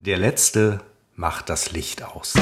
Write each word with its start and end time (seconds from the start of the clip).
Der 0.00 0.16
Letzte 0.16 0.78
macht 1.16 1.48
das 1.48 1.72
Licht 1.72 2.04
aus. 2.04 2.34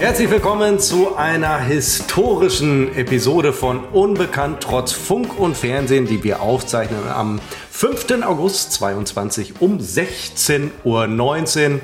Herzlich 0.00 0.30
willkommen 0.30 0.80
zu 0.80 1.14
einer 1.14 1.60
historischen 1.60 2.92
Episode 2.96 3.52
von 3.52 3.84
Unbekannt 3.84 4.64
trotz 4.64 4.90
Funk 4.90 5.38
und 5.38 5.56
Fernsehen, 5.56 6.06
die 6.06 6.24
wir 6.24 6.42
aufzeichnen 6.42 7.06
am 7.06 7.40
5. 7.70 8.24
August 8.24 8.72
22 8.72 9.60
um 9.60 9.78
16.19 9.78 11.74
Uhr. 11.74 11.80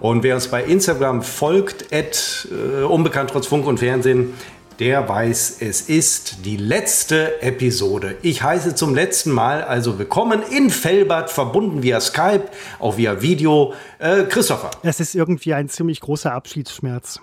Und 0.00 0.22
wer 0.22 0.36
uns 0.36 0.46
bei 0.46 0.62
Instagram 0.62 1.22
folgt, 1.22 1.92
at, 1.92 2.48
äh, 2.52 2.84
unbekannt 2.84 3.30
trotz 3.30 3.48
Funk 3.48 3.66
und 3.66 3.78
Fernsehen, 3.78 4.32
der 4.78 5.08
weiß, 5.08 5.56
es 5.60 5.82
ist 5.82 6.44
die 6.44 6.56
letzte 6.56 7.42
Episode. 7.42 8.14
Ich 8.22 8.44
heiße 8.44 8.76
zum 8.76 8.94
letzten 8.94 9.32
Mal 9.32 9.64
also 9.64 9.98
willkommen 9.98 10.42
in 10.52 10.70
Fellbad, 10.70 11.30
verbunden 11.30 11.82
via 11.82 12.00
Skype, 12.00 12.44
auch 12.78 12.96
via 12.96 13.20
Video, 13.22 13.74
äh, 13.98 14.22
Christopher. 14.22 14.70
Es 14.84 15.00
ist 15.00 15.16
irgendwie 15.16 15.52
ein 15.54 15.68
ziemlich 15.68 16.00
großer 16.00 16.32
Abschiedsschmerz, 16.32 17.20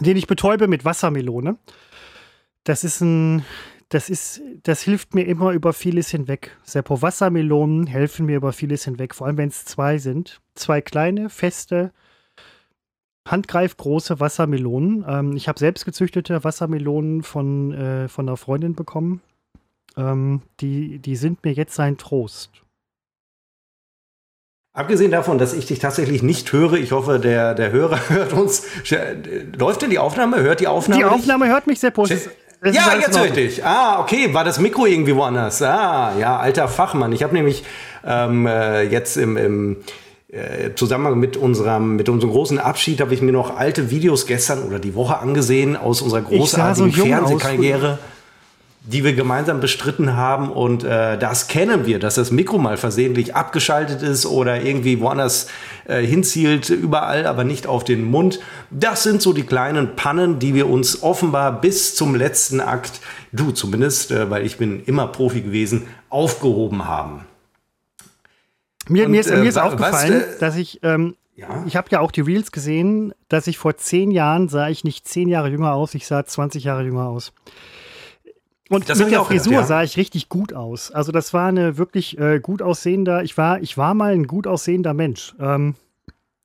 den 0.00 0.16
ich 0.16 0.26
betäube 0.26 0.66
mit 0.66 0.84
Wassermelone. 0.84 1.56
Das 2.64 2.82
ist 2.82 3.00
ein 3.00 3.44
das 3.90 4.08
ist, 4.08 4.40
das 4.62 4.82
hilft 4.82 5.14
mir 5.14 5.24
immer 5.24 5.50
über 5.50 5.72
vieles 5.72 6.10
hinweg. 6.10 6.56
Seppo 6.62 7.02
Wassermelonen 7.02 7.88
helfen 7.88 8.24
mir 8.24 8.36
über 8.36 8.52
vieles 8.52 8.84
hinweg, 8.84 9.16
vor 9.16 9.26
allem 9.26 9.36
wenn 9.36 9.48
es 9.48 9.64
zwei 9.64 9.98
sind. 9.98 10.40
Zwei 10.54 10.80
kleine, 10.80 11.28
feste, 11.28 11.92
handgreifgroße 13.28 14.20
Wassermelonen. 14.20 15.04
Ähm, 15.08 15.36
ich 15.36 15.48
habe 15.48 15.58
selbst 15.58 15.84
gezüchtete 15.84 16.44
Wassermelonen 16.44 17.24
von, 17.24 17.72
äh, 17.72 18.08
von 18.08 18.28
einer 18.28 18.36
Freundin 18.36 18.76
bekommen. 18.76 19.22
Ähm, 19.96 20.42
die, 20.60 21.00
die 21.00 21.16
sind 21.16 21.42
mir 21.44 21.52
jetzt 21.52 21.78
ein 21.80 21.98
Trost. 21.98 22.62
Abgesehen 24.72 25.10
davon, 25.10 25.38
dass 25.38 25.52
ich 25.52 25.66
dich 25.66 25.80
tatsächlich 25.80 26.22
nicht 26.22 26.52
höre, 26.52 26.74
ich 26.74 26.92
hoffe, 26.92 27.18
der, 27.18 27.54
der 27.54 27.72
Hörer 27.72 27.98
hört 28.08 28.34
uns. 28.34 28.68
Läuft 29.58 29.82
denn 29.82 29.90
die 29.90 29.98
Aufnahme? 29.98 30.40
Hört 30.40 30.60
die 30.60 30.68
Aufnahme? 30.68 31.02
Die 31.02 31.04
Aufnahme 31.04 31.46
nicht? 31.46 31.54
hört 31.54 31.66
mich 31.66 31.80
sehr 31.80 31.90
positiv. 31.90 32.30
Das 32.62 32.76
ja, 32.76 32.94
jetzt 33.00 33.18
höre 33.18 33.26
ich 33.26 33.32
dich. 33.32 33.64
Ah, 33.64 34.00
okay. 34.00 34.34
War 34.34 34.44
das 34.44 34.58
Mikro 34.60 34.86
irgendwie 34.86 35.16
woanders? 35.16 35.62
Ah, 35.62 36.12
ja, 36.18 36.38
alter 36.38 36.68
Fachmann. 36.68 37.12
Ich 37.12 37.22
habe 37.22 37.34
nämlich 37.34 37.64
ähm, 38.06 38.46
äh, 38.46 38.82
jetzt 38.82 39.16
im, 39.16 39.36
im 39.38 39.76
äh, 40.28 40.74
Zusammenhang 40.74 41.18
mit 41.18 41.36
unserem, 41.36 41.96
mit 41.96 42.08
unserem 42.08 42.32
großen 42.32 42.58
Abschied 42.58 43.00
habe 43.00 43.14
ich 43.14 43.22
mir 43.22 43.32
noch 43.32 43.56
alte 43.56 43.90
Videos 43.90 44.26
gestern 44.26 44.62
oder 44.62 44.78
die 44.78 44.94
Woche 44.94 45.18
angesehen 45.18 45.76
aus 45.76 46.02
unserer 46.02 46.22
großartigen 46.22 46.92
so 46.92 47.04
Fernsehkarriere. 47.06 47.92
Aus 47.94 48.19
die 48.82 49.04
wir 49.04 49.12
gemeinsam 49.12 49.60
bestritten 49.60 50.16
haben. 50.16 50.50
Und 50.50 50.84
äh, 50.84 51.18
das 51.18 51.48
kennen 51.48 51.86
wir, 51.86 51.98
dass 51.98 52.14
das 52.14 52.30
Mikro 52.30 52.58
mal 52.58 52.76
versehentlich 52.76 53.34
abgeschaltet 53.34 54.02
ist 54.02 54.26
oder 54.26 54.62
irgendwie 54.62 55.00
woanders 55.00 55.48
äh, 55.86 56.02
hinzielt, 56.02 56.70
überall, 56.70 57.26
aber 57.26 57.44
nicht 57.44 57.66
auf 57.66 57.84
den 57.84 58.04
Mund. 58.04 58.40
Das 58.70 59.02
sind 59.02 59.20
so 59.20 59.32
die 59.32 59.44
kleinen 59.44 59.96
Pannen, 59.96 60.38
die 60.38 60.54
wir 60.54 60.68
uns 60.68 61.02
offenbar 61.02 61.60
bis 61.60 61.94
zum 61.94 62.14
letzten 62.14 62.60
Akt, 62.60 63.00
du 63.32 63.50
zumindest, 63.50 64.10
äh, 64.10 64.30
weil 64.30 64.46
ich 64.46 64.56
bin 64.56 64.82
immer 64.84 65.08
Profi 65.08 65.42
gewesen, 65.42 65.86
aufgehoben 66.08 66.86
haben. 66.86 67.26
Mir, 68.88 69.04
Und, 69.04 69.12
mir, 69.12 69.20
ist, 69.20 69.30
mir 69.30 69.44
ist 69.44 69.56
äh, 69.56 69.60
aufgefallen, 69.60 70.22
was, 70.26 70.36
äh, 70.36 70.38
dass 70.40 70.56
ich 70.56 70.80
ähm, 70.82 71.14
ja. 71.36 71.64
Ich 71.66 71.74
habe 71.74 71.88
ja 71.90 72.00
auch 72.00 72.10
die 72.10 72.20
Reels 72.20 72.52
gesehen, 72.52 73.14
dass 73.28 73.46
ich 73.46 73.56
vor 73.56 73.76
zehn 73.78 74.10
Jahren 74.10 74.50
sah 74.50 74.68
ich 74.68 74.84
nicht 74.84 75.08
zehn 75.08 75.26
Jahre 75.26 75.48
jünger 75.48 75.72
aus, 75.72 75.94
ich 75.94 76.06
sah 76.06 76.24
20 76.24 76.64
Jahre 76.64 76.82
jünger 76.82 77.06
aus. 77.06 77.32
Und 78.70 78.88
das 78.88 79.00
mit 79.00 79.10
der 79.10 79.24
Frisur 79.24 79.50
gedacht, 79.50 79.62
ja. 79.62 79.66
sah 79.66 79.82
ich 79.82 79.96
richtig 79.96 80.28
gut 80.28 80.54
aus. 80.54 80.92
Also 80.92 81.10
das 81.10 81.34
war 81.34 81.48
eine 81.48 81.76
wirklich 81.76 82.16
äh, 82.18 82.38
gut 82.38 82.62
aussehender, 82.62 83.24
ich 83.24 83.36
war, 83.36 83.60
ich 83.60 83.76
war 83.76 83.94
mal 83.94 84.12
ein 84.12 84.28
gut 84.28 84.46
aussehender 84.46 84.94
Mensch. 84.94 85.34
Ähm, 85.40 85.74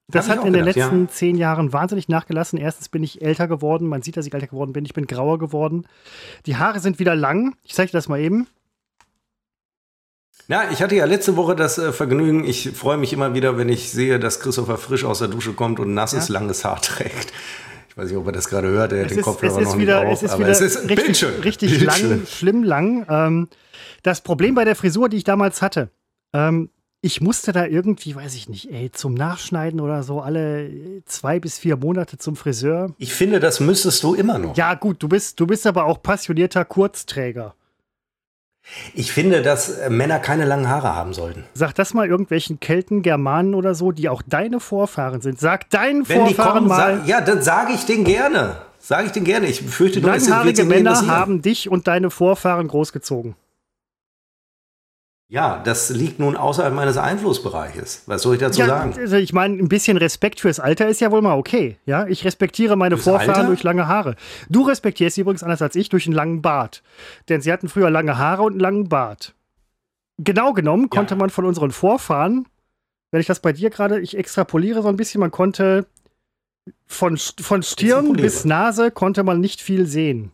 das 0.08 0.28
hat 0.28 0.40
in 0.40 0.54
gedacht, 0.54 0.56
den 0.56 0.66
letzten 0.66 1.02
ja. 1.04 1.10
zehn 1.10 1.38
Jahren 1.38 1.72
wahnsinnig 1.72 2.10
nachgelassen. 2.10 2.60
Erstens 2.60 2.90
bin 2.90 3.04
ich 3.04 3.22
älter 3.22 3.48
geworden, 3.48 3.88
man 3.88 4.02
sieht, 4.02 4.18
dass 4.18 4.26
ich 4.26 4.34
älter 4.34 4.48
geworden 4.48 4.74
bin, 4.74 4.86
ich 4.86 4.94
bin 4.94 5.06
grauer 5.06 5.38
geworden. 5.38 5.88
Die 6.48 6.58
Haare 6.58 6.80
sind 6.80 7.00
wieder 7.00 7.16
lang. 7.16 7.56
Ich 7.64 7.76
zeige 7.76 7.92
dir 7.92 7.98
das 7.98 8.10
mal 8.10 8.20
eben. 8.20 8.48
Ja, 10.48 10.70
ich 10.72 10.82
hatte 10.82 10.96
ja 10.96 11.06
letzte 11.06 11.38
Woche 11.38 11.56
das 11.56 11.78
äh, 11.78 11.92
Vergnügen. 11.92 12.44
Ich 12.44 12.72
freue 12.72 12.98
mich 12.98 13.14
immer 13.14 13.34
wieder, 13.36 13.58
wenn 13.58 13.70
ich 13.70 13.92
sehe, 13.92 14.20
dass 14.20 14.40
Christopher 14.40 14.78
frisch 14.78 15.04
aus 15.04 15.20
der 15.20 15.28
Dusche 15.28 15.54
kommt 15.54 15.80
und 15.80 15.94
nasses, 15.94 16.28
ja. 16.28 16.34
langes 16.34 16.66
Haar 16.66 16.82
trägt. 16.82 17.34
Ich 17.96 18.02
weiß 18.02 18.10
nicht, 18.10 18.18
ob 18.18 18.26
er 18.26 18.34
das 18.34 18.50
gerade 18.50 18.68
hört, 18.68 18.92
er 18.92 19.06
hat 19.06 19.12
den 19.12 19.22
Kopfhörer 19.22 19.62
noch 19.62 19.78
wieder, 19.78 20.04
nicht 20.04 20.12
auf, 20.12 20.22
es 20.22 20.32
ist 20.34 20.38
wieder 20.38 20.50
es 20.50 20.60
ist 20.60 20.90
richtig, 20.90 21.06
Bildschirm. 21.06 21.40
richtig 21.40 21.82
lang, 21.82 22.26
schlimm 22.28 22.64
lang. 22.64 23.06
Ähm, 23.08 23.48
das 24.04 24.20
Problem 24.20 24.54
bei 24.54 24.66
der 24.66 24.76
Frisur, 24.76 25.08
die 25.08 25.16
ich 25.16 25.24
damals 25.24 25.62
hatte, 25.62 25.92
ähm, 26.34 26.70
ich 27.00 27.22
musste 27.22 27.54
da 27.54 27.66
irgendwie, 27.66 28.14
weiß 28.14 28.36
ich 28.36 28.50
nicht, 28.50 28.70
ey, 28.70 28.92
zum 28.92 29.14
Nachschneiden 29.14 29.80
oder 29.80 30.04
so 30.04 30.20
alle 30.20 31.04
zwei 31.06 31.40
bis 31.40 31.58
vier 31.58 31.78
Monate 31.78 32.18
zum 32.18 32.36
Friseur. 32.36 32.94
Ich 32.98 33.14
finde, 33.14 33.40
das 33.40 33.62
müsstest 33.62 34.04
du 34.04 34.14
immer 34.14 34.40
noch. 34.40 34.58
Ja, 34.58 34.74
gut, 34.74 35.02
du 35.02 35.08
bist, 35.08 35.40
du 35.40 35.48
bist 35.48 35.66
aber 35.66 35.86
auch 35.86 36.02
passionierter 36.04 36.66
Kurzträger. 36.66 37.56
Ich 38.94 39.12
finde, 39.12 39.42
dass 39.42 39.70
äh, 39.70 39.90
Männer 39.90 40.20
keine 40.20 40.46
langen 40.46 40.68
Haare 40.68 40.96
haben 40.96 41.14
sollten. 41.14 41.44
Sag 41.54 41.74
das 41.76 41.94
mal 41.94 42.08
irgendwelchen 42.08 42.60
Kelten, 42.60 43.02
Germanen 43.02 43.54
oder 43.54 43.76
so, 43.76 43.92
die 43.92 44.10
auch 44.10 44.22
deine 44.22 44.60
Vorfahren 44.60 45.22
sind. 45.22 45.40
Sag 45.40 45.70
deinen 45.70 46.08
Wenn 46.08 46.22
Vorfahren 46.22 46.54
kommen, 46.54 46.68
mal. 46.68 46.98
Sag, 46.98 47.08
ja, 47.08 47.22
dann 47.22 47.42
sage 47.42 47.74
ich 47.74 47.86
den 47.86 48.04
gerne. 48.04 48.58
Sage 48.80 49.08
ich 49.08 49.12
den 49.12 49.24
gerne. 49.24 49.48
Ich 49.48 49.66
befürchte 49.66 50.02
nur, 50.02 50.14
es 50.14 50.28
wird 50.28 50.66
Männer 50.66 51.08
haben 51.08 51.42
dich 51.42 51.70
und 51.70 51.88
deine 51.88 52.10
Vorfahren 52.10 52.68
großgezogen. 52.68 53.36
Ja, 55.28 55.60
das 55.64 55.90
liegt 55.90 56.20
nun 56.20 56.36
außerhalb 56.36 56.74
meines 56.74 56.98
Einflussbereiches. 56.98 58.04
Was 58.06 58.22
soll 58.22 58.36
ich 58.36 58.42
dazu 58.42 58.60
ja, 58.60 58.68
sagen? 58.68 58.94
Also 58.96 59.16
ich 59.16 59.34
meine, 59.34 59.56
ein 59.58 59.68
bisschen 59.68 59.98
Respekt 59.98 60.40
fürs 60.40 60.60
Alter 60.60 60.88
ist 60.88 61.02
ja 61.02 61.12
wohl 61.12 61.24
mal 61.24 61.36
okay. 61.36 61.78
Ja, 61.86 62.06
ich 62.06 62.26
respektiere 62.26 62.76
meine 62.76 62.96
fürs 62.96 63.06
Vorfahren 63.06 63.32
Alter? 63.32 63.48
durch 63.48 63.64
lange 63.64 63.88
Haare. 63.88 64.16
Du 64.50 64.62
respektierst 64.62 65.16
sie 65.16 65.22
übrigens 65.22 65.42
anders 65.42 65.64
als 65.64 65.76
ich 65.76 65.90
durch 65.90 66.06
einen 66.06 66.16
langen 66.16 66.44
Bart. 66.44 66.84
Denn 67.28 67.42
sie 67.42 67.52
hatten 67.52 67.70
früher 67.70 67.90
lange 67.90 68.20
Haare 68.20 68.44
und 68.44 68.54
einen 68.54 68.60
langen 68.60 68.88
Bart. 68.88 69.34
Genau 70.20 70.54
genommen 70.54 70.92
konnte 70.92 71.16
ja. 71.16 71.18
man 71.18 71.32
von 71.32 71.46
unseren 71.46 71.72
Vorfahren, 71.72 72.48
wenn 73.12 73.20
ich 73.20 73.28
das 73.28 73.40
bei 73.40 73.52
dir 73.52 73.72
gerade, 73.72 74.00
ich 74.00 74.16
extrapoliere 74.16 74.84
so 74.84 74.90
ein 74.90 74.96
bisschen, 74.96 75.22
man 75.22 75.32
konnte 75.32 75.88
von, 76.86 77.18
von 77.18 77.64
Stirn 77.64 78.14
bis 78.14 78.46
Nase 78.46 78.92
konnte 78.92 79.24
man 79.24 79.40
nicht 79.40 79.62
viel 79.62 79.88
sehen. 79.88 80.32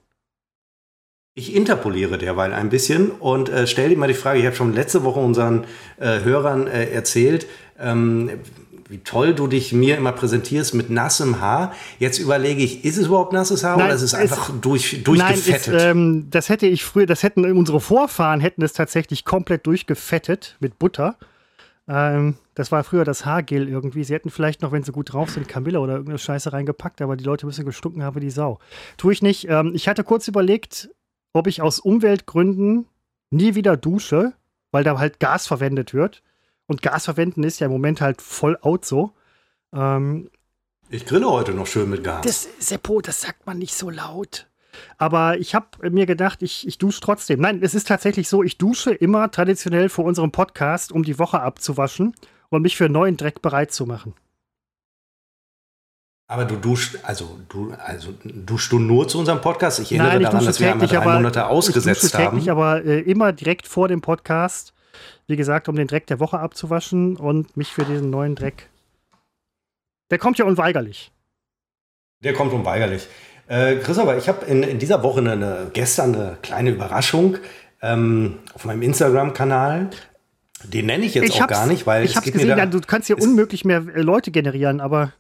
Ich 1.34 1.56
interpoliere 1.56 2.18
derweil 2.18 2.52
ein 2.54 2.70
bisschen 2.70 3.10
und 3.10 3.48
äh, 3.48 3.66
stelle 3.66 3.90
dir 3.90 3.98
mal 3.98 4.08
die 4.08 4.14
Frage, 4.14 4.40
ich 4.40 4.46
habe 4.46 4.56
schon 4.56 4.74
letzte 4.74 5.06
Woche 5.06 5.22
unseren 5.22 5.64
äh, 5.98 6.20
Hörern 6.20 6.68
äh, 6.68 6.90
erzählt, 6.92 7.48
ähm, 7.80 8.30
wie 8.90 8.98
toll 8.98 9.34
du 9.34 9.48
dich 9.48 9.72
mir 9.72 9.96
immer 9.96 10.12
präsentierst 10.12 10.74
mit 10.74 10.90
nassem 10.90 11.40
Haar. 11.40 11.74
Jetzt 12.00 12.20
überlege 12.20 12.62
ich, 12.62 12.84
ist 12.84 12.98
es 12.98 13.08
überhaupt 13.08 13.32
nasses 13.32 13.64
Haar 13.64 13.78
nein, 13.78 13.86
oder 13.86 13.96
ist 13.96 14.02
es 14.02 14.14
einfach 14.14 14.50
es, 14.50 14.60
durch, 14.60 15.04
durchgefettet? 15.06 15.68
Nein, 15.68 15.76
es, 15.78 15.84
ähm, 15.84 16.28
das 16.30 16.50
hätte 16.50 16.68
ich 16.68 16.84
früher, 16.84 17.06
das 17.06 17.24
hätten 17.24 17.50
unsere 17.58 17.80
Vorfahren 17.80 18.42
hätten 18.42 18.62
es 18.62 18.74
tatsächlich 18.74 19.24
komplett 19.24 19.66
durchgefettet 19.66 20.58
mit 20.60 20.80
Butter. 20.80 21.16
Ähm, 21.88 22.36
das 22.56 22.74
war 22.74 22.84
früher 22.84 23.06
das 23.06 23.26
Haargel 23.26 23.70
irgendwie. 23.70 24.04
Sie 24.04 24.14
hätten 24.14 24.30
vielleicht 24.30 24.62
noch, 24.62 24.74
wenn 24.74 24.84
sie 24.84 24.92
gut 24.92 25.14
drauf 25.14 25.30
sind, 25.30 25.48
Camilla 25.48 25.80
oder 25.80 25.94
irgendeine 25.94 26.20
Scheiße 26.20 26.52
reingepackt, 26.52 27.02
aber 27.02 27.16
die 27.16 27.24
Leute 27.24 27.46
müssen 27.46 27.64
gestunken 27.64 28.04
haben 28.04 28.18
wie 28.18 28.20
die 28.20 28.30
Sau. 28.30 28.60
Tue 28.98 29.14
ich 29.14 29.22
nicht. 29.22 29.48
Ähm, 29.48 29.72
ich 29.74 29.88
hatte 29.88 30.04
kurz 30.04 30.28
überlegt, 30.28 30.90
ob 31.34 31.48
ich 31.48 31.62
aus 31.62 31.80
Umweltgründen 31.80 32.88
nie 33.30 33.56
wieder 33.56 33.78
dusche, 33.78 34.34
weil 34.72 34.84
da 34.84 34.98
halt 34.98 35.20
Gas 35.20 35.48
verwendet 35.48 35.94
wird. 35.94 36.24
Und 36.68 36.82
Gas 36.82 37.06
verwenden 37.06 37.44
ist 37.44 37.60
ja 37.60 37.66
im 37.66 37.72
Moment 37.72 38.02
halt 38.02 38.22
voll 38.22 38.58
out 38.62 38.86
so. 38.86 39.14
Ähm, 39.74 40.30
ich 40.90 41.06
grille 41.06 41.30
heute 41.30 41.54
noch 41.54 41.68
schön 41.68 41.90
mit 41.90 42.04
Gas. 42.04 42.26
Das, 42.26 42.48
Seppo, 42.60 43.02
das 43.02 43.22
sagt 43.22 43.46
man 43.46 43.58
nicht 43.58 43.74
so 43.74 43.90
laut. 43.90 44.48
Aber 44.98 45.38
ich 45.38 45.56
habe 45.56 45.90
mir 45.90 46.06
gedacht, 46.06 46.42
ich, 46.42 46.68
ich 46.68 46.78
dusche 46.78 47.02
trotzdem. 47.02 47.42
Nein, 47.42 47.60
es 47.62 47.76
ist 47.76 47.88
tatsächlich 47.88 48.30
so, 48.30 48.44
ich 48.44 48.58
dusche 48.58 48.92
immer 48.94 49.32
traditionell 49.32 49.90
vor 49.90 50.06
unserem 50.06 50.32
Podcast, 50.32 50.92
um 50.92 51.04
die 51.04 51.20
Woche 51.20 51.42
abzuwaschen 51.42 52.16
und 52.50 52.62
mich 52.62 52.78
für 52.78 52.90
neuen 52.90 53.18
Dreck 53.18 53.42
bereit 53.42 53.72
zu 53.72 53.86
machen. 53.86 54.14
Aber 56.32 56.46
du 56.46 56.56
duschst, 56.56 56.98
also 57.04 57.40
du, 57.50 57.74
also 57.86 58.14
duschst 58.24 58.72
du 58.72 58.80
nur 58.80 59.06
zu 59.06 59.20
unserem 59.20 59.42
Podcast? 59.42 59.82
Ich 59.82 59.92
erinnere 59.92 60.14
Nein, 60.14 60.22
daran, 60.22 60.46
dass 60.46 60.62
wir 60.62 60.72
einmal 60.72 60.88
drei 60.88 61.04
Monate 61.04 61.46
ausgesetzt 61.48 62.06
ich 62.06 62.14
haben. 62.14 62.38
Täglich, 62.38 62.50
aber 62.50 62.86
äh, 62.86 63.02
immer 63.02 63.34
direkt 63.34 63.68
vor 63.68 63.90
dem 63.90 64.00
Podcast, 64.00 64.74
wie 65.28 65.36
gesagt, 65.36 65.68
um 65.68 65.76
den 65.76 65.88
Dreck 65.88 66.08
der 66.08 66.22
Woche 66.22 66.40
abzuwaschen 66.40 67.18
und 67.18 67.58
mich 67.58 67.74
für 67.74 67.84
diesen 67.84 68.12
neuen 68.12 68.36
Dreck. 68.36 68.70
Der 70.10 70.20
kommt 70.20 70.38
ja 70.38 70.46
unweigerlich. 70.46 71.12
Der 72.24 72.32
kommt 72.32 72.54
unweigerlich. 72.54 73.10
Äh, 73.50 73.76
Christopher, 73.80 74.18
ich 74.18 74.30
habe 74.30 74.46
in, 74.46 74.64
in, 74.64 74.80
dieser 74.80 75.04
Woche 75.04 75.20
eine, 75.20 75.34
eine, 75.34 75.72
gestern 75.74 76.16
eine 76.16 76.38
kleine 76.42 76.70
Überraschung 76.70 77.40
ähm, 77.82 78.40
auf 78.54 78.64
meinem 78.64 78.84
Instagram-Kanal. 78.84 79.90
Den 80.64 80.86
nenne 80.86 81.04
ich 81.04 81.14
jetzt 81.14 81.28
ich 81.28 81.44
auch 81.44 81.48
gar 81.48 81.68
nicht, 81.68 81.86
weil 81.86 82.06
ich 82.06 82.16
es 82.16 82.22
geht 82.22 82.32
gesehen, 82.32 82.48
mir 82.48 82.56
da, 82.56 82.62
ja, 82.62 82.68
du 82.68 82.80
kannst 82.80 83.08
hier 83.08 83.22
unmöglich 83.22 83.66
mehr 83.66 83.84
äh, 83.94 84.02
Leute 84.02 84.32
generieren, 84.32 84.80
aber 84.80 85.12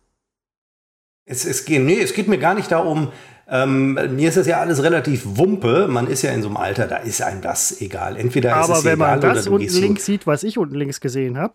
Es, 1.31 1.45
es, 1.45 1.63
geht, 1.63 1.81
nee, 1.81 2.01
es 2.01 2.13
geht 2.13 2.27
mir 2.27 2.37
gar 2.37 2.53
nicht 2.53 2.71
darum, 2.71 3.07
ähm, 3.47 3.93
mir 4.15 4.27
ist 4.27 4.35
das 4.35 4.47
ja 4.47 4.59
alles 4.59 4.83
relativ 4.83 5.21
wumpe. 5.25 5.87
Man 5.87 6.07
ist 6.07 6.21
ja 6.23 6.31
in 6.31 6.41
so 6.41 6.49
einem 6.49 6.57
Alter, 6.57 6.87
da 6.87 6.97
ist 6.97 7.21
einem 7.21 7.41
das 7.41 7.79
egal. 7.81 8.17
Entweder 8.17 8.55
Aber 8.55 8.73
ist 8.73 8.79
es 8.79 8.85
wenn 8.85 8.93
egal, 8.95 9.19
man 9.19 9.21
das 9.21 9.47
unten 9.47 9.73
links 9.73 10.05
sieht, 10.05 10.27
was 10.27 10.43
ich 10.43 10.57
unten 10.57 10.75
links 10.75 10.99
gesehen 10.99 11.37
habe. 11.37 11.53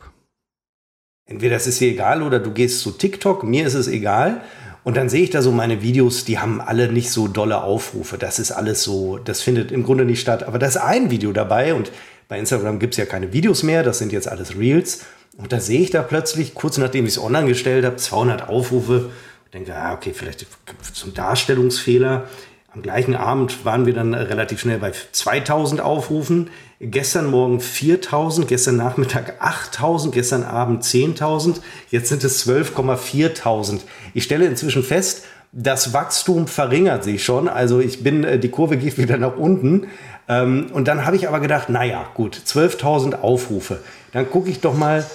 Entweder 1.26 1.56
es 1.56 1.66
ist 1.66 1.80
dir 1.80 1.90
egal 1.90 2.22
oder 2.22 2.38
du 2.38 2.52
gehst 2.52 2.80
zu 2.80 2.90
TikTok, 2.92 3.44
mir 3.44 3.66
ist 3.66 3.74
es 3.74 3.86
egal. 3.86 4.40
Und 4.82 4.96
dann 4.96 5.08
sehe 5.08 5.24
ich 5.24 5.30
da 5.30 5.42
so 5.42 5.52
meine 5.52 5.82
Videos, 5.82 6.24
die 6.24 6.38
haben 6.38 6.60
alle 6.60 6.90
nicht 6.90 7.10
so 7.10 7.28
dolle 7.28 7.62
Aufrufe. 7.62 8.16
Das 8.16 8.38
ist 8.38 8.52
alles 8.52 8.82
so, 8.82 9.18
das 9.18 9.42
findet 9.42 9.72
im 9.72 9.82
Grunde 9.82 10.04
nicht 10.04 10.20
statt. 10.20 10.44
Aber 10.44 10.58
da 10.58 10.66
ist 10.66 10.76
ein 10.76 11.10
Video 11.10 11.32
dabei 11.32 11.74
und 11.74 11.90
bei 12.28 12.38
Instagram 12.38 12.78
gibt 12.78 12.94
es 12.94 12.98
ja 12.98 13.04
keine 13.04 13.32
Videos 13.32 13.62
mehr, 13.62 13.82
das 13.82 13.98
sind 13.98 14.12
jetzt 14.12 14.28
alles 14.28 14.56
Reels. 14.56 15.04
Und 15.36 15.52
da 15.52 15.60
sehe 15.60 15.80
ich 15.80 15.90
da 15.90 16.02
plötzlich, 16.02 16.54
kurz 16.54 16.78
nachdem 16.78 17.04
ich 17.04 17.12
es 17.12 17.18
online 17.18 17.46
gestellt 17.46 17.84
habe, 17.84 17.96
200 17.96 18.48
Aufrufe. 18.48 19.10
Denke, 19.52 19.74
ah, 19.74 19.94
okay, 19.94 20.12
vielleicht 20.12 20.46
zum 20.92 21.14
Darstellungsfehler. 21.14 22.28
Am 22.74 22.82
gleichen 22.82 23.16
Abend 23.16 23.64
waren 23.64 23.86
wir 23.86 23.94
dann 23.94 24.12
relativ 24.12 24.60
schnell 24.60 24.78
bei 24.78 24.92
2000 25.12 25.80
Aufrufen. 25.80 26.50
Gestern 26.78 27.30
Morgen 27.30 27.60
4000, 27.60 28.46
gestern 28.46 28.76
Nachmittag 28.76 29.36
8000, 29.40 30.12
gestern 30.12 30.42
Abend 30.42 30.82
10.000. 30.82 31.60
Jetzt 31.90 32.10
sind 32.10 32.22
es 32.22 32.46
12,4000. 32.46 33.80
Ich 34.12 34.24
stelle 34.24 34.44
inzwischen 34.44 34.82
fest, 34.82 35.24
das 35.52 35.94
Wachstum 35.94 36.48
verringert 36.48 37.02
sich 37.02 37.24
schon. 37.24 37.48
Also 37.48 37.80
ich 37.80 38.02
bin, 38.02 38.24
äh, 38.24 38.38
die 38.38 38.50
Kurve 38.50 38.76
geht 38.76 38.98
wieder 38.98 39.16
nach 39.16 39.36
unten. 39.38 39.86
Ähm, 40.28 40.66
und 40.72 40.86
dann 40.86 41.06
habe 41.06 41.16
ich 41.16 41.28
aber 41.28 41.40
gedacht, 41.40 41.70
naja, 41.70 42.04
gut, 42.12 42.36
12.000 42.36 43.20
Aufrufe. 43.20 43.78
Dann 44.12 44.28
gucke 44.28 44.50
ich 44.50 44.60
doch 44.60 44.76
mal, 44.76 45.06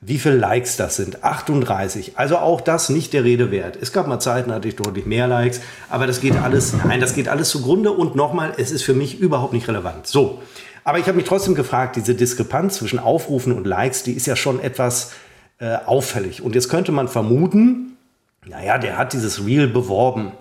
wie 0.00 0.18
viele 0.18 0.36
Likes 0.36 0.76
das 0.76 0.96
sind. 0.96 1.24
38. 1.24 2.12
Also 2.16 2.38
auch 2.38 2.60
das 2.60 2.88
nicht 2.88 3.12
der 3.12 3.24
Rede 3.24 3.50
wert. 3.50 3.76
Es 3.80 3.92
gab 3.92 4.06
mal 4.06 4.18
Zeiten, 4.18 4.52
hatte 4.52 4.68
ich 4.68 4.76
deutlich 4.76 5.04
mehr 5.04 5.26
Likes, 5.26 5.60
aber 5.90 6.06
das 6.06 6.20
geht 6.20 6.36
alles, 6.36 6.72
nein, 6.72 7.00
das 7.00 7.14
geht 7.14 7.28
alles 7.28 7.50
zugrunde 7.50 7.92
und 7.92 8.16
nochmal, 8.16 8.54
es 8.56 8.70
ist 8.70 8.82
für 8.82 8.94
mich 8.94 9.20
überhaupt 9.20 9.52
nicht 9.52 9.68
relevant. 9.68 10.06
So. 10.06 10.42
Aber 10.84 10.98
ich 10.98 11.06
habe 11.06 11.16
mich 11.16 11.26
trotzdem 11.26 11.54
gefragt, 11.54 11.96
diese 11.96 12.14
Diskrepanz 12.14 12.76
zwischen 12.76 12.98
Aufrufen 12.98 13.52
und 13.52 13.66
Likes, 13.66 14.02
die 14.02 14.12
ist 14.12 14.26
ja 14.26 14.34
schon 14.34 14.60
etwas 14.60 15.12
äh, 15.58 15.76
auffällig. 15.84 16.40
Und 16.40 16.54
jetzt 16.54 16.70
könnte 16.70 16.90
man 16.92 17.06
vermuten, 17.06 17.98
naja, 18.46 18.78
der 18.78 18.96
hat 18.96 19.12
dieses 19.12 19.44
Reel 19.44 19.68
beworben. 19.68 20.32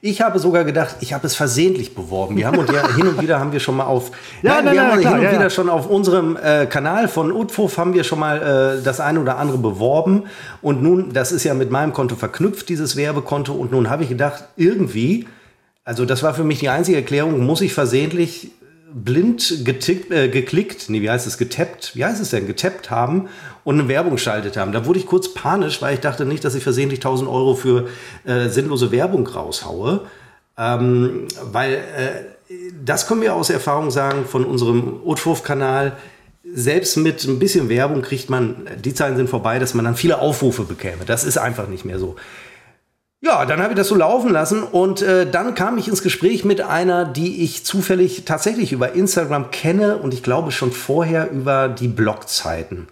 Ich 0.00 0.20
habe 0.20 0.38
sogar 0.38 0.64
gedacht, 0.64 0.96
ich 1.00 1.12
habe 1.12 1.26
es 1.26 1.34
versehentlich 1.34 1.94
beworben. 1.94 2.36
Wir 2.36 2.46
haben 2.46 2.58
und 2.58 2.70
ja 2.70 2.86
hin 2.96 3.08
und 3.08 3.20
wieder 3.20 3.40
haben 3.40 3.52
wir 3.52 3.60
schon 3.60 3.76
mal 3.76 3.86
auf, 3.86 4.10
ja, 4.42 4.54
nein, 4.54 4.64
nein, 4.64 4.74
wir 4.74 4.82
nein, 4.82 4.92
haben 4.92 5.00
klar, 5.00 5.12
hin 5.14 5.20
und 5.20 5.32
ja, 5.32 5.38
wieder 5.38 5.50
schon 5.50 5.68
auf 5.68 5.88
unserem 5.88 6.36
äh, 6.36 6.66
Kanal 6.66 7.08
von 7.08 7.32
Utfuf 7.32 7.78
haben 7.78 7.94
wir 7.94 8.04
schon 8.04 8.20
mal 8.20 8.78
äh, 8.78 8.82
das 8.84 9.00
eine 9.00 9.20
oder 9.20 9.38
andere 9.38 9.58
beworben. 9.58 10.24
Und 10.62 10.82
nun, 10.82 11.12
das 11.12 11.32
ist 11.32 11.44
ja 11.44 11.54
mit 11.54 11.70
meinem 11.70 11.92
Konto 11.92 12.14
verknüpft, 12.14 12.68
dieses 12.68 12.96
Werbekonto. 12.96 13.52
Und 13.52 13.72
nun 13.72 13.90
habe 13.90 14.04
ich 14.04 14.08
gedacht, 14.08 14.44
irgendwie, 14.56 15.26
also 15.84 16.04
das 16.04 16.22
war 16.22 16.34
für 16.34 16.44
mich 16.44 16.60
die 16.60 16.68
einzige 16.68 16.98
Erklärung, 16.98 17.44
muss 17.44 17.60
ich 17.60 17.74
versehentlich 17.74 18.52
blind 18.94 19.64
getickt, 19.64 20.10
äh, 20.10 20.28
geklickt, 20.28 20.88
nee, 20.88 21.02
wie 21.02 21.10
heißt 21.10 21.26
es, 21.26 21.38
getappt, 21.38 21.94
wie 21.94 22.04
heißt 22.04 22.20
es 22.20 22.30
denn, 22.30 22.46
getappt 22.46 22.90
haben 22.90 23.28
und 23.64 23.78
eine 23.78 23.88
Werbung 23.88 24.12
geschaltet 24.12 24.56
haben. 24.56 24.72
Da 24.72 24.86
wurde 24.86 24.98
ich 24.98 25.06
kurz 25.06 25.34
panisch, 25.34 25.82
weil 25.82 25.94
ich 25.94 26.00
dachte 26.00 26.24
nicht, 26.24 26.44
dass 26.44 26.54
ich 26.54 26.62
versehentlich 26.62 27.00
1000 27.00 27.28
Euro 27.28 27.54
für 27.54 27.88
äh, 28.24 28.48
sinnlose 28.48 28.90
Werbung 28.90 29.26
raushaue. 29.26 30.02
Ähm, 30.56 31.28
weil 31.52 31.74
äh, 31.74 32.54
das 32.84 33.06
können 33.06 33.20
wir 33.20 33.34
aus 33.34 33.50
Erfahrung 33.50 33.90
sagen 33.90 34.24
von 34.24 34.44
unserem 34.44 35.00
Utwurf-Kanal. 35.04 35.96
Selbst 36.50 36.96
mit 36.96 37.24
ein 37.24 37.38
bisschen 37.38 37.68
Werbung 37.68 38.00
kriegt 38.00 38.30
man, 38.30 38.66
die 38.82 38.94
Zeiten 38.94 39.16
sind 39.16 39.28
vorbei, 39.28 39.58
dass 39.58 39.74
man 39.74 39.84
dann 39.84 39.96
viele 39.96 40.18
Aufrufe 40.18 40.62
bekäme. 40.62 41.04
Das 41.06 41.24
ist 41.24 41.36
einfach 41.36 41.68
nicht 41.68 41.84
mehr 41.84 41.98
so. 41.98 42.16
Ja, 43.20 43.44
dann 43.46 43.60
habe 43.60 43.72
ich 43.72 43.76
das 43.76 43.88
so 43.88 43.96
laufen 43.96 44.30
lassen 44.30 44.62
und 44.62 45.02
äh, 45.02 45.28
dann 45.28 45.56
kam 45.56 45.76
ich 45.76 45.88
ins 45.88 46.02
Gespräch 46.02 46.44
mit 46.44 46.60
einer, 46.60 47.04
die 47.04 47.42
ich 47.42 47.64
zufällig 47.64 48.24
tatsächlich 48.24 48.72
über 48.72 48.92
Instagram 48.92 49.50
kenne 49.50 49.96
und 49.96 50.14
ich 50.14 50.22
glaube 50.22 50.52
schon 50.52 50.70
vorher 50.70 51.28
über 51.30 51.68
die 51.68 51.88
Blogzeiten. 51.88 52.86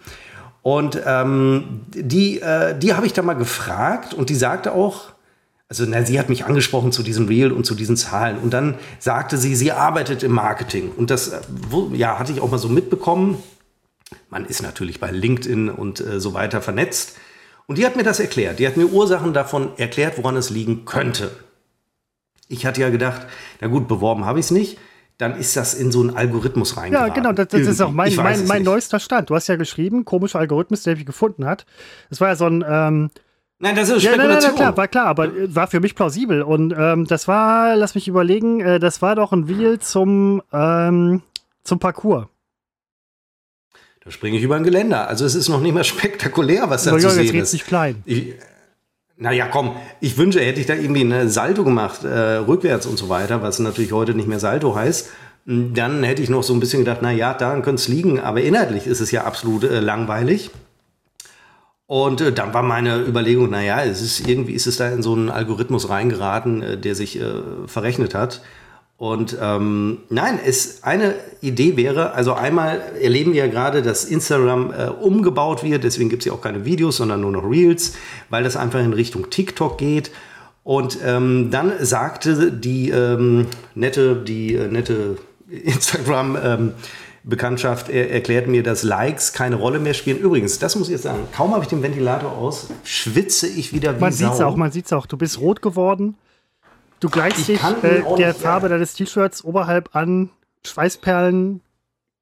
Und 0.62 1.00
ähm, 1.06 1.82
die, 1.94 2.40
äh, 2.40 2.76
die 2.76 2.94
habe 2.94 3.06
ich 3.06 3.12
dann 3.12 3.25
mal 3.25 3.34
gefragt 3.34 4.14
und 4.14 4.28
die 4.28 4.34
sagte 4.34 4.73
auch, 4.73 5.12
also 5.69 5.84
na, 5.87 6.05
sie 6.05 6.19
hat 6.19 6.29
mich 6.29 6.44
angesprochen 6.44 6.90
zu 6.90 7.05
diesem 7.05 7.29
Reel 7.29 7.52
und 7.52 7.64
zu 7.64 7.76
diesen 7.76 7.96
Zahlen 7.96 8.38
und 8.38 8.52
dann 8.52 8.75
sagte 8.99 9.37
sie, 9.37 9.55
sie 9.55 9.70
arbeitet 9.70 10.25
im 10.25 10.32
Marketing 10.32 10.90
und 10.90 11.11
das 11.11 11.29
äh, 11.29 11.40
ja, 11.93 12.19
hatte 12.19 12.32
ich 12.32 12.40
auch 12.40 12.50
mal 12.50 12.58
so 12.58 12.69
mitbekommen. 12.69 13.40
Man 14.29 14.44
ist 14.44 14.61
natürlich 14.61 14.99
bei 14.99 15.12
LinkedIn 15.12 15.69
und 15.69 16.00
äh, 16.00 16.19
so 16.19 16.34
weiter 16.34 16.61
vernetzt. 16.61 17.17
Und 17.66 17.78
die 17.78 17.86
hat 17.86 17.96
mir 17.96 18.04
das 18.04 18.20
erklärt. 18.20 18.58
Die 18.58 18.66
hat 18.66 18.76
mir 18.76 18.86
Ursachen 18.86 19.32
davon 19.32 19.70
erklärt, 19.76 20.18
woran 20.18 20.36
es 20.36 20.50
liegen 20.50 20.84
könnte. 20.84 21.30
Ich 22.48 22.64
hatte 22.64 22.80
ja 22.80 22.90
gedacht, 22.90 23.26
na 23.60 23.66
gut, 23.66 23.88
beworben 23.88 24.24
habe 24.24 24.38
ich 24.38 24.46
es 24.46 24.50
nicht. 24.52 24.78
Dann 25.18 25.36
ist 25.38 25.56
das 25.56 25.74
in 25.74 25.90
so 25.90 26.00
einen 26.02 26.14
Algorithmus 26.14 26.76
reingeraten. 26.76 27.08
Ja, 27.08 27.14
genau, 27.14 27.32
das, 27.32 27.48
das 27.48 27.62
ist 27.62 27.80
auch 27.80 27.90
mein, 27.90 28.14
mein, 28.16 28.46
mein 28.46 28.62
neuester 28.62 29.00
Stand. 29.00 29.30
Du 29.30 29.34
hast 29.34 29.46
ja 29.48 29.56
geschrieben, 29.56 30.04
komischer 30.04 30.38
Algorithmus, 30.38 30.82
der 30.82 30.94
mich 30.94 31.06
gefunden 31.06 31.46
hat. 31.46 31.64
Es 32.10 32.20
war 32.20 32.28
ja 32.28 32.36
so 32.36 32.46
ein, 32.46 32.64
ähm, 32.68 33.10
Nein, 33.58 33.74
das 33.74 33.88
ist 33.88 34.02
Spekulation. 34.02 34.20
Ja, 34.20 34.34
nein, 34.34 34.42
nein, 34.42 34.54
klar, 34.54 34.76
war 34.76 34.88
klar, 34.88 35.06
aber 35.06 35.32
war 35.54 35.66
für 35.66 35.80
mich 35.80 35.94
plausibel. 35.94 36.42
Und 36.42 36.74
ähm, 36.76 37.06
das 37.06 37.26
war, 37.26 37.74
lass 37.74 37.94
mich 37.94 38.06
überlegen, 38.06 38.60
äh, 38.60 38.78
das 38.78 39.00
war 39.00 39.16
doch 39.16 39.32
ein 39.32 39.48
Wheel 39.48 39.78
zum, 39.78 40.42
ähm, 40.52 41.22
zum 41.64 41.78
Parcours. 41.78 42.26
Da 44.06 44.12
springe 44.12 44.38
ich 44.38 44.44
über 44.44 44.55
ein 44.55 44.62
Geländer. 44.62 45.08
Also 45.08 45.25
es 45.25 45.35
ist 45.35 45.49
noch 45.49 45.61
nicht 45.61 45.75
mal 45.75 45.85
spektakulär, 45.85 46.70
was 46.70 46.85
da 46.85 46.93
Aber 46.93 47.00
zu 47.00 47.11
sehen 47.11 47.35
jetzt 47.35 47.49
ist. 47.49 47.53
Nicht 47.55 47.67
klein. 47.67 48.03
Ich, 48.06 48.35
naja, 49.17 49.49
komm, 49.49 49.75
ich 50.00 50.17
wünsche, 50.17 50.41
hätte 50.41 50.61
ich 50.61 50.67
da 50.67 50.75
irgendwie 50.75 51.00
eine 51.00 51.29
Salto 51.29 51.64
gemacht, 51.64 52.05
äh, 52.05 52.37
rückwärts 52.37 52.87
und 52.87 52.99
so 52.99 53.08
weiter, 53.08 53.43
was 53.43 53.58
natürlich 53.58 53.93
heute 53.93 54.14
nicht 54.14 54.29
mehr 54.29 54.38
Salto 54.38 54.76
heißt. 54.76 55.11
Dann 55.47 56.05
hätte 56.05 56.23
ich 56.23 56.29
noch 56.31 56.44
so 56.44 56.55
ein 56.55 56.61
bisschen 56.61 56.81
gedacht, 56.81 56.99
na 57.03 57.11
ja, 57.11 57.35
daran 57.35 57.62
könnte 57.62 57.81
es 57.81 57.88
liegen, 57.88 58.20
aber 58.20 58.43
inhaltlich 58.43 58.87
ist 58.87 59.00
es 59.00 59.11
ja 59.11 59.25
absolut 59.25 59.64
äh, 59.64 59.81
langweilig. 59.81 60.50
Und 61.87 62.20
äh, 62.20 62.32
dann 62.32 62.55
war 62.55 62.62
meine 62.62 63.00
Überlegung, 63.00 63.50
naja, 63.50 63.82
es 63.82 64.03
ist 64.03 64.29
irgendwie 64.29 64.53
ist 64.53 64.67
es 64.67 64.76
da 64.76 64.88
in 64.88 65.03
so 65.03 65.14
einen 65.14 65.31
Algorithmus 65.31 65.88
reingeraten, 65.88 66.62
äh, 66.62 66.79
der 66.79 66.94
sich 66.94 67.20
äh, 67.20 67.43
verrechnet 67.67 68.14
hat. 68.14 68.43
Und 68.98 69.37
ähm, 69.43 69.98
nein, 70.08 70.38
es 70.43 70.82
eine 70.82 71.14
Idee 71.43 71.76
wäre, 71.76 72.12
also 72.12 72.32
einmal 72.32 72.81
erleben 73.00 73.34
wir 73.34 73.44
ja 73.44 73.50
gerade, 73.50 73.82
dass 73.82 74.06
Instagram 74.06 74.72
äh, 74.72 74.87
umgebaut 74.87 75.62
wird, 75.62 75.84
deswegen 75.84 76.08
gibt 76.08 76.22
es 76.22 76.26
ja 76.26 76.32
auch 76.32 76.40
keine 76.40 76.64
Videos, 76.64 76.96
sondern 76.96 77.20
nur 77.20 77.32
noch 77.32 77.44
Reels, 77.44 77.93
weil 78.31 78.43
das 78.43 78.56
einfach 78.56 78.81
in 78.81 78.94
Richtung 78.94 79.28
TikTok 79.28 79.76
geht. 79.76 80.10
Und 80.64 80.98
ähm, 81.04 81.50
dann 81.50 81.72
sagte 81.81 82.50
die 82.50 82.88
ähm, 82.88 83.46
nette, 83.75 84.16
die 84.16 84.55
äh, 84.55 84.69
nette 84.69 85.19
Instagram 85.50 86.38
ähm, 86.43 86.72
Bekanntschaft 87.22 87.88
er 87.88 88.12
erklärt 88.12 88.46
mir, 88.46 88.62
dass 88.62 88.82
Likes 88.84 89.32
keine 89.32 89.56
Rolle 89.56 89.81
mehr 89.81 89.94
spielen. 89.94 90.19
Übrigens, 90.19 90.60
das 90.60 90.76
muss 90.76 90.86
ich 90.86 90.93
jetzt 90.93 91.03
sagen, 91.03 91.24
kaum 91.32 91.53
habe 91.53 91.65
ich 91.65 91.69
den 91.69 91.82
Ventilator 91.82 92.31
aus, 92.32 92.69
schwitze 92.84 93.48
ich 93.48 93.72
wieder 93.72 93.96
wie 93.96 94.00
Man 94.00 94.12
sieht 94.12 94.31
es 94.31 94.41
auch, 94.41 94.56
man 94.56 94.70
sieht 94.70 94.86
es 94.86 94.93
auch. 94.93 95.06
Du 95.06 95.17
bist 95.17 95.41
rot 95.41 95.60
geworden. 95.60 96.15
Du 97.00 97.10
gleichst 97.10 97.48
dich 97.48 97.62
äh, 97.82 98.03
der 98.17 98.34
Farbe 98.34 98.69
deines 98.69 98.94
T-Shirts 98.94 99.44
oberhalb 99.44 99.94
an, 99.94 100.31
Schweißperlen, 100.65 101.60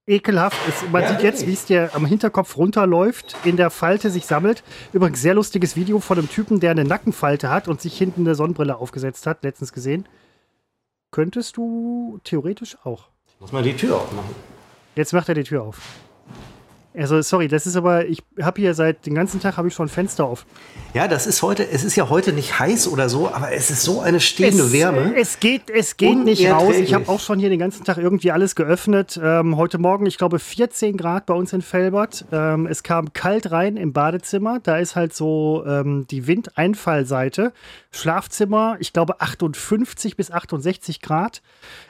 ekelhaft. 0.07 0.57
Es, 0.69 0.89
man 0.91 1.03
ja, 1.03 1.11
sieht 1.11 1.23
jetzt, 1.23 1.47
wie 1.47 1.53
es 1.53 1.65
dir 1.65 1.91
am 1.95 2.07
Hinterkopf 2.07 2.57
runterläuft, 2.57 3.37
in 3.45 3.57
der 3.57 3.71
Falte 3.71 4.11
sich 4.11 4.27
sammelt. 4.27 4.63
Übrigens, 4.93 5.23
sehr 5.23 5.35
lustiges 5.35 5.77
Video 5.77 6.01
von 6.01 6.19
einem 6.19 6.29
Typen, 6.29 6.61
der 6.61 6.73
eine 6.73 6.85
Nackenfalte 6.85 7.51
hat 7.51 7.69
und 7.69 7.81
sich 7.81 7.97
hinten 7.97 8.23
eine 8.23 8.35
Sonnenbrille 8.35 8.77
aufgesetzt 8.77 9.27
hat, 9.27 9.45
letztens 9.45 9.73
gesehen. 9.73 10.07
Könntest 11.11 11.57
du 11.57 12.19
theoretisch 12.25 12.77
auch. 12.85 13.09
Ich 13.27 13.41
muss 13.41 13.53
mal 13.53 13.63
die 13.63 13.77
Tür 13.77 13.97
aufmachen. 13.97 14.35
Jetzt 14.97 15.13
macht 15.13 15.29
er 15.29 15.35
die 15.35 15.45
Tür 15.45 15.63
auf. 15.63 15.81
Also 16.97 17.21
sorry, 17.23 17.49
das 17.49 17.67
ist 17.67 17.75
aber, 17.75 18.07
ich 18.07 18.23
habe 18.41 18.61
hier 18.61 18.73
seit 18.73 19.05
den 19.05 19.15
ganzen 19.15 19.41
Tag 19.41 19.57
habe 19.57 19.67
ich 19.67 19.75
schon 19.75 19.89
Fenster 19.89 20.25
auf. 20.25 20.47
Ja, 20.93 21.09
das 21.09 21.27
ist 21.27 21.43
heute, 21.43 21.69
es 21.69 21.83
ist 21.83 21.97
ja 21.97 22.09
heute 22.09 22.33
nicht 22.33 22.61
heiß 22.61 22.87
oder 22.87 23.09
so, 23.09 23.29
aber 23.29 23.51
es 23.51 23.69
ist 23.73 23.83
so 23.83 24.01
eine 24.01 24.21
stehende 24.21 24.63
es, 24.63 24.73
Wärme. 24.73 25.13
Es 25.17 25.41
geht, 25.41 25.71
es 25.71 25.97
geht 25.97 26.17
nicht 26.19 26.49
raus. 26.49 26.77
Ich 26.77 26.95
habe 26.95 27.09
auch 27.09 27.19
schon 27.19 27.41
hier 27.41 27.49
den 27.51 27.59
ganzen 27.59 27.83
Tag 27.83 27.99
irgendwie 27.99 28.31
alles 28.31 28.55
geöffnet. 28.55 29.19
Ähm, 29.21 29.57
heute 29.57 29.79
Morgen, 29.79 30.07
ich 30.07 30.19
glaube, 30.19 30.39
14 30.39 30.97
Grad 30.97 31.27
bei 31.27 31.35
uns 31.35 31.53
in 31.53 31.63
Felbert. 31.63 32.27
Ähm, 32.31 32.67
es 32.69 32.85
kam 32.85 33.13
kalt 33.13 33.51
rein 33.51 33.77
im 33.77 33.93
Badezimmer. 33.93 34.61
Da 34.63 34.79
ist 34.79 34.95
halt 34.95 35.15
so 35.15 35.65
ähm, 35.67 36.07
die 36.09 36.29
Windeinfallseite. 36.29 37.53
Schlafzimmer, 37.91 38.77
ich 38.79 38.93
glaube, 38.93 39.21
58 39.21 40.17
bis 40.17 40.31
68 40.31 41.01
Grad. 41.01 41.43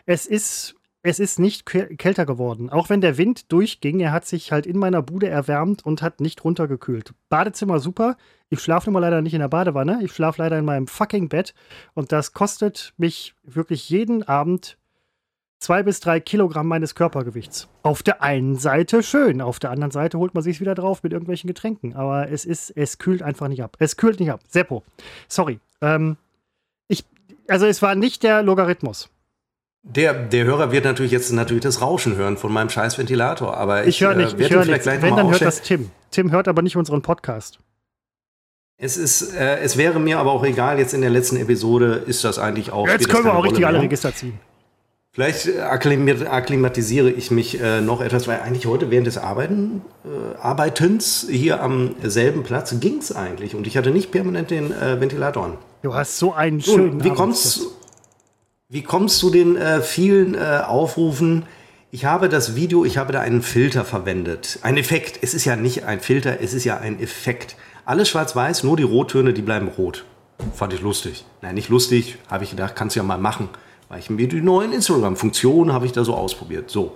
Es 0.07 0.25
ist 0.25 0.77
es 1.07 1.21
ist 1.21 1.39
nicht 1.39 1.67
kälter 1.67 2.25
geworden. 2.25 2.71
Auch 2.71 2.89
wenn 2.89 3.03
der 3.03 3.19
Wind 3.19 3.53
durchging, 3.53 4.01
er 4.01 4.11
hat 4.11 4.25
sich 4.25 4.53
halt 4.53 4.65
in 4.65 4.79
meiner 4.79 5.03
Bude 5.03 5.29
erwärmt 5.29 5.85
und 5.85 6.01
hat 6.01 6.21
nicht 6.23 6.43
runtergekühlt. 6.43 7.13
Badezimmer 7.29 7.79
super. 7.79 8.17
Ich 8.49 8.61
schlafe 8.61 8.89
immer 8.89 9.01
leider 9.01 9.21
nicht 9.21 9.35
in 9.35 9.41
der 9.41 9.49
Badewanne. 9.49 9.99
Ich 10.03 10.13
schlafe 10.13 10.41
leider 10.41 10.59
in 10.59 10.65
meinem 10.65 10.87
fucking 10.87 11.29
Bett. 11.29 11.55
Und 11.93 12.11
das 12.11 12.33
kostet 12.33 12.95
mich 12.97 13.35
wirklich 13.43 13.91
jeden 13.91 14.23
Abend 14.23 14.79
zwei 15.59 15.83
bis 15.83 16.01
drei 16.01 16.21
Kilogramm 16.21 16.69
meines 16.69 16.95
Körpergewichts. 16.95 17.69
Auf 17.83 18.03
der 18.03 18.23
einen 18.23 18.57
Seite 18.57 19.03
schön, 19.03 19.43
auf 19.43 19.59
der 19.59 19.73
anderen 19.73 19.91
Seite 19.91 20.19
holt 20.19 20.33
man 20.33 20.43
sich 20.43 20.59
wieder 20.63 20.75
drauf 20.75 21.03
mit 21.03 21.13
irgendwelchen 21.13 21.49
Getränken. 21.49 21.95
Aber 21.95 22.31
es 22.31 22.47
ist, 22.47 22.71
es 22.71 22.97
kühlt 22.97 23.23
einfach 23.23 23.49
nicht 23.49 23.63
ab. 23.63 23.77
Es 23.79 23.99
kühlt 23.99 24.21
nicht 24.21 24.31
ab. 24.31 24.41
Seppo, 24.49 24.83
sorry. 25.29 25.61
Ähm, 25.83 26.17
ich, 26.89 27.05
also 27.47 27.67
es 27.67 27.83
war 27.83 27.95
nicht 27.95 28.23
der 28.23 28.43
Logarithmus. 28.43 29.11
Der, 29.87 30.15
der 30.15 30.45
Hörer 30.45 30.73
wird 30.73 30.87
natürlich 30.87 31.13
jetzt 31.13 31.31
natürlich 31.31 31.63
das 31.63 31.83
Rauschen 31.83 32.17
hören 32.17 32.39
von 32.39 32.51
meinem 32.51 32.71
scheiß 32.71 32.97
Ventilator, 32.97 33.55
aber 33.55 33.83
ich, 33.83 33.89
ich 33.89 34.01
höre 34.01 34.15
nicht, 34.15 34.39
äh, 34.39 34.43
ich 34.43 34.51
höre 34.51 34.65
nicht. 34.65 34.87
Wenn, 34.87 35.15
dann 35.15 35.29
hört 35.29 35.43
das 35.43 35.61
Tim. 35.61 35.91
Tim 36.11 36.33
hört 36.33 36.49
aber 36.49 36.63
nicht 36.63 36.77
unseren 36.77 37.03
Podcast. 37.03 37.59
Es 38.79 38.97
ist, 38.97 39.37
äh, 39.37 39.59
es 39.59 39.77
wäre 39.77 40.01
mir 40.01 40.19
aber 40.19 40.33
auch 40.33 40.43
egal, 40.43 40.79
jetzt 40.79 40.95
in 40.95 41.03
der 41.03 41.11
letzten 41.11 41.37
Episode 41.37 42.03
ist 42.07 42.25
das 42.25 42.39
eigentlich 42.39 42.73
auch. 42.73 42.89
Jetzt 42.89 43.11
können 43.11 43.27
wir 43.27 43.35
auch 43.35 43.45
richtig 43.45 43.67
alle 43.67 43.81
Register 43.83 44.15
ziehen. 44.15 44.41
Vielleicht 45.13 45.49
akklimatisiere 45.61 47.09
ich 47.09 47.31
mich 47.31 47.61
äh, 47.61 47.81
noch 47.81 48.01
etwas, 48.01 48.27
weil 48.27 48.41
eigentlich 48.41 48.67
heute 48.67 48.91
während 48.91 49.07
des 49.07 49.17
Arbeiten, 49.17 49.83
äh, 50.05 50.37
Arbeitens 50.41 51.29
hier 51.31 51.63
am 51.63 51.95
selben 52.03 52.43
Platz 52.43 52.75
ging 52.81 52.99
es 52.99 53.15
eigentlich 53.15 53.55
und 53.55 53.69
ich 53.69 53.77
hatte 53.77 53.91
nicht 53.91 54.11
permanent 54.11 54.51
den 54.51 54.73
äh, 54.73 55.01
Ventilator 55.01 55.45
an. 55.45 55.59
Du 55.83 55.95
hast 55.95 56.19
so 56.19 56.33
einen 56.33 56.61
schönen. 56.61 56.95
Und 56.95 57.05
wie 57.05 57.11
kommst, 57.11 57.69
wie 58.69 58.83
kommst 58.83 59.23
du 59.23 59.31
den 59.31 59.57
äh, 59.57 59.83
vielen 59.83 60.35
äh, 60.35 60.63
Aufrufen? 60.67 61.45
Ich 61.91 62.07
habe 62.07 62.29
das 62.29 62.57
Video, 62.57 62.85
ich 62.85 62.97
habe 62.97 63.13
da 63.13 63.21
einen 63.21 63.43
Filter 63.43 63.85
verwendet. 63.85 64.59
Ein 64.63 64.77
Effekt. 64.77 65.19
Es 65.23 65.35
ist 65.35 65.45
ja 65.45 65.55
nicht 65.55 65.85
ein 65.85 66.01
Filter, 66.01 66.41
es 66.41 66.55
ist 66.55 66.65
ja 66.65 66.79
ein 66.79 66.99
Effekt. 66.99 67.57
Alles 67.85 68.09
schwarz-weiß, 68.09 68.65
nur 68.65 68.77
die 68.77 68.83
Rottöne, 68.83 69.33
die 69.33 69.43
bleiben 69.43 69.69
rot. 69.69 70.05
Fand 70.55 70.73
ich 70.73 70.81
lustig. 70.81 71.25
Nein, 71.43 71.55
nicht 71.55 71.69
lustig, 71.69 72.19
habe 72.29 72.45
ich 72.45 72.51
gedacht, 72.51 72.75
kannst 72.75 72.97
du 72.97 73.01
ja 73.01 73.05
mal 73.05 73.19
machen. 73.19 73.49
Weil 73.89 74.01
ich 74.01 74.11
mir 74.11 74.27
die 74.27 74.41
neuen 74.41 74.73
Instagram-Funktionen 74.73 75.73
habe 75.73 75.87
ich 75.87 75.93
da 75.93 76.03
so 76.03 76.15
ausprobiert. 76.15 76.71
So. 76.71 76.95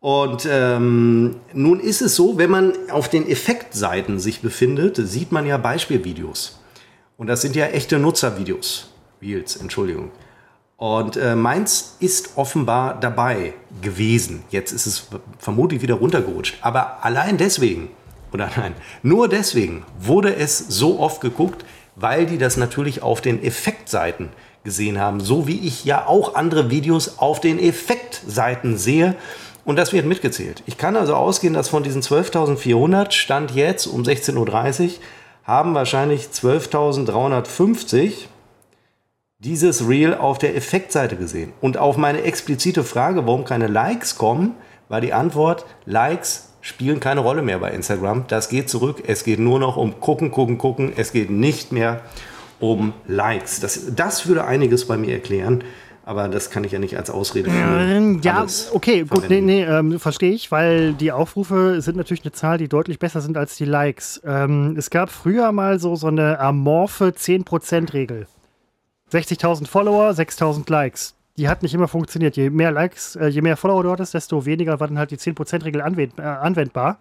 Und 0.00 0.48
ähm, 0.50 1.36
nun 1.52 1.78
ist 1.78 2.00
es 2.00 2.16
so, 2.16 2.38
wenn 2.38 2.50
man 2.50 2.72
auf 2.90 3.10
den 3.10 3.28
Effektseiten 3.28 4.18
sich 4.18 4.40
befindet, 4.40 4.96
sieht 4.96 5.30
man 5.30 5.46
ja 5.46 5.58
Beispielvideos. 5.58 6.58
Und 7.18 7.26
das 7.26 7.42
sind 7.42 7.54
ja 7.54 7.66
echte 7.66 7.98
Nutzervideos. 7.98 8.90
Reels, 9.20 9.56
Entschuldigung. 9.56 10.10
Und 10.80 11.16
äh, 11.18 11.36
meins 11.36 11.96
ist 12.00 12.38
offenbar 12.38 12.98
dabei 12.98 13.52
gewesen. 13.82 14.44
Jetzt 14.48 14.72
ist 14.72 14.86
es 14.86 15.08
vermutlich 15.38 15.82
wieder 15.82 15.96
runtergerutscht. 15.96 16.56
Aber 16.62 17.04
allein 17.04 17.36
deswegen, 17.36 17.90
oder 18.32 18.48
nein, 18.56 18.72
nur 19.02 19.28
deswegen 19.28 19.84
wurde 19.98 20.34
es 20.34 20.56
so 20.56 20.98
oft 20.98 21.20
geguckt, 21.20 21.66
weil 21.96 22.24
die 22.24 22.38
das 22.38 22.56
natürlich 22.56 23.02
auf 23.02 23.20
den 23.20 23.44
Effektseiten 23.44 24.30
gesehen 24.64 24.98
haben. 24.98 25.20
So 25.20 25.46
wie 25.46 25.58
ich 25.58 25.84
ja 25.84 26.06
auch 26.06 26.34
andere 26.34 26.70
Videos 26.70 27.18
auf 27.18 27.42
den 27.42 27.58
Effektseiten 27.58 28.78
sehe. 28.78 29.16
Und 29.66 29.76
das 29.76 29.92
wird 29.92 30.06
mitgezählt. 30.06 30.62
Ich 30.64 30.78
kann 30.78 30.96
also 30.96 31.14
ausgehen, 31.14 31.52
dass 31.52 31.68
von 31.68 31.82
diesen 31.82 32.00
12.400 32.00 33.12
Stand 33.12 33.50
jetzt 33.50 33.86
um 33.86 34.02
16.30 34.02 34.84
Uhr 34.84 34.92
haben 35.44 35.74
wahrscheinlich 35.74 36.28
12.350 36.32 38.28
dieses 39.40 39.88
Reel 39.88 40.14
auf 40.14 40.38
der 40.38 40.54
Effektseite 40.54 41.16
gesehen. 41.16 41.52
Und 41.60 41.78
auf 41.78 41.96
meine 41.96 42.22
explizite 42.22 42.84
Frage, 42.84 43.26
warum 43.26 43.44
keine 43.44 43.66
Likes 43.66 44.16
kommen, 44.16 44.54
war 44.88 45.00
die 45.00 45.12
Antwort, 45.12 45.64
Likes 45.86 46.50
spielen 46.60 47.00
keine 47.00 47.20
Rolle 47.20 47.40
mehr 47.40 47.58
bei 47.58 47.70
Instagram. 47.70 48.24
Das 48.28 48.50
geht 48.50 48.68
zurück. 48.68 49.02
Es 49.06 49.24
geht 49.24 49.38
nur 49.38 49.58
noch 49.58 49.76
um 49.78 49.98
gucken, 49.98 50.30
gucken, 50.30 50.58
gucken. 50.58 50.92
Es 50.94 51.12
geht 51.12 51.30
nicht 51.30 51.72
mehr 51.72 52.02
um 52.58 52.92
Likes. 53.06 53.60
Das, 53.60 53.94
das 53.94 54.26
würde 54.26 54.44
einiges 54.44 54.86
bei 54.86 54.98
mir 54.98 55.12
erklären. 55.14 55.64
Aber 56.04 56.28
das 56.28 56.50
kann 56.50 56.64
ich 56.64 56.72
ja 56.72 56.78
nicht 56.78 56.96
als 56.96 57.08
Ausrede 57.08 57.50
ähm, 57.50 58.20
Ja, 58.22 58.44
okay, 58.72 59.04
gut, 59.04 59.30
nee, 59.30 59.40
nee, 59.40 59.62
ähm, 59.62 60.00
verstehe 60.00 60.32
ich, 60.32 60.50
weil 60.50 60.92
die 60.94 61.12
Aufrufe 61.12 61.80
sind 61.80 61.96
natürlich 61.96 62.24
eine 62.24 62.32
Zahl, 62.32 62.58
die 62.58 62.68
deutlich 62.68 62.98
besser 62.98 63.20
sind 63.20 63.36
als 63.36 63.56
die 63.56 63.64
Likes. 63.64 64.20
Ähm, 64.24 64.74
es 64.76 64.90
gab 64.90 65.10
früher 65.10 65.52
mal 65.52 65.78
so, 65.78 65.94
so 65.94 66.08
eine 66.08 66.40
amorphe 66.40 67.10
10%-Regel. 67.16 68.26
60.000 69.12 69.66
Follower, 69.66 70.10
6.000 70.10 70.70
Likes. 70.70 71.14
Die 71.36 71.48
hat 71.48 71.62
nicht 71.62 71.74
immer 71.74 71.88
funktioniert. 71.88 72.36
Je 72.36 72.50
mehr 72.50 72.72
Likes, 72.72 73.16
äh, 73.16 73.28
je 73.28 73.40
mehr 73.40 73.56
Follower 73.56 73.82
du 73.82 73.90
hattest, 73.90 74.14
desto 74.14 74.44
weniger 74.44 74.78
war 74.80 74.88
dann 74.88 74.98
halt 74.98 75.10
die 75.10 75.16
10%-Regel 75.16 75.80
anwend 75.80 76.18
äh, 76.18 76.22
anwendbar. 76.22 76.98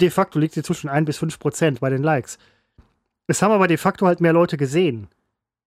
De 0.00 0.10
facto 0.10 0.38
liegt 0.38 0.54
sie 0.54 0.62
zwischen 0.62 0.88
1 0.88 1.06
bis 1.06 1.20
5% 1.20 1.80
bei 1.80 1.90
den 1.90 2.02
Likes. 2.02 2.38
Es 3.26 3.42
haben 3.42 3.52
aber 3.52 3.66
de 3.66 3.76
facto 3.76 4.06
halt 4.06 4.20
mehr 4.20 4.32
Leute 4.32 4.56
gesehen. 4.56 5.08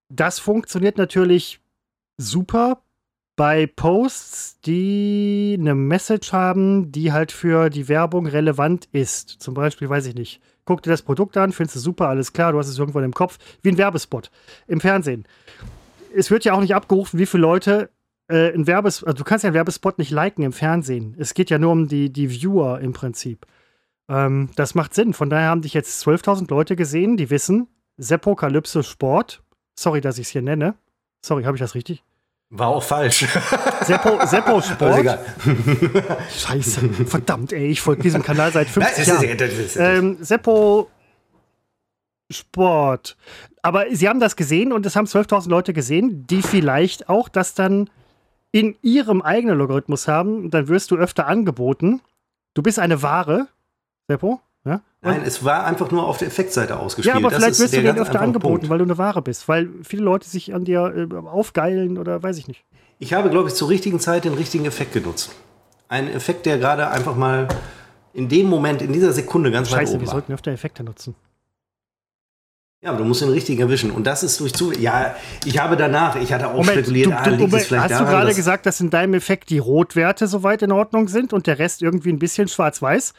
Das 0.10 0.39
funktioniert 0.39 0.98
natürlich 0.98 1.60
super 2.18 2.82
bei 3.36 3.68
Posts, 3.68 4.60
die 4.62 5.56
eine 5.58 5.75
Message 5.75 6.34
haben, 6.34 6.91
die 6.91 7.13
halt 7.13 7.32
für 7.32 7.70
die 7.70 7.88
Werbung 7.88 8.27
relevant 8.27 8.89
ist. 8.91 9.29
Zum 9.29 9.53
Beispiel, 9.53 9.89
weiß 9.89 10.08
ich 10.08 10.15
nicht, 10.15 10.41
guck 10.69 10.83
dir 10.83 10.91
das 10.91 11.01
Produkt 11.01 11.35
an, 11.35 11.51
findest 11.51 11.77
du 11.77 11.79
super, 11.79 12.09
alles 12.09 12.31
klar, 12.31 12.51
du 12.51 12.59
hast 12.59 12.67
es 12.67 12.77
irgendwo 12.77 12.99
im 12.99 13.11
Kopf, 13.11 13.39
wie 13.63 13.69
ein 13.69 13.79
Werbespot 13.79 14.29
im 14.67 14.79
Fernsehen. 14.79 15.25
Es 16.15 16.29
wird 16.29 16.45
ja 16.45 16.53
auch 16.53 16.61
nicht 16.61 16.75
abgerufen, 16.75 17.17
wie 17.17 17.25
viele 17.25 17.41
Leute 17.41 17.89
äh, 18.27 18.53
ein 18.53 18.67
Werbespot, 18.67 19.07
also 19.07 19.17
du 19.17 19.23
kannst 19.23 19.43
ja 19.43 19.47
einen 19.47 19.55
Werbespot 19.55 19.97
nicht 19.97 20.11
liken 20.11 20.43
im 20.43 20.53
Fernsehen. 20.53 21.15
Es 21.17 21.33
geht 21.33 21.49
ja 21.49 21.57
nur 21.57 21.71
um 21.71 21.88
die, 21.88 22.13
die 22.13 22.29
Viewer 22.29 22.81
im 22.81 22.93
Prinzip. 22.93 23.47
Ähm, 24.09 24.49
das 24.57 24.75
macht 24.75 24.93
Sinn. 24.93 25.13
Von 25.13 25.31
daher 25.31 25.49
haben 25.49 25.63
dich 25.63 25.73
jetzt 25.73 26.05
12.000 26.05 26.47
Leute 26.51 26.75
gesehen, 26.75 27.17
die 27.17 27.31
wissen, 27.31 27.67
Seppokalypse 27.97 28.83
Sport. 28.83 29.41
Sorry, 29.75 30.01
dass 30.01 30.19
ich 30.19 30.27
es 30.27 30.31
hier 30.33 30.43
nenne. 30.43 30.75
Sorry, 31.25 31.45
habe 31.45 31.57
ich 31.57 31.61
das 31.61 31.73
richtig? 31.73 32.03
War 32.51 32.70
auch 32.70 32.84
falsch. 32.84 33.27
Seppo, 33.86 34.25
Seppo 34.25 34.62
Sport. 34.63 35.20
Scheiße. 36.36 36.89
Verdammt, 37.06 37.53
ey, 37.53 37.68
ich 37.68 37.82
folge 37.82 38.01
diesem 38.01 38.24
Kanal 38.24 38.51
seit 38.51 38.68
50 38.68 39.06
Jahren. 39.08 39.22
Ähm, 39.77 40.18
Seppo 40.20 40.89
Sport. 42.32 43.18
Aber 43.62 43.86
sie 43.91 44.10
haben 44.10 44.20
das 44.20 44.36
gesehen 44.36 44.72
und 44.74 44.86
es 44.86 44.96
haben 44.96 45.06
12.000 45.06 45.50
Leute 45.50 45.74
gesehen, 45.74 46.25
die 46.27 46.41
vielleicht 46.41 47.08
auch 47.10 47.29
das 47.29 47.53
dann 47.53 47.89
in 48.51 48.75
ihrem 48.82 49.22
eigenen 49.22 49.58
Logarithmus 49.58 50.08
haben. 50.08 50.50
Dann 50.50 50.68
wirst 50.68 50.89
du 50.89 50.96
öfter 50.96 51.27
angeboten. 51.27 52.01
Du 52.56 52.63
bist 52.63 52.79
eine 52.79 53.03
Ware. 53.03 53.48
Seppo? 54.08 54.41
Nein, 55.01 55.22
es 55.25 55.46
war 55.46 55.65
einfach 55.65 55.91
nur 55.91 56.06
auf 56.06 56.18
der 56.18 56.27
Effektseite 56.27 56.77
ausgespielt. 56.77 57.15
Ja, 57.15 57.20
aber 57.20 57.29
das 57.29 57.39
vielleicht 57.39 57.60
wirst 57.60 57.74
du 57.74 57.82
den 57.82 57.98
öfter 57.98 58.20
angeboten, 58.20 58.56
Punkt. 58.56 58.70
weil 58.70 58.79
du 58.79 58.84
eine 58.84 58.98
Ware 58.98 59.22
bist, 59.22 59.48
weil 59.48 59.70
viele 59.84 60.03
Leute 60.03 60.27
sich 60.27 60.53
an 60.53 60.65
dir 60.65 61.08
äh, 61.12 61.15
aufgeilen 61.15 61.98
oder 61.98 62.22
weiß 62.22 62.38
ich 62.38 62.48
nicht. 62.50 62.65
Ich 63.00 63.13
habe, 63.13 63.29
glaube 63.29 63.48
ich, 63.48 63.56
zur 63.56 63.70
richtigen 63.70 64.01
Zeit 64.01 64.25
den 64.25 64.34
richtigen 64.34 64.65
Effekt 64.65 64.91
genutzt. 64.91 65.32
Ein 65.88 66.10
Effekt, 66.10 66.46
der 66.46 66.58
gerade 66.58 66.89
einfach 66.89 67.15
mal 67.15 67.48
in 68.13 68.27
dem 68.27 68.48
Moment, 68.48 68.82
in 68.82 68.91
dieser 68.91 69.13
Sekunde 69.13 69.51
ganz 69.51 69.70
Scheiße, 69.70 69.94
weit 69.94 69.96
oben 69.96 70.01
wir 70.01 70.12
sollten 70.12 70.34
öfter 70.34 70.51
Effekte 70.51 70.84
nutzen. 70.84 71.15
Ja, 72.82 72.89
aber 72.91 73.00
du 73.00 73.03
musst 73.06 73.22
den 73.22 73.29
richtigen 73.29 73.62
erwischen. 73.62 73.91
Und 73.91 74.06
das 74.06 74.24
ist 74.24 74.39
durch 74.39 74.53
zu. 74.53 74.72
Ja, 74.72 75.15
ich 75.46 75.60
habe 75.60 75.75
danach, 75.75 76.15
ich 76.15 76.32
hatte 76.32 76.48
auch 76.48 76.53
Moment, 76.53 76.72
spekuliert, 76.72 77.08
du, 77.08 77.12
du, 77.12 77.18
ah, 77.18 77.29
liegt 77.29 77.53
es 77.53 77.68
vielleicht 77.68 77.84
Hast 77.84 77.91
daran, 77.91 78.06
du 78.06 78.12
gerade 78.12 78.34
gesagt, 78.34 78.65
dass 78.65 78.79
in 78.79 78.89
deinem 78.89 79.13
Effekt 79.15 79.50
die 79.50 79.58
Rotwerte 79.58 80.27
soweit 80.27 80.62
in 80.62 80.72
Ordnung 80.72 81.10
sind 81.10 81.34
und 81.34 81.46
der 81.48 81.60
Rest 81.60 81.82
irgendwie 81.82 82.10
ein 82.10 82.20
bisschen 82.20 82.48
schwarz-weiß? 82.48 83.13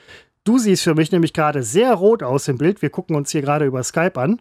Du 0.44 0.58
siehst 0.58 0.84
für 0.84 0.94
mich 0.94 1.12
nämlich 1.12 1.34
gerade 1.34 1.62
sehr 1.62 1.94
rot 1.94 2.22
aus 2.22 2.48
im 2.48 2.58
Bild. 2.58 2.82
Wir 2.82 2.90
gucken 2.90 3.16
uns 3.16 3.30
hier 3.30 3.40
gerade 3.42 3.66
über 3.66 3.82
Skype 3.82 4.18
an. 4.18 4.40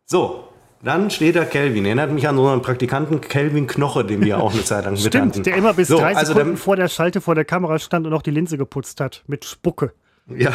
So, 0.06 0.48
dann 0.82 1.10
steht 1.10 1.36
da 1.36 1.44
Kelvin. 1.44 1.84
Erinnert 1.84 2.12
mich 2.12 2.26
an 2.26 2.38
unseren 2.38 2.62
Praktikanten 2.62 3.20
Kelvin 3.20 3.66
Knoche, 3.66 4.04
den 4.04 4.24
wir 4.24 4.38
auch 4.38 4.52
eine 4.52 4.64
Zeit 4.64 4.86
lang 4.86 4.94
mit 5.02 5.14
hatten. 5.14 5.42
der 5.42 5.56
immer 5.56 5.74
bis 5.74 5.88
so, 5.88 5.98
drei 5.98 6.16
also 6.16 6.32
Sekunden 6.32 6.56
vor 6.56 6.76
der 6.76 6.88
Schalte 6.88 7.20
vor 7.20 7.34
der 7.34 7.44
Kamera 7.44 7.78
stand 7.78 8.06
und 8.06 8.14
auch 8.14 8.22
die 8.22 8.30
Linse 8.30 8.56
geputzt 8.56 9.00
hat. 9.00 9.22
Mit 9.26 9.44
Spucke. 9.44 9.92
Ja. 10.34 10.52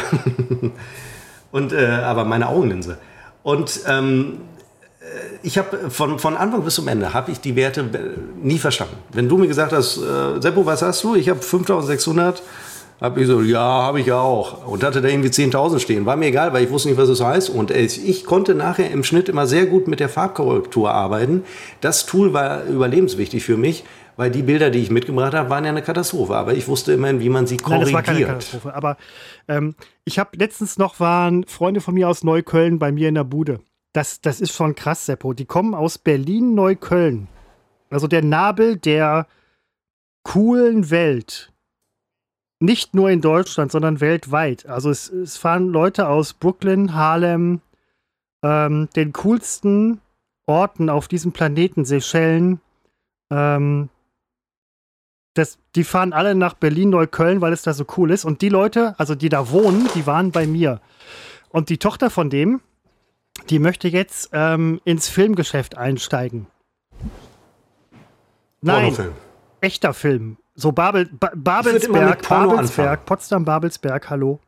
und, 1.52 1.72
äh, 1.72 1.86
aber 1.86 2.24
meine 2.24 2.48
Augenlinse. 2.48 2.98
Und 3.42 3.80
ähm, 3.86 4.40
äh, 5.00 5.04
ich 5.42 5.58
habe 5.58 5.90
von, 5.90 6.18
von 6.18 6.36
Anfang 6.36 6.62
bis 6.62 6.76
zum 6.76 6.88
Ende 6.88 7.12
habe 7.12 7.30
ich 7.30 7.40
die 7.40 7.54
Werte 7.54 7.80
äh, 7.82 8.44
nie 8.44 8.58
verstanden. 8.58 8.96
Wenn 9.12 9.28
du 9.28 9.36
mir 9.36 9.46
gesagt 9.46 9.72
hast, 9.72 9.98
äh, 9.98 10.40
Seppo, 10.40 10.66
was 10.66 10.82
hast 10.82 11.04
du? 11.04 11.14
Ich 11.14 11.28
habe 11.28 11.40
5600. 11.40 12.42
Habe 13.00 13.20
ich 13.20 13.26
so, 13.26 13.42
ja, 13.42 13.60
habe 13.60 14.00
ich 14.00 14.06
ja 14.06 14.20
auch. 14.20 14.66
Und 14.66 14.84
hatte 14.84 15.02
da 15.02 15.08
irgendwie 15.08 15.28
10.000 15.28 15.78
stehen. 15.80 16.06
War 16.06 16.16
mir 16.16 16.26
egal, 16.26 16.52
weil 16.52 16.64
ich 16.64 16.70
wusste 16.70 16.88
nicht, 16.88 16.98
was 16.98 17.08
das 17.08 17.20
heißt. 17.20 17.50
Und 17.50 17.70
ich 17.70 18.24
konnte 18.24 18.54
nachher 18.54 18.90
im 18.90 19.04
Schnitt 19.04 19.28
immer 19.28 19.46
sehr 19.46 19.66
gut 19.66 19.88
mit 19.88 20.00
der 20.00 20.08
Farbkorrektur 20.08 20.90
arbeiten. 20.92 21.42
Das 21.80 22.06
Tool 22.06 22.32
war 22.32 22.64
überlebenswichtig 22.64 23.44
für 23.44 23.56
mich, 23.56 23.84
weil 24.16 24.30
die 24.30 24.42
Bilder, 24.42 24.70
die 24.70 24.78
ich 24.78 24.90
mitgebracht 24.90 25.34
habe, 25.34 25.50
waren 25.50 25.64
ja 25.64 25.70
eine 25.70 25.82
Katastrophe. 25.82 26.36
Aber 26.36 26.54
ich 26.54 26.68
wusste 26.68 26.92
immerhin, 26.92 27.20
wie 27.20 27.28
man 27.28 27.46
sie 27.46 27.56
korrigiert. 27.56 27.92
Nein, 27.92 27.92
das 27.92 27.94
war 27.94 28.02
keine 28.02 28.26
Katastrophe. 28.26 28.74
Aber 28.74 28.96
ähm, 29.48 29.74
ich 30.04 30.18
habe 30.18 30.36
letztens 30.36 30.78
noch 30.78 31.00
waren 31.00 31.44
Freunde 31.46 31.80
von 31.80 31.94
mir 31.94 32.08
aus 32.08 32.22
Neukölln 32.22 32.78
bei 32.78 32.92
mir 32.92 33.08
in 33.08 33.16
der 33.16 33.24
Bude. 33.24 33.60
Das, 33.92 34.20
das 34.20 34.40
ist 34.40 34.52
schon 34.52 34.74
krass, 34.74 35.06
Seppo. 35.06 35.32
Die 35.32 35.46
kommen 35.46 35.74
aus 35.74 35.98
Berlin-Neukölln. 35.98 37.28
Also 37.90 38.06
der 38.06 38.22
Nabel 38.22 38.76
der 38.76 39.26
coolen 40.22 40.90
Welt. 40.90 41.53
Nicht 42.60 42.94
nur 42.94 43.10
in 43.10 43.20
Deutschland, 43.20 43.72
sondern 43.72 44.00
weltweit. 44.00 44.66
Also 44.66 44.90
es, 44.90 45.10
es 45.10 45.36
fahren 45.36 45.68
Leute 45.68 46.08
aus 46.08 46.32
Brooklyn, 46.32 46.94
Harlem, 46.94 47.60
ähm, 48.42 48.88
den 48.94 49.12
coolsten 49.12 50.00
Orten 50.46 50.88
auf 50.88 51.08
diesem 51.08 51.32
Planeten, 51.32 51.84
Seychellen. 51.84 52.60
Ähm, 53.30 53.88
das, 55.34 55.58
die 55.74 55.84
fahren 55.84 56.12
alle 56.12 56.34
nach 56.34 56.54
Berlin-Neukölln, 56.54 57.40
weil 57.40 57.52
es 57.52 57.62
da 57.62 57.74
so 57.74 57.84
cool 57.96 58.10
ist. 58.12 58.24
Und 58.24 58.40
die 58.40 58.48
Leute, 58.48 58.94
also 58.98 59.14
die 59.14 59.28
da 59.28 59.50
wohnen, 59.50 59.88
die 59.94 60.06
waren 60.06 60.30
bei 60.30 60.46
mir. 60.46 60.80
Und 61.48 61.68
die 61.68 61.78
Tochter 61.78 62.08
von 62.08 62.30
dem, 62.30 62.60
die 63.50 63.58
möchte 63.58 63.88
jetzt 63.88 64.30
ähm, 64.32 64.80
ins 64.84 65.08
Filmgeschäft 65.08 65.76
einsteigen. 65.76 66.46
Nein, 68.60 68.94
Pornofilm. 68.94 69.12
echter 69.60 69.92
Film. 69.92 70.36
So 70.54 70.72
Babel, 70.72 71.06
ba 71.06 71.32
Babelsberg, 71.34 72.28
Babelsberg, 72.28 73.04
Potsdam, 73.06 73.44
Babelsberg, 73.44 74.08
hallo. 74.10 74.40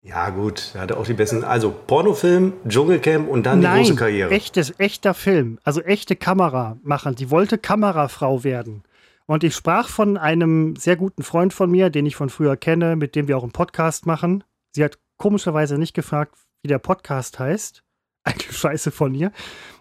Ja, 0.00 0.28
gut, 0.30 0.72
er 0.74 0.82
hatte 0.82 0.96
auch 0.98 1.06
die 1.06 1.14
besten. 1.14 1.44
Also 1.44 1.70
Pornofilm, 1.70 2.52
Dschungelcamp 2.68 3.28
und 3.28 3.44
dann 3.44 3.60
Nein, 3.60 3.82
die 3.82 3.88
große 3.88 3.98
Karriere. 3.98 4.30
Echtes, 4.30 4.74
echter 4.78 5.14
Film, 5.14 5.58
also 5.64 5.80
echte 5.80 6.14
Kamera 6.14 6.76
machen. 6.82 7.14
Die 7.14 7.30
wollte 7.30 7.56
Kamerafrau 7.56 8.44
werden. 8.44 8.82
Und 9.26 9.44
ich 9.44 9.54
sprach 9.54 9.88
von 9.88 10.18
einem 10.18 10.76
sehr 10.76 10.96
guten 10.96 11.22
Freund 11.22 11.54
von 11.54 11.70
mir, 11.70 11.88
den 11.88 12.04
ich 12.04 12.16
von 12.16 12.28
früher 12.28 12.58
kenne, 12.58 12.96
mit 12.96 13.14
dem 13.14 13.28
wir 13.28 13.38
auch 13.38 13.42
einen 13.42 13.52
Podcast 13.52 14.04
machen. 14.04 14.44
Sie 14.72 14.84
hat 14.84 14.98
komischerweise 15.16 15.78
nicht 15.78 15.94
gefragt, 15.94 16.34
wie 16.62 16.68
der 16.68 16.78
Podcast 16.78 17.38
heißt. 17.38 17.82
Eine 18.24 18.40
Scheiße 18.40 18.90
von 18.90 19.14
ihr. 19.14 19.32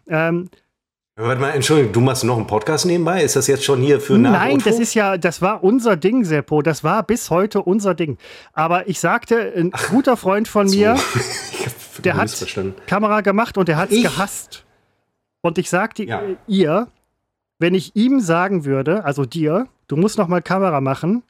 Ähm, 0.07 0.49
Warte 1.15 1.39
mal, 1.39 1.51
Entschuldigung, 1.51 1.93
du 1.93 2.01
machst 2.01 2.23
noch 2.23 2.37
einen 2.37 2.47
Podcast 2.47 2.87
nebenbei? 2.87 3.21
Ist 3.21 3.35
das 3.35 3.45
jetzt 3.45 3.63
schon 3.63 3.81
hier 3.81 4.01
für 4.01 4.17
Nein, 4.17 4.57
das 4.65 4.79
ist 4.79 4.95
ja, 4.95 5.15
das 5.19 5.43
war 5.43 5.63
unser 5.63 5.95
Ding, 5.95 6.23
Seppo. 6.23 6.63
Das 6.63 6.83
war 6.83 7.03
bis 7.03 7.29
heute 7.29 7.61
unser 7.61 7.93
Ding. 7.93 8.17
Aber 8.53 8.87
ich 8.89 8.99
sagte, 8.99 9.53
ein 9.55 9.69
Ach, 9.73 9.89
guter 9.89 10.17
Freund 10.17 10.47
von 10.47 10.67
so. 10.67 10.75
mir, 10.75 10.95
der 12.03 12.15
hat 12.15 12.45
Kamera 12.87 13.21
gemacht 13.21 13.59
und 13.59 13.67
der 13.67 13.77
hat 13.77 13.91
es 13.91 14.01
gehasst. 14.01 14.65
Und 15.41 15.59
ich 15.59 15.69
sagte 15.69 16.03
ja. 16.03 16.23
ihr, 16.47 16.87
wenn 17.59 17.75
ich 17.75 17.95
ihm 17.95 18.19
sagen 18.19 18.65
würde, 18.65 19.05
also 19.05 19.23
dir, 19.23 19.67
du 19.87 19.97
musst 19.97 20.17
noch 20.17 20.27
mal 20.27 20.41
Kamera 20.41 20.81
machen, 20.81 21.21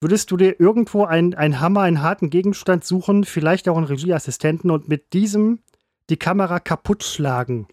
würdest 0.00 0.30
du 0.30 0.36
dir 0.36 0.60
irgendwo 0.60 1.04
einen 1.04 1.58
Hammer, 1.58 1.80
einen 1.80 2.00
harten 2.00 2.30
Gegenstand 2.30 2.84
suchen, 2.84 3.24
vielleicht 3.24 3.68
auch 3.68 3.76
einen 3.76 3.86
Regieassistenten 3.86 4.70
und 4.70 4.88
mit 4.88 5.12
diesem 5.14 5.58
die 6.10 6.16
Kamera 6.16 6.60
kaputt 6.60 7.02
schlagen? 7.02 7.66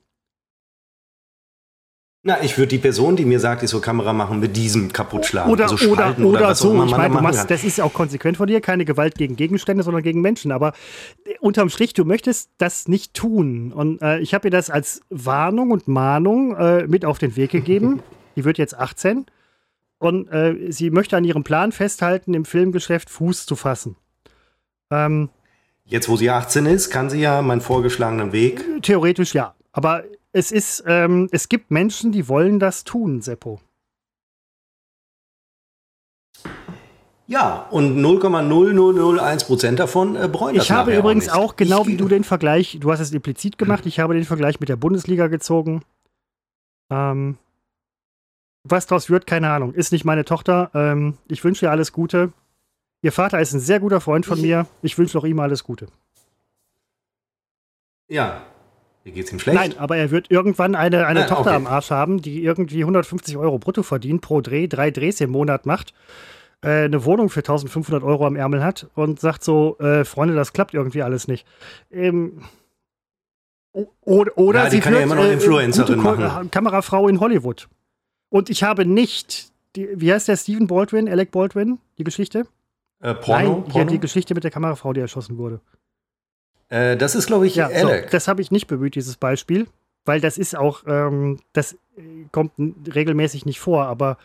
Na, 2.28 2.44
ich 2.44 2.58
würde 2.58 2.68
die 2.68 2.78
Person, 2.78 3.16
die 3.16 3.24
mir 3.24 3.40
sagt, 3.40 3.64
ich 3.64 3.70
soll 3.70 3.80
Kamera 3.80 4.12
machen, 4.12 4.42
mit 4.42 4.58
diesem 4.58 4.92
kaputt 4.92 5.26
schlagen. 5.26 5.50
Oder, 5.50 5.70
also 5.70 5.90
oder, 5.90 6.14
oder, 6.20 6.28
oder 6.28 6.56
so. 6.56 6.84
Ich 6.84 6.92
meine, 6.92 7.16
du 7.16 7.22
machst, 7.22 7.50
das 7.50 7.64
ist 7.64 7.78
ja 7.78 7.86
auch 7.86 7.94
konsequent 7.94 8.36
von 8.36 8.48
dir, 8.48 8.60
keine 8.60 8.84
Gewalt 8.84 9.16
gegen 9.16 9.38
Gegenstände, 9.38 9.82
sondern 9.82 10.04
gegen 10.04 10.20
Menschen. 10.20 10.52
Aber 10.52 10.74
äh, 11.24 11.36
unterm 11.40 11.70
Strich, 11.70 11.94
du 11.94 12.04
möchtest 12.04 12.50
das 12.58 12.90
nicht 12.90 13.14
tun. 13.14 13.72
Und 13.72 14.02
äh, 14.02 14.20
ich 14.20 14.34
habe 14.34 14.50
ihr 14.50 14.52
das 14.52 14.70
als 14.70 15.04
Warnung 15.10 15.72
und 15.72 15.88
Mahnung 15.88 16.54
äh, 16.58 16.86
mit 16.86 17.06
auf 17.06 17.18
den 17.18 17.38
Weg 17.38 17.52
gegeben. 17.52 18.02
die 18.36 18.44
wird 18.44 18.58
jetzt 18.58 18.78
18 18.78 19.26
und 19.98 20.28
äh, 20.30 20.70
sie 20.70 20.90
möchte 20.92 21.16
an 21.16 21.24
ihrem 21.24 21.46
Plan 21.46 21.72
festhalten, 21.72 22.34
im 22.34 22.44
Filmgeschäft 22.44 23.10
Fuß 23.10 23.46
zu 23.46 23.56
fassen. 23.56 23.96
Ähm, 24.92 25.30
Jetzt, 25.86 26.10
wo 26.10 26.18
sie 26.18 26.30
18 26.30 26.66
ist, 26.66 26.90
kann 26.90 27.10
sie 27.10 27.22
ja 27.22 27.42
meinen 27.42 27.62
vorgeschlagenen 27.62 28.34
Weg. 28.34 28.66
Theoretisch 28.82 29.34
ja. 29.34 29.56
Aber 29.72 30.04
es 30.38 30.52
ist, 30.52 30.84
ähm, 30.86 31.28
es 31.32 31.50
gibt 31.50 31.72
Menschen, 31.72 32.12
die 32.12 32.28
wollen 32.28 32.60
das 32.60 32.84
tun, 32.84 33.22
Seppo. 33.22 33.60
Ja, 37.26 37.68
und 37.72 38.00
0,0001% 38.00 39.76
davon 39.76 40.16
äh, 40.16 40.30
das 40.30 40.64
Ich 40.64 40.72
habe 40.72 40.96
übrigens 40.96 41.28
auch, 41.28 41.38
auch 41.50 41.56
genau 41.56 41.82
ich 41.82 41.88
wie 41.88 41.98
du 41.98 42.08
den 42.08 42.24
Vergleich, 42.24 42.78
du 42.80 42.92
hast 42.92 43.00
es 43.00 43.12
implizit 43.12 43.58
gemacht, 43.58 43.86
ich 43.86 44.00
habe 44.00 44.14
den 44.14 44.24
Vergleich 44.24 44.60
mit 44.60 44.70
der 44.70 44.78
Bundesliga 44.78 45.28
gezogen. 45.28 45.82
Ähm, 46.90 47.38
was 48.64 48.86
daraus 48.86 49.10
wird, 49.10 49.28
keine 49.28 49.50
Ahnung. 49.50 49.74
Ist 49.74 49.92
nicht 49.92 50.06
meine 50.06 50.24
Tochter. 50.24 50.70
Ähm, 50.74 51.18
ich 51.28 51.44
wünsche 51.44 51.66
ihr 51.66 51.72
alles 51.72 51.92
Gute. 51.92 52.32
Ihr 53.02 53.12
Vater 53.12 53.42
ist 53.42 53.54
ein 53.54 53.60
sehr 53.60 53.80
guter 53.80 54.02
Freund 54.02 54.26
von 54.26 54.38
ich, 54.38 54.44
mir. 54.44 54.68
Ich 54.82 54.98
wünsche 54.98 55.18
auch 55.18 55.26
ihm 55.26 55.40
alles 55.40 55.64
Gute. 55.64 55.88
Ja. 58.08 58.46
Wie 59.08 59.12
geht's 59.14 59.32
ihm 59.32 59.40
schlecht? 59.40 59.58
Nein, 59.58 59.78
aber 59.78 59.96
er 59.96 60.12
wird 60.12 60.30
irgendwann 60.30 60.76
eine, 60.76 61.08
eine 61.08 61.22
Nein, 61.22 61.30
Tochter 61.30 61.52
okay. 61.52 61.56
am 61.56 61.66
Arsch 61.66 61.92
haben, 61.92 62.22
die 62.22 62.44
irgendwie 62.44 62.82
150 62.82 63.38
Euro 63.38 63.58
brutto 63.58 63.82
verdient, 63.82 64.20
pro 64.20 64.42
Dreh, 64.42 64.68
drei 64.68 64.92
Drehs 64.92 65.22
im 65.22 65.30
Monat 65.30 65.66
macht, 65.66 65.94
äh, 66.62 66.84
eine 66.84 67.06
Wohnung 67.06 67.30
für 67.30 67.40
1500 67.40 68.04
Euro 68.04 68.28
am 68.28 68.36
Ärmel 68.36 68.62
hat 68.66 68.90
und 68.96 69.22
sagt 69.22 69.46
so: 69.46 69.78
äh, 69.80 70.04
Freunde, 70.04 70.36
das 70.36 70.52
klappt 70.52 70.74
irgendwie 70.74 71.04
alles 71.04 71.30
nicht. 71.30 71.48
Ähm, 71.90 72.42
oder, 74.02 74.38
oder 74.38 74.66
ja, 74.66 74.70
sie 74.72 74.82
kann 74.82 74.92
wird, 74.92 75.00
ja 75.00 75.06
immer 75.06 75.16
noch 75.16 75.24
äh, 75.24 75.34
Influencerin 75.34 76.00
machen. 76.02 76.52
Kamerafrau 76.52 77.08
in 77.08 77.22
Hollywood. 77.22 77.70
Und 78.28 78.50
ich 78.50 78.64
habe 78.64 78.86
nicht, 78.86 79.54
die, 79.78 79.88
wie 79.96 80.12
heißt 80.12 80.28
der 80.28 80.36
Stephen 80.36 80.68
Baldwin, 80.68 81.08
Alec 81.08 81.32
Baldwin, 81.32 81.80
die 81.98 82.04
Geschichte? 82.04 82.46
Äh, 83.00 83.14
Porno? 83.14 83.60
Nein, 83.62 83.64
Porno? 83.70 83.90
die 83.90 84.00
Geschichte 84.02 84.34
mit 84.34 84.44
der 84.44 84.52
Kamerafrau, 84.52 84.92
die 84.92 85.00
erschossen 85.00 85.38
wurde. 85.38 85.62
Äh, 86.70 86.98
das 86.98 87.16
ist, 87.16 87.28
glaube 87.28 87.48
ich, 87.48 87.56
ja, 87.56 87.68
Alec. 87.68 88.06
So, 88.06 88.10
das 88.12 88.28
habe 88.28 88.42
ich 88.42 88.52
nicht 88.52 88.68
bemüht, 88.68 88.96
dieses 88.96 89.18
Beispiel, 89.18 89.68
weil 90.06 90.22
das 90.22 90.38
ist 90.38 90.56
auch, 90.56 90.84
ähm, 90.88 91.40
das 91.54 91.78
kommt 92.32 92.52
regelmäßig 92.94 93.46
nicht 93.46 93.60
vor, 93.60 93.86
aber 93.86 94.18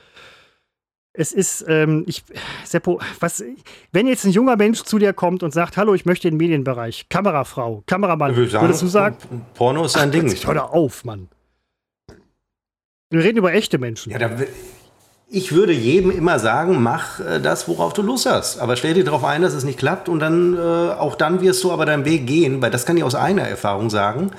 es 1.14 1.33
ist, 1.33 1.64
ähm, 1.68 2.05
ich, 2.07 2.24
Seppo, 2.64 3.00
was, 3.20 3.44
wenn 3.92 4.07
jetzt 4.07 4.24
ein 4.24 4.31
junger 4.31 4.57
Mensch 4.57 4.83
zu 4.83 4.98
dir 4.98 5.12
kommt 5.12 5.42
und 5.42 5.52
sagt, 5.52 5.76
hallo, 5.76 5.94
ich 5.94 6.07
möchte 6.07 6.26
in 6.28 6.35
den 6.35 6.38
Medienbereich, 6.38 7.09
Kamerafrau, 7.11 7.83
Kameramann, 7.87 8.35
sagen, 8.35 8.64
würdest 8.64 8.83
du 8.83 8.87
sagen, 8.87 9.16
Porno 9.55 9.85
ist 9.85 9.96
ein 9.96 10.11
Ding 10.11 10.24
nicht. 10.24 10.46
Hör 10.46 10.72
auf, 10.72 11.05
Mann. 11.05 11.28
Wir 13.11 13.22
reden 13.22 13.38
über 13.38 13.52
echte 13.52 13.76
Menschen. 13.76 14.11
Ja, 14.11 14.18
da, 14.18 14.31
ich 15.34 15.52
würde 15.52 15.72
jedem 15.72 16.10
immer 16.10 16.38
sagen, 16.38 16.82
mach 16.82 17.18
äh, 17.18 17.40
das, 17.40 17.66
worauf 17.66 17.94
du 17.94 18.02
Lust 18.02 18.26
hast. 18.26 18.58
Aber 18.58 18.76
stell 18.76 18.92
dir 18.92 19.02
darauf 19.02 19.24
ein, 19.24 19.40
dass 19.40 19.54
es 19.54 19.64
nicht 19.64 19.78
klappt 19.78 20.10
und 20.10 20.20
dann 20.20 20.54
äh, 20.56 20.60
auch 20.60 21.14
dann 21.14 21.40
wirst 21.40 21.64
du 21.64 21.72
aber 21.72 21.86
deinen 21.86 22.04
Weg 22.04 22.26
gehen, 22.26 22.60
weil 22.60 22.70
das 22.70 22.84
kann 22.84 22.98
ich 22.98 23.02
aus 23.02 23.14
einer 23.14 23.42
Erfahrung 23.42 23.88
sagen. 23.88 24.30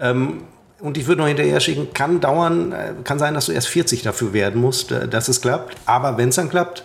Ähm, 0.00 0.42
und 0.80 0.98
ich 0.98 1.06
würde 1.06 1.20
noch 1.20 1.28
hinterher 1.28 1.60
schicken, 1.60 1.92
kann 1.94 2.20
dauern, 2.20 2.72
äh, 2.72 2.94
kann 3.04 3.20
sein, 3.20 3.34
dass 3.34 3.46
du 3.46 3.52
erst 3.52 3.68
40 3.68 4.02
dafür 4.02 4.32
werden 4.32 4.60
musst, 4.60 4.90
äh, 4.90 5.06
dass 5.06 5.28
es 5.28 5.40
klappt. 5.40 5.76
Aber 5.86 6.18
wenn 6.18 6.30
es 6.30 6.34
dann 6.34 6.50
klappt, 6.50 6.80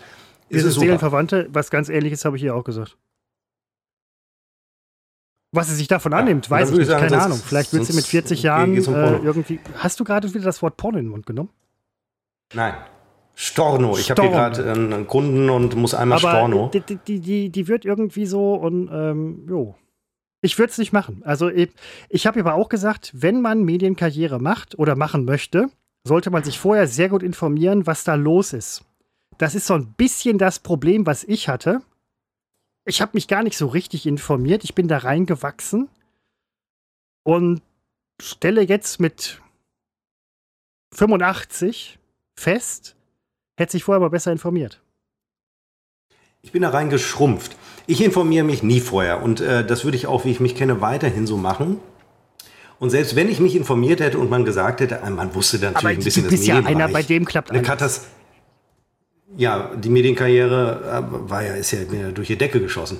ist 0.50 0.62
Wir 0.62 0.68
es 0.68 0.74
sind 0.76 0.82
Seelenverwandte, 0.82 1.48
was 1.52 1.72
ganz 1.72 1.90
ähnliches 1.90 2.26
habe 2.26 2.36
ich 2.36 2.44
hier 2.44 2.54
auch 2.54 2.64
gesagt. 2.64 2.96
Was 5.52 5.68
sie 5.68 5.76
sich 5.76 5.88
davon 5.88 6.12
ja, 6.12 6.20
annimmt, 6.20 6.48
weiß 6.48 6.70
ich 6.70 6.78
nicht, 6.78 6.88
sagen, 6.88 7.08
keine 7.08 7.24
Ahnung. 7.24 7.42
Vielleicht 7.44 7.74
wird 7.74 7.86
sie 7.86 7.94
mit 7.94 8.06
40 8.06 8.44
Jahren 8.44 8.76
äh, 8.76 9.18
irgendwie. 9.24 9.60
Hast 9.78 10.00
du 10.00 10.04
gerade 10.04 10.32
wieder 10.32 10.46
das 10.46 10.62
Wort 10.62 10.78
Porno 10.78 11.00
in 11.00 11.06
den 11.06 11.12
Mund 11.12 11.26
genommen? 11.26 11.50
Nein. 12.54 12.76
Storno. 13.40 13.96
Ich 14.00 14.10
habe 14.10 14.24
hier 14.24 14.32
gerade 14.32 14.72
einen 14.72 15.06
Kunden 15.06 15.52
und 15.52 15.76
muss 15.76 15.94
einmal 15.94 16.18
Aber 16.18 16.32
Storno. 16.32 16.72
Die, 16.74 16.82
die, 16.82 17.20
die, 17.20 17.50
die 17.52 17.68
wird 17.68 17.86
irgendwie 17.86 18.26
so 18.26 18.56
und 18.56 18.90
ähm, 18.92 19.46
jo. 19.48 19.76
Ich 20.42 20.58
würde 20.58 20.72
es 20.72 20.80
nicht 20.80 20.92
machen. 20.92 21.22
Also 21.24 21.48
ich, 21.48 21.70
ich 22.10 22.26
habe 22.26 22.40
aber 22.40 22.56
auch 22.56 22.68
gesagt, 22.68 23.12
wenn 23.14 23.42
man 23.42 23.64
Medienkarriere 23.64 24.40
macht 24.40 24.80
oder 24.80 24.96
machen 24.96 25.24
möchte, 25.24 25.70
sollte 26.04 26.32
man 26.32 26.44
sich 26.44 26.58
vorher 26.58 26.88
sehr 26.88 27.10
gut 27.10 27.22
informieren, 27.22 27.86
was 27.86 28.04
da 28.04 28.16
los 28.16 28.54
ist. 28.54 28.84
Das 29.38 29.54
ist 29.54 29.68
so 29.68 29.76
ein 29.76 29.94
bisschen 29.94 30.40
das 30.40 30.58
Problem, 30.58 31.06
was 31.06 31.24
ich 31.24 31.48
hatte. 31.48 31.84
Ich 32.86 33.02
habe 33.02 33.12
mich 33.14 33.28
gar 33.28 33.44
nicht 33.44 33.58
so 33.58 33.68
richtig 33.68 34.08
informiert. 34.08 34.64
Ich 34.64 34.74
bin 34.74 34.88
da 34.88 34.98
reingewachsen 34.98 35.90
und 37.24 37.62
stelle 38.20 38.62
jetzt 38.64 39.00
mit 39.00 39.40
85 40.96 42.00
fest, 42.36 42.97
hätte 43.58 43.74
sich 43.74 43.84
vorher 43.84 43.98
aber 43.98 44.10
besser 44.10 44.32
informiert. 44.32 44.82
Ich 46.42 46.52
bin 46.52 46.62
da 46.62 46.70
reingeschrumpft. 46.70 47.58
Ich 47.88 48.02
informiere 48.02 48.46
mich 48.46 48.64
nie 48.64 48.80
vorher 48.80 49.22
und 49.22 49.42
äh, 49.42 49.66
das 49.66 49.84
würde 49.84 49.98
ich 49.98 50.08
auch, 50.08 50.24
wie 50.24 50.32
ich 50.32 50.40
mich 50.40 50.56
kenne, 50.56 50.82
weiterhin 50.82 51.28
so 51.28 51.36
machen. 51.38 51.80
Und 52.80 52.92
selbst 52.92 53.16
wenn 53.16 53.28
ich 53.28 53.40
mich 53.40 53.56
informiert 53.56 54.00
hätte 54.00 54.20
und 54.20 54.30
man 54.30 54.46
gesagt 54.46 54.82
hätte, 54.82 55.02
äh, 55.04 55.10
man 55.10 55.34
wusste 55.34 55.58
dann 55.58 55.74
natürlich 55.74 55.98
aber 55.98 56.02
ein 56.02 56.04
bisschen 56.04 56.24
du 56.24 56.30
bist 56.30 56.44
das 56.44 56.48
ja 56.48 56.60
einer, 56.64 56.88
bei 56.90 57.04
dem 57.04 57.26
klappt 57.26 57.52
alles. 57.52 58.08
Ja, 59.36 59.72
die 59.76 59.90
Medienkarriere 59.90 61.04
äh, 61.10 61.30
war 61.30 61.44
ja, 61.44 61.54
ist 61.56 61.72
ja 61.72 61.80
durch 62.14 62.28
die 62.28 62.38
Decke 62.38 62.62
geschossen 62.62 63.00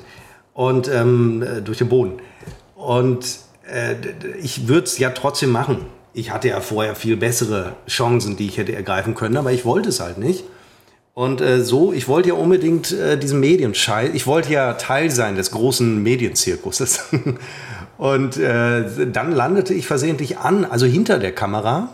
und 0.54 0.88
ähm, 0.88 1.42
äh, 1.44 1.62
durch 1.62 1.78
den 1.78 1.90
Boden. 1.90 2.20
Und 2.76 3.40
äh, 3.72 3.96
ich 4.42 4.68
würde 4.68 4.86
es 4.86 4.98
ja 4.98 5.12
trotzdem 5.12 5.52
machen. 5.52 5.86
Ich 6.18 6.32
hatte 6.32 6.48
ja 6.48 6.62
vorher 6.62 6.96
viel 6.96 7.16
bessere 7.16 7.76
Chancen, 7.88 8.38
die 8.38 8.48
ich 8.48 8.58
hätte 8.58 8.74
ergreifen 8.74 9.14
können, 9.14 9.38
aber 9.38 9.52
ich 9.52 9.66
wollte 9.66 9.90
es 9.90 10.00
halt 10.00 10.18
nicht. 10.18 10.46
Und 11.14 11.42
äh, 11.42 11.64
so, 11.64 11.94
ich 11.94 12.08
wollte 12.08 12.30
ja 12.30 12.34
unbedingt 12.34 12.92
äh, 12.92 13.20
diesen 13.20 13.40
Medienscheiß, 13.40 14.10
ich 14.16 14.26
wollte 14.26 14.52
ja 14.52 14.74
Teil 14.74 15.12
sein 15.12 15.36
des 15.36 15.52
großen 15.52 16.02
Medienzirkuses. 16.02 17.02
und 18.00 18.36
äh, 18.36 19.06
dann 19.14 19.32
landete 19.32 19.76
ich 19.76 19.86
versehentlich 19.86 20.40
an, 20.40 20.66
also 20.66 20.88
hinter 20.88 21.20
der 21.20 21.34
Kamera. 21.34 21.90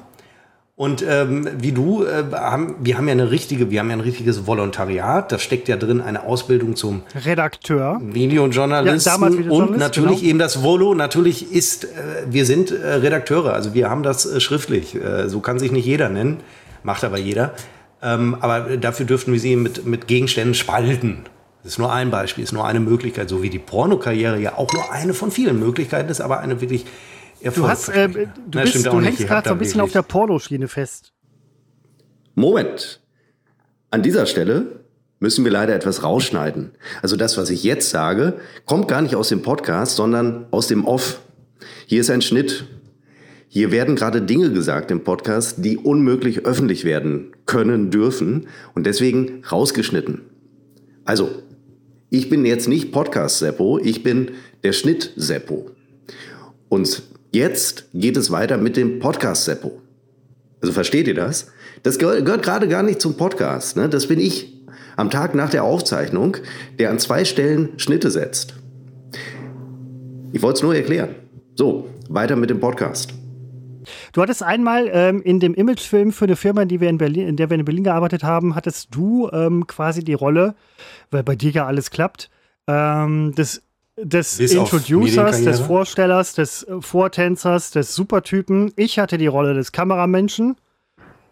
Und 0.76 1.06
ähm, 1.08 1.48
wie 1.60 1.72
du, 1.72 2.04
äh, 2.04 2.24
haben, 2.34 2.78
wir 2.80 2.98
haben 2.98 3.08
ja 3.08 3.12
eine 3.12 3.30
richtige, 3.30 3.70
wir 3.70 3.80
haben 3.80 3.90
ja 3.90 3.96
ein 3.96 4.00
richtiges 4.00 4.48
Volontariat. 4.48 5.32
Da 5.32 5.38
steckt 5.38 5.68
ja 5.68 5.76
drin 5.78 6.02
eine 6.02 6.24
Ausbildung 6.24 6.76
zum 6.76 7.04
Redakteur, 7.14 8.02
Videojournalisten 8.04 9.44
ja, 9.44 9.52
und 9.52 9.78
natürlich 9.78 10.22
genau. 10.22 10.30
eben 10.30 10.40
das 10.40 10.64
Volo. 10.64 10.96
Natürlich 10.96 11.52
ist, 11.52 11.86
äh, 11.86 11.88
wir 12.28 12.48
sind 12.48 12.72
äh, 12.72 12.88
Redakteure, 12.96 13.54
also 13.54 13.76
wir 13.76 13.88
haben 13.92 14.02
das 14.02 14.26
äh, 14.26 14.40
schriftlich. 14.40 14.96
Äh, 14.96 15.30
so 15.30 15.42
kann 15.42 15.60
sich 15.60 15.72
nicht 15.72 15.86
jeder 15.86 16.10
nennen, 16.10 16.40
macht 16.82 17.04
aber 17.04 17.20
jeder. 17.20 17.54
Ähm, 18.02 18.36
aber 18.40 18.76
dafür 18.78 19.06
dürften 19.06 19.32
wir 19.32 19.40
sie 19.40 19.56
mit, 19.56 19.86
mit 19.86 20.08
Gegenständen 20.08 20.56
spalten. 20.56 21.26
Das 21.62 21.74
ist 21.74 21.78
nur 21.78 21.94
ein 21.94 22.10
Beispiel, 22.10 22.44
ist 22.44 22.52
nur 22.52 22.66
eine 22.66 22.80
Möglichkeit, 22.80 23.30
so 23.30 23.44
wie 23.44 23.52
die 23.52 23.60
Pornokarriere 23.60 24.40
ja 24.40 24.58
auch 24.58 24.74
nur 24.74 24.92
eine 24.92 25.14
von 25.14 25.30
vielen 25.30 25.60
Möglichkeiten 25.60 26.10
ist, 26.10 26.20
aber 26.20 26.40
eine 26.40 26.62
wirklich 26.62 26.86
Du, 27.44 27.68
hast, 27.68 27.90
äh, 27.90 28.08
du, 28.08 28.28
Na, 28.54 28.64
bist, 28.64 28.86
du 28.86 29.02
hängst 29.02 29.28
gerade 29.28 29.50
so 29.50 29.56
ein 29.56 29.60
bisschen 29.60 29.82
auf 29.82 29.92
der 29.92 30.02
Pornoschiene 30.02 30.68
fest. 30.68 31.12
Moment. 32.36 33.02
An 33.92 34.02
dieser 34.02 34.26
Stelle 34.26 34.80
müssen 35.20 35.44
wir 35.44 35.52
leider 35.52 35.76
etwas 35.76 36.04
rausschneiden. 36.04 36.72
Also 37.02 37.16
das, 37.16 37.38
was 37.38 37.50
ich 37.50 37.64
jetzt 37.64 37.90
sage, 37.90 38.40
kommt 38.66 38.88
gar 38.88 39.02
nicht 39.02 39.16
aus 39.16 39.30
dem 39.30 39.42
Podcast, 39.42 39.96
sondern 39.96 40.48
aus 40.52 40.68
dem 40.68 40.86
Off. 40.86 41.22
Hier 41.86 42.02
ist 42.02 42.10
ein 42.10 42.22
Schnitt. 42.22 42.66
Hier 43.48 43.72
werden 43.72 43.96
gerade 43.96 44.22
Dinge 44.22 44.52
gesagt 44.52 44.90
im 44.90 45.04
Podcast, 45.04 45.64
die 45.64 45.78
unmöglich 45.78 46.46
öffentlich 46.46 46.86
werden 46.86 47.34
können, 47.46 47.92
dürfen 47.92 48.48
und 48.74 48.86
deswegen 48.86 49.44
rausgeschnitten. 49.46 50.22
Also, 51.06 51.30
ich 52.10 52.30
bin 52.30 52.46
jetzt 52.46 52.68
nicht 52.68 52.92
Podcast-Seppo, 52.92 53.80
ich 53.80 54.02
bin 54.02 54.32
der 54.64 54.74
Schnitt-Seppo. 54.74 55.70
Und 56.70 57.04
jetzt 57.34 57.86
geht 57.93 58.15
es 58.15 58.32
weiter 58.32 58.58
mit 58.58 58.78
dem 58.78 59.00
Podcast-Seppo. 59.00 59.82
Also 60.62 60.72
versteht 60.72 61.08
ihr 61.08 61.15
das? 61.15 61.48
Das 61.82 62.00
gehört, 62.00 62.43
gerade 62.43 62.67
gar 62.67 62.84
nicht 62.84 63.02
zum 63.02 63.17
Podcast. 63.17 63.76
Ne? 63.76 63.89
Das 63.89 64.08
bin 64.08 64.19
ich 64.19 64.54
am 64.96 65.10
Tag 65.10 65.36
nach 65.36 65.50
der 65.50 65.63
Aufzeichnung, 65.63 66.38
der 66.80 66.91
an 66.91 67.00
zwei 67.00 67.26
Stellen 67.26 67.69
Schnitte 67.78 68.12
setzt. 68.12 68.54
Ich 70.32 70.41
wollte 70.41 70.58
es 70.58 70.63
nur 70.63 70.76
erklären. 70.76 71.15
So, 71.56 71.89
weiter 72.08 72.36
mit 72.36 72.50
dem 72.50 72.60
Podcast. 72.60 73.13
Du 74.13 74.22
hattest 74.22 74.43
einmal 74.43 74.89
ähm, 74.93 75.22
in 75.22 75.39
dem 75.39 75.54
Imagefilm 75.56 76.12
für 76.12 76.26
eine 76.26 76.36
Firma, 76.36 76.62
in, 76.62 76.69
die 76.69 76.80
wir 76.80 76.89
in, 76.89 76.98
Berlin, 76.98 77.28
in 77.28 77.36
der 77.36 77.50
wir 77.50 77.58
in 77.58 77.65
Berlin 77.65 77.84
gearbeitet 77.84 78.24
haben, 78.24 78.56
hattest 78.56 78.96
du 78.96 79.30
ähm, 79.32 79.67
quasi 79.67 80.04
die 80.04 80.13
Rolle, 80.13 80.56
weil 81.12 81.24
bei 81.24 81.36
dir 81.36 81.52
ja 81.52 81.65
alles 81.65 81.91
klappt, 81.91 82.30
ähm, 82.67 83.34
des, 83.36 83.63
des 83.98 84.40
Introducers, 84.40 85.44
des 85.44 85.60
Vorstellers, 85.60 86.34
des 86.34 86.64
äh, 86.64 86.82
Vortänzers, 86.82 87.72
des 87.72 87.94
Supertypen. 87.96 88.74
Ich 88.76 89.00
hatte 89.00 89.18
die 89.18 89.28
Rolle 89.28 89.54
des 89.54 89.72
Kameramenschen, 89.72 90.58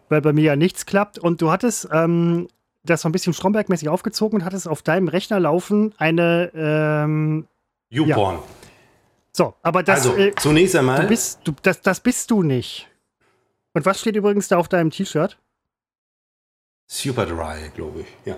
weil 0.08 0.20
bei 0.20 0.32
mir 0.32 0.44
ja 0.44 0.56
nichts 0.56 0.86
klappt. 0.86 1.18
Und 1.18 1.42
du 1.42 1.50
hattest 1.50 1.88
ähm, 1.92 2.48
das 2.84 3.02
so 3.02 3.08
ein 3.08 3.12
bisschen 3.12 3.32
Stromberg-mäßig 3.32 3.88
aufgezogen 3.88 4.40
und 4.40 4.44
hattest 4.44 4.68
auf 4.68 4.82
deinem 4.82 5.08
Rechner 5.08 5.40
laufen 5.40 5.94
eine 5.98 6.50
ähm, 6.54 7.46
YouPorn. 7.90 8.36
Ja. 8.36 8.42
So, 9.32 9.54
aber 9.62 9.82
das. 9.82 10.06
Also, 10.06 10.16
äh, 10.16 10.34
zunächst 10.34 10.76
einmal. 10.76 11.02
Du 11.02 11.08
bist, 11.08 11.40
du, 11.44 11.52
das, 11.62 11.80
das 11.80 12.00
bist 12.00 12.30
du 12.30 12.42
nicht. 12.42 12.88
Und 13.74 13.86
was 13.86 14.00
steht 14.00 14.16
übrigens 14.16 14.48
da 14.48 14.58
auf 14.58 14.68
deinem 14.68 14.90
T-Shirt? 14.90 15.38
Super 16.86 17.24
Dry, 17.24 17.70
glaube 17.74 18.00
ich, 18.00 18.06
ja. 18.26 18.36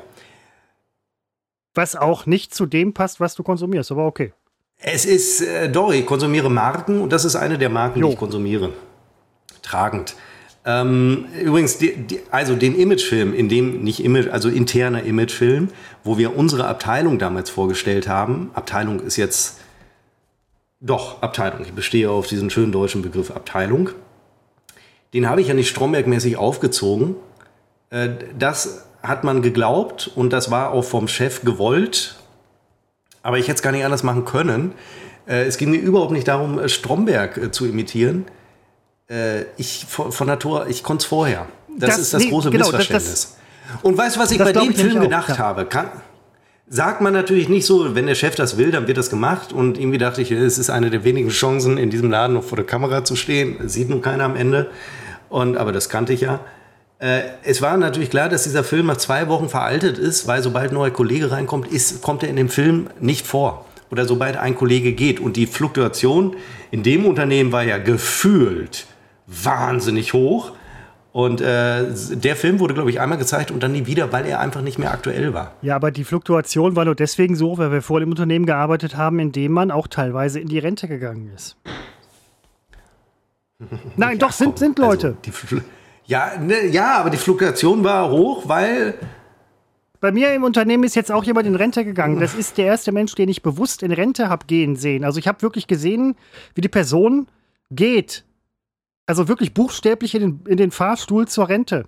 Was 1.74 1.96
auch 1.96 2.26
nicht 2.26 2.54
zu 2.54 2.66
dem 2.66 2.94
passt, 2.94 3.20
was 3.20 3.34
du 3.34 3.42
konsumierst, 3.42 3.90
aber 3.90 4.06
okay. 4.06 4.32
Es 4.78 5.04
ist, 5.04 5.40
äh, 5.40 5.70
ich 5.92 6.06
konsumiere 6.06 6.50
Marken 6.50 7.00
und 7.00 7.12
das 7.12 7.24
ist 7.24 7.36
eine 7.36 7.58
der 7.58 7.70
Marken, 7.70 8.00
jo. 8.00 8.06
die 8.08 8.12
ich 8.12 8.18
konsumiere. 8.18 8.72
Tragend. 9.62 10.14
Ähm, 10.66 11.26
übrigens, 11.42 11.78
die, 11.78 11.94
die, 11.94 12.20
also 12.30 12.54
den 12.56 12.74
Imagefilm, 12.78 13.34
in 13.34 13.48
dem, 13.48 13.82
nicht 13.82 14.02
Image, 14.02 14.28
also 14.28 14.48
interner 14.48 15.02
Imagefilm, 15.02 15.68
wo 16.04 16.16
wir 16.16 16.36
unsere 16.36 16.66
Abteilung 16.66 17.18
damals 17.18 17.50
vorgestellt 17.50 18.08
haben. 18.08 18.50
Abteilung 18.54 19.00
ist 19.00 19.16
jetzt 19.16 19.60
doch, 20.80 21.22
Abteilung. 21.22 21.62
Ich 21.62 21.72
bestehe 21.72 22.10
auf 22.10 22.26
diesen 22.26 22.50
schönen 22.50 22.72
deutschen 22.72 23.02
Begriff 23.02 23.30
Abteilung. 23.30 23.90
Den 25.12 25.28
habe 25.28 25.40
ich 25.40 25.48
ja 25.48 25.54
nicht 25.54 25.68
strombergmäßig 25.68 26.36
aufgezogen. 26.36 27.16
Äh, 27.90 28.10
das 28.38 28.86
hat 29.04 29.24
man 29.24 29.42
geglaubt 29.42 30.10
und 30.14 30.32
das 30.32 30.50
war 30.50 30.72
auch 30.72 30.82
vom 30.82 31.08
Chef 31.08 31.42
gewollt. 31.42 32.16
Aber 33.22 33.38
ich 33.38 33.46
hätte 33.46 33.56
es 33.56 33.62
gar 33.62 33.72
nicht 33.72 33.84
anders 33.84 34.02
machen 34.02 34.24
können. 34.24 34.72
Äh, 35.26 35.44
es 35.44 35.56
ging 35.56 35.70
mir 35.70 35.78
überhaupt 35.78 36.12
nicht 36.12 36.28
darum, 36.28 36.58
äh, 36.58 36.68
Stromberg 36.68 37.54
zu 37.54 37.66
imitieren. 37.66 38.26
Ich 39.58 39.84
von, 39.86 40.26
Natur, 40.26 40.66
ich 40.66 40.82
konnte 40.82 41.02
es 41.02 41.06
vorher. 41.06 41.46
Das, 41.76 41.90
das, 41.90 41.98
ist 41.98 42.14
das 42.14 42.22
nee, 42.22 42.30
große 42.30 42.50
genau, 42.50 42.64
Missverständnis. 42.64 43.36
Das, 43.70 43.82
und 43.82 43.98
weißt 43.98 44.16
du, 44.16 44.20
was 44.20 44.30
ich 44.30 44.38
bei 44.38 44.52
dem 44.52 44.74
Film 44.74 44.98
gedacht 44.98 45.32
auch, 45.32 45.38
ja. 45.38 45.44
habe? 45.44 45.66
Kann, 45.66 45.90
Sagt 46.66 47.02
man 47.02 47.12
natürlich 47.12 47.50
nicht 47.50 47.66
so, 47.66 47.94
wenn 47.94 48.06
der 48.06 48.14
Chef 48.14 48.34
das 48.36 48.56
will, 48.56 48.70
dann 48.70 48.86
wird 48.86 48.96
das 48.96 49.10
gemacht. 49.10 49.52
Und 49.52 49.78
irgendwie 49.78 49.98
dachte 49.98 50.22
ich, 50.22 50.30
es 50.30 50.56
ist 50.56 50.70
eine 50.70 50.88
der 50.88 51.04
wenigen 51.04 51.28
Chancen, 51.28 51.76
in 51.76 51.90
diesem 51.90 52.10
Laden 52.10 52.34
noch 52.34 52.44
vor 52.44 52.56
der 52.56 52.64
Kamera 52.64 53.04
zu 53.04 53.16
stehen. 53.16 53.68
Sieht 53.68 53.90
nun 53.90 54.00
keiner 54.00 54.24
am 54.24 54.34
Ende. 54.34 54.70
Und, 55.28 55.58
aber 55.58 55.72
das 55.72 55.90
kannte 55.90 56.14
ich 56.14 56.22
ja. 56.22 56.40
Äh, 57.04 57.24
es 57.42 57.60
war 57.60 57.76
natürlich 57.76 58.08
klar, 58.08 58.30
dass 58.30 58.44
dieser 58.44 58.64
Film 58.64 58.86
nach 58.86 58.96
zwei 58.96 59.28
Wochen 59.28 59.50
veraltet 59.50 59.98
ist, 59.98 60.26
weil 60.26 60.42
sobald 60.42 60.70
ein 60.70 60.74
neuer 60.74 60.90
Kollege 60.90 61.30
reinkommt, 61.30 61.68
ist, 61.68 62.00
kommt 62.00 62.22
er 62.22 62.30
in 62.30 62.36
dem 62.36 62.48
Film 62.48 62.88
nicht 62.98 63.26
vor. 63.26 63.66
Oder 63.90 64.06
sobald 64.06 64.38
ein 64.38 64.54
Kollege 64.54 64.92
geht. 64.92 65.20
Und 65.20 65.36
die 65.36 65.46
Fluktuation 65.46 66.34
in 66.70 66.82
dem 66.82 67.04
Unternehmen 67.04 67.52
war 67.52 67.62
ja 67.62 67.76
gefühlt 67.76 68.86
wahnsinnig 69.26 70.14
hoch. 70.14 70.52
Und 71.12 71.42
äh, 71.42 71.84
der 72.14 72.36
Film 72.36 72.58
wurde, 72.58 72.72
glaube 72.72 72.88
ich, 72.88 73.02
einmal 73.02 73.18
gezeigt 73.18 73.50
und 73.50 73.62
dann 73.62 73.72
nie 73.72 73.84
wieder, 73.84 74.10
weil 74.10 74.24
er 74.24 74.40
einfach 74.40 74.62
nicht 74.62 74.78
mehr 74.78 74.90
aktuell 74.90 75.34
war. 75.34 75.52
Ja, 75.60 75.76
aber 75.76 75.90
die 75.90 76.04
Fluktuation 76.04 76.74
war 76.74 76.86
nur 76.86 76.94
deswegen 76.94 77.36
so, 77.36 77.58
weil 77.58 77.70
wir 77.70 77.82
vor 77.82 78.00
dem 78.00 78.08
Unternehmen 78.08 78.46
gearbeitet 78.46 78.96
haben, 78.96 79.18
in 79.18 79.30
dem 79.30 79.52
man 79.52 79.70
auch 79.70 79.88
teilweise 79.88 80.40
in 80.40 80.48
die 80.48 80.58
Rente 80.58 80.88
gegangen 80.88 81.30
ist. 81.34 81.58
Nein, 83.96 84.12
ja, 84.12 84.26
doch, 84.26 84.32
sind, 84.32 84.58
sind 84.58 84.80
also 84.80 84.90
Leute. 84.90 85.16
Also 85.22 85.60
ja, 86.06 86.32
ne, 86.38 86.66
ja, 86.66 86.98
aber 86.98 87.10
die 87.10 87.16
Fluktuation 87.16 87.84
war 87.84 88.10
hoch, 88.10 88.48
weil. 88.48 88.94
Bei 90.00 90.12
mir 90.12 90.34
im 90.34 90.44
Unternehmen 90.44 90.84
ist 90.84 90.96
jetzt 90.96 91.10
auch 91.10 91.24
jemand 91.24 91.46
in 91.46 91.54
Rente 91.54 91.84
gegangen. 91.84 92.20
Das 92.20 92.34
ist 92.34 92.58
der 92.58 92.66
erste 92.66 92.92
Mensch, 92.92 93.14
den 93.14 93.28
ich 93.30 93.42
bewusst 93.42 93.82
in 93.82 93.90
Rente 93.90 94.28
habe 94.28 94.46
gehen 94.46 94.76
sehen. 94.76 95.02
Also 95.02 95.18
ich 95.18 95.26
habe 95.26 95.40
wirklich 95.40 95.66
gesehen, 95.66 96.16
wie 96.54 96.60
die 96.60 96.68
Person 96.68 97.26
geht 97.70 98.24
also 99.06 99.28
wirklich 99.28 99.54
buchstäblich 99.54 100.14
in 100.14 100.20
den, 100.20 100.40
in 100.46 100.56
den 100.56 100.70
Fahrstuhl 100.70 101.28
zur 101.28 101.48
Rente. 101.48 101.86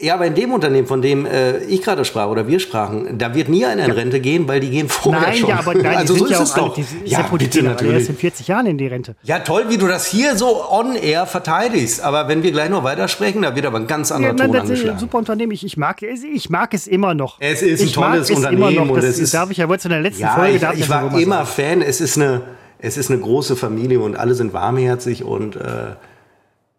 Ja, 0.00 0.14
aber 0.14 0.26
in 0.26 0.36
dem 0.36 0.52
Unternehmen, 0.52 0.86
von 0.86 1.02
dem 1.02 1.26
äh, 1.26 1.58
ich 1.64 1.82
gerade 1.82 2.04
sprach 2.04 2.28
oder 2.28 2.46
wir 2.46 2.60
sprachen, 2.60 3.18
da 3.18 3.34
wird 3.34 3.48
nie 3.48 3.66
einer 3.66 3.84
in 3.84 3.90
Rente 3.90 4.20
gehen, 4.20 4.46
weil 4.46 4.60
die 4.60 4.70
gehen 4.70 4.88
vorher 4.88 5.22
nein, 5.22 5.36
schon. 5.36 5.48
Ja, 5.48 5.58
aber 5.58 5.74
nein, 5.74 5.96
also 5.96 6.14
die 6.14 6.20
so 6.20 6.26
sind 6.26 6.34
ist 6.34 6.38
ja 6.38 6.44
es 6.44 6.54
doch. 6.54 6.76
Alle, 6.76 6.86
die, 7.04 7.10
ja, 7.10 7.22
bitte 7.22 7.62
natürlich. 7.64 7.94
Erst 7.94 8.08
in 8.10 8.16
40 8.16 8.46
Jahren 8.46 8.66
in 8.66 8.78
die 8.78 8.86
Rente. 8.86 9.16
Ja, 9.24 9.40
toll, 9.40 9.64
wie 9.70 9.76
du 9.76 9.88
das 9.88 10.06
hier 10.06 10.36
so 10.36 10.70
on 10.70 10.94
air 10.94 11.26
verteidigst. 11.26 12.00
Aber 12.00 12.28
wenn 12.28 12.44
wir 12.44 12.52
gleich 12.52 12.70
noch 12.70 12.84
weitersprechen, 12.84 13.42
da 13.42 13.56
wird 13.56 13.66
aber 13.66 13.78
ein 13.78 13.88
ganz 13.88 14.12
anderer 14.12 14.34
ja, 14.34 14.36
nein, 14.38 14.52
Ton 14.52 14.54
das 14.54 14.62
ist 14.62 14.68
ein 14.68 14.70
angeschlagen. 14.76 14.98
super 15.00 15.18
Unternehmen. 15.18 15.50
Ich, 15.50 15.66
ich, 15.66 15.76
mag, 15.76 16.00
ich 16.00 16.48
mag 16.48 16.74
es 16.74 16.86
immer 16.86 17.14
noch. 17.14 17.38
Es 17.40 17.62
ist 17.62 17.80
ein 17.80 17.86
ich 17.86 17.92
tolles 17.92 18.30
Unternehmen 18.30 18.90
und 18.90 18.98
es 19.02 19.18
ist. 19.18 19.34
darf 19.34 19.50
ich 19.50 19.56
ja 19.56 19.68
wohl 19.68 19.80
zu 19.80 19.88
der 19.88 20.00
letzten 20.00 20.22
Ja, 20.22 20.36
Folge. 20.36 20.54
ich, 20.54 20.60
darf 20.60 20.74
ich 20.74 20.80
das 20.82 20.90
war 20.90 21.18
immer 21.18 21.44
sagen. 21.44 21.80
Fan. 21.80 21.82
Es 21.82 22.00
ist 22.00 22.16
eine, 22.16 22.42
es 22.78 22.96
ist 22.96 23.10
eine 23.10 23.18
große 23.20 23.56
Familie 23.56 23.98
und 23.98 24.14
alle 24.14 24.34
sind 24.34 24.52
warmherzig 24.52 25.24
und 25.24 25.56
äh, 25.56 25.96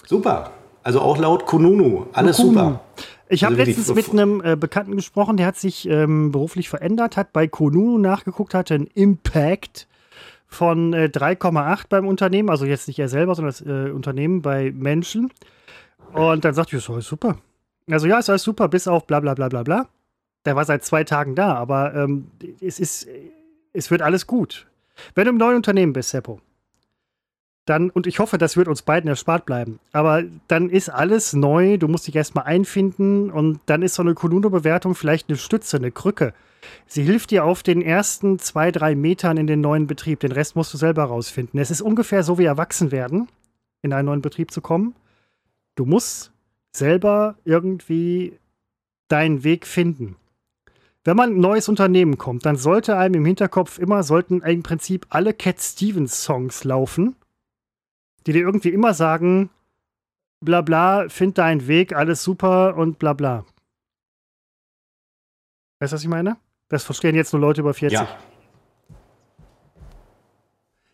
super. 0.07 0.51
Also 0.89 1.01
auch 1.01 1.19
laut 1.19 1.45
Kununu, 1.45 2.07
alles 2.13 2.37
Kununu. 2.37 2.57
super. 2.57 2.81
Ich 3.27 3.43
habe 3.43 3.53
Also 3.53 3.63
letztens 3.63 3.93
mit 3.93 4.09
einem 4.09 4.41
äh, 4.43 4.55
Bekannten 4.55 4.95
gesprochen, 4.95 5.37
der 5.37 5.45
hat 5.45 5.55
sich 5.55 5.87
ähm, 5.87 6.31
beruflich 6.31 6.67
verändert, 6.67 7.15
hat 7.15 7.31
bei 7.31 7.47
Konunu 7.47 7.99
nachgeguckt, 7.99 8.55
hatte 8.55 8.73
einen 8.73 8.87
Impact 8.87 9.87
von 10.47 10.93
äh, 10.93 11.11
3,8 11.13 11.83
beim 11.89 12.07
Unternehmen, 12.07 12.49
also 12.49 12.65
jetzt 12.65 12.87
nicht 12.87 12.97
er 12.97 13.07
selber, 13.07 13.35
sondern 13.35 13.51
das 13.51 13.61
äh, 13.61 13.91
Unternehmen 13.91 14.41
bei 14.41 14.71
Menschen. 14.71 15.31
Und 16.13 16.43
dann 16.43 16.55
sagte 16.55 16.75
ich, 16.75 16.89
ist 16.89 17.05
super. 17.07 17.37
Also 17.87 18.07
ja, 18.07 18.17
ist 18.17 18.31
alles 18.31 18.41
super, 18.41 18.67
bis 18.67 18.87
auf 18.87 19.05
bla 19.05 19.19
bla 19.19 19.35
bla 19.35 19.47
bla 19.47 19.61
bla. 19.61 19.87
Der 20.45 20.55
war 20.55 20.65
seit 20.65 20.83
zwei 20.83 21.03
Tagen 21.03 21.35
da, 21.35 21.53
aber 21.53 21.93
ähm, 21.93 22.31
es 22.61 22.79
ist, 22.79 23.07
es 23.73 23.91
wird 23.91 24.01
alles 24.01 24.25
gut. 24.25 24.65
Wenn 25.13 25.25
du 25.25 25.29
im 25.29 25.37
neuen 25.37 25.57
Unternehmen 25.57 25.93
bist, 25.93 26.09
Seppo, 26.09 26.41
dann, 27.69 27.89
und 27.91 28.07
ich 28.07 28.19
hoffe, 28.19 28.37
das 28.37 28.57
wird 28.57 28.67
uns 28.67 28.81
beiden 28.81 29.07
erspart 29.07 29.45
bleiben, 29.45 29.79
aber 29.91 30.23
dann 30.47 30.69
ist 30.69 30.89
alles 30.89 31.33
neu, 31.33 31.77
du 31.77 31.87
musst 31.87 32.07
dich 32.07 32.15
erstmal 32.15 32.45
einfinden 32.45 33.29
und 33.29 33.59
dann 33.67 33.83
ist 33.83 33.95
so 33.95 34.01
eine 34.01 34.15
Konuno-Bewertung 34.15 34.95
vielleicht 34.95 35.29
eine 35.29 35.37
Stütze, 35.37 35.77
eine 35.77 35.91
Krücke. 35.91 36.33
Sie 36.87 37.03
hilft 37.03 37.31
dir 37.31 37.45
auf 37.45 37.63
den 37.63 37.81
ersten 37.81 38.39
zwei, 38.39 38.71
drei 38.71 38.95
Metern 38.95 39.37
in 39.37 39.47
den 39.47 39.61
neuen 39.61 39.87
Betrieb. 39.87 40.19
Den 40.19 40.31
Rest 40.31 40.55
musst 40.55 40.73
du 40.73 40.77
selber 40.77 41.05
rausfinden. 41.05 41.59
Es 41.59 41.71
ist 41.71 41.81
ungefähr 41.81 42.23
so 42.23 42.37
wie 42.37 42.45
erwachsen 42.45 42.91
werden, 42.91 43.27
in 43.81 43.93
einen 43.93 44.07
neuen 44.07 44.21
Betrieb 44.21 44.51
zu 44.51 44.61
kommen. 44.61 44.95
Du 45.75 45.85
musst 45.85 46.31
selber 46.75 47.35
irgendwie 47.45 48.37
deinen 49.07 49.43
Weg 49.43 49.65
finden. 49.65 50.15
Wenn 51.03 51.15
man 51.15 51.31
in 51.31 51.37
ein 51.37 51.41
neues 51.41 51.69
Unternehmen 51.69 52.17
kommt, 52.17 52.45
dann 52.45 52.57
sollte 52.57 52.97
einem 52.97 53.15
im 53.15 53.25
Hinterkopf 53.25 53.79
immer, 53.79 54.03
sollten 54.03 54.41
im 54.41 54.63
Prinzip 54.63 55.07
alle 55.09 55.33
Cat 55.33 55.61
Stevens 55.61 56.23
Songs 56.23 56.63
laufen, 56.63 57.15
die 58.29 58.33
dir 58.33 58.41
irgendwie 58.45 58.69
immer 58.69 58.93
sagen, 58.93 59.49
bla 60.39 60.61
bla, 60.61 61.09
find 61.09 61.39
deinen 61.39 61.65
Weg, 61.65 61.95
alles 61.95 62.23
super 62.23 62.75
und 62.77 62.99
bla 62.99 63.13
bla. 63.13 63.43
Weißt 65.79 65.93
du, 65.93 65.95
was 65.95 66.03
ich 66.03 66.07
meine? 66.09 66.37
Das 66.67 66.83
verstehen 66.83 67.15
jetzt 67.15 67.33
nur 67.33 67.41
Leute 67.41 67.61
über 67.61 67.73
40. 67.73 67.97
Ja. 67.99 68.07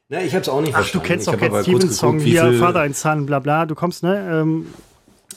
Na, 0.07 0.21
ich 0.21 0.31
habe 0.33 0.43
es 0.43 0.47
auch 0.47 0.61
nicht 0.61 0.73
Ach, 0.75 0.77
verstanden. 0.79 1.03
du 1.03 1.07
kennst 1.07 1.27
Ich 1.27 1.33
doch 1.33 1.49
kurz 1.49 1.63
Stevens 1.65 1.97
Song 1.97 2.11
geguckt, 2.19 2.25
wie 2.25 2.39
hier, 2.39 2.53
Father 2.53 2.81
and 2.83 2.95
Son, 2.95 3.25
bla 3.25 3.39
bla. 3.39 3.65
Du 3.65 3.75
kommst, 3.75 4.01
ne? 4.01 4.41
Ähm, 4.41 4.67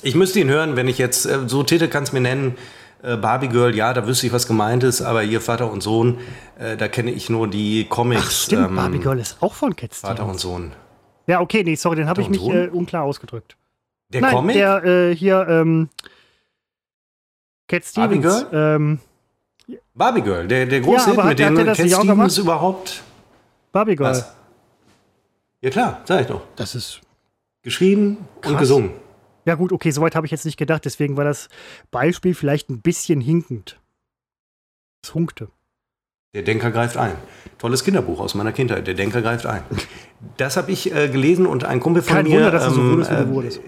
Ich 0.03 0.15
müsste 0.15 0.39
ihn 0.39 0.49
hören, 0.49 0.77
wenn 0.77 0.87
ich 0.87 0.99
jetzt, 0.99 1.27
äh, 1.27 1.49
so 1.49 1.65
Titel 1.65 1.89
kannst 1.89 2.13
mir 2.13 2.21
nennen, 2.21 2.57
äh, 3.03 3.17
Barbie 3.17 3.49
Girl, 3.49 3.75
ja, 3.75 3.93
da 3.93 4.07
wüsste 4.07 4.29
ich, 4.29 4.33
was 4.33 4.47
gemeint 4.47 4.85
ist, 4.85 5.03
aber 5.03 5.23
hier 5.23 5.41
Vater 5.41 5.69
und 5.73 5.83
Sohn, 5.83 6.19
äh, 6.61 6.77
da 6.77 6.87
kenne 6.87 7.11
ich 7.11 7.29
nur 7.29 7.49
die 7.49 7.87
Comics. 7.89 8.23
ach, 8.25 8.31
stimmt, 8.31 8.69
ähm, 8.69 8.77
Barbie 8.77 8.99
Girl 9.01 9.19
ist 9.19 9.39
auch 9.43 9.55
von 9.55 9.75
Cat 9.75 9.95
Vater 9.95 10.23
und 10.27 10.39
Stevens. 10.39 10.43
Sohn. 10.43 10.73
Ja, 11.29 11.41
okay, 11.41 11.63
nee, 11.63 11.75
sorry, 11.77 11.97
den 11.97 12.09
habe 12.09 12.21
ich 12.23 12.29
mich 12.29 12.41
und 12.41 12.55
äh, 12.57 12.69
unklar 12.69 13.05
ausgedrückt. 13.05 13.57
Der 14.09 14.23
Nein, 14.23 14.35
Comic? 14.35 14.55
der 14.57 14.83
äh, 14.85 15.15
hier, 15.15 15.47
ähm, 15.49 15.91
Cat 17.69 17.85
Barbie 17.95 18.17
Stevens. 18.19 18.47
Ähm, 18.53 18.99
Barbie 19.95 20.23
Girl, 20.23 20.49
der, 20.49 20.65
der 20.67 20.79
Ja, 20.79 20.85
große 20.85 21.11
Hit, 21.11 21.13
aber 21.19 21.23
hat- 21.25 21.29
mit 21.31 21.39
dem 21.39 21.57
Cat 21.67 21.77
Stevens 21.77 22.39
überhaupt. 22.39 23.03
Barbie 23.73 23.95
Girl. 23.97 24.11
Was? 24.11 24.35
Ja 25.61 25.71
klar, 25.71 26.01
sag 26.05 26.23
ich 26.23 26.27
doch. 26.29 26.43
Das 26.57 26.75
ist. 26.75 27.01
Geschrieben 27.63 28.17
und 28.37 28.41
Krass. 28.43 28.59
gesungen. 28.61 28.93
Ja, 29.45 29.55
gut, 29.57 29.73
okay, 29.73 29.91
soweit 29.91 30.15
habe 30.15 30.27
ich 30.27 30.31
jetzt 30.31 30.45
nicht 30.47 30.57
gedacht, 30.57 30.85
deswegen 30.85 31.17
war 31.17 31.25
das 31.25 31.49
Beispiel 31.91 32.35
vielleicht 32.35 32.71
ein 32.71 32.81
bisschen 32.81 33.21
hinkend. 33.21 33.79
Es 35.05 35.15
hunkte. 35.15 35.49
Der 36.35 36.43
Denker 36.43 36.71
greift 36.71 36.99
ein. 36.99 37.13
Tolles 37.59 37.85
Kinderbuch 37.85 38.21
aus 38.21 38.35
meiner 38.35 38.53
Kindheit. 38.53 38.87
Der 38.87 38.93
Denker 38.93 39.23
greift 39.23 39.47
ein. 39.47 39.63
Das 40.37 40.59
habe 40.59 40.71
ich 40.71 40.95
äh, 40.95 41.09
gelesen 41.09 41.47
und 41.47 41.65
ein 41.65 41.81
Kumpel 41.81 42.03
von 42.03 42.17
Kein 42.17 42.27
mir 42.27 42.35
Wunder, 42.35 42.51
dass 42.51 42.67
du 42.67 42.75
so 42.75 42.81
ähm, 42.81 42.91
wurdest, 42.91 43.11
wie 43.11 43.15
äh, 43.15 43.25
du 43.25 43.29
wurdest. 43.31 43.61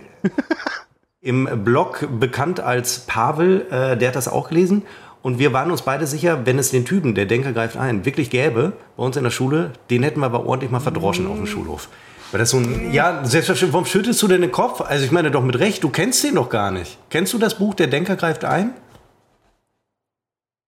im 1.23 1.65
Blog 1.65 2.07
bekannt 2.21 2.61
als 2.61 3.01
Pavel, 3.01 3.67
äh, 3.71 3.97
der 3.97 4.09
hat 4.09 4.17
das 4.17 4.29
auch 4.29 4.51
gelesen. 4.51 4.83
Und 5.23 5.39
wir 5.39 5.55
waren 5.55 5.71
uns 5.71 5.83
beide 5.83 6.07
sicher, 6.07 6.45
wenn 6.45 6.59
es 6.59 6.71
den 6.71 6.85
Typen, 6.85 7.15
der 7.15 7.25
Denker 7.25 7.53
greift 7.53 7.79
ein, 7.79 8.05
wirklich 8.05 8.29
gäbe, 8.29 8.75
bei 8.97 9.05
uns 9.05 9.17
in 9.17 9.25
der 9.25 9.31
Schule, 9.31 9.73
den 9.89 10.03
hätten 10.03 10.21
wir 10.21 10.27
aber 10.27 10.45
ordentlich 10.45 10.71
mal 10.71 10.81
verdroschen 10.81 11.27
auf 11.29 11.37
dem 11.37 11.47
Schulhof. 11.47 11.89
Weil 12.31 12.41
das 12.41 12.51
so 12.51 12.59
ein, 12.59 12.93
ja, 12.93 13.25
selbstverständlich, 13.25 13.73
warum 13.73 13.87
schüttelst 13.87 14.21
du 14.21 14.29
denn 14.29 14.43
den 14.43 14.53
Kopf? 14.53 14.83
Also 14.83 15.05
ich 15.05 15.13
meine 15.13 15.31
doch 15.31 15.43
mit 15.43 15.59
Recht, 15.59 15.83
du 15.83 15.89
kennst 15.89 16.23
den 16.25 16.35
doch 16.35 16.51
gar 16.51 16.71
nicht. 16.71 16.99
Kennst 17.09 17.33
du 17.33 17.39
das 17.39 17.57
Buch, 17.57 17.75
der 17.75 17.87
Denker 17.87 18.17
greift 18.17 18.45
ein? 18.45 18.75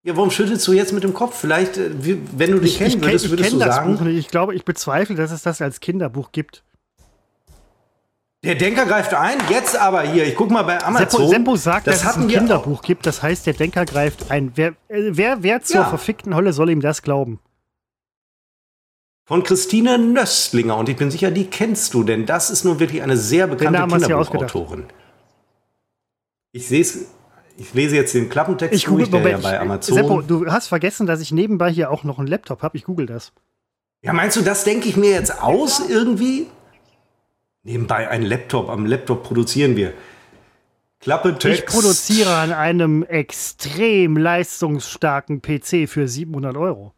Ja, 0.05 0.17
warum 0.17 0.31
schüttelst 0.33 0.67
du 0.67 0.73
jetzt 0.73 0.93
mit 0.93 1.05
dem 1.05 1.15
Kopf? 1.15 1.38
Vielleicht, 1.38 1.77
äh, 1.77 1.91
wenn 1.95 2.51
du 2.51 2.59
dich 2.59 2.79
kennen 2.79 2.91
kenn- 3.01 3.03
würdest, 3.03 3.31
würdest 3.31 3.51
kenn 3.51 3.59
du 3.61 3.65
das 3.65 3.77
sagen, 3.77 3.95
Buch 3.97 4.01
nicht. 4.05 4.19
Ich 4.19 4.29
glaube, 4.29 4.55
ich 4.55 4.65
bezweifle, 4.65 5.15
dass 5.15 5.31
es 5.31 5.43
das 5.43 5.61
als 5.62 5.79
Kinderbuch 5.81 6.33
gibt. 6.33 6.65
der 8.45 8.57
Denker 8.57 8.85
greift 8.87 9.15
ein, 9.15 9.38
jetzt 9.49 9.77
aber 9.77 10.03
hier, 10.03 10.27
ich 10.27 10.35
guck 10.35 10.51
mal 10.51 10.62
bei 10.65 10.83
Amazon. 10.83 11.09
Seppo, 11.09 11.29
Seppo 11.29 11.57
sagt, 11.57 11.87
das 11.87 12.03
dass 12.03 12.17
es 12.17 12.23
ein 12.23 12.27
Kinderbuch 12.27 12.83
gibt. 12.83 13.07
Das 13.07 13.23
heißt, 13.23 13.47
der 13.47 13.55
Denker 13.55 13.85
greift 13.87 14.33
ein. 14.33 14.51
Wer, 14.57 14.71
äh, 14.88 15.11
wer, 15.12 15.45
wer 15.45 15.62
zur 15.62 15.83
Ja. 15.83 15.88
verfickten 15.88 16.35
Hölle 16.35 16.53
soll 16.53 16.71
ihm 16.71 16.81
das 16.81 17.03
glauben? 17.03 17.38
Von 19.25 19.45
Christine 19.45 19.97
Nöstlinger 19.99 20.77
und 20.77 20.88
ich 20.88 20.97
bin 20.97 21.12
sicher, 21.12 21.31
die 21.31 21.45
kennst 21.47 21.95
du, 21.95 22.03
denn 22.03 22.27
das 22.27 22.51
ist 22.51 22.65
nun 22.65 22.81
wirklich 22.81 23.03
eine 23.03 23.17
sehr 23.17 23.47
bekannte 23.47 23.79
Kinderbuchautorin. 23.87 24.87
Ich 26.51 26.67
sehe 26.67 26.81
es, 26.81 27.07
ich 27.59 27.75
lese 27.75 27.97
jetzt 27.97 28.15
den 28.15 28.29
Klappentext 28.29 28.75
Ich 28.75 28.87
google, 28.87 29.07
der 29.07 29.21
ja 29.21 29.27
Moment, 29.27 29.43
bei 29.43 29.61
Amazon. 29.61 29.95
Seppo, 29.95 30.23
du 30.23 30.47
hast 30.51 30.69
vergessen, 30.69 31.07
dass 31.07 31.21
ich 31.21 31.33
nebenbei 31.33 31.71
hier 31.71 31.91
auch 31.91 32.05
noch 32.05 32.19
einen 32.19 32.29
Laptop 32.29 32.62
habe. 32.62 32.77
Ich 32.77 32.85
google 32.85 33.07
das. 33.07 33.33
ja, 34.03 34.12
meinst 34.12 34.37
du, 34.37 34.43
das 34.43 34.65
denke 34.65 34.88
ich 34.88 34.97
mir 34.97 35.11
jetzt 35.11 35.43
aus 35.43 35.81
irgendwie? 35.88 36.47
Nebenbei 37.65 38.09
ein 38.09 38.23
Laptop, 38.23 38.69
am 38.69 38.87
Laptop 38.87 39.23
produzieren 39.23 39.77
wir. 39.77 39.93
Klappentext. 41.01 41.61
Ich 41.61 41.67
produziere 41.67 42.35
an 42.35 42.53
einem 42.53 43.03
extrem 43.03 44.17
leistungsstarken 44.17 45.43
PC 45.43 45.88
für 45.88 46.07
700 46.07 46.57
Euro. 46.57 46.93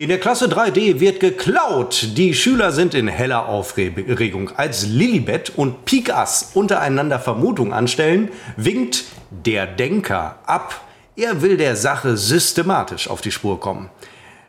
In 0.00 0.10
der 0.10 0.20
Klasse 0.20 0.46
3D 0.46 1.00
wird 1.00 1.18
geklaut. 1.18 2.10
Die 2.16 2.32
Schüler 2.32 2.70
sind 2.70 2.94
in 2.94 3.08
heller 3.08 3.48
Aufregung. 3.48 4.52
Als 4.56 4.86
Lilibet 4.86 5.50
und 5.56 5.86
Pikass 5.86 6.52
untereinander 6.54 7.18
Vermutungen 7.18 7.72
anstellen, 7.72 8.30
winkt 8.56 9.06
der 9.30 9.66
Denker 9.66 10.38
ab. 10.46 10.86
Er 11.16 11.42
will 11.42 11.56
der 11.56 11.74
Sache 11.74 12.16
systematisch 12.16 13.10
auf 13.10 13.22
die 13.22 13.32
Spur 13.32 13.58
kommen. 13.58 13.90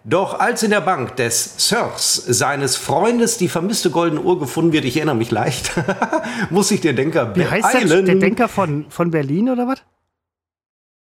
Doch 0.03 0.39
als 0.39 0.61
in 0.61 0.69
der 0.69 0.81
Bank 0.81 1.15
des 1.15 1.55
Sirs 1.67 2.13
seines 2.27 2.75
Freundes 2.75 3.39
die 3.39 3.49
vermisste 3.49 3.89
goldene 3.89 4.21
Uhr 4.21 4.39
gefunden 4.39 4.71
wird, 4.71 4.85
ich 4.85 4.97
erinnere 4.97 5.15
mich 5.15 5.31
leicht, 5.31 5.71
muss 6.51 6.67
sich 6.67 6.81
der 6.81 6.93
Denker 6.93 7.35
Wie 7.35 7.43
heißt 7.43 7.73
der, 7.73 7.87
beeilen. 7.87 8.05
der 8.05 8.15
Denker 8.17 8.49
von, 8.49 8.85
von 8.89 9.09
Berlin 9.09 9.49
oder 9.49 9.67
was? 9.67 9.81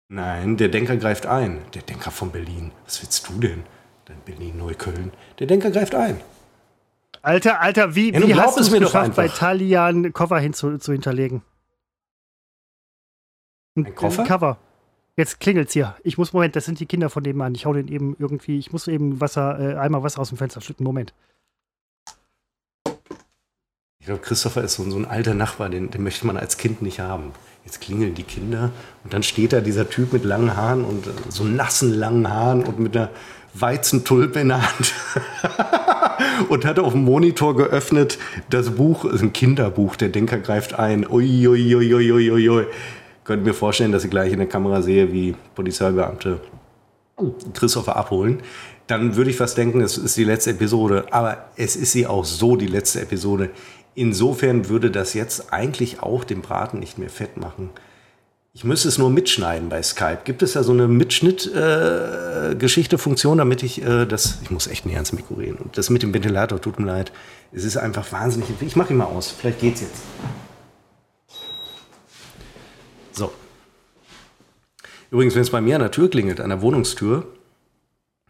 Nein, 0.10 0.58
der 0.58 0.70
Denker 0.70 0.98
greift 0.98 1.28
ein. 1.28 1.60
Der 1.76 1.84
Denker 1.84 2.10
von 2.10 2.32
Berlin. 2.32 2.72
Was 2.86 3.04
willst 3.04 3.30
du 3.30 3.34
denn? 3.40 3.64
Dein 4.12 4.22
Berlin-Neukölln. 4.26 5.12
Der 5.40 5.48
Denker 5.48 5.72
greift 5.72 5.96
ein. 5.96 6.20
Alter, 7.22 7.62
Alter, 7.62 7.96
wie, 7.96 8.12
Ja, 8.12 8.28
wie 8.28 8.36
hast 8.36 8.58
du 8.58 8.62
es 8.62 8.72
mir 8.72 8.80
geschafft, 8.80 9.16
bei. 9.16 9.28
Talian 9.28 10.12
Cover 10.12 10.40
hinzu, 10.40 10.78
zu 10.78 10.92
hinterlegen? 10.92 11.44
Ein 13.76 13.96
Koffer? 13.96 14.24
Ein 14.24 14.28
Cover. 14.28 14.58
Jetzt 15.16 15.40
klingelt's 15.40 15.74
hier. 15.74 15.96
Ich 16.04 16.18
muss, 16.18 16.34
Moment, 16.34 16.56
das 16.56 16.66
sind 16.66 16.80
die 16.80 16.86
Kinder 16.86 17.10
von 17.10 17.24
dem 17.24 17.38
Mann. 17.38 17.56
Ich 17.56 17.66
hau 17.66 17.74
den 17.74 17.88
eben 17.88 18.16
irgendwie, 18.20 18.58
ich 18.58 18.74
muss 18.74 18.88
eben 18.88 19.22
Wasser, 19.22 19.60
äh, 19.60 19.78
einmal 19.78 20.04
Wasser 20.04 20.20
aus 20.20 20.30
dem 20.30 20.38
Fenster 20.38 20.62
schütten. 20.62 20.84
Moment. 20.84 21.14
Ich 24.00 24.08
glaube, 24.08 24.22
Christopher 24.22 24.64
ist 24.64 24.74
so, 24.74 24.90
so 24.90 24.98
ein 24.98 25.06
alter 25.06 25.36
Nachbar, 25.36 25.70
den, 25.70 25.92
den 25.92 26.04
möchte 26.04 26.26
man 26.26 26.36
als 26.36 26.58
Kind 26.58 26.82
nicht 26.82 27.00
haben. 27.00 27.34
Jetzt 27.64 27.82
klingeln 27.82 28.16
die 28.16 28.24
Kinder 28.24 28.72
und 29.04 29.14
dann 29.14 29.22
steht 29.22 29.54
da 29.54 29.62
dieser 29.62 29.88
Typ 29.88 30.12
mit 30.12 30.24
langen 30.24 30.58
Haaren 30.58 30.84
und 30.84 31.06
äh, 31.06 31.12
so 31.30 31.44
nassen 31.44 31.94
langen 31.94 32.28
Haaren 32.28 32.64
und 32.64 32.80
mit 32.80 32.98
einer 32.98 33.10
Weizentulpe 33.54 34.40
in 34.40 34.50
der 34.50 34.62
Hand 34.62 34.94
und 36.50 36.66
hat 36.66 36.80
auf 36.80 36.94
dem 36.94 37.04
Monitor 37.04 37.56
geöffnet 37.56 38.18
das 38.50 38.72
Buch, 38.72 39.06
ist 39.06 39.22
ein 39.22 39.34
Kinderbuch, 39.34 39.96
der 39.96 40.10
Denker 40.10 40.38
greift 40.38 40.78
ein. 40.78 41.06
Ui, 41.10 41.48
ui, 41.48 41.76
ui, 41.76 41.94
ui, 41.94 42.12
ui, 42.12 42.32
ui, 42.32 42.50
ui. 42.50 42.66
Könnt 43.24 43.44
mir 43.44 43.54
vorstellen, 43.54 43.92
dass 43.92 44.04
ich 44.04 44.10
gleich 44.10 44.32
in 44.32 44.40
der 44.40 44.48
Kamera 44.48 44.82
sehe, 44.82 45.12
wie 45.12 45.36
Polizeibeamte 45.56 46.40
Christopher 47.54 47.96
abholen, 47.96 48.42
dann 48.88 49.16
würde 49.16 49.30
ich 49.30 49.38
fast 49.38 49.58
denken, 49.58 49.82
es 49.82 49.98
ist 49.98 50.18
die 50.18 50.24
letzte 50.24 50.52
Episode. 50.52 51.06
Aber 51.12 51.50
es 51.56 51.76
ist 51.76 51.92
sie 51.92 52.08
auch 52.08 52.26
so, 52.26 52.56
die 52.56 52.68
letzte 52.68 53.02
Episode. 53.02 53.50
Insofern 53.94 54.70
würde 54.70 54.92
das 54.92 55.14
jetzt 55.14 55.54
eigentlich 55.54 56.02
auch 56.02 56.24
den 56.24 56.42
Braten 56.42 56.80
nicht 56.80 56.98
mehr 56.98 57.10
fett 57.10 57.38
machen. 57.38 57.70
Ich 58.54 58.66
müsste 58.66 58.90
es 58.90 58.98
nur 58.98 59.10
mitschneiden 59.10 59.70
bei 59.70 59.82
Skype. 59.82 60.24
Gibt 60.26 60.44
es 60.44 60.52
da 60.54 60.64
so 60.64 60.74
eine 60.74 60.90
Mitschnitt-Geschichte-Funktion, 60.90 63.38
äh, 63.38 63.40
damit 63.40 63.64
ich 63.64 63.82
äh, 63.82 64.06
das. 64.06 64.40
Ich 64.44 64.52
muss 64.52 64.68
echt 64.68 64.86
näher 64.86 64.96
ans 64.96 65.14
Mikro 65.14 65.36
reden. 65.36 65.56
Und 65.56 65.78
das 65.78 65.90
mit 65.90 66.04
dem 66.04 66.14
Ventilator, 66.14 66.60
tut 66.60 66.78
mir 66.78 66.86
leid. 66.86 67.14
Es 67.54 67.64
ist 67.64 67.78
einfach 67.78 68.12
wahnsinnig. 68.12 68.50
Ich 68.60 68.76
mache 68.76 68.92
ihn 68.92 68.98
mal 68.98 69.06
aus. 69.06 69.32
Vielleicht 69.32 69.62
geht's 69.62 69.80
jetzt. 69.80 70.02
So. 73.14 73.32
Übrigens, 75.12 75.36
wenn 75.36 75.44
es 75.44 75.50
bei 75.50 75.62
mir 75.62 75.76
an 75.76 75.82
der 75.82 75.92
Tür 75.92 76.10
klingelt, 76.10 76.42
an 76.42 76.50
der 76.50 76.62
Wohnungstür, 76.62 77.26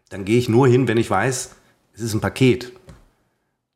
dann 0.10 0.23
gehe 0.23 0.38
ich 0.38 0.49
nur 0.49 0.67
hin, 0.67 0.88
wenn 0.88 0.97
ich 0.97 1.10
weiß, 1.10 1.55
es 1.95 2.01
ist 2.01 2.13
ein 2.13 2.21
Paket. 2.21 2.73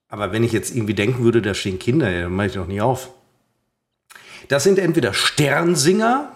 Aber 0.09 0.31
wenn 0.31 0.43
ich 0.43 0.51
jetzt 0.51 0.75
irgendwie 0.75 0.93
denken 0.93 1.23
würde, 1.23 1.41
da 1.41 1.55
stehen 1.55 1.79
Kinder, 1.79 2.11
dann 2.11 2.33
mache 2.33 2.47
ich 2.47 2.53
doch 2.53 2.67
nicht 2.67 2.81
auf. 2.81 3.09
Das 4.47 4.63
sind 4.63 4.77
entweder 4.77 5.11
Sternsinger, 5.13 6.34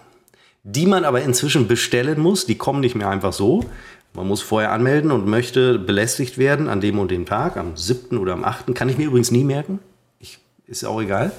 die 0.75 0.85
man 0.85 1.05
aber 1.05 1.21
inzwischen 1.21 1.67
bestellen 1.67 2.19
muss. 2.19 2.45
Die 2.45 2.57
kommen 2.57 2.79
nicht 2.79 2.95
mehr 2.95 3.09
einfach 3.09 3.33
so. 3.33 3.65
Man 4.13 4.27
muss 4.27 4.41
vorher 4.41 4.71
anmelden 4.71 5.11
und 5.11 5.27
möchte 5.27 5.77
belästigt 5.79 6.37
werden 6.37 6.67
an 6.67 6.81
dem 6.81 6.99
und 6.99 7.11
dem 7.11 7.25
Tag, 7.25 7.57
am 7.57 7.77
7. 7.77 8.17
oder 8.17 8.33
am 8.33 8.43
8. 8.43 8.73
Kann 8.73 8.89
ich 8.89 8.97
mir 8.97 9.05
übrigens 9.05 9.31
nie 9.31 9.43
merken. 9.43 9.79
Ich, 10.19 10.39
ist 10.65 10.83
auch 10.83 11.01
egal. 11.01 11.31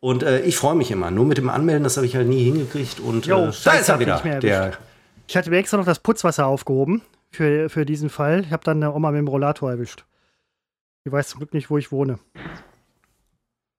Und 0.00 0.22
äh, 0.22 0.40
ich 0.40 0.56
freue 0.56 0.74
mich 0.74 0.90
immer. 0.90 1.10
Nur 1.10 1.26
mit 1.26 1.38
dem 1.38 1.50
Anmelden, 1.50 1.84
das 1.84 1.96
habe 1.96 2.06
ich 2.06 2.16
halt 2.16 2.28
nie 2.28 2.44
hingekriegt. 2.44 3.00
Und 3.00 3.26
jo, 3.26 3.46
äh, 3.46 3.52
da 3.64 3.72
ist 3.72 3.88
er 3.88 4.00
wieder. 4.00 4.18
Der 4.40 4.72
ich 5.28 5.36
hatte 5.36 5.50
mir 5.50 5.58
extra 5.58 5.76
noch 5.76 5.84
das 5.84 6.00
Putzwasser 6.00 6.46
aufgehoben 6.46 7.02
für, 7.30 7.68
für 7.68 7.86
diesen 7.86 8.10
Fall. 8.10 8.40
Ich 8.40 8.50
habe 8.50 8.64
dann 8.64 8.82
eine 8.82 8.92
Oma 8.92 9.12
mit 9.12 9.18
dem 9.18 9.28
Rollator 9.28 9.70
erwischt. 9.70 10.04
Die 11.04 11.12
weiß 11.12 11.28
zum 11.28 11.38
Glück 11.38 11.54
nicht, 11.54 11.70
wo 11.70 11.78
ich 11.78 11.92
wohne. 11.92 12.18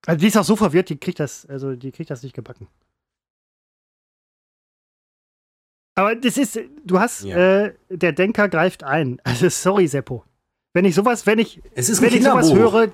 Also 0.05 0.19
die 0.19 0.27
ist 0.27 0.37
auch 0.37 0.45
so 0.45 0.55
verwirrt, 0.55 0.87
die 0.87 0.97
kriegt 0.97 1.19
das, 1.19 1.45
also 1.47 1.75
die 1.75 1.91
kriegt 1.91 2.09
das 2.09 2.23
nicht 2.23 2.33
gebacken. 2.33 2.67
Aber 5.95 6.15
das 6.15 6.37
ist, 6.37 6.59
du 6.85 6.99
hast, 6.99 7.23
ja. 7.23 7.65
äh, 7.65 7.73
der 7.89 8.13
Denker 8.13 8.49
greift 8.49 8.83
ein. 8.83 9.19
Also 9.23 9.49
sorry, 9.49 9.87
Seppo. 9.87 10.23
Wenn 10.73 10.85
ich 10.85 10.95
sowas, 10.95 11.25
wenn 11.25 11.39
ich, 11.39 11.61
wenn 11.75 12.13
ich 12.13 12.23
sowas 12.23 12.53
höre, 12.53 12.93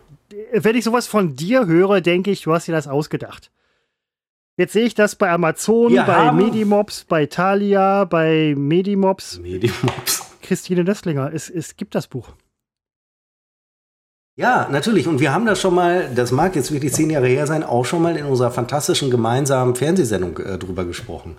wenn 0.53 0.75
ich 0.75 0.83
sowas 0.83 1.07
von 1.07 1.35
dir 1.35 1.67
höre, 1.67 2.01
denke 2.01 2.31
ich, 2.31 2.41
du 2.41 2.53
hast 2.53 2.67
dir 2.67 2.71
das 2.71 2.87
ausgedacht. 2.87 3.51
Jetzt 4.57 4.73
sehe 4.73 4.85
ich 4.85 4.95
das 4.95 5.15
bei 5.15 5.29
Amazon, 5.29 5.91
Wir 5.91 6.03
bei 6.03 6.31
Medimops, 6.31 7.03
bei 7.03 7.27
Thalia, 7.27 8.05
bei 8.05 8.55
Medimops. 8.57 9.37
Medimops. 9.37 10.31
Christine 10.41 10.83
Nöstlinger, 10.83 11.31
es, 11.31 11.49
es 11.49 11.77
gibt 11.77 11.93
das 11.93 12.07
Buch. 12.07 12.29
Ja, 14.35 14.67
natürlich. 14.71 15.07
Und 15.07 15.19
wir 15.19 15.33
haben 15.33 15.45
das 15.45 15.61
schon 15.61 15.75
mal, 15.75 16.09
das 16.13 16.31
mag 16.31 16.55
jetzt 16.55 16.71
wirklich 16.71 16.93
zehn 16.93 17.09
Jahre 17.09 17.27
her 17.27 17.45
sein, 17.45 17.63
auch 17.63 17.85
schon 17.85 18.01
mal 18.01 18.15
in 18.17 18.25
unserer 18.25 18.49
fantastischen 18.49 19.11
gemeinsamen 19.11 19.75
Fernsehsendung 19.75 20.37
äh, 20.37 20.57
drüber 20.57 20.85
gesprochen. 20.85 21.37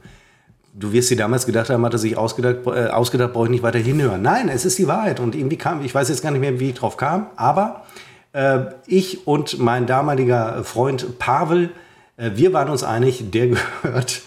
Du 0.74 0.92
wirst 0.92 1.11
dir 1.11 1.16
damals 1.16 1.46
gedacht 1.46 1.70
haben, 1.70 1.85
hat 1.85 1.92
er 1.92 1.98
sich 1.98 2.16
ausgedacht, 2.16 2.66
äh, 2.66 2.88
ausgedacht 2.88 3.33
brauche 3.33 3.46
ich 3.46 3.50
nicht 3.50 3.62
weiter 3.62 3.78
hinhören. 3.78 4.22
Nein, 4.22 4.48
es 4.48 4.64
ist 4.64 4.78
die 4.78 4.87
Wahrheit. 4.87 5.20
Und 5.20 5.35
irgendwie 5.35 5.57
kam, 5.57 5.85
ich 5.85 5.94
weiß 5.94 6.09
jetzt 6.09 6.22
gar 6.22 6.31
nicht 6.31 6.40
mehr, 6.40 6.61
wie 6.61 6.70
ich 6.70 6.74
drauf 6.74 6.96
kam, 6.96 7.26
aber 7.37 7.85
äh, 8.33 8.61
ich 8.87 9.26
und 9.26 9.59
mein 9.59 9.87
damaliger 9.87 10.62
Freund 10.64 11.18
Pavel, 11.18 11.70
äh, 12.16 12.33
wir 12.35 12.52
waren 12.52 12.68
uns 12.68 12.85
einig, 12.85 13.31
der 13.31 13.48
gehört, 13.83 14.22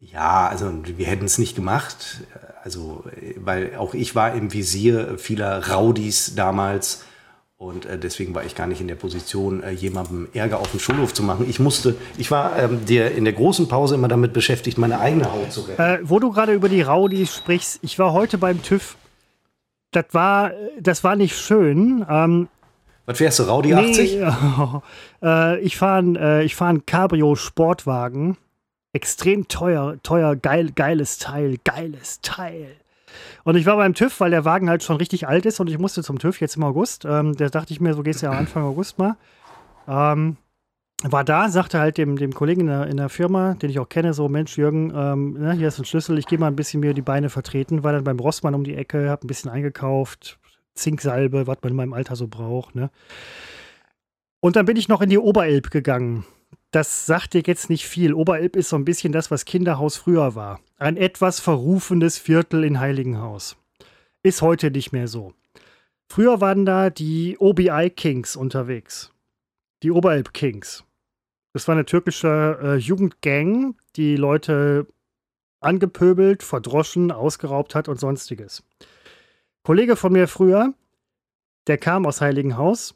ja, 0.00 0.48
also 0.48 0.72
wir 0.84 1.06
hätten 1.06 1.26
es 1.26 1.38
nicht 1.38 1.54
gemacht. 1.54 2.22
Also, 2.62 3.04
weil 3.36 3.76
auch 3.76 3.94
ich 3.94 4.14
war 4.14 4.34
im 4.34 4.52
Visier 4.52 5.18
vieler 5.18 5.70
Raudis 5.70 6.34
damals 6.34 7.04
und 7.60 7.84
äh, 7.84 7.98
deswegen 7.98 8.34
war 8.34 8.42
ich 8.42 8.54
gar 8.54 8.66
nicht 8.66 8.80
in 8.80 8.88
der 8.88 8.94
Position, 8.94 9.62
äh, 9.62 9.70
jemandem 9.70 10.28
Ärger 10.32 10.60
auf 10.60 10.70
dem 10.70 10.80
Schulhof 10.80 11.12
zu 11.12 11.22
machen. 11.22 11.44
Ich 11.46 11.60
musste, 11.60 11.94
ich 12.16 12.30
war 12.30 12.58
ähm, 12.58 12.86
der, 12.86 13.14
in 13.14 13.24
der 13.24 13.34
großen 13.34 13.68
Pause 13.68 13.96
immer 13.96 14.08
damit 14.08 14.32
beschäftigt, 14.32 14.78
meine 14.78 14.98
eigene 14.98 15.30
Haut 15.30 15.52
zu 15.52 15.60
retten. 15.60 15.82
Äh, 15.82 15.98
wo 16.02 16.18
du 16.18 16.32
gerade 16.32 16.54
über 16.54 16.70
die 16.70 16.80
Raudi 16.80 17.26
sprichst, 17.26 17.80
ich 17.82 17.98
war 17.98 18.14
heute 18.14 18.38
beim 18.38 18.62
TÜV. 18.62 18.96
Das 19.90 20.06
war, 20.12 20.52
das 20.80 21.04
war 21.04 21.16
nicht 21.16 21.36
schön. 21.36 22.06
Ähm, 22.08 22.48
Was 23.04 23.18
fährst 23.18 23.40
du, 23.40 23.42
Raudi 23.42 23.74
80? 23.74 24.14
Nee, 24.14 24.26
äh, 25.22 25.58
ich 25.60 25.76
fahre 25.76 26.04
äh, 26.18 26.44
ich 26.44 26.56
fahr 26.56 26.70
einen 26.70 26.86
Cabrio-Sportwagen. 26.86 28.38
Extrem 28.94 29.48
teuer, 29.48 29.96
teuer, 30.02 30.34
geil, 30.34 30.70
geiles 30.74 31.18
Teil, 31.18 31.58
geiles 31.62 32.22
Teil. 32.22 32.68
Und 33.44 33.56
ich 33.56 33.66
war 33.66 33.76
beim 33.76 33.94
TÜV, 33.94 34.20
weil 34.20 34.30
der 34.30 34.44
Wagen 34.44 34.68
halt 34.68 34.82
schon 34.82 34.96
richtig 34.96 35.28
alt 35.28 35.46
ist 35.46 35.60
und 35.60 35.68
ich 35.68 35.78
musste 35.78 36.02
zum 36.02 36.18
TÜV 36.18 36.40
jetzt 36.40 36.56
im 36.56 36.64
August. 36.64 37.04
Ähm, 37.04 37.36
da 37.36 37.48
dachte 37.48 37.72
ich 37.72 37.80
mir, 37.80 37.94
so 37.94 38.02
gehst 38.02 38.22
du 38.22 38.26
ja 38.26 38.32
Anfang 38.32 38.64
August 38.64 38.98
mal. 38.98 39.16
Ähm, 39.88 40.36
war 41.02 41.24
da, 41.24 41.48
sagte 41.48 41.78
halt 41.78 41.96
dem, 41.96 42.16
dem 42.16 42.34
Kollegen 42.34 42.62
in 42.62 42.66
der, 42.66 42.86
in 42.86 42.98
der 42.98 43.08
Firma, 43.08 43.54
den 43.54 43.70
ich 43.70 43.78
auch 43.78 43.88
kenne, 43.88 44.12
so, 44.12 44.28
Mensch, 44.28 44.58
Jürgen, 44.58 44.92
ähm, 44.94 45.32
ne, 45.32 45.52
hier 45.52 45.68
ist 45.68 45.78
ein 45.78 45.86
Schlüssel, 45.86 46.18
ich 46.18 46.26
gehe 46.26 46.38
mal 46.38 46.48
ein 46.48 46.56
bisschen 46.56 46.80
mir 46.80 46.92
die 46.92 47.00
Beine 47.00 47.30
vertreten, 47.30 47.82
war 47.82 47.92
dann 47.92 48.04
beim 48.04 48.18
Rossmann 48.18 48.54
um 48.54 48.64
die 48.64 48.74
Ecke, 48.74 49.08
hab 49.08 49.24
ein 49.24 49.26
bisschen 49.26 49.50
eingekauft, 49.50 50.38
Zinksalbe, 50.74 51.46
was 51.46 51.58
man 51.62 51.70
in 51.70 51.76
meinem 51.76 51.92
Alter 51.94 52.16
so 52.16 52.28
braucht, 52.28 52.74
ne. 52.74 52.90
Und 54.40 54.56
dann 54.56 54.66
bin 54.66 54.76
ich 54.76 54.88
noch 54.88 55.00
in 55.00 55.10
die 55.10 55.18
Oberelb 55.18 55.70
gegangen 55.70 56.24
das 56.70 57.06
sagt 57.06 57.34
dir 57.34 57.42
jetzt 57.44 57.68
nicht 57.68 57.86
viel. 57.86 58.14
Oberelb 58.14 58.56
ist 58.56 58.68
so 58.68 58.76
ein 58.76 58.84
bisschen 58.84 59.12
das, 59.12 59.30
was 59.30 59.44
Kinderhaus 59.44 59.96
früher 59.96 60.34
war. 60.34 60.60
Ein 60.76 60.96
etwas 60.96 61.40
verrufenes 61.40 62.18
Viertel 62.18 62.64
in 62.64 62.80
Heiligenhaus. 62.80 63.56
Ist 64.22 64.42
heute 64.42 64.70
nicht 64.70 64.92
mehr 64.92 65.08
so. 65.08 65.32
Früher 66.08 66.40
waren 66.40 66.64
da 66.64 66.90
die 66.90 67.36
OBI 67.38 67.90
Kings 67.90 68.36
unterwegs. 68.36 69.12
Die 69.82 69.90
Oberelb 69.90 70.32
Kings. 70.32 70.84
Das 71.52 71.66
war 71.66 71.74
eine 71.74 71.84
türkische 71.84 72.58
äh, 72.62 72.76
Jugendgang, 72.76 73.76
die 73.96 74.16
Leute 74.16 74.86
angepöbelt, 75.60 76.42
verdroschen, 76.42 77.10
ausgeraubt 77.10 77.74
hat 77.74 77.88
und 77.88 77.98
sonstiges. 77.98 78.62
Kollege 79.62 79.96
von 79.96 80.12
mir 80.12 80.28
früher, 80.28 80.74
der 81.66 81.78
kam 81.78 82.06
aus 82.06 82.20
Heiligenhaus, 82.20 82.94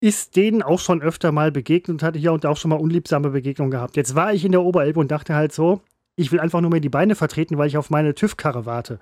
ist 0.00 0.36
denen 0.36 0.62
auch 0.62 0.78
schon 0.78 1.02
öfter 1.02 1.32
mal 1.32 1.50
begegnet 1.50 1.90
und 1.94 2.02
hatte 2.02 2.18
hier 2.18 2.32
und 2.32 2.44
da 2.44 2.50
auch 2.50 2.56
schon 2.56 2.70
mal 2.70 2.76
unliebsame 2.76 3.30
Begegnungen 3.30 3.70
gehabt. 3.70 3.96
Jetzt 3.96 4.14
war 4.14 4.32
ich 4.32 4.44
in 4.44 4.52
der 4.52 4.62
Oberelbe 4.62 5.00
und 5.00 5.10
dachte 5.10 5.34
halt 5.34 5.52
so, 5.52 5.80
ich 6.16 6.32
will 6.32 6.40
einfach 6.40 6.60
nur 6.60 6.70
mehr 6.70 6.80
die 6.80 6.88
Beine 6.88 7.14
vertreten, 7.14 7.58
weil 7.58 7.68
ich 7.68 7.76
auf 7.76 7.90
meine 7.90 8.14
TÜV-Karre 8.14 8.66
warte. 8.66 9.00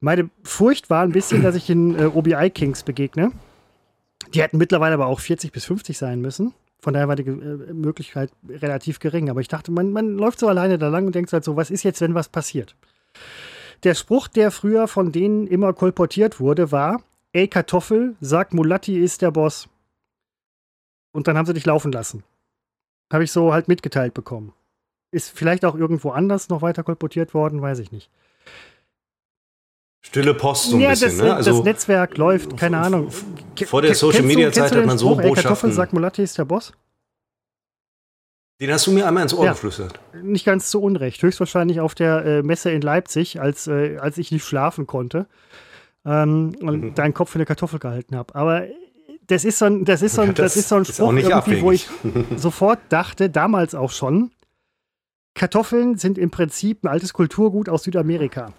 Meine 0.00 0.30
Furcht 0.42 0.90
war 0.90 1.02
ein 1.02 1.12
bisschen, 1.12 1.42
dass 1.42 1.54
ich 1.54 1.66
den 1.66 1.98
äh, 1.98 2.04
OBI 2.04 2.50
Kings 2.50 2.82
begegne. 2.82 3.32
Die 4.34 4.42
hätten 4.42 4.58
mittlerweile 4.58 4.94
aber 4.94 5.06
auch 5.06 5.20
40 5.20 5.52
bis 5.52 5.64
50 5.64 5.96
sein 5.96 6.20
müssen. 6.20 6.52
Von 6.80 6.92
daher 6.92 7.08
war 7.08 7.16
die 7.16 7.22
äh, 7.22 7.72
Möglichkeit 7.72 8.30
relativ 8.48 8.98
gering. 8.98 9.30
Aber 9.30 9.40
ich 9.40 9.48
dachte, 9.48 9.72
man, 9.72 9.92
man 9.92 10.16
läuft 10.16 10.38
so 10.38 10.48
alleine 10.48 10.78
da 10.78 10.88
lang 10.88 11.06
und 11.06 11.14
denkt 11.14 11.32
halt 11.32 11.44
so, 11.44 11.56
was 11.56 11.70
ist 11.70 11.82
jetzt, 11.82 12.00
wenn 12.00 12.14
was 12.14 12.28
passiert? 12.28 12.76
Der 13.84 13.94
Spruch, 13.94 14.28
der 14.28 14.50
früher 14.50 14.88
von 14.88 15.12
denen 15.12 15.46
immer 15.46 15.72
kolportiert 15.72 16.40
wurde, 16.40 16.72
war: 16.72 17.02
Ey 17.32 17.48
Kartoffel, 17.48 18.16
sag 18.20 18.52
Mulatti 18.52 18.98
ist 18.98 19.22
der 19.22 19.30
Boss. 19.30 19.68
Und 21.16 21.28
dann 21.28 21.38
haben 21.38 21.46
sie 21.46 21.54
dich 21.54 21.64
laufen 21.64 21.92
lassen. 21.92 22.24
Habe 23.10 23.24
ich 23.24 23.32
so 23.32 23.54
halt 23.54 23.68
mitgeteilt 23.68 24.12
bekommen. 24.12 24.52
Ist 25.10 25.30
vielleicht 25.34 25.64
auch 25.64 25.74
irgendwo 25.74 26.10
anders 26.10 26.50
noch 26.50 26.60
weiter 26.60 26.82
kolportiert 26.82 27.32
worden, 27.32 27.62
weiß 27.62 27.78
ich 27.78 27.90
nicht. 27.90 28.10
Stille 30.02 30.34
Post 30.34 30.64
so 30.64 30.76
ein 30.76 30.82
ja, 30.82 30.90
bisschen, 30.90 31.08
das, 31.08 31.26
ne? 31.26 31.34
Also, 31.34 31.50
das 31.52 31.64
Netzwerk 31.64 32.18
läuft, 32.18 32.58
keine 32.58 32.78
Ahnung. 32.78 33.10
Vor 33.64 33.80
der 33.80 33.94
Social 33.94 34.24
Media 34.24 34.52
Zeit 34.52 34.72
hat 34.72 34.84
man 34.84 34.98
so 34.98 35.12
Spruch, 35.12 35.22
Botschaften. 35.22 35.42
Kartoffel 35.42 35.72
sagt 35.72 35.94
Mulatti 35.94 36.22
ist 36.22 36.36
der 36.36 36.44
Boss. 36.44 36.74
Den 38.60 38.70
hast 38.70 38.86
du 38.86 38.90
mir 38.90 39.08
einmal 39.08 39.22
ins 39.22 39.32
Ohr 39.32 39.46
ja, 39.46 39.52
geflüstert. 39.52 39.98
Nicht 40.22 40.44
ganz 40.44 40.70
zu 40.70 40.82
Unrecht. 40.82 41.22
Höchstwahrscheinlich 41.22 41.80
auf 41.80 41.94
der 41.94 42.26
äh, 42.26 42.42
Messe 42.42 42.72
in 42.72 42.82
Leipzig, 42.82 43.40
als, 43.40 43.68
äh, 43.68 43.96
als 43.96 44.18
ich 44.18 44.32
nicht 44.32 44.44
schlafen 44.44 44.86
konnte 44.86 45.26
ähm, 46.04 46.54
und 46.60 46.80
mhm. 46.82 46.94
deinen 46.94 47.14
Kopf 47.14 47.30
für 47.30 47.36
eine 47.38 47.46
Kartoffel 47.46 47.78
gehalten 47.78 48.16
habe. 48.16 48.34
Aber 48.34 48.66
das 49.26 49.44
ist 49.44 49.58
so 49.58 49.66
ein, 49.66 49.84
das 49.84 50.02
ist 50.02 50.14
so 50.14 50.22
ein, 50.22 50.34
das, 50.34 50.54
das 50.54 50.56
ist 50.56 50.68
so 50.68 50.76
ein 50.76 50.84
Spruch, 50.84 51.12
irgendwie, 51.12 51.60
wo 51.62 51.72
ich 51.72 51.88
sofort 52.36 52.78
dachte, 52.88 53.30
damals 53.30 53.74
auch 53.74 53.90
schon, 53.90 54.30
Kartoffeln 55.34 55.98
sind 55.98 56.18
im 56.18 56.30
Prinzip 56.30 56.84
ein 56.84 56.88
altes 56.88 57.12
Kulturgut 57.12 57.68
aus 57.68 57.84
Südamerika. 57.84 58.52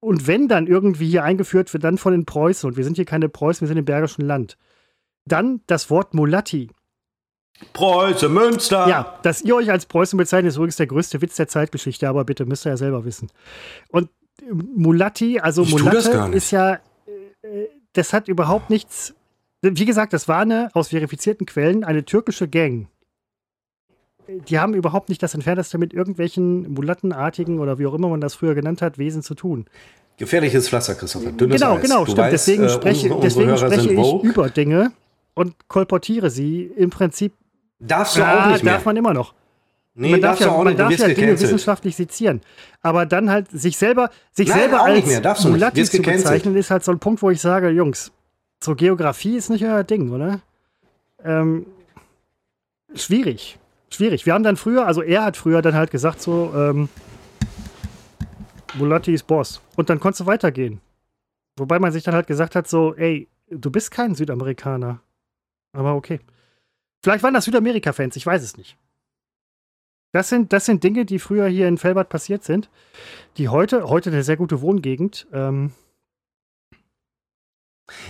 Und 0.00 0.26
wenn 0.26 0.48
dann 0.48 0.66
irgendwie 0.66 1.08
hier 1.08 1.24
eingeführt 1.24 1.72
wird, 1.72 1.82
dann 1.82 1.96
von 1.96 2.12
den 2.12 2.26
Preußen, 2.26 2.68
und 2.68 2.76
wir 2.76 2.84
sind 2.84 2.96
hier 2.96 3.06
keine 3.06 3.30
Preußen, 3.30 3.62
wir 3.62 3.68
sind 3.68 3.78
im 3.78 3.86
Bergischen 3.86 4.26
Land, 4.26 4.58
dann 5.24 5.62
das 5.66 5.88
Wort 5.88 6.12
Mulatti. 6.12 6.70
Preußen, 7.72 8.30
Münster! 8.30 8.86
Ja, 8.86 9.18
dass 9.22 9.40
ihr 9.40 9.56
euch 9.56 9.70
als 9.70 9.86
Preußen 9.86 10.18
bezeichnet, 10.18 10.50
ist 10.50 10.56
übrigens 10.56 10.76
der 10.76 10.88
größte 10.88 11.22
Witz 11.22 11.36
der 11.36 11.48
Zeitgeschichte, 11.48 12.06
aber 12.06 12.24
bitte 12.24 12.44
müsst 12.44 12.66
ihr 12.66 12.70
ja 12.70 12.76
selber 12.76 13.06
wissen. 13.06 13.30
Und 13.88 14.10
Mulatti, 14.50 15.40
also 15.40 15.62
ich 15.62 15.70
Mulatte 15.70 16.30
ist 16.34 16.50
ja 16.50 16.74
äh, 17.42 17.68
das 17.94 18.12
hat 18.12 18.28
überhaupt 18.28 18.70
nichts. 18.70 19.14
Wie 19.62 19.86
gesagt, 19.86 20.12
das 20.12 20.28
war 20.28 20.40
eine 20.40 20.68
aus 20.74 20.88
verifizierten 20.88 21.46
Quellen 21.46 21.84
eine 21.84 22.04
türkische 22.04 22.48
Gang. 22.48 22.88
Die 24.28 24.58
haben 24.58 24.74
überhaupt 24.74 25.08
nicht 25.08 25.22
das 25.22 25.34
Entfernteste 25.34 25.78
mit 25.78 25.92
irgendwelchen 25.92 26.72
mulattenartigen 26.72 27.58
oder 27.58 27.78
wie 27.78 27.86
auch 27.86 27.94
immer 27.94 28.08
man 28.08 28.20
das 28.20 28.34
früher 28.34 28.54
genannt 28.54 28.82
hat, 28.82 28.98
Wesen 28.98 29.22
zu 29.22 29.34
tun. 29.34 29.66
Gefährliches 30.16 30.68
Pflaster, 30.68 30.94
Christopher. 30.94 31.32
Dünnes 31.32 31.60
genau, 31.60 31.76
Eis. 31.76 31.82
genau, 31.82 31.98
du 32.00 32.12
stimmt. 32.12 32.18
Weißt, 32.18 32.32
deswegen 32.32 32.64
äh, 32.64 32.68
spreche, 32.68 33.14
unsere, 33.14 33.50
unsere 33.50 33.70
deswegen 33.70 33.96
spreche 33.96 34.22
ich 34.22 34.22
über 34.22 34.50
Dinge 34.50 34.92
und 35.34 35.68
kolportiere 35.68 36.30
sie 36.30 36.62
im 36.64 36.90
Prinzip. 36.90 37.32
Darfst 37.80 38.16
du 38.16 38.22
ah, 38.22 38.46
auch 38.46 38.52
nicht 38.52 38.64
mehr. 38.64 38.74
Darf 38.74 38.84
man 38.84 38.96
immer 38.96 39.12
noch. 39.12 39.34
Nee, 39.96 40.10
man 40.10 40.20
darf 40.20 40.40
ja, 40.40 40.50
auch 40.50 40.64
nicht, 40.64 40.76
man 40.76 40.90
darf 40.90 40.98
ja 40.98 41.08
Dinge 41.08 41.40
wissenschaftlich 41.40 41.94
sezieren. 41.94 42.40
Aber 42.82 43.06
dann 43.06 43.30
halt 43.30 43.50
sich 43.50 43.76
selber, 43.76 44.10
sich 44.32 44.48
Nein, 44.48 44.58
selber 44.58 44.82
als 44.82 45.44
Mulatti 45.44 45.84
zu 45.84 46.02
bezeichnen, 46.02 46.56
ist 46.56 46.70
halt 46.70 46.82
so 46.82 46.90
ein 46.90 46.98
Punkt, 46.98 47.22
wo 47.22 47.30
ich 47.30 47.40
sage, 47.40 47.70
Jungs, 47.70 48.10
so 48.62 48.74
Geografie 48.74 49.36
ist 49.36 49.50
nicht 49.50 49.64
euer 49.64 49.84
Ding, 49.84 50.10
oder? 50.10 50.40
Ähm, 51.22 51.66
schwierig. 52.94 53.58
Schwierig. 53.88 54.26
Wir 54.26 54.34
haben 54.34 54.42
dann 54.42 54.56
früher, 54.56 54.84
also 54.84 55.00
er 55.00 55.24
hat 55.24 55.36
früher 55.36 55.62
dann 55.62 55.74
halt 55.74 55.92
gesagt, 55.92 56.20
so, 56.20 56.52
ähm, 56.56 56.88
Mulatti 58.74 59.14
ist 59.14 59.28
Boss. 59.28 59.60
Und 59.76 59.90
dann 59.90 60.00
konntest 60.00 60.22
du 60.22 60.26
weitergehen. 60.26 60.80
Wobei 61.56 61.78
man 61.78 61.92
sich 61.92 62.02
dann 62.02 62.14
halt 62.14 62.26
gesagt 62.26 62.56
hat, 62.56 62.66
so, 62.66 62.96
ey, 62.96 63.28
du 63.48 63.70
bist 63.70 63.92
kein 63.92 64.16
Südamerikaner. 64.16 65.00
Aber 65.72 65.94
okay. 65.94 66.18
Vielleicht 67.02 67.22
waren 67.22 67.34
das 67.34 67.44
Südamerika-Fans, 67.44 68.16
ich 68.16 68.26
weiß 68.26 68.42
es 68.42 68.56
nicht. 68.56 68.76
Das 70.14 70.28
sind, 70.28 70.52
das 70.52 70.64
sind 70.64 70.84
Dinge, 70.84 71.04
die 71.04 71.18
früher 71.18 71.48
hier 71.48 71.66
in 71.66 71.76
Felbert 71.76 72.08
passiert 72.08 72.44
sind, 72.44 72.68
die 73.36 73.48
heute, 73.48 73.88
heute 73.88 74.10
eine 74.10 74.22
sehr 74.22 74.36
gute 74.36 74.60
Wohngegend, 74.60 75.26
ähm, 75.32 75.72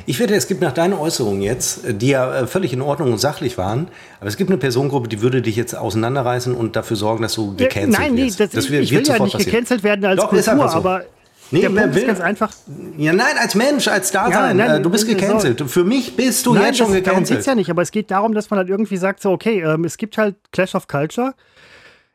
ich 0.06 0.20
wette, 0.20 0.34
es 0.34 0.46
gibt 0.46 0.60
nach 0.60 0.72
deinen 0.72 0.92
Äußerungen 0.92 1.40
jetzt, 1.42 1.80
die 1.88 2.08
ja 2.08 2.42
äh, 2.42 2.46
völlig 2.46 2.72
in 2.74 2.82
Ordnung 2.82 3.10
und 3.10 3.18
sachlich 3.18 3.58
waren, 3.58 3.88
aber 4.20 4.28
es 4.28 4.36
gibt 4.36 4.50
eine 4.50 4.58
Personengruppe, 4.58 5.08
die 5.08 5.22
würde 5.22 5.40
dich 5.40 5.56
jetzt 5.56 5.74
auseinanderreißen 5.74 6.54
und 6.54 6.76
dafür 6.76 6.96
sorgen, 6.96 7.22
dass 7.22 7.34
du 7.34 7.56
gecancelt 7.56 7.88
wirst. 7.88 7.98
Nein, 7.98 8.14
nee, 8.14 8.26
das, 8.26 8.50
das 8.50 8.70
wird, 8.70 8.84
ich 8.84 8.92
will 8.92 9.02
ja 9.02 9.18
nicht 9.18 9.32
passieren. 9.32 9.52
gecancelt 9.52 9.82
werden 9.82 10.04
als 10.04 10.20
Doch, 10.20 10.28
Kultur, 10.28 10.68
so. 10.68 10.76
aber 10.76 11.04
Nee, 11.50 11.60
der 11.60 11.68
Punkt 11.70 11.94
will, 11.94 12.02
ist 12.02 12.06
ganz 12.06 12.20
einfach. 12.20 12.52
Ja, 12.96 13.12
nein, 13.12 13.36
als 13.38 13.54
Mensch, 13.54 13.86
als 13.88 14.10
Dasein. 14.10 14.58
Ja, 14.58 14.66
nein, 14.66 14.82
du 14.82 14.90
bist 14.90 15.06
gecancelt. 15.06 15.58
So. 15.58 15.66
Für 15.66 15.84
mich 15.84 16.16
bist 16.16 16.46
du 16.46 16.54
nein, 16.54 16.66
jetzt 16.66 16.78
schon 16.78 16.88
das, 16.88 16.96
gecancelt. 16.96 17.06
Darum 17.06 17.36
geht's 17.36 17.46
ja 17.46 17.54
nicht, 17.54 17.70
aber 17.70 17.82
es 17.82 17.90
geht 17.90 18.10
darum, 18.10 18.34
dass 18.34 18.50
man 18.50 18.58
halt 18.58 18.68
irgendwie 18.68 18.96
sagt, 18.96 19.22
so, 19.22 19.30
okay, 19.30 19.60
ähm, 19.62 19.84
es 19.84 19.96
gibt 19.96 20.18
halt 20.18 20.36
Clash 20.52 20.74
of 20.74 20.88
Culture. 20.88 21.34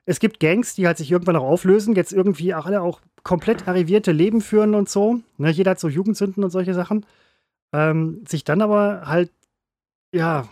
Es 0.09 0.19
gibt 0.19 0.39
Gangs, 0.39 0.73
die 0.73 0.87
halt 0.87 0.97
sich 0.97 1.11
irgendwann 1.11 1.35
auch 1.35 1.43
auflösen, 1.43 1.93
jetzt 1.93 2.13
irgendwie 2.13 2.55
auch 2.55 2.65
alle 2.65 2.81
auch 2.81 2.99
komplett 3.21 3.67
arrivierte 3.67 4.11
Leben 4.11 4.41
führen 4.41 4.73
und 4.73 4.89
so. 4.89 5.19
Ne, 5.37 5.51
jeder 5.51 5.69
hat 5.69 5.79
so 5.79 5.87
Jugendsünden 5.87 6.43
und 6.43 6.49
solche 6.49 6.73
Sachen. 6.73 7.05
Ähm, 7.73 8.25
sich 8.27 8.43
dann 8.43 8.63
aber 8.63 9.03
halt, 9.05 9.31
ja, 10.11 10.49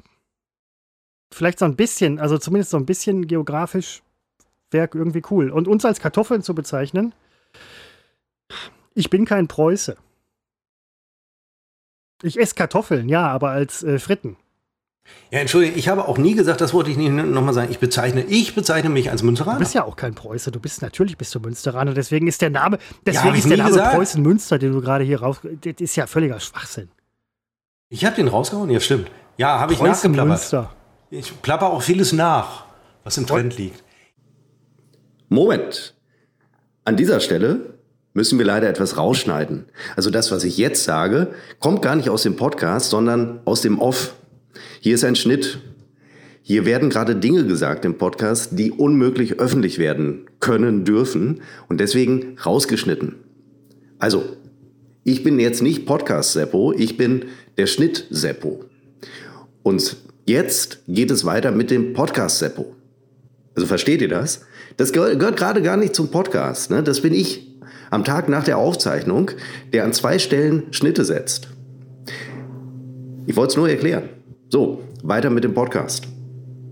vielleicht 1.34 1.58
so 1.58 1.66
ein 1.66 1.76
bisschen, 1.76 2.20
also 2.20 2.38
zumindest 2.38 2.70
so 2.70 2.78
ein 2.78 2.86
bisschen 2.86 3.26
geografisch 3.26 4.04
wäre 4.70 4.90
irgendwie 4.94 5.24
cool. 5.32 5.50
Und 5.50 5.68
uns 5.68 5.86
als 5.86 6.00
Kartoffeln 6.02 6.44
zu 6.44 6.54
bezeichnen, 6.54 7.16
ich 8.94 9.10
bin 9.10 9.26
kein 9.26 9.48
Preuße. 9.48 9.98
Ich 12.22 12.40
esse 12.40 12.54
Kartoffeln, 12.54 13.10
ja, 13.10 13.28
aber 13.28 13.50
als 13.50 13.82
äh, 13.82 13.98
Fritten. 13.98 14.38
Ja, 15.32 15.40
entschuldige, 15.40 15.78
ich 15.78 15.90
habe 15.90 16.08
auch 16.08 16.18
nie 16.18 16.36
gesagt, 16.36 16.62
das 16.62 16.74
wollte 16.74 16.90
ich 16.90 16.98
nicht 16.98 17.12
nochmal 17.12 17.54
sagen. 17.54 17.70
Ich 17.70 17.80
bezeichne, 17.80 18.24
ich 18.24 18.56
bezeichne 18.56 18.90
mich 18.90 19.12
als 19.12 19.24
Münsteraner. 19.24 19.58
Du 19.58 19.64
bist 19.64 19.74
ja 19.74 19.84
auch 19.84 19.96
kein 19.96 20.16
Preuße, 20.16 20.52
du 20.52 20.60
bist 20.60 20.82
natürlich 20.82 21.18
bist 21.18 21.36
du 21.36 21.40
Münsteraner, 21.40 21.94
deswegen 21.94 22.28
ist 22.28 22.42
der 22.42 22.50
Name, 22.50 22.78
deswegen 23.06 23.34
ja, 23.34 23.36
ist 23.36 23.50
der 23.50 23.58
Name 23.58 23.96
Preußen 23.96 24.22
Münster, 24.22 24.58
den 24.58 24.72
du 24.72 24.82
gerade 24.82 25.04
hier 25.04 25.22
raus, 25.22 25.38
das 25.44 25.74
ist 25.80 25.96
ja 25.96 26.08
völliger 26.08 26.40
Schwachsinn. 26.40 26.90
Ich 27.90 28.06
habe 28.06 28.16
den 28.16 28.28
rausgehauen? 28.28 28.70
Ja, 28.70 28.80
stimmt. 28.80 29.10
Ja, 29.38 29.60
habe 29.60 29.74
ich 29.74 29.82
nachgeplappert. 29.82 30.28
Münster. 30.30 30.74
Ich 31.10 31.42
plapper 31.42 31.68
auch 31.68 31.82
vieles 31.82 32.12
nach, 32.14 32.66
was 33.04 33.18
im 33.18 33.28
Trend 33.28 33.58
liegt. 33.58 33.84
Moment. 35.30 35.96
An 36.84 36.96
dieser 36.96 37.20
Stelle 37.20 37.78
müssen 38.14 38.40
wir 38.40 38.46
leider 38.46 38.68
etwas 38.68 38.98
rausschneiden. 38.98 39.66
Also 39.96 40.10
das, 40.10 40.32
was 40.32 40.44
ich 40.44 40.58
jetzt 40.58 40.84
sage, 40.84 41.34
kommt 41.60 41.82
gar 41.82 41.96
nicht 41.96 42.10
aus 42.10 42.24
dem 42.24 42.36
Podcast, 42.36 42.90
sondern 42.90 43.42
aus 43.46 43.62
dem 43.62 43.80
Off. 43.80 44.16
Hier 44.80 44.96
ist 44.96 45.04
ein 45.04 45.16
Schnitt. 45.16 45.60
Hier 46.42 46.66
werden 46.66 46.90
gerade 46.90 47.16
Dinge 47.16 47.46
gesagt 47.46 47.84
im 47.84 47.98
Podcast, 47.98 48.52
die 48.58 48.72
unmöglich 48.72 49.40
öffentlich 49.40 49.80
werden 49.80 50.28
können, 50.40 50.86
dürfen 50.86 51.42
und 51.68 51.80
deswegen 51.80 52.38
rausgeschnitten. 52.46 53.16
Also, 54.00 54.24
ich 55.04 55.24
bin 55.24 55.40
jetzt 55.40 55.62
nicht 55.62 55.86
Podcast-Seppo, 55.86 56.74
ich 56.74 56.98
bin 56.98 57.26
der 57.58 57.68
Schnitt-Seppo. 57.68 58.66
Und 59.64 59.98
jetzt 60.26 60.80
geht 60.88 61.12
es 61.12 61.26
weiter 61.26 61.52
mit 61.52 61.72
dem 61.72 61.94
Podcast-Seppo. 61.94 62.76
Also 63.56 63.68
versteht 63.68 64.02
ihr 64.02 64.10
das? 64.10 64.42
Das 64.78 64.94
gehört, 64.94 65.20
gerade 65.38 65.62
gar 65.62 65.78
nicht 65.78 65.96
zum 65.96 66.12
Podcast. 66.12 66.70
Ne? 66.70 66.84
Das 66.84 67.02
bin 67.02 67.14
ich 67.14 67.48
am 67.90 68.04
Tag 68.04 68.30
nach 68.30 68.44
der 68.44 68.58
Aufzeichnung, 68.58 69.32
der 69.74 69.84
an 69.84 69.94
zwei 69.94 70.20
Stellen 70.20 70.64
Schnitte 70.72 71.04
setzt. 71.06 71.48
Ich 73.26 73.36
wollte 73.36 73.52
es 73.52 73.58
nur 73.58 73.70
erklären. 73.70 74.10
So, 74.50 74.82
weiter 75.04 75.30
mit 75.30 75.44
dem 75.44 75.54
Podcast. 75.54 76.08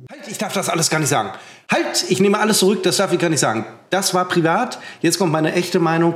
Halt, 0.10 0.28
ich 0.28 0.38
darf 0.38 0.54
das 0.54 0.70
alles 0.70 0.90
gar 0.90 1.00
nicht 1.00 1.10
sagen. 1.10 1.32
Halt, 1.70 2.06
ich 2.10 2.20
nehme 2.20 2.40
alles 2.40 2.60
zurück, 2.60 2.84
das 2.84 2.98
darf 2.98 3.12
ich 3.12 3.20
gar 3.20 3.30
nicht 3.30 3.40
sagen. 3.40 3.66
Das 3.90 4.14
war 4.14 4.26
privat, 4.28 4.80
jetzt 5.02 5.18
kommt 5.18 5.32
meine 5.32 5.54
echte 5.54 5.80
Meinung. 5.80 6.16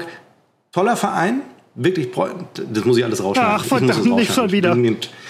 Toller 0.72 0.96
Verein, 0.96 1.42
wirklich, 1.76 2.10
das 2.72 2.86
muss 2.86 2.98
ich 2.98 3.04
alles 3.04 3.22
rausschneiden. 3.24 3.54
Ach, 3.56 3.66
verdammt, 3.66 4.06
nicht 4.06 4.34
schon 4.34 4.52
wieder. 4.52 4.78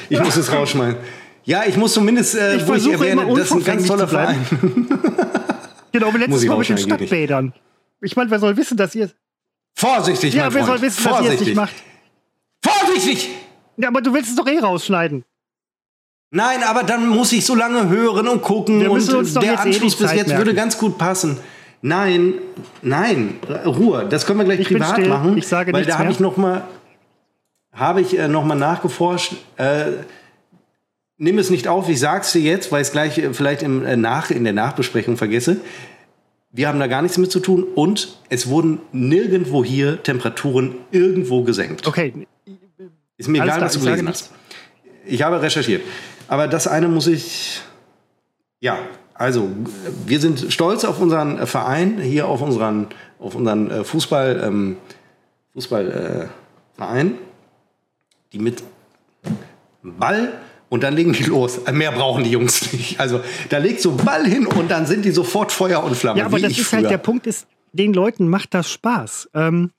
Ich 0.10 0.20
muss 0.20 0.36
es 0.36 0.52
rausschneiden. 0.52 0.98
Ja, 1.46 1.64
ich 1.66 1.78
muss 1.78 1.94
zumindest, 1.94 2.36
äh, 2.36 2.58
ich 2.58 2.68
wo 2.68 2.74
ich 2.74 2.88
erwähne, 2.92 3.26
das 3.34 3.46
ist 3.46 3.54
ein 3.54 3.64
ganz 3.64 3.88
toller 3.88 4.08
Verein. 4.08 4.46
genau, 5.92 6.14
wie 6.14 6.18
letztes 6.18 6.46
Mal 6.46 6.58
mit 6.60 6.70
den 6.70 6.78
Stadtbädern. 6.78 7.54
Ich 8.02 8.16
meine, 8.16 8.30
wer 8.30 8.40
soll 8.40 8.56
wissen, 8.56 8.78
dass 8.78 8.94
ihr... 8.94 9.10
Vorsichtig, 9.76 10.34
Ja, 10.34 10.54
wer 10.54 10.66
soll 10.66 10.82
wissen, 10.82 11.02
Vorsichtig. 11.02 11.32
dass 11.32 11.34
ihr 11.34 11.42
es 11.42 11.48
nicht 11.48 11.56
macht? 11.56 11.74
Vorsichtig! 12.64 13.30
Ja, 13.78 13.88
aber 13.88 14.02
du 14.02 14.14
willst 14.14 14.30
es 14.30 14.36
doch 14.36 14.48
eh 14.48 14.60
rausschneiden. 14.60 15.24
Nein, 16.32 16.62
aber 16.64 16.84
dann 16.84 17.08
muss 17.08 17.32
ich 17.34 17.46
so 17.46 17.56
lange 17.56 17.90
hören 17.90 18.28
und 18.28 18.42
gucken 18.42 18.88
und 18.88 19.36
der 19.36 19.44
eh 19.44 19.56
Anschluss 19.56 19.96
bis 19.96 20.12
jetzt 20.14 20.28
merken. 20.28 20.38
würde 20.38 20.54
ganz 20.54 20.78
gut 20.78 20.98
passen. 20.98 21.38
Nein, 21.82 22.34
nein, 22.82 23.40
Ruhe. 23.66 24.06
Das 24.10 24.26
können 24.26 24.40
wir 24.40 24.46
gleich 24.46 24.60
ich 24.60 24.68
privat 24.68 25.00
machen. 25.08 25.38
Ich 25.38 25.48
sage 25.48 25.74
weil 25.74 25.86
da 25.86 25.98
habe 25.98 26.12
ich 26.12 26.20
noch 26.20 26.38
mal 26.38 26.64
habe 27.74 28.02
ich 28.02 28.18
äh, 28.18 28.28
noch 28.28 28.44
mal 28.44 28.56
nachgeforscht. 28.56 29.34
Äh, 29.58 29.92
nimm 31.18 31.38
es 31.38 31.50
nicht 31.50 31.68
auf. 31.68 31.88
Ich 31.88 32.00
sag's 32.00 32.32
dir 32.32 32.42
jetzt, 32.42 32.72
weil 32.72 32.82
ich 32.82 32.88
es 32.88 32.92
gleich 32.92 33.18
äh, 33.18 33.34
vielleicht 33.34 33.64
im, 33.64 33.86
äh, 33.86 33.96
nach 33.96 34.30
in 34.30 34.44
der 34.44 34.54
Nachbesprechung 34.54 35.18
vergesse. 35.18 35.58
Wir 36.52 36.68
haben 36.68 36.80
da 36.80 36.88
gar 36.88 37.02
nichts 37.02 37.18
mit 37.18 37.32
zu 37.32 37.40
tun 37.40 37.64
und 37.76 38.18
es 38.30 38.48
wurden 38.48 38.80
nirgendwo 38.92 39.64
hier 39.64 40.02
Temperaturen 40.02 40.76
irgendwo 40.92 41.44
gesenkt. 41.44 41.86
Okay. 41.86 42.28
Ist 43.18 43.30
mir 43.30 43.44
egal, 43.44 43.62
was 43.62 43.74
du 43.74 43.82
gelesen 43.82 44.08
hast. 44.08 44.32
Ich 45.06 45.22
habe 45.22 45.42
recherchiert. 45.42 45.84
Aber 46.30 46.48
das 46.48 46.68
eine 46.68 46.88
muss 46.88 47.08
ich, 47.08 47.60
ja, 48.60 48.78
also, 49.16 49.50
wir 50.06 50.20
sind 50.22 50.54
stolz 50.54 50.86
auf 50.86 51.02
unseren 51.02 51.46
Verein, 51.46 52.00
hier 52.00 52.28
auf 52.28 52.42
unseren, 52.42 52.88
auf 53.20 53.36
unseren 53.36 53.70
äh, 53.70 53.84
Fußball, 53.84 54.42
ähm, 54.46 54.78
Fußballverein, 55.54 57.08
äh, 57.08 57.16
die 58.32 58.40
mit 58.40 58.64
Ball 59.82 60.40
und 60.70 60.84
dann 60.84 60.94
legen 60.94 61.14
die 61.14 61.24
los. 61.24 61.60
Mehr 61.72 61.92
brauchen 61.92 62.24
die 62.24 62.32
Jungs 62.32 62.72
nicht. 62.72 63.00
Also, 63.00 63.22
da 63.50 63.58
legt 63.58 63.82
so 63.82 63.92
Ball 63.92 64.26
hin 64.26 64.46
und 64.46 64.70
dann 64.70 64.86
sind 64.86 65.04
die 65.04 65.12
sofort 65.12 65.52
Feuer 65.52 65.84
und 65.84 65.96
Flamme. 65.98 66.20
Ja, 66.20 66.28
aber 66.28 66.40
das 66.40 66.52
ist 66.52 66.58
halt 66.58 66.68
früher. 66.68 66.78
halt 66.78 66.92
der 66.92 66.98
Punkt, 67.00 67.28
ist, 67.28 67.48
den 67.74 67.92
Leuten 67.92 68.30
macht 68.30 68.54
das 68.54 68.72
Spaß. 68.72 69.32
Ähm, 69.34 69.72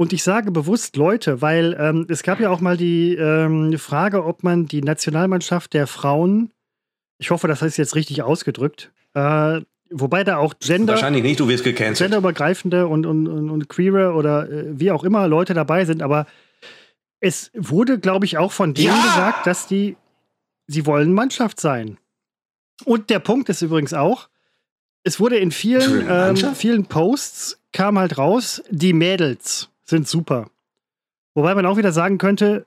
und 0.00 0.12
ich 0.12 0.22
sage 0.22 0.50
bewusst 0.50 0.96
Leute, 0.96 1.42
weil 1.42 1.76
ähm, 1.78 2.06
es 2.08 2.22
gab 2.22 2.40
ja 2.40 2.50
auch 2.50 2.60
mal 2.60 2.76
die 2.76 3.14
ähm, 3.14 3.78
Frage, 3.78 4.24
ob 4.24 4.42
man 4.42 4.66
die 4.66 4.82
Nationalmannschaft 4.82 5.74
der 5.74 5.86
Frauen 5.86 6.50
ich 7.20 7.30
hoffe, 7.30 7.46
das 7.46 7.62
ist 7.62 7.76
jetzt 7.76 7.94
richtig 7.94 8.22
ausgedrückt. 8.22 8.90
Äh, 9.14 9.60
wobei 9.90 10.24
da 10.24 10.38
auch 10.38 10.54
Gender. 10.58 10.94
Wahrscheinlich 10.94 11.22
nicht, 11.22 11.38
du 11.38 11.48
wirst 11.48 11.62
gecancelt. 11.62 12.10
Genderübergreifende 12.10 12.88
und, 12.88 13.06
und, 13.06 13.28
und, 13.28 13.50
und 13.50 13.68
queere 13.68 14.14
oder 14.14 14.50
äh, 14.50 14.64
wie 14.80 14.90
auch 14.90 15.04
immer 15.04 15.28
Leute 15.28 15.52
dabei 15.52 15.84
sind, 15.84 16.02
aber 16.02 16.26
es 17.20 17.50
wurde, 17.54 17.98
glaube 17.98 18.24
ich, 18.24 18.38
auch 18.38 18.52
von 18.52 18.72
denen 18.72 18.96
ja! 18.96 19.02
gesagt, 19.02 19.46
dass 19.46 19.66
die, 19.66 19.96
sie 20.66 20.86
wollen 20.86 21.12
Mannschaft 21.12 21.60
sein. 21.60 21.98
Und 22.86 23.10
der 23.10 23.18
Punkt 23.18 23.50
ist 23.50 23.60
übrigens 23.60 23.92
auch, 23.92 24.30
es 25.02 25.20
wurde 25.20 25.36
in 25.36 25.50
vielen, 25.50 26.06
ähm, 26.08 26.36
vielen 26.54 26.86
Posts 26.86 27.60
kam 27.72 27.98
halt 27.98 28.16
raus, 28.16 28.62
die 28.70 28.94
Mädels 28.94 29.69
sind 29.90 30.08
super. 30.08 30.50
Wobei 31.34 31.54
man 31.54 31.66
auch 31.66 31.76
wieder 31.76 31.92
sagen 31.92 32.18
könnte, 32.18 32.66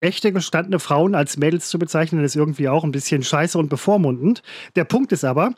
echte 0.00 0.32
gestandene 0.32 0.78
Frauen 0.78 1.14
als 1.14 1.36
Mädels 1.36 1.68
zu 1.68 1.78
bezeichnen, 1.78 2.22
ist 2.22 2.36
irgendwie 2.36 2.68
auch 2.68 2.84
ein 2.84 2.92
bisschen 2.92 3.22
scheiße 3.22 3.58
und 3.58 3.68
bevormundend. 3.68 4.42
Der 4.76 4.84
Punkt 4.84 5.12
ist 5.12 5.24
aber, 5.24 5.54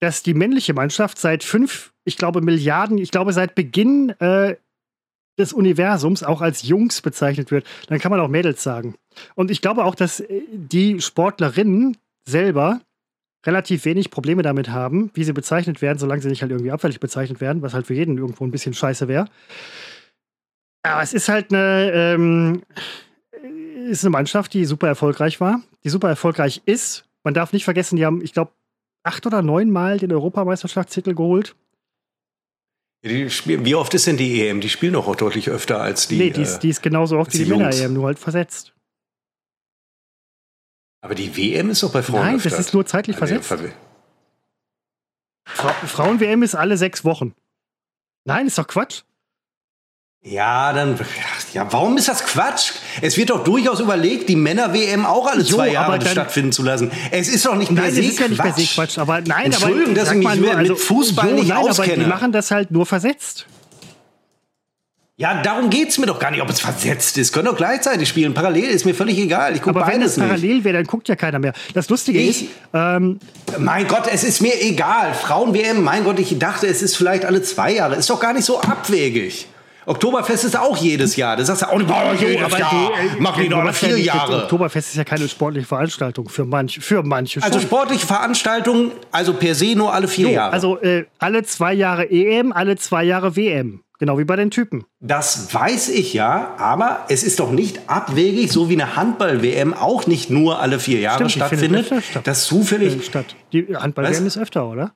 dass 0.00 0.22
die 0.22 0.34
männliche 0.34 0.74
Mannschaft 0.74 1.18
seit 1.18 1.44
fünf, 1.44 1.92
ich 2.04 2.16
glaube, 2.16 2.40
Milliarden, 2.40 2.98
ich 2.98 3.10
glaube, 3.10 3.32
seit 3.32 3.54
Beginn 3.54 4.10
äh, 4.20 4.56
des 5.38 5.52
Universums 5.52 6.22
auch 6.22 6.40
als 6.40 6.62
Jungs 6.62 7.00
bezeichnet 7.00 7.50
wird. 7.50 7.66
Dann 7.86 7.98
kann 7.98 8.10
man 8.10 8.20
auch 8.20 8.28
Mädels 8.28 8.62
sagen. 8.62 8.96
Und 9.34 9.50
ich 9.50 9.62
glaube 9.62 9.84
auch, 9.84 9.94
dass 9.94 10.20
äh, 10.20 10.42
die 10.52 11.00
Sportlerinnen 11.00 11.96
selber 12.26 12.80
relativ 13.46 13.84
wenig 13.84 14.10
Probleme 14.10 14.42
damit 14.42 14.68
haben, 14.68 15.10
wie 15.14 15.24
sie 15.24 15.32
bezeichnet 15.32 15.80
werden, 15.80 15.98
solange 15.98 16.20
sie 16.20 16.28
nicht 16.28 16.42
halt 16.42 16.50
irgendwie 16.50 16.72
abfällig 16.72 17.00
bezeichnet 17.00 17.40
werden, 17.40 17.62
was 17.62 17.72
halt 17.72 17.86
für 17.86 17.94
jeden 17.94 18.18
irgendwo 18.18 18.44
ein 18.44 18.50
bisschen 18.50 18.74
scheiße 18.74 19.08
wäre. 19.08 19.28
Aber 20.88 21.02
es 21.02 21.12
ist 21.12 21.28
halt 21.28 21.52
eine, 21.52 21.90
ähm, 21.92 22.62
ist 23.88 24.04
eine 24.04 24.10
Mannschaft, 24.10 24.54
die 24.54 24.64
super 24.64 24.88
erfolgreich 24.88 25.40
war, 25.40 25.60
die 25.84 25.88
super 25.88 26.08
erfolgreich 26.08 26.62
ist. 26.66 27.04
Man 27.24 27.34
darf 27.34 27.52
nicht 27.52 27.64
vergessen, 27.64 27.96
die 27.96 28.06
haben, 28.06 28.22
ich 28.22 28.32
glaube, 28.32 28.52
acht 29.02 29.26
oder 29.26 29.42
neun 29.42 29.70
Mal 29.70 29.98
den 29.98 30.12
Europameisterschaftstitel 30.12 31.14
geholt. 31.14 31.56
Spielen, 33.28 33.64
wie 33.64 33.74
oft 33.74 33.94
ist 33.94 34.06
denn 34.06 34.16
die 34.16 34.46
EM? 34.46 34.60
Die 34.60 34.68
spielen 34.68 34.94
doch 34.94 35.06
auch 35.06 35.14
deutlich 35.14 35.50
öfter 35.50 35.80
als 35.80 36.08
die. 36.08 36.18
Nee, 36.18 36.30
die 36.30 36.42
ist, 36.42 36.56
äh, 36.56 36.60
die 36.60 36.68
ist 36.70 36.82
genauso 36.82 37.18
oft 37.18 37.32
wie 37.32 37.38
die, 37.38 37.44
die 37.44 37.50
Männer-EM, 37.50 37.92
nur 37.92 38.06
halt 38.06 38.18
versetzt. 38.18 38.74
Aber 41.00 41.14
die 41.14 41.36
WM 41.36 41.70
ist 41.70 41.82
doch 41.82 41.92
bei 41.92 42.02
Frauen. 42.02 42.22
Nein, 42.22 42.36
öfter. 42.36 42.50
das 42.50 42.58
ist 42.58 42.74
nur 42.74 42.84
zeitlich 42.86 43.16
ah, 43.16 43.18
versetzt. 43.18 43.54
Fra 45.44 45.72
Frauen-WM 45.72 46.42
ist 46.42 46.56
alle 46.56 46.76
sechs 46.76 47.04
Wochen. 47.04 47.34
Nein, 48.24 48.48
ist 48.48 48.58
doch 48.58 48.66
Quatsch. 48.66 49.02
Ja, 50.22 50.72
dann. 50.72 50.98
Ja, 51.54 51.66
warum 51.70 51.96
ist 51.96 52.08
das 52.08 52.24
Quatsch? 52.24 52.72
Es 53.00 53.16
wird 53.16 53.30
doch 53.30 53.44
durchaus 53.44 53.80
überlegt, 53.80 54.28
die 54.28 54.36
Männer-WM 54.36 55.06
auch 55.06 55.26
alle 55.26 55.44
zwei 55.44 55.68
jo, 55.68 55.74
Jahre 55.74 55.98
dann, 55.98 56.08
stattfinden 56.08 56.52
zu 56.52 56.62
lassen. 56.62 56.90
Es 57.10 57.28
ist 57.28 57.46
doch 57.46 57.54
nicht 57.54 57.70
nein, 57.70 57.84
per 57.84 57.92
se 57.92 58.02
ist 58.02 58.18
ja 58.18 58.28
nicht 58.28 58.42
se 58.56 58.74
Quatsch. 58.74 58.98
Aber 58.98 59.20
nein, 59.20 59.46
Entschuldigung, 59.46 59.92
aber, 59.92 59.94
dass 59.94 60.12
ich 60.12 60.18
mich 60.18 60.34
nur, 60.34 60.56
also, 60.56 60.72
mit 60.72 60.82
Fußball 60.82 61.30
jo, 61.30 61.34
nicht 61.36 61.48
nein, 61.48 61.58
auskenne. 61.58 61.92
Aber 61.92 62.02
die 62.02 62.08
machen 62.08 62.32
das 62.32 62.50
halt 62.50 62.70
nur 62.70 62.84
versetzt. 62.84 63.46
Ja, 65.16 65.42
darum 65.42 65.68
geht 65.68 65.88
es 65.88 65.98
mir 65.98 66.06
doch 66.06 66.20
gar 66.20 66.30
nicht, 66.30 66.42
ob 66.42 66.48
es 66.48 66.60
versetzt 66.60 67.18
ist. 67.18 67.32
Können 67.32 67.46
doch 67.46 67.56
gleichzeitig 67.56 68.08
spielen. 68.08 68.34
Parallel 68.34 68.70
ist 68.70 68.84
mir 68.84 68.94
völlig 68.94 69.18
egal. 69.18 69.56
Ich 69.56 69.62
gucke 69.62 69.80
Aber 69.80 69.90
wenn 69.92 70.00
es 70.00 70.16
parallel 70.16 70.62
wäre, 70.62 70.76
dann 70.76 70.86
guckt 70.86 71.08
ja 71.08 71.16
keiner 71.16 71.40
mehr. 71.40 71.54
Das 71.74 71.88
Lustige 71.88 72.20
ich, 72.20 72.44
ist. 72.44 72.50
Ähm, 72.72 73.18
mein 73.58 73.88
Gott, 73.88 74.04
es 74.12 74.22
ist 74.22 74.42
mir 74.42 74.62
egal. 74.62 75.14
Frauen-WM, 75.14 75.82
mein 75.82 76.04
Gott, 76.04 76.20
ich 76.20 76.38
dachte, 76.38 76.68
es 76.68 76.82
ist 76.82 76.96
vielleicht 76.96 77.24
alle 77.24 77.42
zwei 77.42 77.72
Jahre. 77.72 77.96
Ist 77.96 78.10
doch 78.10 78.20
gar 78.20 78.32
nicht 78.32 78.44
so 78.44 78.60
abwegig. 78.60 79.48
Oktoberfest 79.88 80.44
ist 80.44 80.56
auch 80.56 80.76
jedes 80.76 81.16
Jahr. 81.16 81.36
Das 81.36 81.46
sagst 81.46 81.62
du 81.62 81.66
auch 81.66 81.78
nicht, 81.78 81.88
boah, 81.88 82.14
jedes 82.18 82.44
aber 82.44 82.58
Jahr. 82.58 82.70
Die, 82.70 83.16
äh, 83.16 83.20
Machen 83.20 83.42
die 83.42 83.48
doch 83.48 83.64
mal 83.64 83.72
vier 83.72 83.98
ja 83.98 84.16
Jahre. 84.16 84.42
Oktoberfest 84.42 84.90
ist 84.90 84.96
ja 84.96 85.04
keine 85.04 85.26
sportliche 85.28 85.66
Veranstaltung 85.66 86.28
für, 86.28 86.44
manch, 86.44 86.78
für 86.80 87.02
manche. 87.02 87.42
Also 87.42 87.58
sportliche 87.58 88.06
Veranstaltungen, 88.06 88.92
also 89.10 89.32
per 89.32 89.54
se 89.54 89.74
nur 89.74 89.94
alle 89.94 90.06
vier 90.06 90.28
jo, 90.28 90.34
Jahre. 90.34 90.52
Also 90.52 90.78
äh, 90.80 91.06
alle 91.18 91.42
zwei 91.44 91.72
Jahre 91.72 92.10
EM, 92.10 92.52
alle 92.52 92.76
zwei 92.76 93.02
Jahre 93.02 93.34
WM. 93.34 93.80
Genau 93.98 94.18
wie 94.18 94.24
bei 94.24 94.36
den 94.36 94.50
Typen. 94.50 94.84
Das 95.00 95.52
weiß 95.52 95.88
ich 95.88 96.12
ja, 96.12 96.54
aber 96.58 97.06
es 97.08 97.24
ist 97.24 97.40
doch 97.40 97.50
nicht 97.50 97.88
abwegig, 97.88 98.52
so 98.52 98.68
wie 98.68 98.74
eine 98.74 98.94
Handball-WM 98.94 99.74
auch 99.74 100.06
nicht 100.06 100.30
nur 100.30 100.60
alle 100.60 100.78
vier 100.78 101.00
Jahre 101.00 101.28
Stimmt, 101.28 101.32
stattfindet. 101.32 101.92
Statt. 102.04 102.26
Das 102.26 102.44
zufällig. 102.44 103.04
Statt. 103.04 103.34
Die 103.52 103.74
Handball-WM 103.74 104.26
ist 104.26 104.36
öfter, 104.36 104.68
oder? 104.68 104.92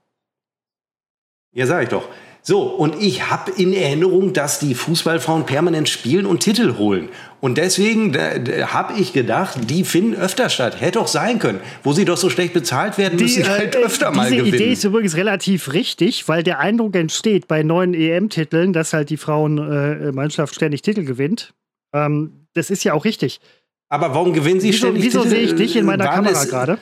Ja, 1.52 1.66
sag 1.66 1.82
ich 1.82 1.88
doch. 1.88 2.08
So, 2.44 2.62
und 2.62 3.00
ich 3.00 3.30
habe 3.30 3.52
in 3.52 3.72
Erinnerung, 3.72 4.32
dass 4.32 4.58
die 4.58 4.74
Fußballfrauen 4.74 5.46
permanent 5.46 5.88
spielen 5.88 6.26
und 6.26 6.40
Titel 6.40 6.76
holen. 6.76 7.08
Und 7.40 7.56
deswegen 7.56 8.16
habe 8.16 8.98
ich 8.98 9.12
gedacht, 9.12 9.70
die 9.70 9.84
finden 9.84 10.16
öfter 10.16 10.48
statt. 10.48 10.80
Hätte 10.80 10.98
doch 10.98 11.06
sein 11.06 11.38
können. 11.38 11.60
Wo 11.84 11.92
sie 11.92 12.04
doch 12.04 12.16
so 12.16 12.30
schlecht 12.30 12.52
bezahlt 12.52 12.98
werden, 12.98 13.16
die, 13.16 13.24
müssen 13.24 13.48
halt 13.48 13.76
äh, 13.76 13.78
öfter 13.78 14.10
mal 14.10 14.28
gewinnen. 14.28 14.44
Diese 14.46 14.56
Idee 14.56 14.72
ist 14.72 14.82
übrigens 14.82 15.16
relativ 15.16 15.72
richtig, 15.72 16.26
weil 16.26 16.42
der 16.42 16.58
Eindruck 16.58 16.96
entsteht 16.96 17.46
bei 17.46 17.62
neuen 17.62 17.94
EM-Titeln, 17.94 18.72
dass 18.72 18.92
halt 18.92 19.10
die 19.10 19.16
Frauenmannschaft 19.16 20.52
äh, 20.52 20.56
ständig 20.56 20.82
Titel 20.82 21.04
gewinnt. 21.04 21.54
Ähm, 21.92 22.46
das 22.54 22.70
ist 22.70 22.82
ja 22.82 22.92
auch 22.94 23.04
richtig. 23.04 23.40
Aber 23.88 24.14
warum 24.14 24.32
gewinnen 24.32 24.60
sie 24.60 24.68
wieso, 24.68 24.78
ständig 24.78 25.04
wieso 25.04 25.22
Titel? 25.22 25.34
Wieso 25.36 25.46
sehe 25.46 25.46
ich 25.46 25.54
dich 25.54 25.76
in 25.76 25.84
meiner 25.84 26.08
Kamera 26.08 26.44
gerade? 26.44 26.78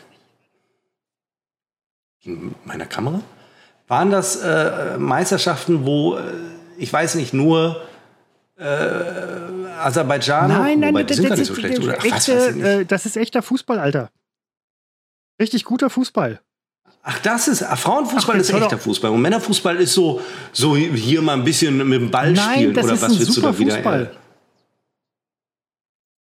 In 2.22 2.54
meiner 2.64 2.86
Kamera? 2.86 3.20
Waren 3.90 4.12
das 4.12 4.36
äh, 4.36 4.98
Meisterschaften, 4.98 5.84
wo, 5.84 6.14
äh, 6.14 6.22
ich 6.78 6.92
weiß 6.92 7.16
nicht, 7.16 7.34
nur 7.34 7.82
äh, 8.56 8.64
Aserbaidschan? 8.64 10.46
Nein, 10.46 10.78
nein, 10.78 11.06
das, 11.08 11.16
sind 11.16 11.28
das, 11.28 11.40
nicht 11.40 11.48
so 11.48 11.56
schlecht, 11.56 11.80
oder? 11.80 11.96
Ach, 11.98 12.04
echte, 12.04 12.32
äh, 12.32 12.84
das 12.84 13.04
ist 13.04 13.16
echter 13.16 13.42
Fußball, 13.42 13.80
Alter. 13.80 14.12
Richtig 15.40 15.64
guter 15.64 15.90
Fußball. 15.90 16.40
Ach, 17.02 17.18
das 17.18 17.48
ist, 17.48 17.64
ach, 17.64 17.76
Frauenfußball 17.76 18.36
ach, 18.36 18.40
ist 18.40 18.50
echter 18.50 18.78
Fußball. 18.78 19.10
Und 19.10 19.22
Männerfußball 19.22 19.74
ist 19.78 19.92
so, 19.92 20.20
so 20.52 20.76
hier 20.76 21.20
mal 21.20 21.32
ein 21.32 21.42
bisschen 21.42 21.76
mit 21.76 22.00
dem 22.00 22.12
Ball 22.12 22.30
Nein, 22.30 22.58
spielen. 22.58 22.74
Das 22.74 22.84
oder 22.84 22.94
ist 22.94 23.02
was 23.02 23.10
ein 23.10 23.18
willst 23.18 23.32
super 23.32 23.48
du 23.48 23.52
da 23.54 23.58
wieder? 23.58 23.74
Fußball. 23.74 24.16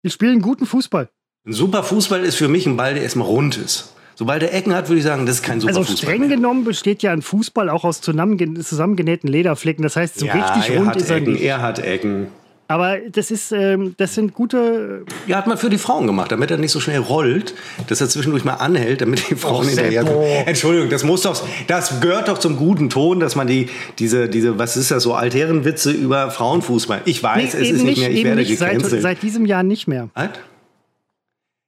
Die 0.05 0.11
spielen 0.11 0.43
guten 0.43 0.67
Fußball. 0.67 1.09
Ein 1.47 1.53
super 1.55 1.83
Fußball 1.83 2.25
ist 2.25 2.35
für 2.35 2.49
mich 2.49 2.67
ein 2.67 2.77
Ball, 2.77 2.93
der 2.93 3.05
erstmal 3.05 3.27
rund 3.27 3.57
ist. 3.57 3.94
Sobald 4.17 4.43
er 4.43 4.55
Ecken 4.55 4.75
hat, 4.75 4.89
würde 4.89 4.99
ich 4.99 5.05
sagen, 5.05 5.27
das 5.27 5.37
ist 5.37 5.43
kein 5.43 5.61
super 5.61 5.71
also 5.71 5.81
Fußball. 5.81 5.95
Also 5.95 6.07
streng 6.07 6.29
mehr. 6.29 6.37
genommen 6.37 6.65
besteht 6.65 7.03
ja 7.03 7.13
ein 7.13 7.23
Fußball 7.23 7.69
auch 7.69 7.85
aus 7.85 8.01
zusammengenähten 8.01 9.29
Lederflecken. 9.29 9.83
Das 9.83 9.97
heißt, 9.97 10.19
so 10.19 10.27
ja, 10.27 10.35
richtig 10.35 10.75
er 10.75 10.81
rund 10.81 10.97
ist 10.97 11.11
er 11.11 11.17
Ecken, 11.17 11.33
nicht. 11.33 11.43
Er 11.43 11.63
hat 11.63 11.79
Ecken. 11.79 12.29
Aber 12.67 12.97
das 13.13 13.31
ist, 13.31 13.53
ähm, 13.53 13.95
das 13.99 14.15
sind 14.15 14.33
gute. 14.33 15.05
Ja, 15.27 15.37
hat 15.37 15.47
man 15.47 15.59
für 15.59 15.69
die 15.69 15.77
Frauen 15.77 16.07
gemacht, 16.07 16.33
damit 16.33 16.51
er 16.51 16.57
nicht 16.57 16.71
so 16.73 16.81
schnell 16.81 16.99
rollt, 16.99 17.55
dass 17.89 18.01
er 18.01 18.09
zwischendurch 18.09 18.45
mal 18.45 18.55
anhält, 18.55 19.03
damit 19.03 19.29
die 19.29 19.35
Frauen 19.35 19.67
oh, 19.67 19.69
hinterher. 19.69 20.47
Entschuldigung, 20.47 20.89
das 20.89 21.05
muss 21.05 21.23
doch, 21.23 21.47
das 21.67 22.01
gehört 22.01 22.29
doch 22.29 22.39
zum 22.39 22.57
guten 22.57 22.89
Ton, 22.89 23.21
dass 23.21 23.37
man 23.37 23.47
die, 23.47 23.69
diese, 23.99 24.31
diese, 24.31 24.59
was 24.59 24.79
ist 24.79 24.91
das 24.91 25.03
so, 25.03 25.13
Altherrenwitze 25.13 25.91
über 25.91 26.31
Frauenfußball. 26.31 27.03
Ich 27.05 27.23
weiß, 27.23 27.55
nee, 27.55 27.61
es 27.61 27.71
ist 27.71 27.83
nicht 27.85 28.01
mehr, 28.01 28.11
ich 28.11 28.25
werde 28.25 28.41
nicht, 28.41 28.59
gecancelt. 28.59 28.91
Seit, 28.91 29.03
seit 29.03 29.23
diesem 29.23 29.45
Jahr 29.45 29.63
nicht 29.63 29.87
mehr. 29.87 30.09
Was? 30.15 30.31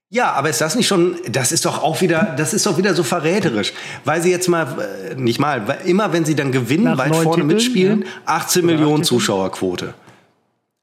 Ja, 0.09 0.31
aber 0.31 0.49
ist 0.49 0.61
das 0.61 0.75
nicht 0.75 0.87
schon, 0.87 1.17
das 1.29 1.51
ist 1.51 1.65
doch 1.65 1.83
auch 1.83 1.99
wieder, 1.99 2.33
das 2.37 2.53
ist 2.53 2.65
doch 2.65 2.77
wieder 2.77 2.93
so 2.93 3.03
verräterisch, 3.03 3.73
weil 4.05 4.21
sie 4.21 4.31
jetzt 4.31 4.47
mal, 4.47 4.65
äh, 5.11 5.15
nicht 5.15 5.37
mal, 5.37 5.79
immer 5.83 6.13
wenn 6.13 6.23
sie 6.23 6.33
dann 6.33 6.53
gewinnen, 6.53 6.85
Nach 6.85 6.97
weit 6.97 7.13
vorne 7.13 7.29
Titeln, 7.31 7.47
mitspielen, 7.47 8.01
ja. 8.03 8.07
18 8.25 8.63
Oder 8.63 8.73
Millionen 8.73 9.03
Zuschauerquote. 9.03 9.93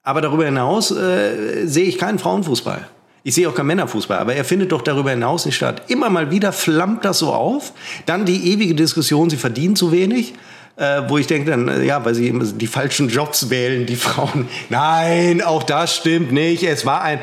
Aber 0.03 0.21
darüber 0.21 0.45
hinaus 0.45 0.91
äh, 0.91 1.67
sehe 1.67 1.87
ich 1.87 1.97
keinen 1.97 2.19
Frauenfußball. 2.19 2.87
Ich 3.23 3.35
sehe 3.35 3.49
auch 3.49 3.55
keinen 3.55 3.69
Männerfußball, 3.69 4.19
aber 4.19 4.35
er 4.35 4.45
findet 4.45 4.71
doch 4.73 4.83
darüber 4.83 5.09
hinaus 5.09 5.47
nicht 5.47 5.57
statt. 5.57 5.81
Immer 5.89 6.11
mal 6.11 6.31
wieder 6.31 6.53
flammt 6.53 7.07
das 7.07 7.21
so 7.21 7.33
auf. 7.33 7.73
Dann 8.05 8.27
die 8.27 8.53
ewige 8.53 8.75
Diskussion, 8.75 9.31
sie 9.31 9.39
verdienen 9.39 9.77
zu 9.77 9.91
wenig 9.91 10.35
äh, 10.77 11.03
wo 11.09 11.19
ich 11.19 11.29
denke 11.29 11.51
dann, 11.51 11.69
äh, 11.69 11.85
ja, 11.85 12.05
weil 12.05 12.15
sie 12.15 12.33
die 12.57 12.67
falschen 12.67 13.09
Jobs 13.09 13.49
wählen, 13.49 13.87
die 13.87 13.95
Frauen. 13.95 14.49
Nein, 14.71 15.41
auch 15.41 15.63
das 15.63 15.95
stimmt 15.95 16.33
nicht. 16.33 16.65
Es 16.65 16.85
war 16.85 17.03
ein, 17.03 17.21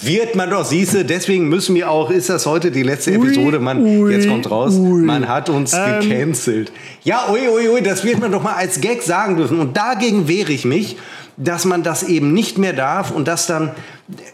wird 0.00 0.34
man 0.34 0.50
doch, 0.50 0.64
siehste, 0.64 1.04
deswegen 1.04 1.48
müssen 1.48 1.76
wir 1.76 1.90
auch, 1.90 2.10
ist 2.10 2.28
das 2.28 2.44
heute 2.44 2.72
die 2.72 2.82
letzte 2.82 3.12
Episode, 3.12 3.60
man, 3.60 3.82
ui, 3.82 4.12
jetzt 4.12 4.28
kommt 4.28 4.50
raus, 4.50 4.74
ui. 4.74 5.02
man 5.02 5.28
hat 5.28 5.48
uns 5.48 5.72
ähm. 5.74 6.00
gecancelt. 6.00 6.72
Ja, 7.04 7.28
ui, 7.30 7.48
ui, 7.48 7.68
ui, 7.68 7.82
das 7.82 8.02
wird 8.04 8.18
man 8.18 8.32
doch 8.32 8.42
mal 8.42 8.54
als 8.54 8.80
Gag 8.80 9.02
sagen 9.02 9.36
dürfen. 9.36 9.60
Und 9.60 9.76
dagegen 9.76 10.26
wehre 10.26 10.50
ich 10.50 10.64
mich, 10.64 10.96
dass 11.36 11.64
man 11.64 11.82
das 11.82 12.02
eben 12.02 12.32
nicht 12.32 12.58
mehr 12.58 12.72
darf 12.72 13.10
und 13.10 13.28
dass 13.28 13.46
dann 13.46 13.70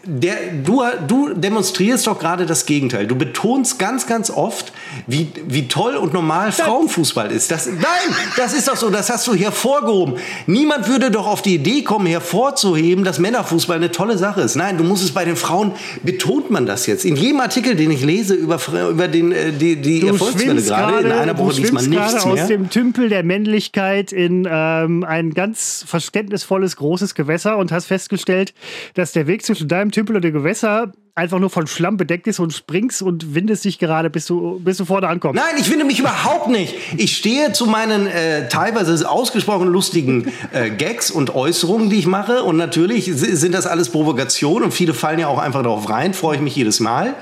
der, 0.03 0.35
du, 0.63 0.81
du 1.07 1.33
demonstrierst 1.33 2.07
doch 2.07 2.17
gerade 2.19 2.45
das 2.45 2.65
Gegenteil. 2.65 3.05
Du 3.05 3.15
betonst 3.15 3.77
ganz, 3.77 4.07
ganz 4.07 4.29
oft, 4.29 4.73
wie, 5.05 5.27
wie 5.47 5.67
toll 5.67 5.95
und 5.95 6.11
normal 6.13 6.51
Frauenfußball 6.51 7.31
ist. 7.31 7.51
Das, 7.51 7.67
nein, 7.67 8.15
das 8.35 8.53
ist 8.53 8.67
doch 8.67 8.75
so, 8.75 8.89
das 8.89 9.09
hast 9.09 9.27
du 9.27 9.35
hervorgehoben. 9.35 10.15
Niemand 10.47 10.87
würde 10.87 11.11
doch 11.11 11.27
auf 11.27 11.41
die 11.41 11.55
Idee 11.55 11.83
kommen, 11.83 12.07
hervorzuheben, 12.07 13.03
dass 13.03 13.19
Männerfußball 13.19 13.77
eine 13.77 13.91
tolle 13.91 14.17
Sache 14.17 14.41
ist. 14.41 14.55
Nein, 14.55 14.77
du 14.77 14.83
musst 14.83 15.03
es 15.03 15.11
bei 15.11 15.23
den 15.23 15.35
Frauen, 15.35 15.73
betont 16.03 16.49
man 16.49 16.65
das 16.65 16.87
jetzt. 16.87 17.05
In 17.05 17.15
jedem 17.15 17.39
Artikel, 17.39 17.75
den 17.75 17.91
ich 17.91 18.03
lese 18.03 18.33
über, 18.33 18.59
über 18.89 19.07
den, 19.07 19.31
äh, 19.31 19.51
die, 19.51 19.75
die 19.75 20.05
Erfolgswelle 20.05 20.61
gerade, 20.61 21.07
in 21.07 21.11
einer 21.11 21.37
Woche 21.37 21.53
liest 21.61 21.73
man 21.73 21.85
nichts 21.85 22.25
mehr. 22.25 22.25
aus 22.25 22.47
dem 22.47 22.69
Tümpel 22.69 23.09
der 23.09 23.23
Männlichkeit 23.23 24.11
in 24.11 24.47
ähm, 24.49 25.03
ein 25.03 25.33
ganz 25.33 25.83
verständnisvolles, 25.87 26.75
großes 26.75 27.13
Gewässer 27.13 27.57
und 27.57 27.71
hast 27.71 27.85
festgestellt, 27.85 28.53
dass 28.95 29.11
der 29.11 29.27
Weg 29.27 29.45
zwischen 29.45 29.58
deinem 29.65 29.91
Tümpel 29.91 30.15
und 30.15 30.23
dem 30.23 30.33
Gewässer 30.33 30.91
einfach 31.19 31.39
nur 31.39 31.49
von 31.49 31.67
Schlamm 31.67 31.97
bedeckt 31.97 32.27
ist 32.27 32.39
und 32.39 32.53
springst 32.53 33.01
und 33.01 33.35
windest 33.35 33.65
dich 33.65 33.77
gerade, 33.77 34.09
bis 34.09 34.25
du, 34.25 34.59
bis 34.59 34.77
du 34.77 34.85
vorne 34.85 35.07
ankommst. 35.07 35.35
Nein, 35.35 35.59
ich 35.59 35.69
winde 35.69 35.85
mich 35.85 35.99
überhaupt 35.99 36.47
nicht. 36.47 36.73
Ich 36.97 37.17
stehe 37.17 37.51
zu 37.51 37.65
meinen 37.65 38.07
äh, 38.07 38.47
teilweise 38.47 39.07
ausgesprochen 39.09 39.67
lustigen 39.67 40.31
äh, 40.53 40.69
Gags 40.69 41.11
und 41.11 41.35
Äußerungen, 41.35 41.89
die 41.89 41.97
ich 41.97 42.07
mache. 42.07 42.43
Und 42.43 42.57
natürlich 42.57 43.11
sind 43.13 43.53
das 43.53 43.67
alles 43.67 43.89
Provokationen 43.89 44.63
und 44.63 44.71
viele 44.71 44.93
fallen 44.93 45.19
ja 45.19 45.27
auch 45.27 45.39
einfach 45.39 45.61
darauf 45.61 45.89
rein, 45.89 46.13
freue 46.13 46.37
ich 46.37 46.41
mich 46.41 46.55
jedes 46.55 46.79
Mal. 46.79 47.15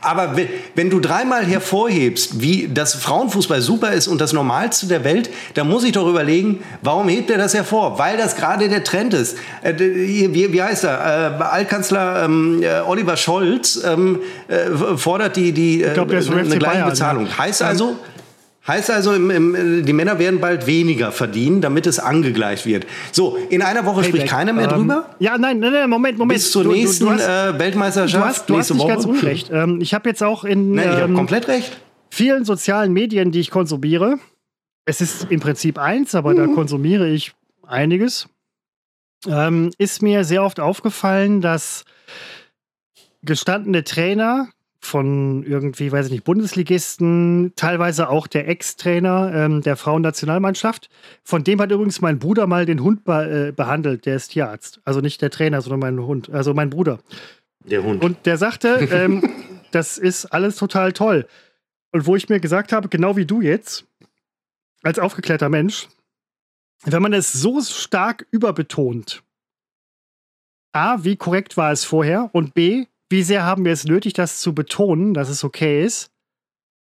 Aber 0.00 0.36
wenn, 0.74 0.90
du 0.90 1.00
dreimal 1.00 1.44
hervorhebst, 1.44 2.40
wie 2.40 2.70
das 2.72 2.94
Frauenfußball 2.94 3.60
super 3.60 3.92
ist 3.92 4.06
und 4.06 4.20
das 4.20 4.32
Normalste 4.32 4.86
der 4.86 5.04
Welt, 5.04 5.30
dann 5.54 5.68
muss 5.68 5.84
ich 5.84 5.92
doch 5.92 6.08
überlegen, 6.08 6.62
warum 6.82 7.08
hebt 7.08 7.30
er 7.30 7.38
das 7.38 7.54
hervor? 7.54 7.98
Weil 7.98 8.16
das 8.16 8.36
gerade 8.36 8.68
der 8.68 8.84
Trend 8.84 9.12
ist. 9.12 9.36
Äh, 9.62 9.74
wie, 9.76 10.52
wie 10.52 10.62
heißt 10.62 10.84
er? 10.84 11.38
Äh, 11.40 11.42
Altkanzler 11.42 12.24
ähm, 12.24 12.62
äh, 12.62 12.80
Oliver 12.86 13.16
Scholz 13.16 13.39
Scholz 13.40 13.82
ähm, 13.84 14.20
äh, 14.48 14.96
fordert 14.96 15.36
die, 15.36 15.52
die 15.52 15.82
äh, 15.82 15.94
glaub, 15.94 16.10
eine 16.10 16.20
gleiche 16.20 16.58
Bayern, 16.58 16.88
Bezahlung. 16.88 17.26
Ja. 17.26 17.38
Heißt 17.38 17.62
also, 17.62 17.96
Heißt 18.66 18.90
also, 18.90 19.14
im, 19.14 19.30
im, 19.30 19.86
die 19.86 19.92
Männer 19.94 20.18
werden 20.18 20.38
bald 20.38 20.66
weniger 20.66 21.12
verdienen, 21.12 21.62
damit 21.62 21.86
es 21.86 21.98
angegleicht 21.98 22.66
wird. 22.66 22.86
So, 23.10 23.38
in 23.48 23.62
einer 23.62 23.86
Woche 23.86 24.02
Payback. 24.02 24.08
spricht 24.08 24.26
keiner 24.28 24.52
mehr 24.52 24.70
ähm, 24.70 24.80
drüber? 24.80 25.16
Ja, 25.18 25.38
nein, 25.38 25.58
nein, 25.58 25.72
nein, 25.72 25.88
Moment, 25.88 26.18
Moment. 26.18 26.36
Bis 26.36 26.52
zur 26.52 26.64
du, 26.64 26.72
nächsten 26.72 27.06
du, 27.06 27.10
du 27.12 27.16
hast, 27.16 27.26
äh, 27.26 27.58
Weltmeisterschaft. 27.58 28.22
Du 28.22 28.28
hast, 28.28 28.50
du 28.50 28.58
hast 28.58 28.70
nicht 28.70 28.80
Woche. 28.80 28.92
ganz 28.92 29.06
unrecht. 29.06 29.50
Ähm, 29.50 29.80
ich 29.80 29.94
habe 29.94 30.08
jetzt 30.10 30.22
auch 30.22 30.44
in 30.44 30.72
nein, 30.72 30.92
ich 30.92 30.98
ähm, 30.98 31.14
komplett 31.14 31.48
recht. 31.48 31.80
vielen 32.10 32.44
sozialen 32.44 32.92
Medien, 32.92 33.32
die 33.32 33.40
ich 33.40 33.50
konsumiere, 33.50 34.18
es 34.84 35.00
ist 35.00 35.28
im 35.30 35.40
Prinzip 35.40 35.78
eins, 35.78 36.14
aber 36.14 36.32
mhm. 36.32 36.36
da 36.36 36.46
konsumiere 36.48 37.08
ich 37.08 37.32
einiges, 37.66 38.28
ähm, 39.26 39.70
ist 39.78 40.02
mir 40.02 40.24
sehr 40.24 40.44
oft 40.44 40.60
aufgefallen, 40.60 41.40
dass 41.40 41.84
gestandene 43.22 43.84
Trainer, 43.84 44.48
von 44.82 45.44
irgendwie, 45.44 45.92
weiß 45.92 46.06
ich 46.06 46.12
nicht, 46.12 46.24
Bundesligisten, 46.24 47.52
teilweise 47.54 48.08
auch 48.08 48.26
der 48.26 48.48
Ex-Trainer 48.48 49.32
ähm, 49.34 49.60
der 49.60 49.76
Frauennationalmannschaft. 49.76 50.88
Von 51.22 51.44
dem 51.44 51.60
hat 51.60 51.70
übrigens 51.70 52.00
mein 52.00 52.18
Bruder 52.18 52.46
mal 52.46 52.64
den 52.64 52.82
Hund 52.82 53.04
be 53.04 53.48
äh, 53.48 53.52
behandelt, 53.52 54.06
der 54.06 54.16
ist 54.16 54.28
Tierarzt. 54.28 54.80
Also 54.84 55.00
nicht 55.00 55.20
der 55.20 55.30
Trainer, 55.30 55.60
sondern 55.60 55.80
mein 55.80 56.06
Hund, 56.06 56.30
also 56.30 56.54
mein 56.54 56.70
Bruder. 56.70 56.98
Der 57.66 57.82
Hund. 57.82 58.02
Und 58.02 58.24
der 58.24 58.38
sagte, 58.38 58.88
ähm, 58.90 59.22
das 59.70 59.98
ist 59.98 60.26
alles 60.26 60.56
total 60.56 60.92
toll. 60.92 61.26
Und 61.92 62.06
wo 62.06 62.16
ich 62.16 62.28
mir 62.28 62.40
gesagt 62.40 62.72
habe, 62.72 62.88
genau 62.88 63.16
wie 63.16 63.26
du 63.26 63.42
jetzt, 63.42 63.84
als 64.82 64.98
aufgeklärter 64.98 65.50
Mensch, 65.50 65.88
wenn 66.84 67.02
man 67.02 67.12
es 67.12 67.32
so 67.32 67.60
stark 67.60 68.26
überbetont, 68.30 69.22
A, 70.72 71.04
wie 71.04 71.16
korrekt 71.16 71.58
war 71.58 71.72
es 71.72 71.84
vorher? 71.84 72.30
Und 72.32 72.54
B, 72.54 72.86
wie 73.10 73.22
sehr 73.22 73.44
haben 73.44 73.64
wir 73.64 73.72
es 73.72 73.84
nötig, 73.84 74.14
das 74.14 74.38
zu 74.38 74.54
betonen, 74.54 75.12
dass 75.12 75.28
es 75.28 75.44
okay 75.44 75.84
ist? 75.84 76.10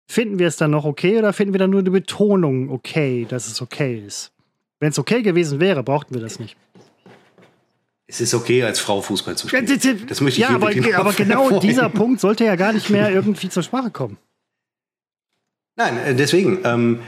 Finden 0.06 0.38
wir 0.38 0.48
es 0.48 0.56
dann 0.56 0.70
noch 0.70 0.84
okay 0.84 1.18
oder 1.18 1.32
finden 1.32 1.54
wir 1.54 1.58
dann 1.58 1.70
nur 1.70 1.82
die 1.82 1.90
Betonung 1.90 2.70
okay, 2.70 3.26
dass 3.28 3.48
es 3.48 3.60
okay 3.62 4.02
ist? 4.06 4.32
Wenn 4.78 4.90
es 4.90 4.98
okay 4.98 5.22
gewesen 5.22 5.60
wäre, 5.60 5.82
brauchten 5.82 6.14
wir 6.14 6.20
das 6.20 6.38
nicht. 6.38 6.56
Es 8.06 8.20
ist 8.20 8.34
okay, 8.34 8.64
als 8.64 8.80
Frau 8.80 9.00
Fußball 9.00 9.36
zu 9.36 9.48
spielen. 9.48 9.66
Das 10.08 10.20
möchte 10.20 10.40
ich 10.40 10.48
ja, 10.48 10.54
aber, 10.54 10.72
aber 10.96 11.12
genau 11.12 11.60
dieser 11.60 11.88
Punkt 11.88 12.20
sollte 12.20 12.44
ja 12.44 12.56
gar 12.56 12.72
nicht 12.72 12.90
mehr 12.90 13.10
irgendwie 13.10 13.48
zur 13.48 13.62
Sprache 13.62 13.90
kommen. 13.90 14.18
Nein, 15.76 15.96
äh, 15.98 16.14
deswegen. 16.14 16.58
Ähm, 16.64 17.00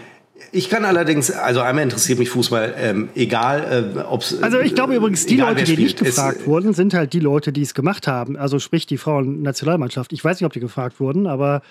ich 0.50 0.68
kann 0.68 0.84
allerdings, 0.84 1.30
also 1.30 1.60
einmal 1.60 1.84
interessiert 1.84 2.18
mich 2.18 2.30
Fußball, 2.30 2.74
ähm, 2.76 3.08
egal 3.14 3.94
äh, 3.96 4.00
ob 4.00 4.22
es. 4.22 4.42
Also 4.42 4.60
ich 4.60 4.74
glaube 4.74 4.94
übrigens, 4.94 5.26
die 5.26 5.36
Leute, 5.36 5.64
die 5.64 5.76
nicht 5.76 5.98
gefragt 5.98 6.40
es, 6.40 6.46
wurden, 6.46 6.72
sind 6.72 6.94
halt 6.94 7.12
die 7.12 7.20
Leute, 7.20 7.52
die 7.52 7.62
es 7.62 7.74
gemacht 7.74 8.06
haben. 8.06 8.36
Also 8.36 8.58
sprich 8.58 8.86
die 8.86 8.98
Frauen-Nationalmannschaft. 8.98 10.12
Ich 10.12 10.24
weiß 10.24 10.40
nicht, 10.40 10.46
ob 10.46 10.52
die 10.52 10.60
gefragt 10.60 11.00
wurden, 11.00 11.26
aber. 11.26 11.62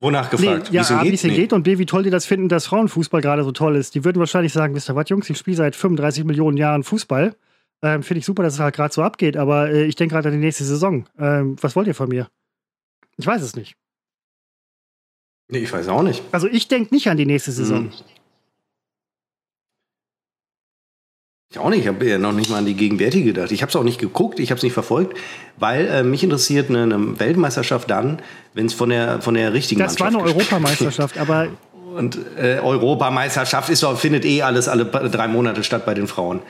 Wonach 0.00 0.30
gefragt? 0.30 0.68
Nee, 0.70 0.76
ja, 0.76 1.02
wie 1.02 1.12
es 1.12 1.24
nee. 1.24 1.34
geht 1.34 1.52
und 1.52 1.62
B, 1.62 1.78
wie 1.78 1.86
toll 1.86 2.02
die 2.02 2.10
das 2.10 2.26
finden, 2.26 2.48
dass 2.48 2.66
Frauenfußball 2.66 3.22
gerade 3.22 3.44
so 3.44 3.52
toll 3.52 3.76
ist. 3.76 3.94
Die 3.94 4.04
würden 4.04 4.18
wahrscheinlich 4.18 4.52
sagen, 4.52 4.74
wisst 4.74 4.90
ihr 4.90 4.94
was, 4.94 5.08
Jungs, 5.08 5.28
ich 5.30 5.38
spiele 5.38 5.56
seit 5.56 5.74
35 5.74 6.24
Millionen 6.24 6.56
Jahren 6.56 6.82
Fußball. 6.82 7.34
Ähm, 7.82 8.02
Finde 8.02 8.18
ich 8.18 8.26
super, 8.26 8.42
dass 8.42 8.54
es 8.54 8.60
halt 8.60 8.74
gerade 8.74 8.92
so 8.92 9.02
abgeht, 9.02 9.36
aber 9.36 9.70
äh, 9.70 9.84
ich 9.84 9.96
denke 9.96 10.14
gerade 10.14 10.28
an 10.28 10.34
die 10.34 10.40
nächste 10.40 10.64
Saison. 10.64 11.06
Ähm, 11.18 11.56
was 11.60 11.76
wollt 11.76 11.86
ihr 11.86 11.94
von 11.94 12.08
mir? 12.08 12.28
Ich 13.16 13.26
weiß 13.26 13.42
es 13.42 13.56
nicht. 13.56 13.76
Nee, 15.48 15.58
ich 15.58 15.72
weiß 15.72 15.88
auch 15.88 16.02
nicht. 16.02 16.22
Also 16.32 16.48
ich 16.48 16.68
denke 16.68 16.94
nicht 16.94 17.08
an 17.08 17.16
die 17.16 17.26
nächste 17.26 17.52
Saison. 17.52 17.84
Hm. 17.84 17.92
Ich 21.50 21.58
auch 21.58 21.70
nicht. 21.70 21.80
Ich 21.80 21.88
habe 21.88 22.04
ja 22.04 22.18
noch 22.18 22.32
nicht 22.32 22.50
mal 22.50 22.58
an 22.58 22.66
die 22.66 22.74
gegenwärtige 22.74 23.32
gedacht. 23.32 23.52
Ich 23.52 23.62
habe 23.62 23.70
es 23.70 23.76
auch 23.76 23.84
nicht 23.84 24.00
geguckt, 24.00 24.40
ich 24.40 24.50
habe 24.50 24.56
es 24.56 24.64
nicht 24.64 24.72
verfolgt, 24.72 25.16
weil 25.56 25.86
äh, 25.86 26.02
mich 26.02 26.24
interessiert 26.24 26.68
eine, 26.70 26.82
eine, 26.82 27.20
Weltmeisterschaft 27.20 27.88
dann, 27.88 28.20
wenn 28.52 28.66
es 28.66 28.74
von 28.74 28.90
der, 28.90 29.22
von 29.22 29.34
der 29.34 29.52
richtigen 29.52 29.80
das 29.80 29.98
Mannschaft 29.98 30.14
Das 30.14 30.20
war 30.20 30.26
eine 30.26 30.36
Europameisterschaft, 30.36 31.18
aber. 31.18 31.48
Und 31.96 32.18
äh, 32.36 32.58
Europameisterschaft 32.58 33.70
ist 33.70 33.82
doch, 33.82 33.98
findet 33.98 34.26
eh 34.26 34.42
alles 34.42 34.68
alle 34.68 34.84
drei 34.84 35.28
Monate 35.28 35.64
statt 35.64 35.86
bei 35.86 35.94
den 35.94 36.08
Frauen. 36.08 36.40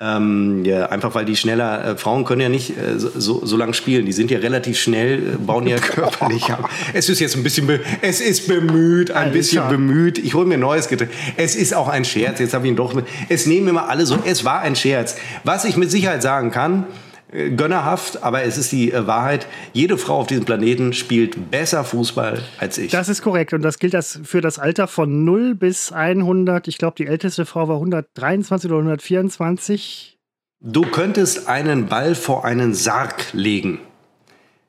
Ähm, 0.00 0.64
ja, 0.64 0.86
einfach 0.86 1.14
weil 1.14 1.24
die 1.24 1.36
schneller, 1.36 1.84
äh, 1.84 1.96
Frauen 1.96 2.24
können 2.24 2.40
ja 2.40 2.48
nicht 2.48 2.70
äh, 2.70 2.98
so, 2.98 3.46
so 3.46 3.56
lange 3.56 3.74
spielen. 3.74 4.06
Die 4.06 4.12
sind 4.12 4.28
ja 4.28 4.38
relativ 4.38 4.76
schnell, 4.78 5.34
äh, 5.34 5.36
bauen 5.36 5.68
ja 5.68 5.76
körperlich 5.80 6.50
ab. 6.50 6.68
Es 6.92 7.08
ist 7.08 7.20
jetzt 7.20 7.36
ein 7.36 7.44
bisschen, 7.44 7.68
es 8.02 8.20
ist 8.20 8.48
bemüht, 8.48 9.12
ein 9.12 9.16
Alter. 9.16 9.30
bisschen 9.30 9.68
bemüht. 9.68 10.18
Ich 10.18 10.34
hole 10.34 10.46
mir 10.46 10.54
ein 10.54 10.60
neues 10.60 10.88
Getränk. 10.88 11.12
Es 11.36 11.54
ist 11.54 11.74
auch 11.74 11.88
ein 11.88 12.04
Scherz. 12.04 12.40
Jetzt 12.40 12.54
habe 12.54 12.66
ich 12.66 12.72
ihn 12.72 12.76
doch 12.76 12.92
mit. 12.92 13.06
Es 13.28 13.46
nehmen 13.46 13.68
immer 13.68 13.88
alle 13.88 14.04
so, 14.04 14.18
es 14.24 14.44
war 14.44 14.62
ein 14.62 14.74
Scherz. 14.74 15.16
Was 15.44 15.64
ich 15.64 15.76
mit 15.76 15.92
Sicherheit 15.92 16.22
sagen 16.22 16.50
kann, 16.50 16.86
gönnerhaft, 17.34 18.22
aber 18.22 18.44
es 18.44 18.56
ist 18.56 18.70
die 18.70 18.92
äh, 18.92 19.06
Wahrheit. 19.06 19.46
Jede 19.72 19.98
Frau 19.98 20.20
auf 20.20 20.26
diesem 20.28 20.44
Planeten 20.44 20.92
spielt 20.92 21.50
besser 21.50 21.84
Fußball 21.84 22.42
als 22.58 22.78
ich. 22.78 22.92
Das 22.92 23.08
ist 23.08 23.22
korrekt 23.22 23.52
und 23.52 23.62
das 23.62 23.78
gilt 23.78 23.92
das 23.92 24.20
für 24.22 24.40
das 24.40 24.58
Alter 24.58 24.86
von 24.86 25.24
0 25.24 25.54
bis 25.54 25.92
100. 25.92 26.68
Ich 26.68 26.78
glaube, 26.78 26.94
die 26.96 27.06
älteste 27.06 27.44
Frau 27.44 27.68
war 27.68 27.76
123 27.76 28.70
oder 28.70 28.78
124. 28.78 30.16
Du 30.60 30.82
könntest 30.82 31.48
einen 31.48 31.88
Ball 31.88 32.14
vor 32.14 32.44
einen 32.44 32.72
Sarg 32.72 33.32
legen. 33.32 33.80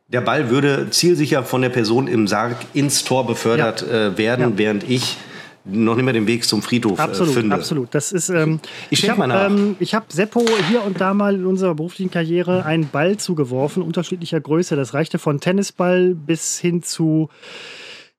Der 0.07 0.21
Ball 0.21 0.49
würde 0.49 0.89
zielsicher 0.89 1.43
von 1.43 1.61
der 1.61 1.69
Person 1.69 2.07
im 2.07 2.27
Sarg 2.27 2.57
ins 2.73 3.03
Tor 3.03 3.25
befördert 3.25 3.81
ja. 3.81 4.07
äh, 4.07 4.17
werden, 4.17 4.51
ja. 4.51 4.57
während 4.57 4.89
ich 4.89 5.17
noch 5.65 5.95
nicht 5.95 6.05
mehr 6.05 6.13
den 6.13 6.27
Weg 6.27 6.45
zum 6.45 6.61
Friedhof 6.61 6.99
äh, 6.99 7.01
absolut, 7.01 7.33
äh, 7.33 7.39
finde. 7.39 7.55
Absolut, 7.55 7.93
das 7.93 8.11
ist. 8.11 8.29
Ähm, 8.29 8.59
ich 8.89 9.03
ich 9.03 9.09
habe 9.09 9.23
ähm, 9.23 9.75
hab 9.81 10.11
Seppo 10.11 10.45
hier 10.69 10.83
und 10.83 11.01
da 11.01 11.13
mal 11.13 11.35
in 11.35 11.45
unserer 11.45 11.75
beruflichen 11.75 12.11
Karriere 12.11 12.65
einen 12.65 12.87
Ball 12.87 13.17
zugeworfen, 13.17 13.81
unterschiedlicher 13.81 14.39
Größe. 14.39 14.75
Das 14.75 14.93
reichte 14.93 15.17
von 15.17 15.39
Tennisball 15.39 16.13
bis 16.13 16.59
hin 16.59 16.83
zu, 16.83 17.29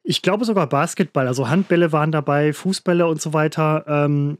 ich 0.02 0.22
glaube 0.22 0.44
sogar 0.44 0.68
Basketball. 0.68 1.28
Also 1.28 1.48
Handbälle 1.48 1.92
waren 1.92 2.12
dabei, 2.12 2.52
Fußbälle 2.52 3.06
und 3.06 3.22
so 3.22 3.32
weiter. 3.32 3.84
Ähm, 3.86 4.38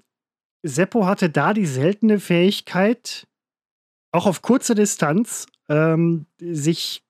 Seppo 0.62 1.06
hatte 1.06 1.30
da 1.30 1.54
die 1.54 1.66
seltene 1.66 2.18
Fähigkeit, 2.18 3.26
auch 4.10 4.26
auf 4.26 4.42
kurze 4.42 4.74
Distanz, 4.74 5.46
ähm, 5.68 6.26
sich 6.40 7.02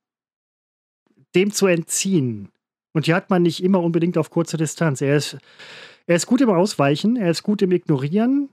dem 1.34 1.52
zu 1.52 1.66
entziehen. 1.66 2.50
Und 2.96 3.06
die 3.06 3.12
hat 3.12 3.28
man 3.28 3.42
nicht 3.42 3.62
immer 3.62 3.82
unbedingt 3.82 4.16
auf 4.16 4.30
kurze 4.30 4.56
Distanz. 4.56 5.02
Er 5.02 5.18
ist, 5.18 5.36
er 6.06 6.16
ist 6.16 6.24
gut 6.24 6.40
im 6.40 6.48
Ausweichen, 6.48 7.16
er 7.16 7.30
ist 7.30 7.42
gut 7.42 7.60
im 7.60 7.70
Ignorieren 7.70 8.48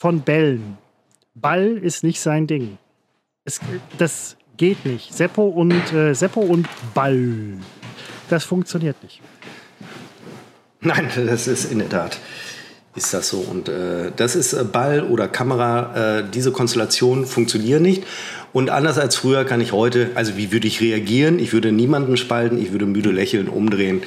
von 0.00 0.22
Bällen. 0.22 0.78
Ball 1.36 1.78
ist 1.78 2.02
nicht 2.02 2.20
sein 2.20 2.48
Ding. 2.48 2.76
Es, 3.44 3.60
das 3.98 4.36
geht 4.56 4.84
nicht. 4.84 5.14
Seppo 5.14 5.46
und, 5.46 5.92
äh, 5.92 6.12
Seppo 6.12 6.40
und 6.40 6.66
Ball. 6.92 7.56
Das 8.28 8.42
funktioniert 8.42 9.00
nicht. 9.04 9.20
Nein, 10.80 11.08
das 11.14 11.46
ist 11.46 11.70
in 11.70 11.78
der 11.78 11.88
Tat. 11.88 12.18
Ist 12.96 13.14
das 13.14 13.28
so? 13.28 13.38
Und 13.38 13.68
äh, 13.68 14.10
das 14.16 14.34
ist 14.34 14.54
äh, 14.54 14.64
Ball 14.64 15.04
oder 15.04 15.28
Kamera. 15.28 16.18
Äh, 16.18 16.24
diese 16.28 16.50
Konstellationen 16.50 17.24
funktionieren 17.24 17.82
nicht. 17.82 18.02
Und 18.52 18.70
anders 18.70 18.98
als 18.98 19.16
früher 19.16 19.44
kann 19.44 19.60
ich 19.60 19.72
heute, 19.72 20.10
also 20.14 20.36
wie 20.36 20.52
würde 20.52 20.66
ich 20.66 20.80
reagieren? 20.80 21.38
Ich 21.38 21.52
würde 21.52 21.72
niemanden 21.72 22.16
spalten, 22.16 22.60
ich 22.60 22.72
würde 22.72 22.86
müde 22.86 23.10
lächeln, 23.10 23.48
umdrehen 23.48 24.02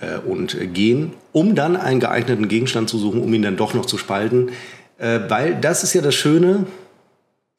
äh, 0.00 0.18
und 0.18 0.56
gehen, 0.72 1.12
um 1.32 1.54
dann 1.54 1.76
einen 1.76 2.00
geeigneten 2.00 2.48
Gegenstand 2.48 2.88
zu 2.88 2.98
suchen, 2.98 3.20
um 3.20 3.32
ihn 3.34 3.42
dann 3.42 3.56
doch 3.56 3.74
noch 3.74 3.86
zu 3.86 3.98
spalten. 3.98 4.50
Äh, 4.98 5.20
weil 5.28 5.56
das 5.60 5.82
ist 5.82 5.94
ja 5.94 6.02
das 6.02 6.14
Schöne. 6.14 6.66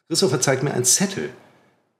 Christopher 0.07 0.39
zeigt 0.39 0.63
mir 0.63 0.73
einen 0.73 0.85
Zettel. 0.85 1.29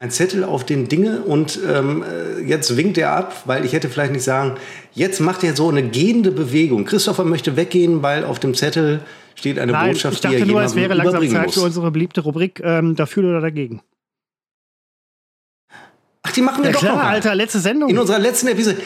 Ein 0.02 0.12
Zettel 0.12 0.46
auf 0.46 0.66
den 0.66 0.88
Dinge 0.88 1.24
und 1.24 1.60
ähm, 1.70 2.04
äh, 2.04 2.42
jetzt 2.42 2.78
winkt 2.78 2.98
er 2.98 3.12
ab, 3.12 3.44
weil 3.46 3.66
ich 3.66 3.74
hätte 3.74 3.90
vielleicht 3.90 4.14
nicht 4.14 4.24
sagen, 4.24 4.56
jetzt 4.94 5.20
macht 5.20 5.44
er 5.44 5.58
so 5.58 5.68
eine 5.68 5.84
gehende 5.84 6.32
Bewegung. 6.32 6.86
Christopher 6.86 7.26
möchte 7.26 7.58
weggehen, 7.58 8.02
weil 8.02 8.24
auf 8.24 8.40
dem 8.40 8.54
Zettel 8.54 9.02
steht 9.36 9.60
eine 9.60 9.74
Nein, 9.74 9.92
Botschaft, 9.92 10.16
ich 10.16 10.22
dachte 10.22 10.38
die 10.38 10.42
er 10.44 10.48
nur, 10.48 10.62
es 10.62 10.76
wäre 10.76 10.94
langsam 10.94 11.28
Zeit 11.28 11.48
muss. 11.48 11.56
für 11.56 11.62
unsere 11.62 11.92
beliebte 11.92 12.22
Rubrik 12.22 12.62
ähm, 12.64 12.96
dafür 12.96 13.26
oder 13.26 13.42
dagegen. 13.42 13.82
Ach, 16.30 16.34
die 16.34 16.42
machen 16.42 16.64
wir 16.64 16.70
ja, 16.70 16.74
doch 16.74 16.80
klar, 16.82 16.98
noch. 16.98 17.04
Alter, 17.04 17.34
letzte 17.34 17.60
Sendung. 17.60 17.90
In 17.90 17.98
unserer 17.98 18.20
letzten 18.20 18.48
Episode. 18.48 18.78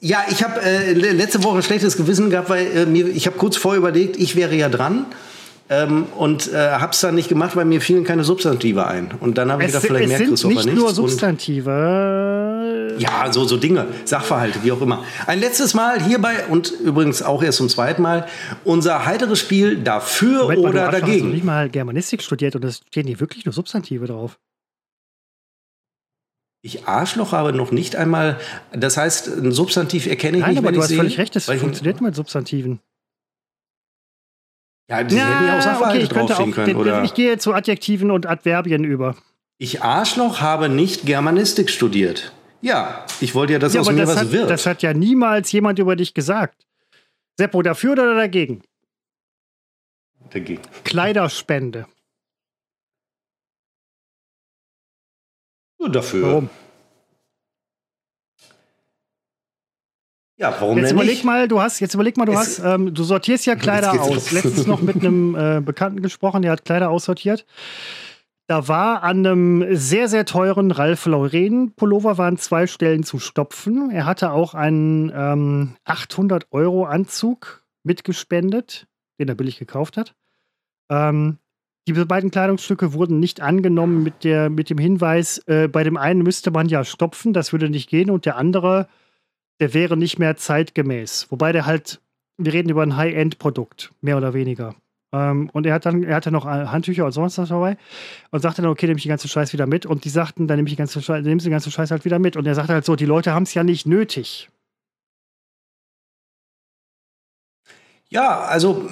Ja, 0.00 0.24
ich 0.28 0.42
habe 0.42 0.60
äh, 0.60 0.92
letzte 0.92 1.44
Woche 1.44 1.58
ein 1.58 1.62
schlechtes 1.62 1.96
Gewissen 1.96 2.28
gehabt, 2.28 2.50
weil 2.50 2.66
äh, 2.76 2.86
mir, 2.86 3.06
ich 3.06 3.26
habe 3.26 3.38
kurz 3.38 3.56
vorher 3.56 3.78
überlegt, 3.78 4.16
ich 4.16 4.34
wäre 4.34 4.54
ja 4.56 4.68
dran. 4.68 5.06
Ähm, 5.70 6.06
und 6.18 6.52
äh, 6.52 6.56
habe 6.56 6.92
es 6.92 7.00
dann 7.00 7.14
nicht 7.14 7.28
gemacht, 7.28 7.54
weil 7.54 7.64
mir 7.64 7.80
fielen 7.80 8.02
keine 8.04 8.24
Substantive 8.24 8.86
ein. 8.86 9.12
Und 9.20 9.38
dann 9.38 9.50
habe 9.52 9.62
ich 9.62 9.68
gedacht, 9.68 9.86
vielleicht 9.86 10.08
merkt 10.08 10.26
Christopher 10.28 10.54
nicht 10.54 10.66
nichts. 10.66 10.80
nur 10.80 10.92
Substantive. 10.92 11.70
ja, 12.98 13.32
so, 13.32 13.44
so 13.44 13.56
Dinge, 13.56 13.86
Sachverhalte, 14.04 14.58
wie 14.64 14.72
auch 14.72 14.82
immer. 14.82 15.04
Ein 15.26 15.38
letztes 15.38 15.72
Mal 15.72 16.02
hierbei 16.02 16.46
und 16.50 16.72
übrigens 16.72 17.22
auch 17.22 17.42
erst 17.42 17.58
zum 17.58 17.68
zweiten 17.68 18.02
Mal 18.02 18.26
unser 18.64 19.06
heiteres 19.06 19.38
Spiel 19.38 19.76
dafür 19.76 20.42
Moment, 20.42 20.60
oder 20.60 20.86
mal, 20.86 20.90
du 20.90 21.00
dagegen. 21.00 21.12
Hast 21.12 21.22
du 21.22 21.34
nicht 21.34 21.44
mal 21.44 21.70
Germanistik 21.70 22.22
studiert 22.22 22.56
und 22.56 22.64
es 22.64 22.82
stehen 22.88 23.06
hier 23.06 23.20
wirklich 23.20 23.46
nur 23.46 23.54
Substantive 23.54 24.06
drauf. 24.06 24.38
Ich 26.64 26.86
Arschloch 26.86 27.32
habe 27.32 27.52
noch 27.52 27.72
nicht 27.72 27.96
einmal, 27.96 28.38
das 28.72 28.96
heißt, 28.96 29.26
ein 29.28 29.50
Substantiv 29.50 30.06
erkenne 30.06 30.38
ich 30.38 30.42
Nein, 30.42 30.50
nicht, 30.50 30.58
aber 30.58 30.68
wenn 30.68 30.74
du 30.76 30.80
hast 30.80 30.88
sehe, 30.88 30.96
völlig 30.96 31.18
recht, 31.18 31.34
das 31.34 31.46
funktioniert 31.46 32.00
mit 32.00 32.14
Substantiven. 32.14 32.78
Ja, 34.88 35.02
die 35.02 35.16
ja, 35.16 35.26
hätten 35.26 35.46
ja 35.46 35.58
auch 35.58 35.62
Sachverhalte 35.62 36.04
okay, 36.04 36.04
ich 36.04 36.08
draufstehen 36.08 36.52
können, 36.52 36.76
oder? 36.76 37.02
Ich 37.02 37.14
gehe 37.14 37.38
zu 37.38 37.52
Adjektiven 37.52 38.12
und 38.12 38.26
Adverbien 38.26 38.84
über. 38.84 39.16
Ich 39.58 39.82
Arschloch 39.82 40.40
habe 40.40 40.68
nicht 40.68 41.04
Germanistik 41.04 41.68
studiert. 41.68 42.32
Ja, 42.60 43.06
ich 43.20 43.34
wollte 43.34 43.54
ja, 43.54 43.58
dass 43.58 43.74
ja, 43.74 43.80
aus 43.80 43.90
mir 43.90 44.06
was 44.06 44.16
hat, 44.16 44.30
wird. 44.30 44.48
Das 44.48 44.66
hat 44.66 44.82
ja 44.82 44.94
niemals 44.94 45.50
jemand 45.50 45.80
über 45.80 45.96
dich 45.96 46.14
gesagt. 46.14 46.64
Seppo, 47.38 47.62
dafür 47.62 47.92
oder 47.92 48.14
dagegen? 48.14 48.62
Dagegen. 50.30 50.62
Kleiderspende. 50.84 51.86
Dafür. 55.88 56.26
Warum? 56.26 56.50
Ja, 60.36 60.52
warum 60.58 60.78
jetzt 60.78 60.88
denn 60.88 60.96
überleg 60.96 61.14
nicht? 61.14 61.24
mal, 61.24 61.46
du 61.46 61.60
hast, 61.60 61.78
jetzt 61.78 61.94
überleg 61.94 62.16
mal, 62.16 62.24
du 62.24 62.32
es 62.32 62.38
hast, 62.38 62.58
ähm, 62.64 62.92
du 62.92 63.04
sortierst 63.04 63.46
ja 63.46 63.54
Kleider 63.54 63.92
aus. 63.92 64.32
Letztens 64.32 64.66
noch 64.66 64.82
mit 64.82 64.96
einem 64.96 65.36
äh, 65.36 65.60
Bekannten 65.60 66.02
gesprochen, 66.02 66.42
der 66.42 66.50
hat 66.50 66.64
Kleider 66.64 66.90
aussortiert. 66.90 67.46
Da 68.48 68.66
war 68.66 69.04
an 69.04 69.24
einem 69.24 69.76
sehr, 69.76 70.08
sehr 70.08 70.26
teuren 70.26 70.72
Ralph 70.72 71.06
Lauren 71.06 71.72
Pullover 71.74 72.18
waren 72.18 72.38
zwei 72.38 72.66
Stellen 72.66 73.04
zu 73.04 73.20
stopfen. 73.20 73.90
Er 73.90 74.04
hatte 74.04 74.32
auch 74.32 74.54
einen 74.54 75.12
ähm, 75.14 75.76
800 75.84 76.48
Euro 76.50 76.84
Anzug 76.84 77.64
mitgespendet, 77.84 78.88
den 79.20 79.28
er 79.28 79.36
billig 79.36 79.58
gekauft 79.58 79.96
hat. 79.96 80.14
Ähm, 80.90 81.38
diese 81.86 82.06
beiden 82.06 82.30
Kleidungsstücke 82.30 82.92
wurden 82.92 83.18
nicht 83.18 83.40
angenommen 83.40 84.02
mit, 84.02 84.24
der, 84.24 84.50
mit 84.50 84.70
dem 84.70 84.78
Hinweis, 84.78 85.38
äh, 85.46 85.68
bei 85.68 85.82
dem 85.82 85.96
einen 85.96 86.22
müsste 86.22 86.50
man 86.50 86.68
ja 86.68 86.84
stopfen, 86.84 87.32
das 87.32 87.52
würde 87.52 87.68
nicht 87.68 87.90
gehen, 87.90 88.10
und 88.10 88.24
der 88.24 88.36
andere, 88.36 88.88
der 89.60 89.74
wäre 89.74 89.96
nicht 89.96 90.18
mehr 90.18 90.36
zeitgemäß. 90.36 91.26
Wobei 91.30 91.52
der 91.52 91.66
halt, 91.66 92.00
wir 92.38 92.52
reden 92.52 92.70
über 92.70 92.82
ein 92.82 92.96
High-End-Produkt, 92.96 93.92
mehr 94.00 94.16
oder 94.16 94.32
weniger. 94.32 94.76
Ähm, 95.12 95.50
und 95.52 95.66
er 95.66 95.74
hat 95.74 95.84
dann, 95.84 96.02
er 96.02 96.16
hatte 96.16 96.30
noch 96.30 96.46
Handtücher 96.46 97.04
und 97.04 97.12
sonst 97.12 97.38
was 97.38 97.48
dabei 97.48 97.76
und 98.30 98.40
sagte 98.40 98.62
dann, 98.62 98.70
okay, 98.70 98.86
nehme 98.86 98.96
ich 98.96 99.04
den 99.04 99.10
ganzen 99.10 99.28
Scheiß 99.28 99.52
wieder 99.52 99.66
mit. 99.66 99.84
Und 99.84 100.04
die 100.04 100.08
sagten, 100.08 100.48
dann 100.48 100.56
nehme 100.56 100.68
ich 100.68 100.74
den 100.74 100.78
ganzen 100.78 101.02
Scheiß, 101.02 101.24
nimmst 101.24 101.44
den 101.44 101.50
ganzen 101.50 101.70
Scheiß 101.70 101.90
halt 101.90 102.04
wieder 102.04 102.18
mit. 102.18 102.36
Und 102.36 102.46
er 102.46 102.54
sagte 102.54 102.72
halt 102.72 102.84
so, 102.84 102.96
die 102.96 103.04
Leute 103.04 103.32
haben 103.32 103.42
es 103.42 103.54
ja 103.54 103.62
nicht 103.62 103.86
nötig. 103.86 104.48
Ja, 108.08 108.40
also 108.40 108.88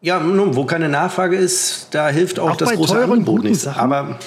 ja, 0.00 0.18
nun, 0.18 0.56
wo 0.56 0.64
keine 0.64 0.88
Nachfrage 0.88 1.36
ist, 1.36 1.88
da 1.90 2.08
hilft 2.08 2.38
auch, 2.38 2.50
auch 2.50 2.56
das 2.56 2.72
große 2.72 3.02
Angebot 3.02 3.44
nicht. 3.44 3.66
Aber 3.66 4.18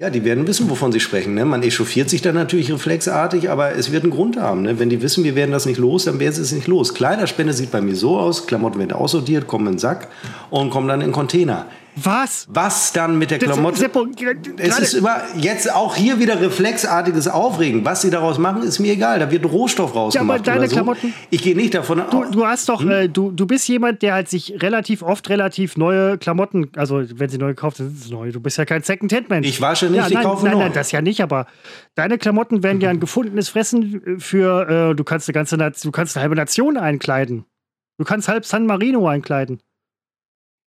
ja, 0.00 0.08
die 0.08 0.24
werden 0.24 0.46
wissen, 0.46 0.70
wovon 0.70 0.92
sie 0.92 1.00
sprechen. 1.00 1.34
Ne? 1.34 1.44
Man 1.44 1.62
echauffiert 1.62 2.08
sich 2.08 2.22
dann 2.22 2.34
natürlich 2.34 2.72
reflexartig, 2.72 3.50
aber 3.50 3.72
es 3.72 3.92
wird 3.92 4.04
einen 4.04 4.12
Grund 4.12 4.38
haben. 4.38 4.62
Ne? 4.62 4.78
Wenn 4.78 4.88
die 4.88 5.02
wissen, 5.02 5.24
wir 5.24 5.34
werden 5.34 5.50
das 5.50 5.66
nicht 5.66 5.76
los, 5.76 6.04
dann 6.04 6.18
werden 6.18 6.32
sie 6.32 6.40
es 6.40 6.52
nicht 6.52 6.68
los. 6.68 6.94
Kleiderspende 6.94 7.52
sieht 7.52 7.70
bei 7.70 7.82
mir 7.82 7.94
so 7.94 8.18
aus, 8.18 8.46
Klamotten 8.46 8.78
werden 8.78 8.92
aussortiert, 8.92 9.46
kommen 9.46 9.66
in 9.66 9.72
den 9.74 9.78
Sack 9.78 10.08
und 10.48 10.70
kommen 10.70 10.88
dann 10.88 11.02
in 11.02 11.08
den 11.08 11.12
Container. 11.12 11.66
Was? 11.96 12.46
Was 12.50 12.92
dann 12.92 13.18
mit 13.18 13.30
der 13.30 13.38
Klamotte? 13.38 13.78
Seppo, 13.78 14.06
es 14.58 14.78
ist 14.78 14.94
immer 14.94 15.22
jetzt 15.36 15.72
auch 15.72 15.96
hier 15.96 16.18
wieder 16.18 16.40
reflexartiges 16.40 17.28
Aufregen. 17.28 17.84
Was 17.84 18.02
sie 18.02 18.10
daraus 18.10 18.38
machen, 18.38 18.62
ist 18.62 18.78
mir 18.78 18.92
egal. 18.92 19.18
Da 19.18 19.30
wird 19.30 19.44
Rohstoff 19.44 19.94
rausgemacht. 19.94 20.46
Ja, 20.46 20.52
aber 20.52 20.60
deine 20.60 20.68
so. 20.68 20.76
Klamotten. 20.76 21.14
Ich 21.30 21.42
gehe 21.42 21.56
nicht 21.56 21.74
davon 21.74 22.00
aus. 22.00 22.10
Du, 22.10 22.24
du, 22.24 22.46
hast 22.46 22.68
doch, 22.68 22.82
hm? 22.82 22.90
äh, 22.90 23.08
du, 23.08 23.30
du 23.30 23.46
bist 23.46 23.68
jemand, 23.68 24.02
der 24.02 24.14
halt 24.14 24.28
sich 24.28 24.54
relativ 24.62 25.02
oft 25.02 25.28
relativ 25.28 25.76
neue 25.76 26.18
Klamotten, 26.18 26.70
also 26.76 27.02
wenn 27.14 27.28
sie 27.28 27.38
neu 27.38 27.48
gekauft 27.48 27.78
sind, 27.78 27.90
sind 27.90 28.04
sie 28.04 28.12
neu. 28.12 28.32
Du 28.32 28.40
bist 28.40 28.58
ja 28.58 28.64
kein 28.64 28.82
Second-Hand-Mensch. 28.82 29.46
Ich 29.46 29.60
wasche 29.60 29.86
nicht, 29.86 29.96
ja, 29.96 30.08
ich 30.08 30.24
kaufe 30.24 30.44
nein, 30.44 30.54
neu. 30.54 30.64
Nein, 30.64 30.72
das 30.72 30.92
ja 30.92 31.02
nicht, 31.02 31.22
aber 31.22 31.46
deine 31.94 32.18
Klamotten 32.18 32.62
werden 32.62 32.80
ja 32.80 32.90
ein 32.90 33.00
gefundenes 33.00 33.48
Fressen 33.48 34.18
für, 34.18 34.90
äh, 34.90 34.94
du 34.94 35.04
kannst 35.04 35.28
eine 35.28 35.34
ganze, 35.34 35.56
du 35.56 35.90
kannst 35.90 36.16
eine 36.16 36.22
halbe 36.22 36.36
Nation 36.36 36.76
einkleiden. 36.76 37.44
Du 37.98 38.04
kannst 38.04 38.28
halb 38.28 38.46
San 38.46 38.64
Marino 38.64 39.06
einkleiden. 39.06 39.60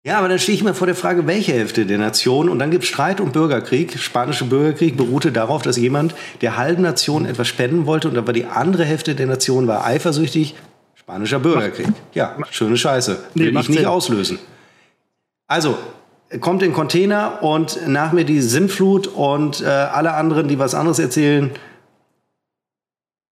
Ja, 0.04 0.18
aber 0.18 0.30
dann 0.30 0.39
stehe 0.39 0.56
ich 0.56 0.64
mir 0.64 0.74
vor 0.74 0.88
der 0.88 0.95
Frage, 0.95 1.28
welche 1.28 1.54
Hälfte 1.54 1.86
der 1.86 1.99
Nation? 1.99 2.49
Und 2.49 2.58
dann 2.58 2.72
gibt 2.72 2.84
es 2.84 2.89
Streit 2.89 3.22
und 3.22 3.34
Bürgerkrieg. 3.34 3.99
Spanische 3.99 4.45
Bürgerkrieg 4.45 4.97
beruhte 4.97 5.32
darauf, 5.32 5.62
dass 5.62 5.78
jemand 5.78 6.16
der 6.41 6.58
halben 6.58 6.82
Nation 6.82 7.26
etwas 7.26 7.47
spenden 7.47 7.86
wollte 7.86 8.10
und 8.10 8.18
aber 8.18 8.34
die 8.34 8.45
andere 8.45 8.84
Hälfte 8.84 9.14
der 9.14 9.28
Nation 9.28 9.68
war 9.68 9.86
eifersüchtig. 9.86 10.56
Spanischer 10.95 11.39
Bürgerkrieg. 11.39 11.88
Ja, 12.16 12.36
schöne 12.49 12.78
Scheiße. 12.78 13.20
Will 13.36 13.52
nee, 13.52 13.60
ich 13.60 13.70
nicht 13.70 13.78
Sinn. 13.80 13.86
auslösen. 13.86 14.39
Also, 15.47 15.78
kommt 16.39 16.64
in 16.64 16.74
Container 16.74 17.43
und 17.43 17.88
nach 17.88 18.12
mir 18.12 18.24
die 18.24 18.41
Sinnflut 18.41 19.06
und 19.06 19.62
äh, 19.62 19.66
alle 19.66 20.14
anderen, 20.14 20.47
die 20.47 20.58
was 20.58 20.74
anderes 20.74 20.97
erzählen, 20.97 21.52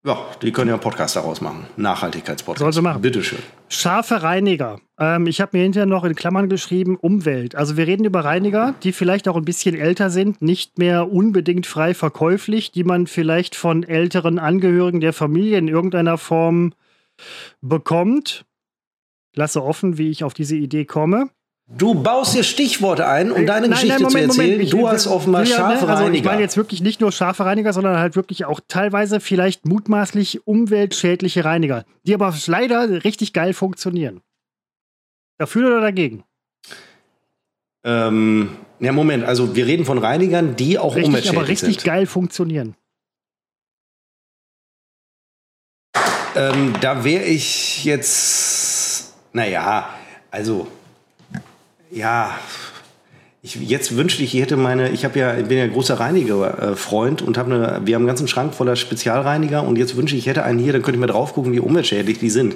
ja, 0.06 0.18
die 0.41 0.54
können 0.54 0.70
ja 0.70 0.76
einen 0.76 0.82
Podcast 0.82 1.18
daraus 1.18 1.41
machen. 1.41 1.66
Nachhaltigkeitspodcast. 1.76 2.60
Sollen 2.60 2.72
sie 2.72 2.82
machen. 2.82 3.02
Bitteschön. 3.02 3.39
Scharfe 3.68 4.24
Reiniger. 4.24 4.80
Ähm, 4.97 5.28
ich 5.28 5.41
habe 5.41 5.58
mir 5.58 5.64
hinterher 5.64 5.86
noch 5.86 6.06
in 6.06 6.16
Klammern 6.16 6.47
geschrieben, 6.47 6.95
Umwelt. 6.95 7.56
Also 7.56 7.76
wir 7.76 7.86
reden 7.86 8.06
über 8.06 8.24
Reiniger, 8.24 8.76
die 8.84 8.93
vielleicht 8.93 9.28
auch 9.28 9.36
ein 9.36 9.43
bisschen 9.43 9.76
älter 9.76 10.10
sind, 10.10 10.41
nicht 10.41 10.78
mehr 10.78 11.12
unbedingt 11.12 11.68
frei 11.68 11.93
verkäuflich, 11.93 12.72
die 12.72 12.86
man 12.86 13.08
vielleicht 13.08 13.56
von 13.56 13.84
älteren 13.84 14.39
Angehörigen 14.39 15.02
der 15.02 15.14
Familie 15.14 15.58
in 15.58 15.68
irgendeiner 15.68 16.18
Form 16.18 16.74
bekommt. 17.62 18.45
Lasse 19.36 19.62
offen, 19.64 19.97
wie 19.97 20.10
ich 20.10 20.24
auf 20.24 20.34
diese 20.34 20.56
Idee 20.56 20.86
komme. 20.86 21.30
Du 21.72 21.93
baust 21.93 22.34
dir 22.34 22.43
Stichworte 22.43 23.07
ein, 23.07 23.32
um 23.32 23.45
deine 23.45 23.67
nein, 23.67 23.72
Geschichte 23.72 24.01
nein, 24.01 24.11
Moment, 24.11 24.34
zu 24.34 24.41
erzählen. 24.41 24.59
Ich, 24.59 24.72
du 24.72 24.89
hast 24.89 25.05
offenbar 25.05 25.43
ja, 25.43 25.55
scharfe 25.55 25.86
ne, 25.86 25.91
also 25.91 26.03
Reiniger. 26.03 26.17
Ich 26.17 26.24
meine 26.24 26.41
jetzt 26.41 26.57
wirklich 26.57 26.82
nicht 26.82 26.99
nur 26.99 27.11
scharfe 27.11 27.45
Reiniger, 27.45 27.74
sondern 27.74 27.97
halt 27.97 28.15
wirklich 28.15 28.45
auch 28.45 28.59
teilweise 28.67 29.20
vielleicht 29.20 29.65
mutmaßlich 29.65 30.47
umweltschädliche 30.47 31.45
Reiniger, 31.45 31.86
die 32.07 32.15
aber 32.15 32.34
leider 32.47 33.03
richtig 33.03 33.34
geil 33.34 33.53
funktionieren. 33.53 34.22
Dafür 35.38 35.67
oder 35.67 35.82
dagegen? 35.82 36.24
Ähm, 37.84 38.57
ja, 38.80 38.91
Moment, 38.91 39.24
also 39.24 39.55
wir 39.55 39.67
reden 39.67 39.86
von 39.86 39.99
Reinigern, 39.99 40.55
die 40.55 40.80
auch 40.80 40.95
richtig, 40.95 41.07
umweltschädlich 41.07 41.39
aber 41.39 41.47
richtig 41.47 41.76
sind. 41.76 41.84
geil 41.84 42.07
funktionieren. 42.07 42.76
Ähm, 46.36 46.74
da 46.82 47.03
wäre 47.03 47.24
ich 47.26 47.86
jetzt, 47.86 49.13
naja, 49.34 49.89
also 50.32 50.67
ja, 51.91 52.37
ich, 53.41 53.55
jetzt 53.55 53.95
wünschte 53.95 54.21
ich, 54.23 54.35
ich 54.35 54.41
hätte 54.41 54.57
meine, 54.57 54.89
ich 54.89 55.05
habe 55.05 55.17
ja, 55.17 55.33
bin 55.33 55.57
ja 55.57 55.67
großer 55.67 55.99
Reiniger-Freund 55.99 57.21
und 57.21 57.37
habe 57.37 57.53
eine, 57.53 57.81
wir 57.85 57.95
haben 57.95 58.01
einen 58.01 58.07
ganzen 58.07 58.27
Schrank 58.27 58.53
voller 58.53 58.75
Spezialreiniger 58.75 59.63
und 59.63 59.77
jetzt 59.77 59.95
wünsche 59.95 60.15
ich, 60.15 60.23
ich 60.23 60.27
hätte 60.27 60.43
einen 60.43 60.59
hier, 60.59 60.73
dann 60.73 60.81
könnte 60.81 60.97
ich 60.97 60.99
mal 60.99 61.07
drauf 61.07 61.33
gucken, 61.33 61.53
wie 61.53 61.59
umweltschädlich 61.59 62.19
die 62.19 62.29
sind. 62.29 62.55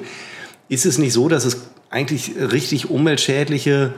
Ist 0.67 0.85
es 0.85 0.97
nicht 0.97 1.13
so, 1.13 1.29
dass 1.29 1.45
es 1.45 1.69
eigentlich 1.89 2.33
richtig 2.37 2.89
umweltschädliche, 2.89 3.93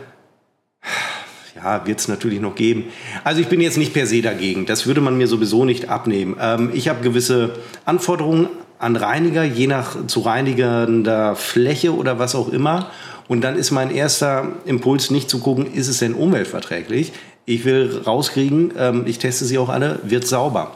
ja, 1.55 1.87
wird 1.87 1.99
es 1.99 2.07
natürlich 2.07 2.39
noch 2.39 2.53
geben. 2.53 2.85
Also 3.23 3.41
ich 3.41 3.47
bin 3.47 3.61
jetzt 3.61 3.77
nicht 3.77 3.93
per 3.93 4.05
se 4.05 4.21
dagegen. 4.21 4.65
Das 4.67 4.85
würde 4.85 5.01
man 5.01 5.17
mir 5.17 5.27
sowieso 5.27 5.65
nicht 5.65 5.89
abnehmen. 5.89 6.35
Ähm, 6.39 6.69
ich 6.73 6.87
habe 6.87 7.01
gewisse 7.01 7.55
Anforderungen 7.85 8.49
an 8.77 8.95
Reiniger, 8.95 9.43
je 9.43 9.67
nach 9.67 10.05
zu 10.05 10.19
reinigender 10.19 11.35
Fläche 11.35 11.95
oder 11.95 12.19
was 12.19 12.35
auch 12.35 12.49
immer. 12.49 12.91
Und 13.27 13.41
dann 13.41 13.55
ist 13.55 13.71
mein 13.71 13.91
erster 13.91 14.47
Impuls 14.65 15.09
nicht 15.09 15.29
zu 15.29 15.39
gucken, 15.39 15.71
ist 15.73 15.87
es 15.87 15.99
denn 15.99 16.13
umweltverträglich? 16.13 17.13
Ich 17.45 17.65
will 17.65 18.01
rauskriegen, 18.05 18.73
ähm, 18.77 19.03
ich 19.07 19.19
teste 19.19 19.45
sie 19.45 19.57
auch 19.57 19.69
alle, 19.69 19.99
wird 20.03 20.27
sauber. 20.27 20.73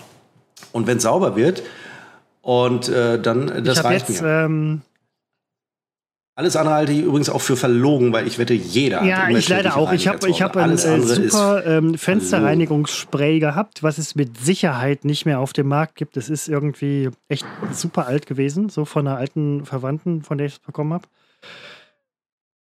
Und 0.72 0.88
wenn 0.88 0.97
es 0.97 1.04
sauber 1.04 1.36
wird, 1.36 1.64
und 2.41 2.89
äh, 2.89 3.22
dann, 3.22 3.64
das 3.64 3.84
reicht 3.84 4.10
jetzt, 4.10 4.22
mir. 4.22 4.45
Ähm 4.45 4.82
alles 6.36 6.56
andere 6.56 6.76
halte 6.76 6.93
ich 6.93 7.02
übrigens 7.02 7.30
auch 7.30 7.41
für 7.41 7.58
verlogen, 7.58 8.14
weil 8.14 8.26
ich 8.26 8.39
wette, 8.39 8.54
jeder 8.54 9.04
ja, 9.04 9.18
hat 9.18 9.32
Ja, 9.32 9.38
ich 9.38 9.50
leider 9.50 9.76
auch. 9.76 9.91
Ich 9.91 10.08
habe 10.08 10.30
ich 10.30 10.41
hab 10.41 10.56
ein 10.56 10.72
äh, 10.72 10.78
super 10.78 11.66
ähm, 11.66 11.97
Fensterreinigungsspray 11.97 13.39
gehabt, 13.39 13.84
was 13.84 13.97
es 13.97 14.16
mit 14.16 14.38
Sicherheit 14.38 15.04
nicht 15.04 15.26
mehr 15.26 15.41
auf 15.41 15.52
dem 15.52 15.68
Markt 15.68 15.95
gibt. 15.95 16.16
Es 16.16 16.30
ist 16.30 16.47
irgendwie 16.47 17.10
echt 17.28 17.45
super 17.74 18.08
alt 18.08 18.26
gewesen, 18.26 18.70
so 18.70 18.86
von 18.86 19.06
einer 19.06 19.18
alten 19.18 19.66
Verwandten, 19.66 20.24
von 20.24 20.38
der 20.38 20.47
ich 20.47 20.54
es 20.54 20.60
bekommen 20.60 20.93
habe. 20.93 21.08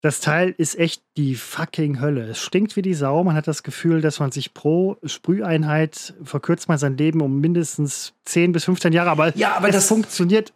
Das 0.04 0.20
Teil 0.20 0.54
ist 0.58 0.78
echt 0.78 1.00
die 1.16 1.34
fucking 1.34 1.98
Hölle. 1.98 2.24
Es 2.24 2.38
stinkt 2.38 2.76
wie 2.76 2.82
die 2.82 2.92
Sau. 2.92 3.24
Man 3.24 3.34
hat 3.34 3.48
das 3.48 3.62
Gefühl, 3.62 4.02
dass 4.02 4.20
man 4.20 4.32
sich 4.32 4.52
pro 4.52 4.98
Sprüheinheit 5.02 6.12
verkürzt 6.22 6.68
man 6.68 6.76
sein 6.76 6.98
Leben 6.98 7.22
um 7.22 7.40
mindestens 7.40 8.12
10 8.26 8.52
bis 8.52 8.64
15 8.64 8.92
Jahre. 8.92 9.08
Aber, 9.08 9.34
ja, 9.34 9.56
aber 9.56 9.70
es 9.70 9.76
das 9.76 9.88
funktioniert 9.88 10.52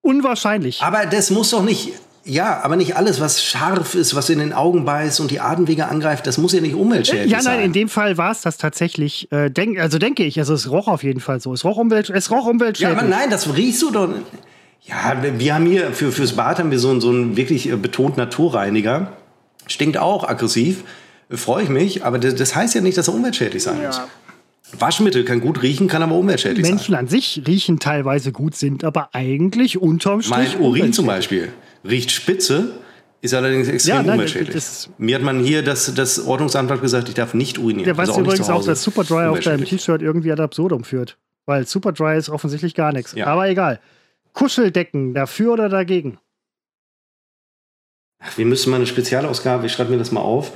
unwahrscheinlich. 0.00 0.82
Aber 0.82 1.06
das 1.06 1.30
muss 1.30 1.50
doch 1.50 1.62
nicht. 1.62 1.92
Ja, 2.24 2.60
aber 2.64 2.74
nicht 2.74 2.96
alles, 2.96 3.20
was 3.20 3.40
scharf 3.40 3.94
ist, 3.94 4.16
was 4.16 4.30
in 4.30 4.40
den 4.40 4.52
Augen 4.52 4.84
beißt 4.84 5.20
und 5.20 5.30
die 5.30 5.38
Atemwege 5.38 5.86
angreift, 5.86 6.26
das 6.26 6.36
muss 6.36 6.52
ja 6.52 6.60
nicht 6.60 6.74
umweltschädlich 6.74 7.30
sein. 7.30 7.30
Ja, 7.30 7.36
nein, 7.36 7.58
sein. 7.58 7.64
in 7.66 7.72
dem 7.72 7.88
Fall 7.88 8.18
war 8.18 8.32
es 8.32 8.40
das 8.40 8.56
tatsächlich. 8.58 9.30
Äh, 9.30 9.48
denk, 9.48 9.78
also 9.78 9.98
denke 9.98 10.24
ich, 10.24 10.40
also 10.40 10.54
es 10.54 10.68
roch 10.72 10.88
auf 10.88 11.04
jeden 11.04 11.20
Fall 11.20 11.38
so. 11.38 11.52
Es 11.52 11.64
roch, 11.64 11.76
umwelt, 11.76 12.10
es 12.10 12.32
roch 12.32 12.46
umweltschädlich. 12.46 12.96
Ja, 12.96 13.00
aber 13.00 13.08
nein, 13.08 13.30
das 13.30 13.54
riechst 13.54 13.80
du 13.82 13.92
doch. 13.92 14.08
Ja, 14.86 15.20
wir 15.20 15.54
haben 15.54 15.66
hier 15.66 15.92
für, 15.92 16.12
fürs 16.12 16.34
Bad 16.34 16.60
haben 16.60 16.70
wir 16.70 16.78
so, 16.78 16.98
so 17.00 17.10
einen 17.10 17.36
wirklich 17.36 17.68
äh, 17.68 17.76
betont 17.76 18.16
Naturreiniger. 18.16 19.12
Stinkt 19.66 19.98
auch 19.98 20.28
aggressiv. 20.28 20.84
Freue 21.28 21.64
ich 21.64 21.68
mich, 21.68 22.04
aber 22.04 22.20
das, 22.20 22.36
das, 22.36 22.54
heißt 22.54 22.76
ja 22.76 22.80
nicht, 22.80 22.96
dass 22.96 23.08
er 23.08 23.14
umweltschädlich 23.14 23.64
sein 23.64 23.82
ja. 23.82 23.88
muss. 23.88 24.00
Waschmittel 24.78 25.24
kann 25.24 25.40
gut 25.40 25.62
riechen, 25.62 25.88
kann 25.88 26.02
aber 26.02 26.14
umweltschädlich 26.14 26.62
Menschen 26.62 26.92
sein. 26.92 26.92
Menschen 26.92 26.94
an 26.94 27.08
sich 27.08 27.42
riechen 27.46 27.78
teilweise 27.80 28.30
gut, 28.30 28.54
sind 28.54 28.84
aber 28.84 29.10
eigentlich 29.12 29.78
unterm 29.80 30.22
Strich. 30.22 30.54
Mein 30.54 30.60
Urin 30.60 30.92
zum 30.92 31.06
Beispiel 31.06 31.48
riecht 31.84 32.12
spitze, 32.12 32.70
ist 33.22 33.34
allerdings 33.34 33.66
extrem 33.66 33.96
ja, 33.96 34.02
nein, 34.02 34.14
umweltschädlich. 34.14 34.64
Mir 34.98 35.16
hat 35.16 35.22
man 35.22 35.40
hier 35.40 35.62
das, 35.62 35.92
das 35.94 36.24
Ordnungsamt 36.24 36.70
hat 36.70 36.80
gesagt, 36.80 37.08
ich 37.08 37.14
darf 37.14 37.34
nicht 37.34 37.58
urinieren. 37.58 37.84
Der 37.84 37.96
weiß 37.96 38.10
also 38.10 38.20
übrigens 38.20 38.48
auch, 38.48 38.64
dass 38.64 38.84
Superdry 38.84 39.26
auf 39.26 39.40
deinem 39.40 39.64
T-Shirt 39.64 40.00
irgendwie 40.00 40.30
ad 40.30 40.40
absurdum 40.40 40.84
führt. 40.84 41.16
Weil 41.44 41.66
Superdry 41.66 42.16
ist 42.16 42.28
offensichtlich 42.28 42.74
gar 42.74 42.92
nichts. 42.92 43.14
Ja. 43.14 43.26
Aber 43.26 43.48
egal. 43.48 43.80
Kuscheldecken, 44.36 45.14
dafür 45.14 45.54
oder 45.54 45.68
dagegen? 45.70 46.18
Wir 48.36 48.44
müssen 48.44 48.70
mal 48.70 48.76
eine 48.76 48.86
Spezialausgabe, 48.86 49.66
ich 49.66 49.72
schreibe 49.72 49.90
mir 49.90 49.98
das 49.98 50.12
mal 50.12 50.20
auf, 50.20 50.52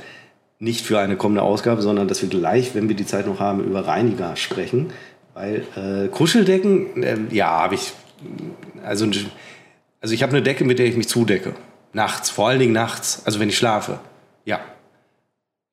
nicht 0.59 0.85
für 0.85 0.99
eine 0.99 1.17
kommende 1.17 1.41
Ausgabe, 1.41 1.81
sondern 1.81 2.07
dass 2.07 2.21
wir 2.21 2.29
gleich, 2.29 2.75
wenn 2.75 2.89
wir 2.89 2.95
die 2.95 3.07
Zeit 3.07 3.25
noch 3.25 3.39
haben, 3.39 3.63
über 3.63 3.87
Reiniger 3.87 4.35
sprechen. 4.35 4.93
Weil 5.33 5.65
äh, 5.75 6.09
Kuscheldecken, 6.09 7.01
äh, 7.01 7.17
ja, 7.31 7.47
habe 7.47 7.73
ich, 7.73 7.93
also, 8.83 9.09
also 9.99 10.13
ich 10.13 10.21
habe 10.21 10.33
eine 10.33 10.43
Decke, 10.43 10.63
mit 10.63 10.77
der 10.77 10.85
ich 10.85 10.95
mich 10.95 11.09
zudecke. 11.09 11.55
Nachts, 11.91 12.29
vor 12.29 12.49
allen 12.49 12.59
Dingen 12.59 12.73
nachts, 12.73 13.23
also 13.25 13.39
wenn 13.39 13.49
ich 13.49 13.57
schlafe. 13.57 13.99
Ja. 14.45 14.59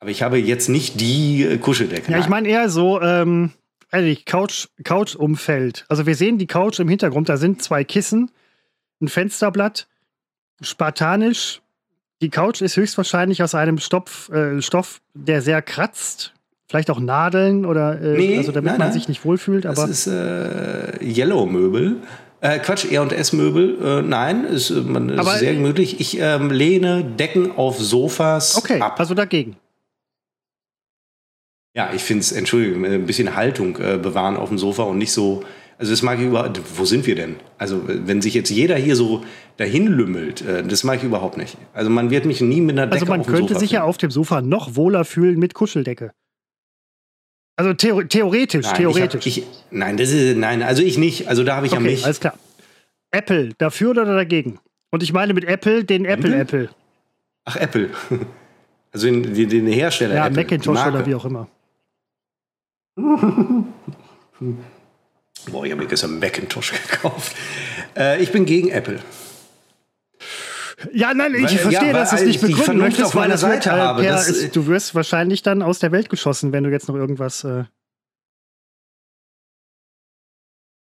Aber 0.01 0.09
ich 0.09 0.23
habe 0.23 0.39
jetzt 0.39 0.71
nicht 0.71 0.99
die 0.99 1.43
äh, 1.43 1.59
Kuscheldecke. 1.59 2.11
Ja, 2.11 2.19
ich 2.19 2.29
meine 2.29 2.49
eher 2.49 2.71
so, 2.71 3.03
ähm, 3.03 3.51
ehrlich, 3.93 4.25
Couch, 4.25 4.69
Couch-Umfeld. 4.85 5.85
Also 5.89 6.07
wir 6.07 6.15
sehen 6.15 6.39
die 6.39 6.47
Couch 6.47 6.79
im 6.79 6.89
Hintergrund, 6.89 7.29
da 7.29 7.37
sind 7.37 7.63
zwei 7.63 7.85
Kissen, 7.85 8.31
ein 9.01 9.09
Fensterblatt, 9.09 9.87
spartanisch. 10.61 11.61
Die 12.21 12.31
Couch 12.31 12.63
ist 12.63 12.77
höchstwahrscheinlich 12.77 13.43
aus 13.43 13.55
einem 13.55 13.79
Stoff, 13.79 14.29
äh, 14.31 14.61
Stoff 14.61 15.01
der 15.15 15.41
sehr 15.43 15.63
kratzt. 15.63 16.35
Vielleicht 16.67 16.91
auch 16.91 17.01
Nadeln 17.01 17.65
oder 17.65 17.99
äh, 18.01 18.19
nee, 18.19 18.37
also 18.37 18.53
damit 18.53 18.73
nein, 18.73 18.79
man 18.79 18.89
nein. 18.89 18.93
sich 18.93 19.09
nicht 19.09 19.25
wohlfühlt. 19.25 19.65
Aber 19.65 19.87
das 19.87 20.07
ist 20.07 20.07
äh, 20.09 21.03
Yellow-Möbel. 21.03 22.03
Äh, 22.41 22.59
Quatsch, 22.59 22.85
E&S-Möbel. 22.85 23.79
Äh, 23.83 24.03
nein, 24.03 24.45
ist, 24.45 24.71
äh, 24.71 24.75
man, 24.75 25.09
ist 25.09 25.19
aber, 25.19 25.39
sehr 25.39 25.55
gemütlich. 25.55 25.99
Ich 25.99 26.19
ähm, 26.21 26.51
lehne 26.51 27.05
Decken 27.05 27.57
auf 27.57 27.79
Sofas 27.79 28.57
okay, 28.57 28.81
ab. 28.81 29.01
also 29.01 29.15
dagegen. 29.15 29.57
Ja, 31.79 31.91
ich 31.95 32.03
finde 32.03 32.23
es, 32.23 32.33
Entschuldigung, 32.33 32.85
ein 32.85 33.07
bisschen 33.07 33.37
Haltung 33.37 33.77
äh, 33.77 33.99
bewahren 33.99 34.37
auf 34.37 34.49
dem 34.49 34.59
Sofa 34.59 34.83
und 34.83 34.99
nicht 34.99 35.13
so. 35.13 35.45
Also 35.79 35.93
das 35.93 36.03
mag 36.03 36.19
ich 36.19 36.27
überhaupt. 36.27 36.61
Wo 36.77 36.85
sind 36.85 37.07
wir 37.07 37.15
denn? 37.15 37.37
Also 37.57 37.83
wenn 37.87 38.21
sich 38.21 38.35
jetzt 38.35 38.51
jeder 38.51 38.75
hier 38.75 38.97
so 38.97 39.23
dahin 39.59 39.87
lümmelt, 39.87 40.43
äh, 40.43 40.65
das 40.65 40.83
mag 40.83 40.97
ich 40.97 41.05
überhaupt 41.05 41.37
nicht. 41.37 41.57
Also 41.73 41.89
man 41.89 42.11
wird 42.11 42.25
mich 42.25 42.41
nie 42.41 42.61
mit 42.61 42.77
einer 42.77 42.91
also 42.91 43.05
Decke 43.05 43.13
Also 43.13 43.31
man 43.31 43.39
könnte 43.39 43.57
sich 43.57 43.71
ja 43.71 43.85
auf 43.85 43.97
dem 43.97 44.11
Sofa 44.11 44.43
noch 44.43 44.75
wohler 44.75 45.05
fühlen 45.05 45.39
mit 45.39 45.55
Kuscheldecke. 45.55 46.11
Also 47.55 47.75
theo 47.75 48.03
theoretisch, 48.03 48.67
nein, 48.67 48.75
theoretisch. 48.75 49.25
Ich 49.25 49.37
hab, 49.37 49.45
ich, 49.45 49.63
nein, 49.71 49.97
das 49.97 50.11
ist, 50.11 50.37
nein, 50.37 50.65
also 50.65 50.83
ich 50.83 50.99
nicht. 50.99 51.29
Also 51.29 51.45
da 51.45 51.55
habe 51.55 51.67
ich 51.67 51.73
okay, 51.75 51.85
ja 51.85 51.91
mich. 51.91 52.05
Alles 52.05 52.19
klar. 52.19 52.35
Apple, 53.13 53.51
dafür 53.57 53.91
oder 53.91 54.05
dagegen? 54.05 54.59
Und 54.91 55.05
ich 55.05 55.13
meine 55.13 55.33
mit 55.33 55.45
Apple 55.45 55.85
den 55.85 56.07
Apple 56.07 56.35
Apple. 56.35 56.63
Apple. 56.65 56.75
Ach, 57.45 57.55
Apple. 57.55 57.91
Also 58.91 59.07
den, 59.07 59.35
den, 59.35 59.51
den 59.51 59.67
Hersteller. 59.67 60.15
Ja, 60.15 60.27
Apple, 60.29 60.45
Macintosh 60.45 60.87
oder 60.87 61.05
wie 61.05 61.15
auch 61.15 61.27
immer. 61.27 61.47
Boah, 65.51 65.65
ich 65.65 65.71
habe 65.71 65.83
mir 65.83 65.87
gestern 65.87 66.19
Macintosh 66.19 66.73
gekauft. 66.73 67.37
Äh, 67.97 68.21
ich 68.23 68.33
bin 68.33 68.45
gegen 68.45 68.69
Apple. 68.69 68.99
Ja, 70.93 71.15
nein, 71.15 71.35
ich 71.35 71.43
weil, 71.43 71.59
verstehe, 71.59 71.89
ja, 71.89 71.93
dass 71.93 72.11
du 72.11 72.17
es 72.17 72.25
nicht 72.25 72.41
begründen 72.41 72.79
möchtest, 72.79 73.07
auf 73.07 73.15
meiner 73.15 73.39
Seite 73.39 73.71
wird, 73.71 73.81
habe. 73.81 74.03
Per, 74.03 74.17
ist, 74.17 74.55
du 74.55 74.67
wirst 74.67 74.95
wahrscheinlich 74.95 75.43
dann 75.43 75.63
aus 75.63 75.79
der 75.79 75.93
Welt 75.93 76.09
geschossen, 76.09 76.53
wenn 76.53 76.65
du 76.65 76.71
jetzt 76.71 76.89
noch 76.89 76.97
irgendwas. 76.97 77.45
Äh 77.45 77.65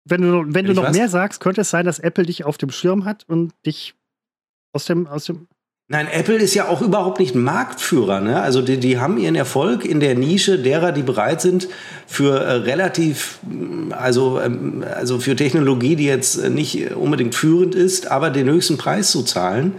wenn 0.05 0.21
du, 0.21 0.45
wenn 0.47 0.65
du 0.65 0.73
noch 0.73 0.83
was? 0.83 0.95
mehr 0.95 1.09
sagst, 1.09 1.39
könnte 1.39 1.61
es 1.61 1.69
sein, 1.69 1.85
dass 1.85 1.99
Apple 1.99 2.25
dich 2.25 2.43
auf 2.43 2.57
dem 2.57 2.71
Schirm 2.71 3.05
hat 3.05 3.23
und 3.27 3.53
dich 3.65 3.95
aus 4.73 4.85
dem, 4.85 5.07
aus 5.07 5.25
dem 5.25 5.47
Nein, 5.91 6.07
Apple 6.11 6.35
ist 6.35 6.53
ja 6.53 6.67
auch 6.67 6.83
überhaupt 6.83 7.19
nicht 7.19 7.33
Marktführer. 7.33 8.21
Ne? 8.21 8.39
Also 8.39 8.61
die, 8.61 8.77
die 8.77 8.99
haben 8.99 9.17
ihren 9.17 9.33
Erfolg 9.33 9.85
in 9.85 9.99
der 9.99 10.13
Nische 10.13 10.59
derer, 10.59 10.91
die 10.91 11.01
bereit 11.01 11.41
sind, 11.41 11.67
für 12.05 12.39
äh, 12.39 12.51
relativ, 12.57 13.39
also, 13.89 14.39
ähm, 14.39 14.85
also 14.95 15.17
für 15.17 15.35
Technologie, 15.35 15.95
die 15.95 16.05
jetzt 16.05 16.47
nicht 16.47 16.91
unbedingt 16.91 17.33
führend 17.33 17.73
ist, 17.73 18.11
aber 18.11 18.29
den 18.29 18.47
höchsten 18.47 18.77
Preis 18.77 19.09
zu 19.09 19.23
zahlen. 19.23 19.73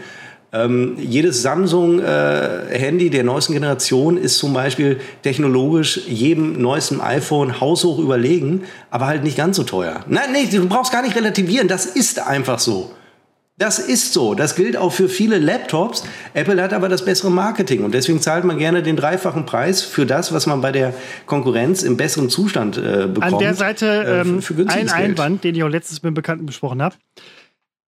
Ähm, 0.53 0.97
jedes 0.99 1.43
Samsung-Handy 1.43 3.07
äh, 3.07 3.11
der 3.11 3.23
neuesten 3.23 3.53
Generation 3.53 4.17
ist 4.17 4.39
zum 4.39 4.53
Beispiel 4.53 4.99
technologisch 5.23 6.09
jedem 6.09 6.61
neuesten 6.61 7.01
iPhone 7.01 7.61
haushoch 7.61 8.01
überlegen, 8.01 8.65
aber 8.91 9.07
halt 9.07 9.23
nicht 9.23 9.37
ganz 9.37 9.57
so 9.57 9.63
teuer. 9.63 10.01
Nein, 10.09 10.33
nee, 10.33 10.49
du 10.51 10.67
brauchst 10.67 10.91
gar 10.91 11.03
nicht 11.03 11.15
relativieren, 11.15 11.69
das 11.69 11.87
ist 11.87 12.19
einfach 12.27 12.59
so. 12.59 12.91
Das 13.61 13.79
ist 13.79 14.15
so. 14.15 14.35
Das 14.35 14.57
gilt 14.57 14.75
auch 14.79 14.91
für 14.91 15.11
viele 15.11 15.39
Laptops. 15.39 16.05
Apple 16.33 16.63
hat 16.63 16.73
aber 16.73 16.89
das 16.89 17.05
bessere 17.05 17.31
Marketing 17.31 17.85
und 17.85 17.93
deswegen 17.93 18.19
zahlt 18.19 18.45
man 18.45 18.57
gerne 18.57 18.83
den 18.83 18.97
dreifachen 18.97 19.45
Preis 19.45 19.83
für 19.83 20.07
das, 20.07 20.33
was 20.33 20.47
man 20.47 20.63
bei 20.63 20.73
der 20.73 20.95
Konkurrenz 21.27 21.83
im 21.83 21.99
besseren 21.99 22.31
Zustand 22.31 22.79
äh, 22.79 23.07
bekommt. 23.07 23.35
An 23.35 23.39
der 23.39 23.53
Seite 23.53 23.87
äh, 23.87 24.21
ähm, 24.23 24.41
ein 24.67 24.89
Einwand, 24.89 25.45
den 25.45 25.55
ich 25.55 25.63
auch 25.63 25.69
letztens 25.69 25.99
mit 25.99 26.07
einem 26.07 26.15
Bekannten 26.15 26.47
besprochen 26.47 26.81
habe. 26.81 26.97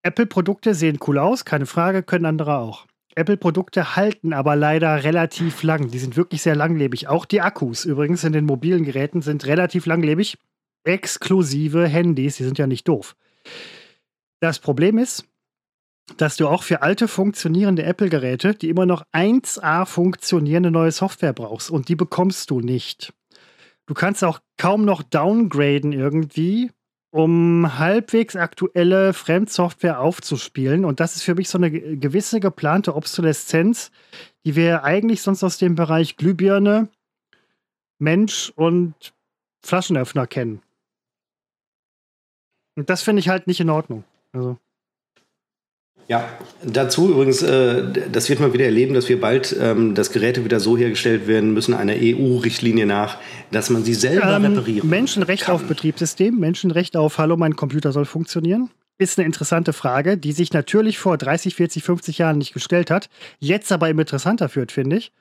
Apple-Produkte 0.03 0.75
sehen 0.75 0.99
cool 1.07 1.17
aus, 1.17 1.47
keine 1.47 1.65
Frage, 1.65 2.03
können 2.03 2.27
andere 2.27 2.59
auch. 2.59 2.85
Apple-Produkte 3.15 3.97
halten 3.97 4.35
aber 4.35 4.57
leider 4.57 5.05
relativ 5.05 5.63
lang. 5.63 5.91
Die 5.91 5.99
sind 5.99 6.19
wirklich 6.19 6.43
sehr 6.43 6.55
langlebig. 6.55 7.09
Auch 7.09 7.25
die 7.25 7.41
Akkus 7.41 7.87
übrigens 7.87 8.25
in 8.25 8.35
den 8.35 8.45
mobilen 8.45 8.85
Geräten 8.85 9.23
sind 9.23 9.47
relativ 9.47 9.87
langlebig. 9.87 10.37
Exklusive 10.85 11.87
Handys, 11.87 12.37
die 12.37 12.45
sind 12.45 12.59
ja 12.59 12.67
nicht 12.67 12.87
doof. 12.89 13.17
Das 14.41 14.59
Problem 14.59 14.99
ist, 14.99 15.25
dass 16.17 16.37
du 16.37 16.49
auch 16.49 16.63
für 16.63 16.83
alte 16.83 17.09
funktionierende 17.09 17.83
Apple-Geräte, 17.83 18.55
die 18.55 18.69
immer 18.69 18.87
noch 18.87 19.05
1A 19.13 19.87
funktionierende 19.87 20.71
neue 20.71 20.93
Software 20.93 21.33
brauchst 21.33 21.71
und 21.71 21.89
die 21.89 21.97
bekommst 21.97 22.51
du 22.51 22.61
nicht. 22.61 23.13
Du 23.87 23.95
kannst 23.95 24.23
auch 24.25 24.41
kaum 24.57 24.85
noch 24.85 25.03
downgraden 25.03 25.93
irgendwie, 25.93 26.71
um 27.11 27.79
halbwegs 27.79 28.37
aktuelle 28.37 29.13
Fremdsoftware 29.13 30.01
aufzuspielen. 30.01 30.85
Und 30.85 30.99
das 31.01 31.17
ist 31.17 31.23
für 31.23 31.35
mich 31.35 31.49
so 31.49 31.59
eine 31.59 31.71
gewisse 31.71 32.41
geplante 32.41 32.95
Obsoleszenz, 32.95 33.91
die 34.47 34.57
wir 34.57 34.85
eigentlich 34.85 35.21
sonst 35.21 35.45
aus 35.45 35.59
dem 35.59 35.75
Bereich 35.75 36.17
Glühbirne, 36.17 36.89
Mensch 37.99 38.53
und 38.57 39.15
Flaschenöffner 39.65 40.27
kennen. 40.27 40.63
Und 42.77 42.89
das 42.89 43.03
finde 43.03 43.21
ich 43.21 43.29
halt 43.29 43.47
nicht 43.47 43.61
in 43.61 43.71
Ordnung. 43.71 44.05
Also. 44.33 44.59
Ja, 46.09 46.29
dazu 46.65 47.11
übrigens, 47.11 47.43
äh, 47.43 47.85
das 48.11 48.29
wird 48.29 48.41
man 48.41 48.53
wieder 48.53 48.65
erleben, 48.65 48.95
dass 48.95 49.09
wir 49.09 49.21
bald, 49.21 49.57
ähm, 49.59 49.95
dass 49.95 50.13
Geräte 50.13 50.45
wieder 50.45 50.61
so 50.61 50.77
hergestellt 50.77 51.27
werden 51.27 51.55
müssen, 51.55 51.75
einer 51.75 51.95
EU-Richtlinie 51.97 52.87
nach, 52.87 53.19
dass 53.51 53.71
man 53.71 53.85
sie 53.85 53.95
selber 53.95 54.37
ähm, 54.37 54.45
reparieren 54.45 54.89
Menschenrecht 54.89 55.45
kann. 55.45 55.55
auf 55.55 55.65
Betriebssystem, 55.65 56.39
Menschenrecht 56.39 56.97
auf 56.97 57.19
Hallo, 57.19 57.37
mein 57.37 57.57
Computer 57.57 57.93
soll 57.93 58.05
funktionieren, 58.05 58.71
ist 58.99 59.19
eine 59.19 59.27
interessante 59.27 59.73
Frage, 59.73 60.19
die 60.19 60.33
sich 60.33 60.53
natürlich 60.53 60.99
vor 60.99 61.17
30, 61.17 61.55
40, 61.55 61.83
50 61.83 62.19
Jahren 62.19 62.39
nicht 62.39 62.53
gestellt 62.53 62.91
hat, 62.91 63.09
jetzt 63.39 63.73
aber 63.73 63.89
immer 63.89 64.03
interessanter 64.03 64.49
führt, 64.49 64.73
finde 64.73 64.97
ich. 64.97 65.13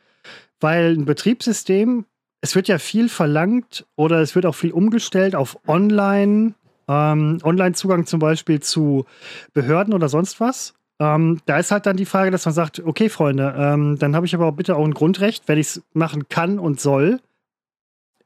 Weil 0.60 0.94
ein 0.94 1.06
Betriebssystem, 1.06 2.06
es 2.42 2.56
wird 2.56 2.68
ja 2.68 2.80
viel 2.80 3.10
verlangt 3.10 3.86
oder 3.96 4.20
es 4.22 4.36
wird 4.36 4.46
auch 4.46 4.56
viel 4.56 4.72
umgestellt 4.72 5.36
auf 5.36 5.58
Online- 5.68 6.54
ähm, 6.92 7.40
Online-Zugang 7.44 8.06
zum 8.06 8.20
Beispiel 8.20 8.60
zu 8.60 9.06
Behörden 9.54 9.94
oder 9.94 10.10
sonst 10.10 10.40
was. 10.40 10.74
Ähm, 11.00 11.40
da 11.46 11.58
ist 11.58 11.72
halt 11.72 11.86
dann 11.86 11.98
die 11.98 12.06
Frage, 12.06 12.32
dass 12.32 12.46
man 12.46 12.54
sagt, 12.54 12.80
okay, 12.80 13.10
Freunde, 13.10 13.56
ähm, 13.58 13.98
dann 13.98 14.16
habe 14.16 14.26
ich 14.26 14.36
aber 14.36 14.52
bitte 14.52 14.76
auch 14.76 14.86
ein 14.86 14.94
Grundrecht, 14.94 15.48
wenn 15.48 15.58
ich 15.58 15.68
es 15.68 15.84
machen 15.94 16.28
kann 16.30 16.60
und 16.60 16.80
soll. 16.80 17.20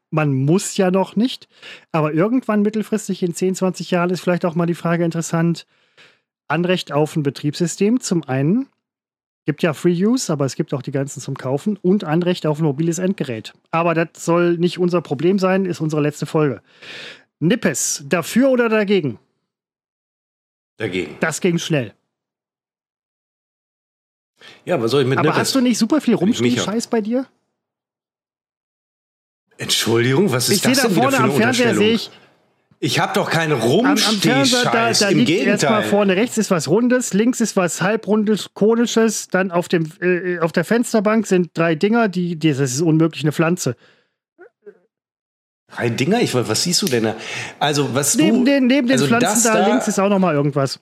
Man 0.10 0.34
muss 0.34 0.78
ja 0.78 0.92
noch 0.92 1.16
nicht, 1.16 1.48
aber 1.92 2.14
irgendwann 2.14 2.62
mittelfristig 2.62 3.22
in 3.24 3.34
10, 3.34 3.56
20 3.56 3.92
Jahren 3.92 4.10
ist 4.10 4.22
vielleicht 4.22 4.46
auch 4.46 4.56
mal 4.56 4.66
die 4.66 4.76
Frage 4.76 5.04
interessant, 5.04 5.66
Anrecht 6.48 6.92
auf 6.92 7.16
ein 7.16 7.24
Betriebssystem 7.24 8.00
zum 8.00 8.24
einen, 8.24 8.68
gibt 9.46 9.64
ja 9.64 9.74
Free 9.74 9.94
Use, 9.94 10.32
aber 10.32 10.46
es 10.46 10.56
gibt 10.56 10.74
auch 10.74 10.82
die 10.82 10.92
ganzen 10.92 11.22
zum 11.22 11.36
Kaufen 11.36 11.78
und 11.78 12.04
Anrecht 12.04 12.46
auf 12.46 12.60
ein 12.60 12.66
mobiles 12.66 13.00
Endgerät. 13.00 13.54
Aber 13.72 13.94
das 13.94 14.26
soll 14.26 14.58
nicht 14.58 14.80
unser 14.80 15.02
Problem 15.02 15.40
sein, 15.40 15.66
ist 15.66 15.82
unsere 15.82 16.02
letzte 16.02 16.26
Folge. 16.26 16.62
Nippes, 17.48 18.04
dafür 18.08 18.50
oder 18.50 18.70
dagegen? 18.70 19.20
Dagegen. 20.78 21.18
Das 21.20 21.42
ging 21.42 21.58
schnell. 21.58 21.94
Ja, 24.66 24.82
was 24.82 24.92
soll 24.92 25.04
ich 25.04 25.08
mit 25.08 25.18
Aber 25.18 25.30
Nippes? 25.30 25.40
hast 25.40 25.56
du 25.56 25.62
nicht 25.62 25.78
super 25.78 26.02
viel 26.02 26.16
Rumstehen-Scheiß 26.16 26.88
bei 26.88 27.02
dir? 27.02 27.26
Entschuldigung, 29.58 30.32
was 30.32 30.50
ist 30.50 30.58
ich 30.58 30.62
das 30.62 30.82
denn 30.82 30.94
da 30.96 31.02
vorne 31.02 31.18
am 31.18 31.32
Fernseher 31.32 31.76
sehe 31.76 31.94
ich 31.94 32.12
ich 32.80 33.00
habe 33.00 33.14
doch 33.14 33.30
keinen 33.30 33.54
Rumstehscheiß. 33.54 34.64
Da, 34.64 34.92
da 34.92 35.10
Im 35.10 35.20
liegt 35.20 35.28
Gegenteil. 35.28 35.54
erstmal 35.54 35.84
vorne 35.84 36.16
rechts 36.16 36.38
ist 36.38 36.52
was 36.52 36.68
Rundes, 36.68 37.14
links 37.14 37.40
ist 37.42 37.56
was 37.56 37.82
halbrundes, 37.82 38.54
konisches, 38.54 39.28
dann 39.30 39.52
auf, 39.52 39.68
dem, 39.68 39.92
äh, 40.02 40.40
auf 40.40 40.52
der 40.52 40.66
Fensterbank 40.66 41.26
sind 41.26 41.50
drei 41.54 41.76
Dinger, 41.76 42.10
die, 42.10 42.36
die, 42.36 42.50
das 42.50 42.60
ist 42.60 42.82
unmöglich 42.82 43.24
eine 43.24 43.32
Pflanze. 43.32 43.76
Drei 45.74 45.90
Dinger? 45.90 46.22
Ich, 46.22 46.34
was 46.34 46.64
siehst 46.64 46.82
du 46.82 46.86
denn 46.86 47.04
da? 47.04 47.16
Also, 47.60 47.94
was 47.94 48.16
neben 48.16 48.40
du, 48.40 48.46
den, 48.46 48.68
neben 48.68 48.88
den 48.88 48.94
also 48.94 49.08
Pflanzen 49.08 49.44
da, 49.44 49.60
da 49.60 49.68
links 49.68 49.88
ist 49.88 50.00
auch 50.00 50.10
noch 50.10 50.20
mal 50.20 50.34
irgendwas. 50.34 50.80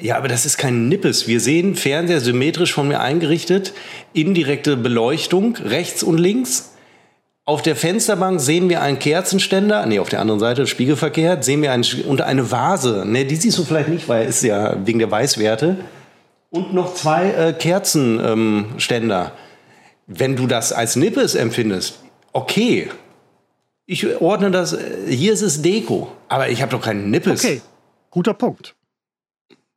Ja, 0.00 0.16
aber 0.16 0.28
das 0.28 0.46
ist 0.46 0.58
kein 0.58 0.88
Nippes. 0.88 1.26
Wir 1.26 1.40
sehen 1.40 1.74
Fernseher 1.74 2.20
symmetrisch 2.20 2.72
von 2.72 2.86
mir 2.86 3.00
eingerichtet, 3.00 3.72
indirekte 4.12 4.76
Beleuchtung 4.76 5.56
rechts 5.56 6.04
und 6.04 6.18
links. 6.18 6.74
Auf 7.44 7.62
der 7.62 7.74
Fensterbank 7.74 8.40
sehen 8.40 8.68
wir 8.68 8.82
einen 8.82 8.98
Kerzenständer, 8.98 9.86
nee, 9.86 9.98
auf 9.98 10.10
der 10.10 10.20
anderen 10.20 10.38
Seite 10.38 10.66
spiegelverkehrt, 10.66 11.42
sehen 11.42 11.62
wir 11.62 11.72
einen, 11.72 11.84
unter 12.06 12.26
eine 12.26 12.50
Vase. 12.52 13.04
Ne, 13.06 13.24
die 13.24 13.36
siehst 13.36 13.58
du 13.58 13.64
vielleicht 13.64 13.88
nicht, 13.88 14.08
weil 14.08 14.26
es 14.28 14.42
ja 14.42 14.76
wegen 14.86 14.98
der 15.00 15.10
Weißwerte. 15.10 15.78
Und 16.50 16.74
noch 16.74 16.94
zwei 16.94 17.30
äh, 17.30 17.52
Kerzenständer. 17.52 19.32
Ähm, 19.32 19.47
wenn 20.08 20.34
du 20.34 20.46
das 20.46 20.72
als 20.72 20.96
Nippes 20.96 21.36
empfindest, 21.36 22.00
okay. 22.32 22.90
Ich 23.86 24.20
ordne 24.20 24.50
das, 24.50 24.76
hier 25.06 25.32
ist 25.32 25.42
es 25.42 25.62
Deko, 25.62 26.12
aber 26.28 26.48
ich 26.48 26.60
habe 26.60 26.72
doch 26.72 26.82
keinen 26.82 27.10
Nippes. 27.10 27.44
Okay, 27.44 27.62
guter 28.10 28.34
Punkt. 28.34 28.74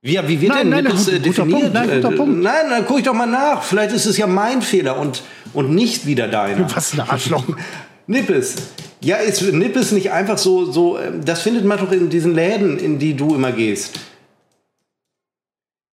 Ja, 0.03 0.27
wie 0.27 0.41
wird 0.41 0.51
nein, 0.51 0.61
denn 0.61 0.69
nein, 0.69 0.83
Nippes 0.85 1.07
nein, 1.07 1.21
definiert? 1.21 1.73
Nein, 1.73 2.01
guter 2.01 2.15
Punkt. 2.15 2.41
nein, 2.41 2.69
dann 2.69 2.85
gucke 2.85 2.99
ich 2.99 3.05
doch 3.05 3.13
mal 3.13 3.27
nach. 3.27 3.61
Vielleicht 3.61 3.93
ist 3.93 4.07
es 4.07 4.17
ja 4.17 4.25
mein 4.25 4.61
Fehler 4.61 4.99
und, 4.99 5.21
und 5.53 5.69
nicht 5.75 6.07
wieder 6.07 6.27
deiner. 6.27 6.73
Was 6.75 6.93
ein 6.93 7.01
Arschloch. 7.01 7.45
Nippes. 8.07 8.55
Ja, 9.01 9.17
ist 9.17 9.41
Nippes 9.53 9.91
nicht 9.91 10.11
einfach 10.11 10.37
so, 10.37 10.71
so, 10.71 10.97
ähm, 10.97 11.23
das 11.23 11.41
findet 11.41 11.65
man 11.65 11.77
doch 11.77 11.91
in 11.91 12.09
diesen 12.09 12.33
Läden, 12.33 12.79
in 12.79 12.99
die 12.99 13.15
du 13.15 13.35
immer 13.35 13.51
gehst. 13.51 13.99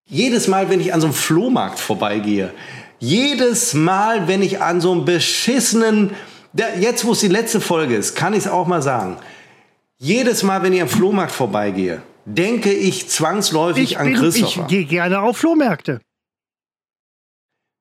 Jedes 0.06 0.48
Mal, 0.48 0.70
wenn 0.70 0.80
ich 0.80 0.94
an 0.94 1.00
so 1.00 1.08
einem 1.08 1.14
Flohmarkt 1.14 1.78
vorbeigehe, 1.78 2.52
jedes 2.98 3.74
Mal, 3.74 4.28
wenn 4.28 4.42
ich 4.42 4.60
an 4.60 4.80
so 4.80 4.92
einem 4.92 5.04
beschissenen, 5.04 6.10
jetzt 6.80 7.04
wo 7.04 7.12
es 7.12 7.20
die 7.20 7.28
letzte 7.28 7.60
Folge 7.60 7.96
ist, 7.96 8.16
kann 8.16 8.32
ich 8.32 8.40
es 8.40 8.48
auch 8.48 8.66
mal 8.66 8.82
sagen. 8.82 9.16
Jedes 9.98 10.42
Mal, 10.42 10.62
wenn 10.62 10.72
ich 10.72 10.82
am 10.82 10.88
Flohmarkt 10.88 11.32
vorbeigehe, 11.32 12.02
denke 12.24 12.72
ich 12.72 13.08
zwangsläufig 13.08 13.92
ich 13.92 13.98
an 13.98 14.06
bin, 14.06 14.16
Christopher. 14.16 14.62
Ich 14.62 14.68
gehe 14.68 14.84
gerne 14.84 15.20
auf 15.20 15.38
Flohmärkte. 15.38 16.00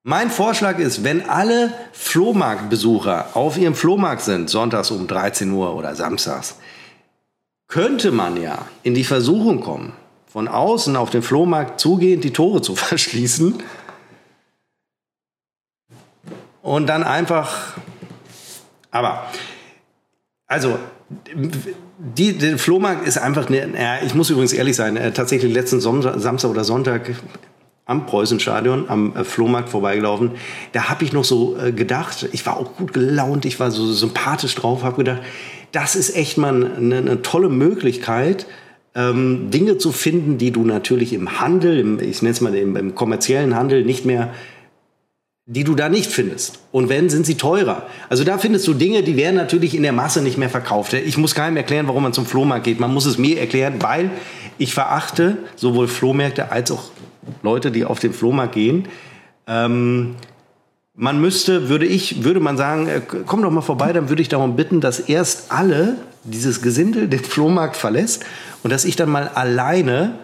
Mein 0.04 0.30
Vorschlag 0.30 0.80
ist, 0.80 1.04
wenn 1.04 1.30
alle 1.30 1.74
Flohmarktbesucher 1.92 3.32
auf 3.34 3.58
ihrem 3.58 3.76
Flohmarkt 3.76 4.22
sind, 4.22 4.50
sonntags 4.50 4.90
um 4.90 5.06
13 5.06 5.52
Uhr 5.52 5.76
oder 5.76 5.96
samstags, 5.96 6.56
könnte 7.68 8.12
man 8.12 8.42
ja 8.42 8.66
in 8.84 8.94
die 8.94 9.04
Versuchung 9.04 9.60
kommen, 9.60 9.92
von 10.26 10.48
außen 10.48 10.96
auf 10.96 11.10
den 11.10 11.24
Flohmarkt 11.24 11.82
zugehend 11.82 12.24
die 12.24 12.32
Tore 12.32 12.62
zu 12.62 12.76
verschließen 12.76 13.62
und 16.68 16.88
dann 16.88 17.04
einfach. 17.04 17.78
Aber, 18.92 19.26
also, 20.48 20.78
die, 21.98 22.38
der 22.38 22.58
Flohmarkt 22.58 23.08
ist 23.08 23.18
einfach, 23.18 23.50
eine, 23.50 24.00
ich 24.06 24.14
muss 24.14 24.30
übrigens 24.30 24.52
ehrlich 24.52 24.76
sein, 24.76 24.98
äh, 24.98 25.12
tatsächlich 25.14 25.54
letzten 25.54 25.80
Samstag 25.80 26.50
oder 26.50 26.66
Sonntag 26.66 27.12
am 27.86 28.06
Preußenstadion, 28.06 28.90
am 28.90 29.16
äh, 29.16 29.24
Flohmarkt 29.24 29.70
vorbeigelaufen. 29.70 30.32
Da 30.74 30.90
habe 30.90 31.06
ich 31.06 31.14
noch 31.14 31.24
so 31.24 31.58
äh, 31.58 31.72
gedacht, 31.72 32.28
ich 32.34 32.46
war 32.46 32.58
auch 32.58 32.76
gut 32.76 32.92
gelaunt, 32.92 33.46
ich 33.46 33.62
war 33.62 33.72
so 33.72 33.92
sympathisch 33.94 34.56
drauf, 34.56 34.84
habe 34.84 34.98
gedacht, 34.98 35.22
das 35.72 35.96
ist 35.96 36.18
echt 36.18 36.38
mal 36.38 36.50
eine, 36.76 36.98
eine 36.98 37.22
tolle 37.22 37.48
Möglichkeit, 37.48 38.46
ähm, 38.94 39.52
Dinge 39.52 39.78
zu 39.78 39.94
finden, 39.94 40.38
die 40.38 40.52
du 40.52 40.66
natürlich 40.66 41.14
im 41.14 41.40
Handel, 41.40 41.80
im, 41.80 42.00
ich 42.02 42.22
nenne 42.22 42.34
es 42.34 42.42
mal 42.42 42.54
im, 42.56 42.76
im 42.76 42.94
kommerziellen 42.94 43.56
Handel 43.56 43.86
nicht 43.86 44.06
mehr 44.06 44.34
die 45.50 45.64
du 45.64 45.76
da 45.76 45.88
nicht 45.88 46.12
findest. 46.12 46.60
Und 46.74 46.90
wenn, 46.90 47.10
sind 47.10 47.26
sie 47.26 47.36
teurer. 47.36 47.88
Also 48.10 48.26
da 48.26 48.38
findest 48.38 48.68
du 48.68 48.74
Dinge, 48.74 49.02
die 49.02 49.16
werden 49.16 49.38
natürlich 49.38 49.76
in 49.76 49.82
der 49.82 49.94
Masse 49.94 50.22
nicht 50.22 50.38
mehr 50.38 50.50
verkauft. 50.50 50.92
Ich 50.92 51.18
muss 51.18 51.36
keinem 51.36 51.56
erklären, 51.56 51.88
warum 51.88 52.04
man 52.04 52.12
zum 52.12 52.26
Flohmarkt 52.26 52.66
geht. 52.66 52.82
Man 52.82 52.94
muss 52.94 53.06
es 53.06 53.18
mir 53.18 53.40
erklären, 53.40 53.76
weil 53.80 54.12
ich 54.58 54.74
verachte 54.74 55.38
sowohl 55.56 55.88
Flohmärkte 55.88 56.52
als 56.52 56.70
auch 56.70 56.92
Leute, 57.44 57.72
die 57.72 57.86
auf 57.86 58.00
den 58.00 58.12
Flohmarkt 58.12 58.56
gehen. 58.56 58.90
Ähm, 59.48 60.16
man 60.94 61.22
müsste, 61.22 61.70
würde 61.70 61.86
ich, 61.86 62.26
würde 62.26 62.42
man 62.42 62.58
sagen, 62.58 62.88
äh, 62.90 63.02
komm 63.26 63.42
doch 63.42 63.52
mal 63.52 63.62
vorbei, 63.62 63.94
dann 63.94 64.10
würde 64.10 64.22
ich 64.22 64.30
darum 64.30 64.58
bitten, 64.58 64.82
dass 64.82 65.00
erst 65.00 65.52
alle 65.54 65.96
dieses 66.26 66.62
Gesindel 66.62 67.08
den 67.08 67.24
Flohmarkt 67.24 67.78
verlässt 67.78 68.26
und 68.64 68.74
dass 68.74 68.84
ich 68.84 68.98
dann 68.98 69.10
mal 69.10 69.30
alleine 69.30 70.16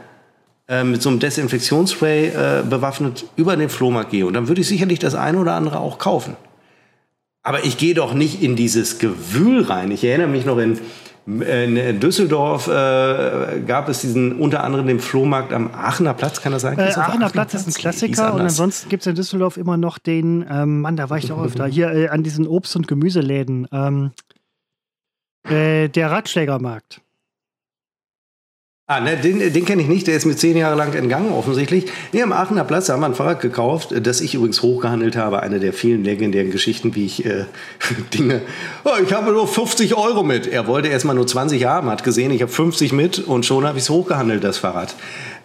äh, 0.68 0.84
mit 0.84 1.01
so 1.01 1.09
einem 1.09 1.20
Desinfektionsspray 1.20 2.28
äh, 2.28 2.64
bewaffnet 2.64 3.26
über 3.36 3.55
den 3.57 3.70
Flohmarkt 3.70 4.11
gehe. 4.11 4.26
Und 4.26 4.34
dann 4.34 4.47
würde 4.47 4.61
ich 4.61 4.68
sicherlich 4.68 4.99
das 4.99 5.16
eine 5.16 5.39
oder 5.39 5.55
andere 5.55 5.80
auch 5.80 5.97
kaufen. 5.97 6.36
Aber 7.43 7.66
ich 7.66 7.78
gehe 7.78 7.93
doch 7.93 8.14
nicht 8.14 8.41
in 8.41 8.55
dieses 8.55 8.99
Gewühl 8.99 9.64
rein. 9.64 9.91
Ich 9.91 10.03
erinnere 10.05 10.30
mich 10.30 10.45
noch 10.45 10.57
in, 10.57 10.80
in 11.26 11.99
Düsseldorf 11.99 12.68
äh, 12.68 13.61
gab 13.68 13.89
es 13.89 13.99
diesen 13.99 14.39
unter 14.39 14.64
anderem 14.64 14.88
den 14.88 14.99
Flohmarkt 14.99 15.51
am 15.51 15.74
Aachener 15.74 16.14
Platz, 16.14 16.41
kann 16.41 16.53
das 16.53 16.61
sein? 16.61 16.78
Äh, 16.78 16.84
Aachener, 16.84 17.07
Aachener 17.07 17.30
Platz, 17.30 17.53
ist 17.53 17.68
ein 17.68 17.74
Klassiker 17.74 18.34
und 18.34 18.41
ansonsten 18.41 18.88
gibt 18.89 19.03
es 19.03 19.07
in 19.07 19.16
Düsseldorf 19.16 19.57
immer 19.57 19.76
noch 19.76 19.97
den, 19.97 20.45
ähm, 20.49 20.82
Mann, 20.82 20.95
da 20.95 21.09
war 21.09 21.18
ich 21.18 21.28
doch 21.28 21.41
öfter, 21.43 21.68
hier 21.68 21.91
äh, 21.91 22.07
an 22.07 22.24
diesen 22.24 22.47
Obst- 22.47 22.78
und 22.78 22.88
Gemüseläden. 22.88 23.68
Ähm, 23.74 24.11
äh, 25.43 25.89
der 25.89 26.11
Ratschlägermarkt. 26.11 27.01
Ah, 28.86 28.99
ne, 28.99 29.15
den, 29.15 29.39
den 29.39 29.63
kenne 29.63 29.81
ich 29.81 29.88
nicht, 29.88 30.07
der 30.07 30.17
ist 30.17 30.25
mir 30.25 30.36
zehn 30.36 30.57
Jahre 30.57 30.75
lang 30.75 30.93
entgangen, 30.93 31.31
offensichtlich. 31.31 31.86
Nee, 32.11 32.21
am 32.21 32.34
Aachener 32.34 32.65
Platz 32.65 32.89
haben 32.89 32.99
wir 32.99 33.05
ein 33.05 33.15
Fahrrad 33.15 33.39
gekauft, 33.39 33.93
das 33.97 34.19
ich 34.19 34.36
übrigens 34.36 34.61
hochgehandelt 34.61 35.15
habe. 35.15 35.41
Eine 35.41 35.61
der 35.61 35.71
vielen 35.71 36.03
legendären 36.03 36.51
Geschichten, 36.51 36.93
wie 36.93 37.05
ich 37.05 37.25
äh, 37.25 37.45
Dinge. 38.13 38.41
Oh, 38.84 38.89
ich 39.01 39.13
habe 39.13 39.31
nur 39.31 39.47
50 39.47 39.95
Euro 39.95 40.23
mit. 40.23 40.47
Er 40.47 40.67
wollte 40.67 40.89
erstmal 40.89 41.15
nur 41.15 41.25
20 41.25 41.63
haben, 41.63 41.89
hat 41.89 42.03
gesehen, 42.03 42.29
ich 42.31 42.41
habe 42.41 42.51
50 42.51 42.91
mit 42.91 43.19
und 43.19 43.45
schon 43.45 43.65
habe 43.65 43.77
ich 43.77 43.86
es 43.86 43.89
hochgehandelt, 43.89 44.43
das 44.43 44.57
Fahrrad. 44.57 44.95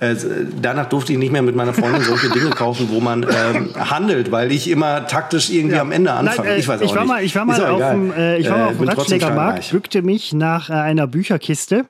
Äh, 0.00 0.16
danach 0.60 0.88
durfte 0.88 1.12
ich 1.12 1.18
nicht 1.20 1.30
mehr 1.30 1.42
mit 1.42 1.54
meiner 1.54 1.74
Freundin 1.74 2.02
solche 2.02 2.30
Dinge 2.30 2.50
kaufen, 2.50 2.88
wo 2.90 2.98
man 2.98 3.22
ähm, 3.22 3.70
handelt, 3.76 4.32
weil 4.32 4.50
ich 4.50 4.68
immer 4.68 5.06
taktisch 5.06 5.50
irgendwie 5.50 5.76
ja. 5.76 5.82
am 5.82 5.92
Ende 5.92 6.10
anfange. 6.10 6.48
Nein, 6.48 6.56
äh, 6.56 6.58
ich 6.58 6.66
weiß 6.66 6.80
auch 6.80 6.84
ich 6.84 6.90
war 6.92 7.02
nicht. 7.02 7.08
Mal, 7.08 7.24
ich 7.24 7.36
war 7.36 7.44
mal 7.44 7.66
auf 7.66 7.90
dem, 7.92 8.12
äh, 8.12 8.38
ich 8.38 8.50
war 8.50 8.58
mal 8.58 8.66
auf 8.70 8.78
dem 8.78 8.88
Ratschlägermarkt, 8.88 9.70
bückte 9.70 10.02
mich 10.02 10.32
nach 10.32 10.70
äh, 10.70 10.72
einer 10.72 11.06
Bücherkiste 11.06 11.84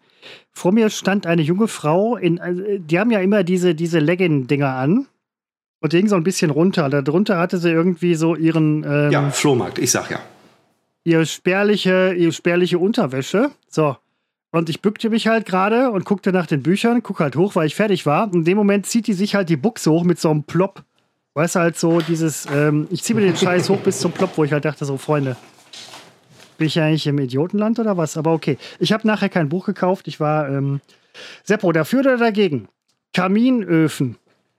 vor 0.59 0.73
mir 0.73 0.91
stand 0.91 1.27
eine 1.27 1.43
junge 1.43 1.69
Frau, 1.69 2.17
in, 2.17 2.39
äh, 2.39 2.81
die 2.81 2.99
haben 2.99 3.11
ja 3.11 3.21
immer 3.21 3.45
diese, 3.45 3.75
diese 3.75 3.99
Legging-Dinger 4.01 4.75
an. 4.75 5.07
Und 5.81 5.93
die 5.93 5.99
hing 5.99 6.09
so 6.09 6.17
ein 6.17 6.25
bisschen 6.25 6.51
runter. 6.51 6.89
Darunter 6.91 7.39
hatte 7.39 7.59
sie 7.59 7.71
irgendwie 7.71 8.17
so 8.17 8.35
ihren. 8.35 8.85
Ähm, 8.85 9.13
ja, 9.13 9.31
Flohmarkt, 9.31 9.79
ich 9.79 9.93
sag 9.93 10.11
ja. 10.11 10.19
Ihre 11.05 11.25
spärliche, 11.25 12.13
ihre 12.15 12.33
spärliche 12.33 12.79
Unterwäsche. 12.79 13.53
So. 13.69 13.97
Und 14.51 14.69
ich 14.69 14.83
bückte 14.83 15.11
mich 15.11 15.29
halt 15.29 15.47
gerade 15.47 15.91
und 15.91 16.05
guckte 16.05 16.33
nach 16.33 16.47
den 16.47 16.63
Büchern, 16.63 17.03
guck 17.03 17.21
halt 17.21 17.37
hoch, 17.37 17.55
weil 17.55 17.67
ich 17.67 17.77
fertig 17.77 18.07
war. 18.07 18.25
Und 18.25 18.35
in 18.35 18.45
dem 18.45 18.57
Moment 18.57 18.87
zieht 18.87 19.07
die 19.07 19.13
sich 19.13 19.35
halt 19.35 19.49
die 19.49 19.57
Buchse 19.57 19.91
hoch 19.91 20.05
mit 20.05 20.19
so 20.19 20.31
einem 20.31 20.43
Plop. 20.43 20.83
Weißt 21.35 21.55
du, 21.55 21.61
halt 21.61 21.79
so 21.79 22.01
dieses, 22.01 22.47
ähm, 22.53 22.89
ich 22.91 23.05
ziehe 23.05 23.15
mir 23.15 23.25
den 23.25 23.37
Scheiß 23.37 23.69
hoch 23.69 23.79
bis 23.79 24.01
zum 24.01 24.11
Plop, 24.11 24.33
wo 24.37 24.43
ich 24.43 24.53
halt 24.53 24.65
dachte, 24.65 24.85
so, 24.85 24.97
Freunde, 24.97 25.37
bin 26.59 26.67
ich 26.67 26.79
eigentlich 26.79 27.07
im 27.07 27.19
Idiotenland 27.19 27.79
oder 27.79 27.97
was? 27.97 28.19
Aber 28.19 28.33
okay. 28.35 28.59
Ich 28.79 28.93
habe 28.93 29.07
nachher 29.07 29.31
kein 29.31 29.49
Buch 29.49 29.65
gekauft. 29.65 30.07
Ich 30.09 30.21
war 30.21 30.49
ähm, 30.51 30.81
Seppo, 31.45 31.73
dafür 31.73 32.01
oder 32.01 32.19
dagegen? 32.19 32.69
Kaminöfen. 33.15 34.17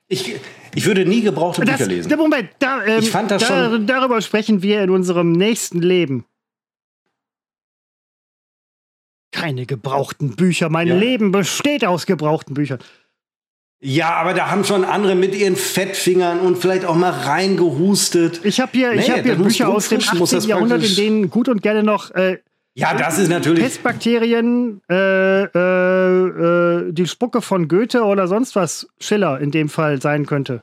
Ich, 0.07 0.35
ich 0.73 0.85
würde 0.85 1.05
nie 1.05 1.21
gebrauchte 1.21 1.61
Bücher 1.61 1.77
das, 1.77 1.87
lesen. 1.87 2.17
Moment, 2.17 2.49
da, 2.57 2.83
ähm, 2.83 2.99
ich 2.99 3.11
fand 3.11 3.29
das 3.29 3.47
da, 3.47 3.69
schon 3.69 3.85
darüber 3.85 4.19
sprechen 4.21 4.63
wir 4.63 4.83
in 4.83 4.89
unserem 4.89 5.33
nächsten 5.33 5.81
Leben. 5.81 6.25
Keine 9.31 9.67
gebrauchten 9.67 10.35
Bücher. 10.35 10.69
Mein 10.69 10.87
ja. 10.87 10.95
Leben 10.95 11.31
besteht 11.31 11.85
aus 11.85 12.07
gebrauchten 12.07 12.55
Büchern. 12.55 12.79
Ja, 13.81 14.15
aber 14.15 14.33
da 14.33 14.51
haben 14.51 14.65
schon 14.65 14.83
andere 14.83 15.15
mit 15.15 15.33
ihren 15.33 15.55
Fettfingern 15.55 16.41
und 16.41 16.57
vielleicht 16.57 16.83
auch 16.83 16.95
mal 16.95 17.11
reingehustet. 17.11 18.41
Ich 18.43 18.59
habe 18.59 18.71
hier, 18.73 18.93
nee, 18.93 18.99
ich 18.99 19.09
hab 19.09 19.23
hier 19.23 19.35
Bücher 19.35 19.69
aus 19.69 19.87
dem 19.87 19.99
18. 19.99 20.41
Jahrhundert, 20.41 20.83
in 20.83 20.95
denen 20.95 21.29
gut 21.29 21.47
und 21.47 21.61
gerne 21.61 21.83
noch 21.83 22.11
äh, 22.11 22.39
ja, 22.79 22.93
das 22.93 23.17
ist 23.17 23.29
natürlich. 23.29 23.63
Pestbakterien, 23.63 24.81
äh, 24.89 25.43
äh, 25.43 25.47
äh, 25.47 26.91
die 26.93 27.07
Spucke 27.07 27.41
von 27.41 27.67
Goethe 27.67 28.03
oder 28.03 28.27
sonst 28.27 28.55
was 28.55 28.87
Schiller 28.99 29.39
in 29.41 29.51
dem 29.51 29.67
Fall 29.67 30.01
sein 30.01 30.25
könnte. 30.25 30.61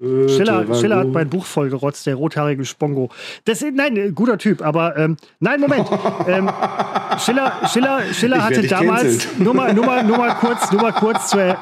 Schiller, 0.00 0.74
Schiller 0.74 0.96
hat 0.96 1.08
mein 1.08 1.30
Buch 1.30 1.46
vollgerotzt, 1.46 2.06
der 2.06 2.16
rothaarige 2.16 2.64
Spongo. 2.64 3.10
Das 3.44 3.62
ist, 3.62 3.74
nein, 3.74 4.12
guter 4.12 4.38
Typ, 4.38 4.60
aber 4.60 4.96
ähm, 4.96 5.16
nein, 5.38 5.60
Moment. 5.60 5.88
ähm, 6.26 6.50
Schiller, 7.18 7.52
Schiller, 7.72 8.02
Schiller 8.12 8.44
hatte 8.44 8.66
damals, 8.66 9.28
nur 9.38 9.54
mal, 9.54 9.72
nur, 9.72 9.86
mal, 9.86 10.02
nur 10.02 10.18
mal 10.18 10.34
kurz, 10.34 10.72
nur 10.72 10.82
mal 10.82 10.92
kurz 10.92 11.28
zur, 11.28 11.56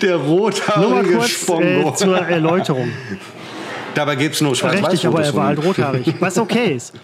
der 0.00 0.16
rothaarige 0.16 1.16
kurz, 1.16 1.28
Spongo. 1.30 1.90
Äh, 1.90 1.94
zur 1.94 2.18
Erläuterung. 2.18 2.88
Dabei 3.96 4.14
gibt 4.14 4.36
es 4.36 4.40
nur 4.40 4.54
schwarz 4.54 4.74
Richtig, 4.74 5.06
aber 5.06 5.24
er 5.24 5.34
war 5.34 5.46
halt 5.48 5.64
rothaarig, 5.64 6.14
was 6.20 6.38
okay 6.38 6.74
ist. 6.76 6.94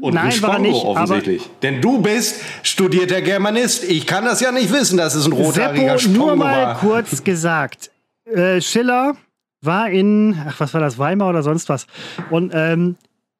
Und 0.00 0.14
Nein, 0.14 0.32
war 0.40 0.58
nicht, 0.58 0.84
offensichtlich. 0.84 1.50
Denn 1.60 1.82
du 1.82 2.00
bist 2.00 2.40
studierter 2.62 3.20
Germanist. 3.20 3.84
Ich 3.84 4.06
kann 4.06 4.24
das 4.24 4.40
ja 4.40 4.50
nicht 4.50 4.72
wissen, 4.72 4.96
dass 4.96 5.14
es 5.14 5.26
ein 5.26 5.32
rothaariger 5.32 5.98
Seppo, 5.98 6.14
Spongo 6.14 6.26
nur 6.28 6.36
mal 6.36 6.66
war. 6.66 6.78
kurz 6.78 7.22
gesagt. 7.22 7.90
Äh, 8.24 8.62
Schiller 8.62 9.16
war 9.62 9.90
in, 9.90 10.36
ach, 10.46 10.60
was 10.60 10.74
war 10.74 10.80
das, 10.80 10.98
Weimar 10.98 11.30
oder 11.30 11.42
sonst 11.42 11.68
was. 11.68 11.86
Und 12.30 12.52
ähm, 12.54 12.96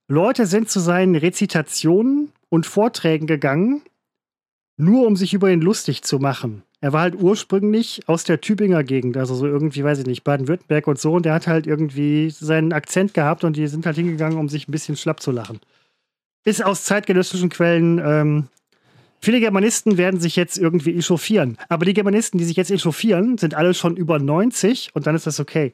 Leute 0.08 0.46
sind 0.46 0.70
zu 0.70 0.80
seinen 0.80 1.14
Rezitationen 1.14 2.32
und 2.48 2.66
Vorträgen 2.66 3.26
gegangen, 3.26 3.82
nur 4.76 5.06
um 5.06 5.16
sich 5.16 5.34
über 5.34 5.50
ihn 5.50 5.60
lustig 5.60 6.02
zu 6.02 6.18
machen. 6.18 6.62
Er 6.80 6.92
war 6.92 7.02
halt 7.02 7.14
ursprünglich 7.14 8.02
aus 8.08 8.24
der 8.24 8.40
Tübinger 8.40 8.82
Gegend, 8.82 9.16
also 9.16 9.34
so 9.34 9.46
irgendwie, 9.46 9.84
weiß 9.84 10.00
ich 10.00 10.06
nicht, 10.06 10.24
Baden-Württemberg 10.24 10.86
und 10.88 10.98
so. 10.98 11.12
Und 11.12 11.24
der 11.24 11.34
hat 11.34 11.46
halt 11.46 11.66
irgendwie 11.66 12.30
seinen 12.30 12.72
Akzent 12.72 13.14
gehabt 13.14 13.44
und 13.44 13.56
die 13.56 13.68
sind 13.68 13.86
halt 13.86 13.96
hingegangen, 13.96 14.38
um 14.38 14.48
sich 14.48 14.68
ein 14.68 14.72
bisschen 14.72 14.96
schlapp 14.96 15.20
zu 15.20 15.30
lachen. 15.30 15.60
Ist 16.44 16.64
aus 16.64 16.84
zeitgenössischen 16.84 17.50
Quellen 17.50 18.00
ähm, 18.04 18.48
Viele 19.24 19.38
Germanisten 19.38 19.98
werden 19.98 20.18
sich 20.18 20.34
jetzt 20.34 20.58
irgendwie 20.58 20.98
echauffieren. 20.98 21.56
Aber 21.68 21.84
die 21.84 21.94
Germanisten, 21.94 22.38
die 22.38 22.44
sich 22.44 22.56
jetzt 22.56 22.72
echauffieren, 22.72 23.38
sind 23.38 23.54
alle 23.54 23.72
schon 23.72 23.96
über 23.96 24.18
90 24.18 24.90
und 24.94 25.06
dann 25.06 25.14
ist 25.14 25.28
das 25.28 25.38
okay. 25.38 25.72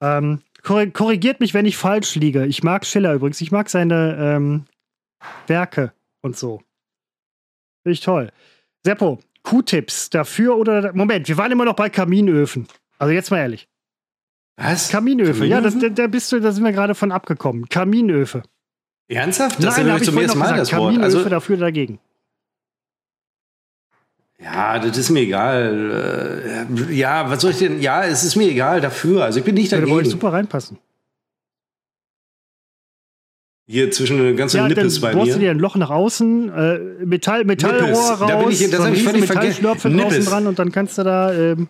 Ähm, 0.00 0.40
korrigiert 0.62 1.40
mich, 1.40 1.54
wenn 1.54 1.66
ich 1.66 1.76
falsch 1.76 2.14
liege. 2.14 2.46
Ich 2.46 2.62
mag 2.62 2.84
Schiller 2.86 3.14
übrigens. 3.14 3.40
Ich 3.40 3.52
mag 3.52 3.68
seine 3.68 4.16
ähm, 4.20 4.64
Werke 5.46 5.92
und 6.20 6.36
so. 6.36 6.62
Finde 7.82 7.94
ich 7.94 8.00
toll. 8.00 8.30
Seppo, 8.84 9.18
Q-Tips 9.42 10.10
dafür 10.10 10.56
oder. 10.56 10.92
Moment, 10.92 11.28
wir 11.28 11.36
waren 11.36 11.52
immer 11.52 11.64
noch 11.64 11.74
bei 11.74 11.88
Kaminöfen. 11.88 12.68
Also 12.98 13.12
jetzt 13.12 13.30
mal 13.30 13.38
ehrlich. 13.38 13.68
Was? 14.56 14.88
Kaminöfe, 14.88 15.32
Kaminöfen? 15.32 15.50
ja, 15.50 15.60
das, 15.60 15.78
da, 15.78 15.88
da, 15.88 16.06
bist 16.08 16.32
du, 16.32 16.40
da 16.40 16.52
sind 16.52 16.64
wir 16.64 16.72
gerade 16.72 16.94
von 16.94 17.12
abgekommen. 17.12 17.68
Kaminöfe. 17.68 18.42
Ernsthaft? 19.08 19.62
Das 19.62 19.76
Nein, 19.76 19.88
habe 19.88 20.00
ich 20.00 20.04
zum 20.04 20.18
ersten 20.18 20.38
Mal 20.38 20.56
das 20.56 20.72
Wort. 20.74 20.98
Also, 20.98 21.26
dafür 21.28 21.56
oder 21.56 21.66
dagegen. 21.66 21.98
Ja, 24.40 24.78
das 24.78 24.96
ist 24.96 25.10
mir 25.10 25.20
egal. 25.20 26.66
Äh, 26.88 26.94
ja, 26.94 27.28
was 27.28 27.42
soll 27.42 27.50
ich 27.50 27.58
denn? 27.58 27.80
Ja, 27.80 28.04
es 28.04 28.22
ist 28.22 28.36
mir 28.36 28.48
egal 28.48 28.80
dafür. 28.80 29.24
Also 29.24 29.40
ich 29.40 29.44
bin 29.44 29.54
nicht 29.54 29.72
dagegen. 29.72 29.88
Da 29.88 29.94
wollte 29.94 30.10
super 30.10 30.32
reinpassen. 30.32 30.78
Hier 33.66 33.90
zwischen 33.90 34.16
den 34.16 34.36
ganzen 34.36 34.58
ja, 34.58 34.68
Nippes 34.68 35.00
bei 35.00 35.10
mir. 35.10 35.16
Bohrst 35.16 35.34
du 35.34 35.40
dir 35.40 35.50
ein 35.50 35.58
Loch 35.58 35.76
nach 35.76 35.90
außen, 35.90 36.48
äh, 36.50 36.78
Metall, 37.04 37.44
Metallrohr 37.44 37.90
raus, 37.90 38.18
da 38.26 38.36
bin 38.36 38.50
ich, 38.50 38.70
das 38.70 38.80
habe 38.80 38.96
ich 38.96 39.02
völlig 39.02 39.26
vergessen. 39.26 39.62
draußen 39.62 40.24
dran 40.24 40.46
und 40.46 40.58
dann 40.58 40.72
kannst 40.72 40.96
du 40.96 41.02
da. 41.02 41.34
Ähm, 41.34 41.68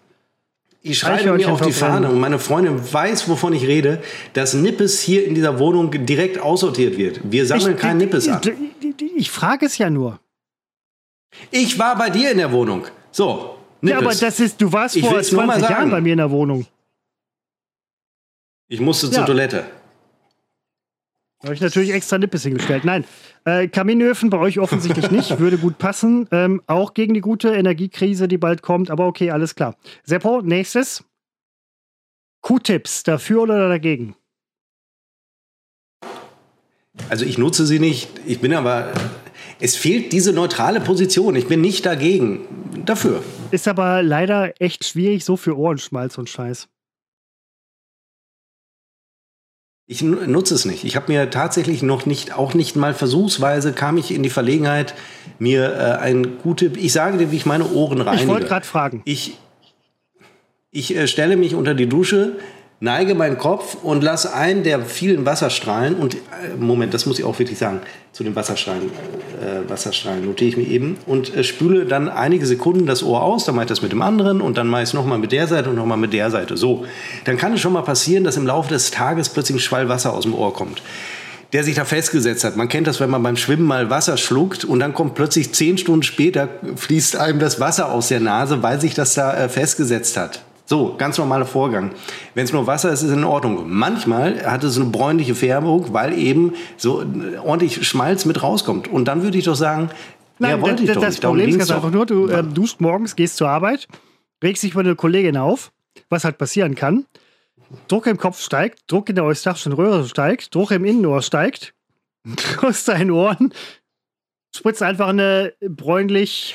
ich 0.82 0.98
schreibe 0.98 1.32
mir 1.32 1.50
auf 1.50 1.60
die 1.60 1.72
Fahne 1.72 2.08
und 2.08 2.20
meine 2.20 2.38
Freundin 2.38 2.80
weiß, 2.92 3.28
wovon 3.28 3.52
ich 3.52 3.66
rede, 3.66 4.00
dass 4.34 4.54
Nippes 4.54 5.00
hier 5.00 5.26
in 5.26 5.34
dieser 5.34 5.58
Wohnung 5.58 5.90
direkt 6.06 6.38
aussortiert 6.38 6.98
wird. 6.98 7.20
Wir 7.24 7.46
sammeln 7.46 7.74
ich, 7.74 7.80
kein 7.80 7.96
Nippes 7.96 8.28
an. 8.28 8.40
Ich, 8.44 9.16
ich 9.16 9.30
frage 9.30 9.66
es 9.66 9.76
ja 9.76 9.90
nur. 9.90 10.20
Ich 11.50 11.78
war 11.78 11.96
bei 11.96 12.10
dir 12.10 12.30
in 12.30 12.38
der 12.38 12.52
Wohnung. 12.52 12.86
So. 13.10 13.58
Nippes. 13.80 14.00
Ja, 14.00 14.06
aber 14.06 14.14
das 14.14 14.40
ist, 14.40 14.60
du 14.60 14.72
warst 14.72 14.98
vor 14.98 15.22
20 15.22 15.68
Jahren 15.68 15.90
bei 15.90 16.00
mir 16.00 16.12
in 16.12 16.18
der 16.18 16.30
Wohnung. 16.30 16.66
Ich 18.68 18.80
musste 18.80 19.06
ja. 19.06 19.12
zur 19.12 19.26
Toilette. 19.26 19.64
Habe 21.44 21.54
ich 21.54 21.60
natürlich 21.60 21.92
extra 21.92 22.18
Nippes 22.18 22.42
hingestellt. 22.42 22.84
Nein, 22.84 23.04
äh, 23.44 23.68
Kaminöfen 23.68 24.28
bei 24.28 24.38
euch 24.38 24.58
offensichtlich 24.58 25.10
nicht. 25.12 25.38
Würde 25.38 25.56
gut 25.56 25.78
passen. 25.78 26.26
Ähm, 26.32 26.60
auch 26.66 26.94
gegen 26.94 27.14
die 27.14 27.20
gute 27.20 27.50
Energiekrise, 27.50 28.26
die 28.26 28.38
bald 28.38 28.62
kommt. 28.62 28.90
Aber 28.90 29.06
okay, 29.06 29.30
alles 29.30 29.54
klar. 29.54 29.76
Seppo, 30.02 30.42
nächstes. 30.42 31.04
Q-Tips, 32.40 33.04
dafür 33.04 33.42
oder 33.42 33.68
dagegen? 33.68 34.16
Also 37.08 37.24
ich 37.24 37.38
nutze 37.38 37.66
sie 37.66 37.78
nicht. 37.78 38.08
Ich 38.26 38.40
bin 38.40 38.52
aber 38.52 38.92
es 39.60 39.76
fehlt 39.76 40.12
diese 40.12 40.32
neutrale 40.32 40.80
Position. 40.80 41.34
Ich 41.36 41.48
bin 41.48 41.60
nicht 41.60 41.84
dagegen. 41.84 42.40
Dafür. 42.84 43.22
Ist 43.50 43.68
aber 43.68 44.02
leider 44.02 44.60
echt 44.60 44.84
schwierig, 44.84 45.24
so 45.24 45.36
für 45.36 45.56
Ohrenschmalz 45.56 46.18
und 46.18 46.28
Scheiß. 46.28 46.68
Ich 49.90 50.02
nutze 50.02 50.54
es 50.54 50.66
nicht. 50.66 50.84
Ich 50.84 50.96
habe 50.96 51.10
mir 51.10 51.30
tatsächlich 51.30 51.82
noch 51.82 52.04
nicht, 52.04 52.36
auch 52.36 52.52
nicht 52.52 52.76
mal 52.76 52.92
versuchsweise, 52.92 53.72
kam 53.72 53.96
ich 53.96 54.10
in 54.10 54.22
die 54.22 54.28
Verlegenheit, 54.28 54.94
mir 55.38 55.72
äh, 55.72 56.02
ein 56.02 56.38
gute, 56.42 56.66
ich 56.66 56.92
sage 56.92 57.16
dir, 57.16 57.32
wie 57.32 57.36
ich 57.36 57.46
meine 57.46 57.70
Ohren 57.70 58.02
reinige. 58.02 58.24
Ich 58.24 58.28
wollte 58.28 58.46
gerade 58.46 58.66
fragen. 58.66 59.00
Ich, 59.06 59.38
ich 60.70 60.94
äh, 60.94 61.08
stelle 61.08 61.38
mich 61.38 61.54
unter 61.54 61.74
die 61.74 61.88
Dusche, 61.88 62.36
neige 62.80 63.14
meinen 63.14 63.38
Kopf 63.38 63.76
und 63.82 64.04
lasse 64.04 64.32
einen 64.34 64.62
der 64.62 64.80
vielen 64.82 65.26
Wasserstrahlen 65.26 65.96
und 65.96 66.14
äh, 66.14 66.18
Moment, 66.58 66.94
das 66.94 67.06
muss 67.06 67.18
ich 67.18 67.24
auch 67.24 67.38
wirklich 67.38 67.58
sagen, 67.58 67.80
zu 68.12 68.22
den 68.22 68.36
Wasserstrahlen, 68.36 68.84
äh, 68.84 69.68
Wasserstrahlen 69.68 70.24
notiere 70.24 70.50
ich 70.50 70.56
mir 70.56 70.66
eben 70.66 70.96
und 71.06 71.34
äh, 71.34 71.42
spüle 71.42 71.86
dann 71.86 72.08
einige 72.08 72.46
Sekunden 72.46 72.86
das 72.86 73.02
Ohr 73.02 73.22
aus, 73.22 73.44
dann 73.44 73.56
mache 73.56 73.64
ich 73.64 73.68
das 73.68 73.82
mit 73.82 73.90
dem 73.90 74.02
anderen 74.02 74.40
und 74.40 74.56
dann 74.58 74.68
mache 74.68 74.82
ich 74.82 74.90
es 74.90 74.94
nochmal 74.94 75.18
mit 75.18 75.32
der 75.32 75.48
Seite 75.48 75.70
und 75.70 75.76
nochmal 75.76 75.98
mit 75.98 76.12
der 76.12 76.30
Seite. 76.30 76.56
So, 76.56 76.84
dann 77.24 77.36
kann 77.36 77.52
es 77.52 77.60
schon 77.60 77.72
mal 77.72 77.82
passieren, 77.82 78.22
dass 78.22 78.36
im 78.36 78.46
Laufe 78.46 78.68
des 78.68 78.92
Tages 78.92 79.28
plötzlich 79.28 79.56
ein 79.56 79.60
Schwall 79.60 79.88
Wasser 79.88 80.12
aus 80.12 80.22
dem 80.22 80.34
Ohr 80.34 80.52
kommt 80.52 80.82
der 81.54 81.64
sich 81.64 81.74
da 81.74 81.86
festgesetzt 81.86 82.44
hat. 82.44 82.56
Man 82.56 82.68
kennt 82.68 82.86
das, 82.86 83.00
wenn 83.00 83.08
man 83.08 83.22
beim 83.22 83.38
Schwimmen 83.38 83.64
mal 83.64 83.88
Wasser 83.88 84.18
schluckt 84.18 84.66
und 84.66 84.80
dann 84.80 84.92
kommt 84.92 85.14
plötzlich 85.14 85.54
zehn 85.54 85.78
Stunden 85.78 86.02
später 86.02 86.48
fließt 86.76 87.16
einem 87.16 87.38
das 87.38 87.58
Wasser 87.58 87.90
aus 87.90 88.08
der 88.08 88.20
Nase, 88.20 88.62
weil 88.62 88.78
sich 88.80 88.92
das 88.92 89.14
da 89.14 89.34
äh, 89.34 89.48
festgesetzt 89.48 90.18
hat. 90.18 90.42
So, 90.68 90.96
ganz 90.98 91.16
normaler 91.16 91.46
Vorgang. 91.46 91.92
Wenn 92.34 92.44
es 92.44 92.52
nur 92.52 92.66
Wasser 92.66 92.92
ist, 92.92 93.02
ist 93.02 93.08
es 93.08 93.16
in 93.16 93.24
Ordnung. 93.24 93.64
Manchmal 93.70 94.44
hat 94.44 94.62
es 94.64 94.76
eine 94.76 94.84
bräunliche 94.84 95.34
Färbung, 95.34 95.94
weil 95.94 96.12
eben 96.12 96.52
so 96.76 97.02
ordentlich 97.42 97.88
Schmalz 97.88 98.26
mit 98.26 98.42
rauskommt. 98.42 98.86
Und 98.86 99.06
dann 99.06 99.22
würde 99.22 99.38
ich 99.38 99.44
doch 99.44 99.54
sagen, 99.54 99.88
Nein, 100.38 100.50
ja, 100.50 100.60
wollte 100.60 100.82
ich 100.82 100.92
doch 100.92 101.00
Das 101.00 101.20
Problem 101.20 101.48
ist 101.48 101.56
ganz 101.56 101.70
einfach 101.70 101.90
nur, 101.90 102.04
du 102.04 102.28
äh, 102.28 102.44
duscht 102.44 102.82
morgens, 102.82 103.16
gehst 103.16 103.38
zur 103.38 103.48
Arbeit, 103.48 103.88
regst 104.44 104.62
dich 104.62 104.74
bei 104.74 104.80
einer 104.80 104.94
Kollegin 104.94 105.38
auf, 105.38 105.72
was 106.10 106.24
halt 106.24 106.36
passieren 106.36 106.74
kann. 106.74 107.06
Druck 107.88 108.06
im 108.06 108.18
Kopf 108.18 108.38
steigt, 108.38 108.80
Druck 108.88 109.08
in 109.08 109.14
der 109.14 109.24
eustachischen 109.24 109.72
Röhre 109.72 110.06
steigt, 110.06 110.54
Druck 110.54 110.70
im 110.72 110.84
Innenohr 110.84 111.22
steigt, 111.22 111.72
aus 112.60 112.84
deinen 112.84 113.10
Ohren 113.10 113.54
spritzt 114.54 114.82
einfach 114.82 115.08
eine 115.08 115.54
bräunlich 115.66 116.54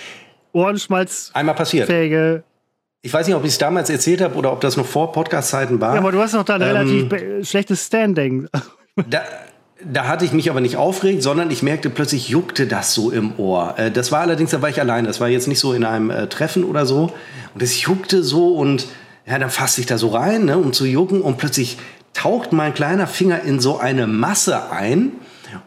Ohrenschmalz 0.51 1.31
einmal 1.33 1.55
passiert 1.55 1.87
fähige 1.87 2.43
ich 3.05 3.13
weiß 3.13 3.27
nicht, 3.27 3.35
ob 3.35 3.43
ich 3.43 3.51
es 3.51 3.57
damals 3.57 3.89
erzählt 3.89 4.21
habe 4.21 4.35
oder 4.35 4.53
ob 4.53 4.61
das 4.61 4.77
noch 4.77 4.85
vor 4.85 5.11
Podcast-Zeiten 5.11 5.81
war. 5.81 5.93
Ja, 5.93 5.99
aber 5.99 6.13
du 6.13 6.19
hast 6.19 6.33
noch 6.33 6.45
da 6.45 6.55
ein 6.55 6.61
ähm, 6.61 6.67
relativ 6.69 7.47
schlechtes 7.47 7.85
Standing. 7.85 8.47
Da, 9.09 9.23
da 9.83 10.07
hatte 10.07 10.23
ich 10.23 10.33
mich 10.33 10.51
aber 10.51 10.61
nicht 10.61 10.77
aufgeregt, 10.77 11.23
sondern 11.23 11.49
ich 11.49 11.63
merkte 11.63 11.89
plötzlich 11.89 12.29
juckte 12.29 12.67
das 12.67 12.93
so 12.93 13.09
im 13.09 13.39
Ohr. 13.39 13.73
Äh, 13.75 13.89
das 13.89 14.11
war 14.11 14.21
allerdings, 14.21 14.51
da 14.51 14.61
war 14.61 14.69
ich 14.69 14.79
allein. 14.79 15.05
Das 15.05 15.19
war 15.19 15.29
jetzt 15.29 15.47
nicht 15.47 15.57
so 15.57 15.73
in 15.73 15.83
einem 15.83 16.11
äh, 16.11 16.27
Treffen 16.27 16.63
oder 16.63 16.85
so. 16.85 17.11
Und 17.55 17.63
es 17.63 17.81
juckte 17.81 18.21
so 18.21 18.53
und 18.53 18.85
ja, 19.25 19.39
dann 19.39 19.49
fasste 19.49 19.81
ich 19.81 19.87
da 19.87 19.97
so 19.97 20.09
rein, 20.09 20.45
ne, 20.45 20.59
um 20.59 20.73
zu 20.73 20.85
jucken. 20.85 21.21
Und 21.21 21.39
plötzlich 21.39 21.79
taucht 22.13 22.53
mein 22.53 22.75
kleiner 22.75 23.07
Finger 23.07 23.41
in 23.41 23.59
so 23.59 23.79
eine 23.79 24.05
Masse 24.05 24.69
ein. 24.69 25.13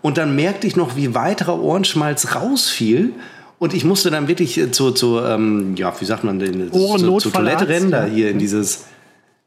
Und 0.03 0.19
dann 0.19 0.37
merkte 0.37 0.69
ich 0.69 0.77
noch, 0.77 0.95
wie 0.95 1.17
weiterer 1.17 1.61
Ohrenschmalz 1.61 2.37
rausfiel. 2.37 3.13
Und 3.59 3.73
ich 3.73 3.85
musste 3.85 4.11
dann 4.11 4.29
wirklich 4.29 4.59
äh, 4.59 4.71
zu, 4.71 4.91
zu 4.91 5.21
ähm, 5.21 5.75
ja, 5.77 5.93
wie 5.99 6.05
sagt 6.05 6.25
man 6.25 6.39
denn, 6.39 6.71
zu, 6.73 7.19
zur 7.19 7.33
Toilette 7.33 7.69
rennen, 7.69 7.91
da 7.91 8.05
hier 8.05 8.31
in 8.31 8.39
dieses, 8.39 8.85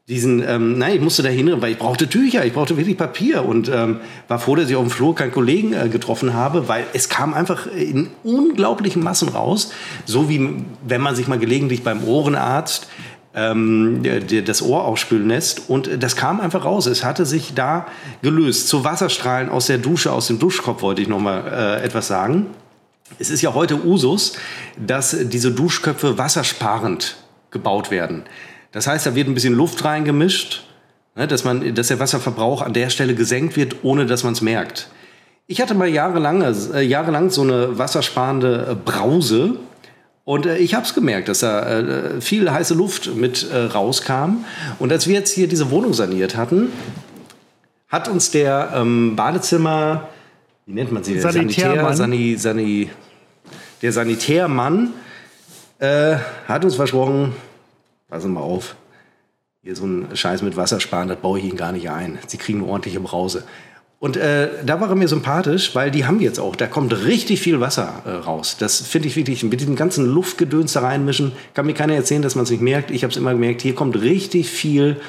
diesen, 0.08 0.42
ähm, 0.46 0.76
nein, 0.76 0.96
ich 0.96 1.00
musste 1.00 1.22
da 1.22 1.28
hin, 1.28 1.52
weil 1.60 1.72
ich 1.72 1.78
brauchte 1.78 2.08
Tücher, 2.08 2.44
ich 2.44 2.52
brauchte 2.52 2.76
wirklich 2.76 2.98
Papier 2.98 3.44
und 3.44 3.68
ähm, 3.68 4.00
war 4.26 4.40
froh, 4.40 4.56
dass 4.56 4.68
ich 4.68 4.74
auf 4.74 4.82
dem 4.82 4.90
Flur 4.90 5.14
keinen 5.14 5.30
Kollegen 5.30 5.72
äh, 5.72 5.88
getroffen 5.88 6.34
habe, 6.34 6.66
weil 6.66 6.84
es 6.92 7.08
kam 7.08 7.32
einfach 7.32 7.68
in 7.68 8.10
unglaublichen 8.24 9.04
Massen 9.04 9.28
raus, 9.28 9.72
so 10.06 10.28
wie 10.28 10.64
wenn 10.84 11.00
man 11.00 11.14
sich 11.14 11.28
mal 11.28 11.38
gelegentlich 11.38 11.84
beim 11.84 12.02
Ohrenarzt 12.02 12.88
ähm, 13.32 14.02
das 14.44 14.62
Ohr 14.62 14.84
aufspülen 14.84 15.28
lässt 15.28 15.70
und 15.70 16.02
das 16.02 16.16
kam 16.16 16.40
einfach 16.40 16.64
raus. 16.64 16.86
Es 16.86 17.04
hatte 17.04 17.24
sich 17.24 17.54
da 17.54 17.86
gelöst. 18.22 18.66
Zu 18.66 18.82
Wasserstrahlen 18.82 19.48
aus 19.48 19.66
der 19.66 19.78
Dusche, 19.78 20.10
aus 20.10 20.26
dem 20.26 20.40
Duschkopf 20.40 20.82
wollte 20.82 21.02
ich 21.02 21.08
noch 21.08 21.20
mal 21.20 21.44
äh, 21.46 21.84
etwas 21.84 22.08
sagen. 22.08 22.46
Es 23.18 23.30
ist 23.30 23.42
ja 23.42 23.54
heute 23.54 23.84
Usus, 23.84 24.34
dass 24.78 25.16
diese 25.20 25.50
Duschköpfe 25.50 26.16
wassersparend 26.18 27.16
gebaut 27.50 27.90
werden. 27.90 28.24
Das 28.72 28.86
heißt, 28.86 29.06
da 29.06 29.14
wird 29.14 29.28
ein 29.28 29.34
bisschen 29.34 29.54
Luft 29.54 29.84
reingemischt, 29.84 30.64
ne, 31.16 31.26
dass, 31.26 31.44
man, 31.44 31.74
dass 31.74 31.88
der 31.88 31.98
Wasserverbrauch 31.98 32.62
an 32.62 32.72
der 32.72 32.90
Stelle 32.90 33.14
gesenkt 33.14 33.56
wird, 33.56 33.76
ohne 33.82 34.06
dass 34.06 34.22
man 34.22 34.32
es 34.32 34.40
merkt. 34.40 34.88
Ich 35.46 35.60
hatte 35.60 35.74
mal 35.74 35.88
jahrelang, 35.88 36.42
äh, 36.42 36.80
jahrelang 36.82 37.30
so 37.30 37.42
eine 37.42 37.76
wassersparende 37.76 38.68
äh, 38.70 38.74
Brause. 38.76 39.56
Und 40.24 40.46
äh, 40.46 40.58
ich 40.58 40.74
habe 40.74 40.86
es 40.86 40.94
gemerkt, 40.94 41.28
dass 41.28 41.40
da 41.40 42.20
viel 42.20 42.50
heiße 42.50 42.74
Luft 42.74 43.16
mit 43.16 43.48
rauskam. 43.52 44.44
Und 44.78 44.92
als 44.92 45.08
wir 45.08 45.14
jetzt 45.14 45.32
hier 45.32 45.48
diese 45.48 45.70
Wohnung 45.72 45.92
saniert 45.92 46.36
hatten, 46.36 46.70
hat 47.88 48.06
uns 48.06 48.30
der 48.30 48.72
ähm, 48.76 49.16
Badezimmer 49.16 50.08
wie 50.70 50.74
nennt 50.74 50.92
man 50.92 51.02
sie? 51.02 51.18
Sanitär, 51.18 51.92
Sani, 51.94 52.36
Sani, 52.38 52.90
der 53.82 53.92
Sanitärmann 53.92 54.92
äh, 55.80 56.14
hat 56.46 56.64
uns 56.64 56.76
versprochen, 56.76 57.32
passen 58.08 58.32
mal 58.32 58.40
auf, 58.40 58.76
hier 59.62 59.74
so 59.74 59.84
ein 59.84 60.06
Scheiß 60.14 60.42
mit 60.42 60.56
Wasser 60.56 60.78
sparen, 60.78 61.08
das 61.08 61.18
baue 61.18 61.40
ich 61.40 61.44
Ihnen 61.46 61.56
gar 61.56 61.72
nicht 61.72 61.90
ein. 61.90 62.20
Sie 62.28 62.36
kriegen 62.36 62.60
eine 62.60 62.68
ordentliche 62.68 63.00
Brause. 63.00 63.42
Und 63.98 64.16
äh, 64.16 64.48
da 64.64 64.80
war 64.80 64.88
er 64.90 64.94
mir 64.94 65.08
sympathisch, 65.08 65.74
weil 65.74 65.90
die 65.90 66.06
haben 66.06 66.20
jetzt 66.20 66.38
auch, 66.38 66.54
da 66.54 66.68
kommt 66.68 67.04
richtig 67.04 67.40
viel 67.40 67.58
Wasser 67.58 68.02
äh, 68.06 68.10
raus. 68.10 68.56
Das 68.56 68.80
finde 68.80 69.08
ich 69.08 69.16
wirklich, 69.16 69.42
mit 69.42 69.60
diesem 69.60 69.74
ganzen 69.74 70.06
Luftgedöns 70.06 70.72
da 70.72 70.80
reinmischen, 70.82 71.32
kann 71.52 71.66
mir 71.66 71.74
keiner 71.74 71.94
erzählen, 71.94 72.22
dass 72.22 72.36
man 72.36 72.44
es 72.44 72.50
nicht 72.50 72.62
merkt. 72.62 72.92
Ich 72.92 73.02
habe 73.02 73.10
es 73.10 73.16
immer 73.16 73.32
gemerkt, 73.32 73.60
hier 73.60 73.74
kommt 73.74 74.00
richtig 74.00 74.48
viel 74.48 75.00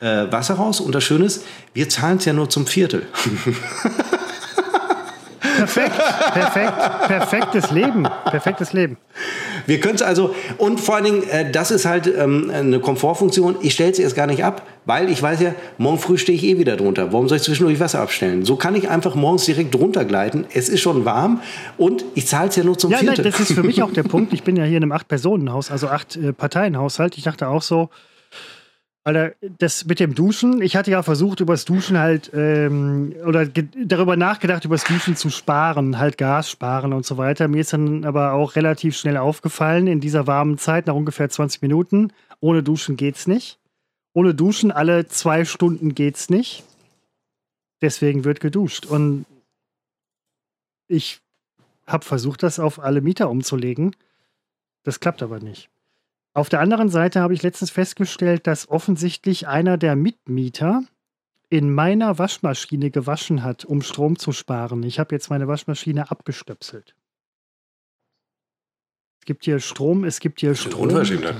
äh, 0.00 0.30
Wasser 0.30 0.56
raus. 0.56 0.78
Und 0.78 0.94
das 0.94 1.04
Schöne 1.04 1.24
ist, 1.24 1.42
wir 1.72 1.88
zahlen 1.88 2.18
es 2.18 2.26
ja 2.26 2.34
nur 2.34 2.50
zum 2.50 2.66
Viertel. 2.66 3.06
Perfekt, 5.56 5.96
perfekt, 6.32 6.72
perfektes 7.06 7.70
Leben, 7.70 8.08
perfektes 8.24 8.72
Leben. 8.72 8.96
Wir 9.66 9.80
können 9.80 9.96
es 9.96 10.02
also, 10.02 10.34
und 10.58 10.80
vor 10.80 10.96
allen 10.96 11.04
Dingen, 11.04 11.28
äh, 11.28 11.50
das 11.50 11.70
ist 11.70 11.86
halt 11.86 12.06
ähm, 12.06 12.50
eine 12.54 12.78
Komfortfunktion. 12.78 13.56
Ich 13.62 13.72
stelle 13.74 13.90
es 13.90 13.98
erst 13.98 14.14
gar 14.14 14.26
nicht 14.26 14.44
ab, 14.44 14.62
weil 14.84 15.10
ich 15.10 15.20
weiß 15.20 15.40
ja, 15.40 15.54
morgen 15.78 15.98
früh 15.98 16.18
stehe 16.18 16.36
ich 16.36 16.44
eh 16.44 16.58
wieder 16.58 16.76
drunter. 16.76 17.12
Warum 17.12 17.28
soll 17.28 17.38
ich 17.38 17.42
zwischendurch 17.42 17.80
Wasser 17.80 18.00
abstellen? 18.00 18.44
So 18.44 18.56
kann 18.56 18.74
ich 18.74 18.88
einfach 18.88 19.14
morgens 19.14 19.44
direkt 19.44 19.74
drunter 19.74 20.04
gleiten. 20.04 20.44
Es 20.52 20.68
ist 20.68 20.80
schon 20.80 21.04
warm 21.04 21.40
und 21.76 22.04
ich 22.14 22.26
zahle 22.26 22.48
es 22.48 22.56
ja 22.56 22.64
nur 22.64 22.78
zum 22.78 22.92
ja, 22.92 22.98
Viertel. 22.98 23.24
Nein, 23.24 23.32
das 23.32 23.40
ist 23.40 23.52
für 23.52 23.62
mich 23.62 23.82
auch 23.82 23.92
der 23.92 24.02
Punkt. 24.04 24.32
Ich 24.32 24.42
bin 24.42 24.56
ja 24.56 24.64
hier 24.64 24.76
in 24.76 24.84
einem 24.84 24.92
Acht-Personen-Haus, 24.92 25.70
also 25.70 25.88
Acht-Parteien-Haushalt. 25.88 27.16
Ich 27.18 27.24
dachte 27.24 27.48
auch 27.48 27.62
so, 27.62 27.90
Alter, 29.06 29.36
das 29.58 29.84
mit 29.84 30.00
dem 30.00 30.16
Duschen, 30.16 30.60
ich 30.60 30.74
hatte 30.74 30.90
ja 30.90 31.00
versucht, 31.04 31.38
übers 31.38 31.64
Duschen 31.64 31.96
halt, 31.96 32.32
ähm, 32.34 33.14
oder 33.24 33.46
darüber 33.46 34.16
nachgedacht, 34.16 34.64
übers 34.64 34.82
Duschen 34.82 35.14
zu 35.14 35.30
sparen, 35.30 36.00
halt 36.00 36.18
Gas 36.18 36.50
sparen 36.50 36.92
und 36.92 37.06
so 37.06 37.16
weiter. 37.16 37.46
Mir 37.46 37.60
ist 37.60 37.72
dann 37.72 38.04
aber 38.04 38.32
auch 38.32 38.56
relativ 38.56 38.96
schnell 38.96 39.16
aufgefallen, 39.16 39.86
in 39.86 40.00
dieser 40.00 40.26
warmen 40.26 40.58
Zeit, 40.58 40.88
nach 40.88 40.94
ungefähr 40.94 41.28
20 41.28 41.62
Minuten, 41.62 42.12
ohne 42.40 42.64
Duschen 42.64 42.96
geht's 42.96 43.28
nicht. 43.28 43.60
Ohne 44.12 44.34
Duschen 44.34 44.72
alle 44.72 45.06
zwei 45.06 45.44
Stunden 45.44 45.94
geht's 45.94 46.28
nicht. 46.28 46.64
Deswegen 47.80 48.24
wird 48.24 48.40
geduscht. 48.40 48.86
Und 48.86 49.24
ich 50.88 51.20
habe 51.86 52.04
versucht, 52.04 52.42
das 52.42 52.58
auf 52.58 52.80
alle 52.80 53.02
Mieter 53.02 53.30
umzulegen. 53.30 53.94
Das 54.82 54.98
klappt 54.98 55.22
aber 55.22 55.38
nicht. 55.38 55.70
Auf 56.36 56.50
der 56.50 56.60
anderen 56.60 56.90
Seite 56.90 57.22
habe 57.22 57.32
ich 57.32 57.42
letztens 57.42 57.70
festgestellt, 57.70 58.46
dass 58.46 58.68
offensichtlich 58.68 59.48
einer 59.48 59.78
der 59.78 59.96
Mitmieter 59.96 60.82
in 61.48 61.72
meiner 61.72 62.18
Waschmaschine 62.18 62.90
gewaschen 62.90 63.42
hat, 63.42 63.64
um 63.64 63.80
Strom 63.80 64.18
zu 64.18 64.32
sparen. 64.32 64.82
Ich 64.82 64.98
habe 64.98 65.14
jetzt 65.14 65.30
meine 65.30 65.48
Waschmaschine 65.48 66.10
abgestöpselt. 66.10 66.94
Es 69.20 69.24
gibt 69.24 69.46
hier 69.46 69.60
Strom, 69.60 70.04
es 70.04 70.20
gibt 70.20 70.40
hier 70.40 70.54
Stromdiebe. 70.54 71.34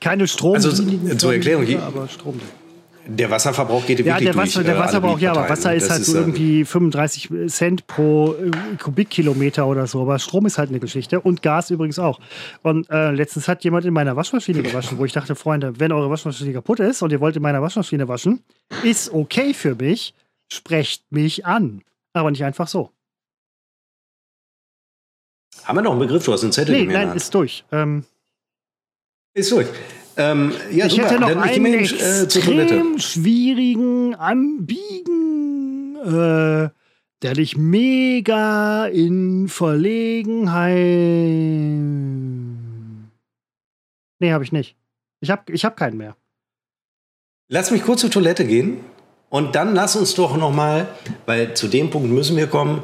Keine 0.00 0.28
Strom. 0.28 0.54
Also 0.54 0.70
zur 1.16 1.34
Erklärung, 1.34 1.80
aber 1.80 2.06
Stromdiebe. 2.06 2.46
Der 3.08 3.30
Wasserverbrauch 3.30 3.86
geht 3.86 4.00
ja 4.00 4.04
wirklich 4.04 4.24
der 4.24 4.36
Wasser, 4.36 4.54
durch, 4.54 4.66
Der 4.66 4.76
äh, 4.76 4.78
Wasserverbrauch, 4.78 5.18
ja, 5.20 5.30
aber 5.30 5.48
Wasser 5.48 5.74
ist 5.74 5.88
halt 5.90 6.00
ist 6.00 6.08
so 6.08 6.18
irgendwie 6.18 6.64
35 6.64 7.30
Cent 7.48 7.86
pro 7.86 8.34
äh, 8.34 8.50
Kubikkilometer 8.82 9.66
oder 9.66 9.86
so. 9.86 10.02
Aber 10.02 10.18
Strom 10.18 10.46
ist 10.46 10.58
halt 10.58 10.70
eine 10.70 10.80
Geschichte 10.80 11.20
und 11.20 11.42
Gas 11.42 11.70
übrigens 11.70 12.00
auch. 12.00 12.18
Und 12.62 12.90
äh, 12.90 13.12
letztens 13.12 13.46
hat 13.46 13.62
jemand 13.62 13.84
in 13.84 13.94
meiner 13.94 14.16
Waschmaschine 14.16 14.62
gewaschen, 14.62 14.98
wo 14.98 15.04
ich 15.04 15.12
dachte, 15.12 15.36
Freunde, 15.36 15.78
wenn 15.78 15.92
eure 15.92 16.10
Waschmaschine 16.10 16.52
kaputt 16.52 16.80
ist 16.80 17.02
und 17.02 17.12
ihr 17.12 17.20
wollt 17.20 17.36
in 17.36 17.42
meiner 17.42 17.62
Waschmaschine 17.62 18.08
waschen, 18.08 18.42
ist 18.82 19.12
okay 19.12 19.54
für 19.54 19.76
mich, 19.76 20.14
sprecht 20.50 21.04
mich 21.10 21.46
an. 21.46 21.82
Aber 22.12 22.30
nicht 22.30 22.44
einfach 22.44 22.66
so. 22.66 22.90
Haben 25.64 25.78
wir 25.78 25.82
noch 25.82 25.92
einen 25.92 26.00
Begriff? 26.00 26.24
Du 26.24 26.32
hast 26.32 26.42
einen 26.42 26.52
Zettel 26.52 26.74
nee, 26.74 26.92
Nein, 26.92 27.14
ist 27.14 27.32
durch. 27.34 27.64
Ähm, 27.70 28.04
ist 29.34 29.52
durch. 29.52 29.68
Ähm, 30.16 30.52
ja, 30.70 30.86
ich 30.86 30.92
super. 30.92 31.10
hätte 31.10 31.20
noch 31.20 31.28
Dann 31.28 31.42
einen 31.42 31.66
äh, 31.66 31.82
extrem 31.82 32.98
schwierigen 32.98 34.14
Anbiegen, 34.14 35.96
äh, 35.96 36.70
der 37.22 37.34
dich 37.34 37.56
mega 37.56 38.86
in 38.86 39.48
Verlegenheit. 39.48 40.76
Nee, 44.18 44.32
habe 44.32 44.44
ich 44.44 44.52
nicht. 44.52 44.76
Ich 45.20 45.30
habe 45.30 45.52
ich 45.52 45.64
hab 45.64 45.76
keinen 45.76 45.98
mehr. 45.98 46.16
Lass 47.48 47.70
mich 47.70 47.84
kurz 47.84 48.00
zur 48.00 48.10
Toilette 48.10 48.46
gehen 48.46 48.78
und 49.28 49.54
dann 49.54 49.74
lass 49.74 49.96
uns 49.96 50.14
doch 50.14 50.36
noch 50.36 50.52
mal, 50.52 50.88
weil 51.26 51.54
zu 51.54 51.68
dem 51.68 51.90
Punkt 51.90 52.10
müssen 52.10 52.36
wir 52.36 52.46
kommen, 52.46 52.82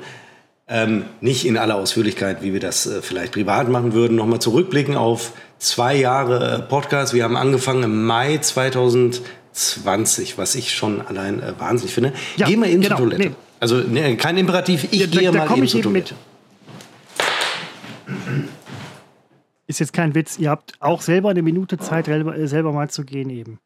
ähm, 0.69 1.05
nicht 1.21 1.47
in 1.47 1.59
aller 1.59 1.77
Ausführlichkeit, 1.77 2.43
wie 2.43 2.53
wir 2.53 2.61
das 2.61 2.87
äh, 2.87 3.03
vielleicht 3.03 3.33
privat 3.33 3.69
machen 3.69 3.93
würden, 3.93 4.17
noch 4.17 4.27
mal 4.27 4.41
zurückblicken 4.41 4.97
auf 4.97 5.33
zwei 5.59 5.97
Jahre 5.97 6.59
äh, 6.59 6.63
Podcast. 6.63 7.15
Wir 7.15 7.25
haben 7.25 7.37
angefangen 7.37 7.83
im 7.83 8.07
Mai 8.07 8.39
2020, 8.39 10.39
was 10.39 10.55
ich 10.55 10.73
schon 10.73 11.05
allein 11.07 11.43
äh, 11.43 11.53
wahnsinnig 11.59 11.95
finde. 11.95 12.13
Ja, 12.37 12.47
Geh 12.47 12.57
mal 12.57 12.69
in 12.69 12.81
genau, 12.81 12.97
Toilette. 12.97 13.31
Nee. 13.31 13.35
Also 13.61 13.77
ne, 13.77 14.17
kein 14.17 14.37
Imperativ, 14.39 14.89
ich 14.91 15.11
da, 15.11 15.21
gehe 15.21 15.31
da, 15.31 15.45
mal 15.45 15.57
in 15.57 15.65
ich 15.65 15.75
eben 15.75 15.85
Toilette. 15.85 16.15
Mit. 16.15 16.33
Ist 19.67 19.81
jetzt 19.81 19.93
kein 19.93 20.15
Witz. 20.15 20.39
Ihr 20.39 20.51
habt 20.51 20.75
auch 20.81 21.01
selber 21.01 21.31
eine 21.31 21.43
Minute 21.43 21.79
Zeit, 21.79 22.07
selber 22.07 22.73
mal 22.73 22.91
zu 22.91 23.05
gehen 23.05 23.31
eben. 23.31 23.59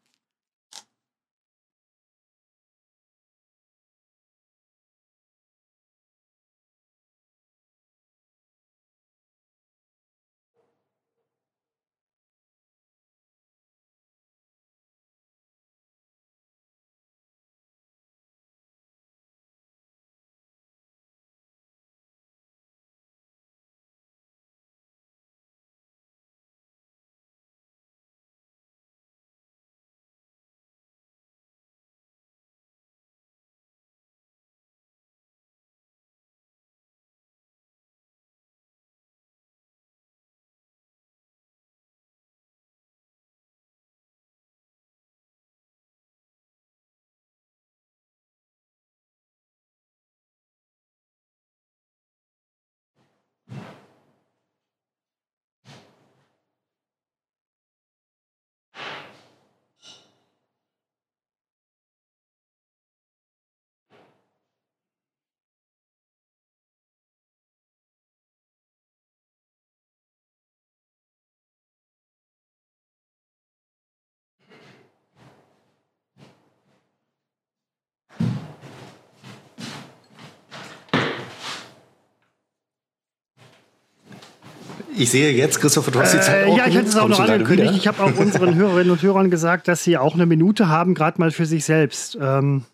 Ich 84.97 85.11
sehe 85.11 85.31
jetzt, 85.31 85.61
Christopher, 85.61 85.91
du 85.91 85.99
hast 85.99 86.13
die 86.13 86.19
Zeit 86.19 86.47
äh, 86.47 86.49
auch 86.49 86.57
Ja, 86.57 86.67
ich 86.67 86.75
hätte 86.75 86.87
es 86.87 86.95
auch 86.95 87.07
noch 87.07 87.19
angekündigt. 87.19 87.73
Ich 87.75 87.87
habe 87.87 88.03
auch 88.03 88.17
unseren 88.17 88.55
Hörerinnen 88.55 88.91
und 88.91 89.01
Hörern 89.01 89.29
gesagt, 89.29 89.67
dass 89.67 89.83
sie 89.83 89.97
auch 89.97 90.15
eine 90.15 90.25
Minute 90.25 90.69
haben, 90.69 90.95
gerade 90.95 91.19
mal 91.19 91.31
für 91.31 91.45
sich 91.45 91.65
selbst. 91.65 92.17
Ähm, 92.19 92.65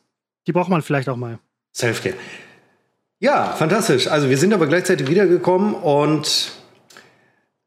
die 0.47 0.53
braucht 0.53 0.69
man 0.69 0.81
vielleicht 0.81 1.09
auch 1.09 1.17
mal. 1.17 1.39
Selfcare. 1.73 2.15
Ja, 3.19 3.53
fantastisch. 3.57 4.07
Also 4.07 4.29
wir 4.29 4.37
sind 4.37 4.53
aber 4.53 4.67
gleichzeitig 4.67 5.09
wiedergekommen 5.09 5.73
und 5.73 6.51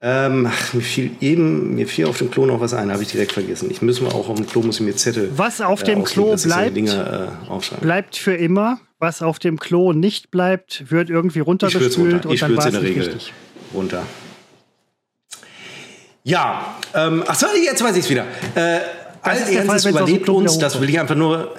ähm, 0.00 0.48
ach, 0.50 0.74
mir 0.74 0.82
fiel 0.82 1.10
eben, 1.20 1.74
mir 1.74 1.86
fiel 1.86 2.06
auf 2.06 2.18
dem 2.18 2.30
Klo 2.30 2.46
noch 2.46 2.60
was 2.60 2.74
ein, 2.74 2.92
habe 2.92 3.02
ich 3.02 3.10
direkt 3.10 3.32
vergessen. 3.32 3.70
Ich 3.70 3.82
muss 3.82 4.00
mal 4.00 4.12
auch 4.12 4.28
auf 4.28 4.36
dem 4.36 4.46
Klo, 4.46 4.62
muss 4.62 4.80
ich 4.80 4.86
mir 4.86 4.94
Zettel. 4.94 5.32
Was 5.36 5.60
auf 5.60 5.82
dem 5.82 6.00
äh, 6.00 6.04
Klo 6.04 6.36
bleibt, 6.36 6.76
Dinge, 6.76 7.30
äh, 7.48 7.80
bleibt 7.80 8.16
für 8.16 8.34
immer. 8.34 8.78
Was 8.98 9.20
auf 9.20 9.38
dem 9.38 9.58
Klo 9.58 9.92
nicht 9.92 10.30
bleibt, 10.30 10.90
wird 10.90 11.10
irgendwie 11.10 11.40
runtergespült 11.40 12.24
runter. 12.26 12.28
und 12.30 12.42
dann 12.42 12.56
war 12.56 12.66
es 12.66 12.66
in 12.66 12.72
der 12.72 12.82
Regel 12.82 13.02
richtig. 13.04 13.32
runter. 13.74 14.02
Ja, 16.26 16.74
ähm, 16.92 17.22
ach 17.24 17.36
so, 17.36 17.46
jetzt 17.64 17.84
weiß 17.84 17.94
ich 17.94 18.02
es 18.02 18.10
wieder. 18.10 18.24
Äh, 18.56 18.80
Alt 19.22 19.48
Ernstes 19.48 19.86
überlebt 19.86 20.28
uns, 20.28 20.58
das 20.58 20.80
will 20.80 20.90
ich 20.90 20.98
einfach 20.98 21.14
nur, 21.14 21.54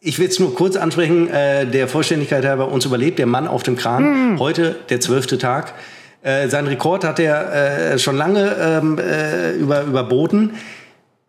ich 0.00 0.20
will 0.20 0.28
es 0.28 0.38
nur 0.38 0.54
kurz 0.54 0.76
ansprechen, 0.76 1.28
äh, 1.28 1.66
der 1.66 1.88
Vollständigkeit 1.88 2.44
halber, 2.44 2.70
uns 2.70 2.84
überlebt 2.84 3.18
der 3.18 3.26
Mann 3.26 3.48
auf 3.48 3.64
dem 3.64 3.74
Kran. 3.74 4.34
Mm. 4.34 4.38
Heute 4.38 4.76
der 4.90 5.00
zwölfte 5.00 5.38
Tag. 5.38 5.74
Äh, 6.22 6.48
seinen 6.48 6.68
Rekord 6.68 7.02
hat 7.02 7.18
er 7.18 7.94
äh, 7.94 7.98
schon 7.98 8.16
lange 8.16 8.56
ähm, 8.60 8.98
äh, 9.00 9.50
über, 9.54 9.82
überboten. 9.82 10.52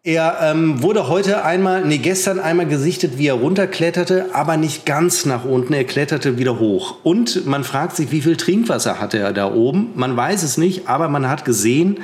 Er 0.04 0.38
ähm, 0.42 0.82
wurde 0.84 1.10
heute 1.10 1.44
einmal, 1.44 1.84
nee, 1.84 1.98
gestern 1.98 2.40
einmal 2.40 2.68
gesichtet, 2.68 3.18
wie 3.18 3.28
er 3.28 3.34
runterkletterte, 3.34 4.28
aber 4.34 4.56
nicht 4.56 4.86
ganz 4.86 5.26
nach 5.26 5.44
unten. 5.44 5.74
Er 5.74 5.84
kletterte 5.84 6.38
wieder 6.38 6.60
hoch. 6.60 6.98
Und 7.04 7.46
man 7.48 7.64
fragt 7.64 7.96
sich, 7.96 8.12
wie 8.12 8.22
viel 8.22 8.38
Trinkwasser 8.38 9.02
hatte 9.02 9.18
er 9.18 9.34
da 9.34 9.52
oben? 9.52 9.90
Man 9.96 10.16
weiß 10.16 10.44
es 10.44 10.58
nicht, 10.58 10.88
aber 10.88 11.10
man 11.10 11.28
hat 11.28 11.44
gesehen, 11.44 12.00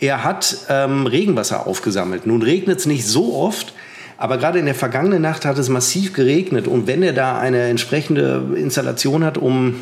er 0.00 0.24
hat 0.24 0.66
ähm, 0.68 1.06
Regenwasser 1.06 1.66
aufgesammelt. 1.66 2.26
Nun 2.26 2.42
regnet 2.42 2.78
es 2.78 2.86
nicht 2.86 3.06
so 3.06 3.36
oft, 3.36 3.74
aber 4.16 4.38
gerade 4.38 4.58
in 4.58 4.66
der 4.66 4.74
vergangenen 4.74 5.22
Nacht 5.22 5.44
hat 5.44 5.58
es 5.58 5.68
massiv 5.68 6.12
geregnet. 6.12 6.66
Und 6.66 6.86
wenn 6.86 7.02
er 7.02 7.12
da 7.12 7.38
eine 7.38 7.64
entsprechende 7.64 8.42
Installation 8.56 9.24
hat, 9.24 9.38
um 9.38 9.76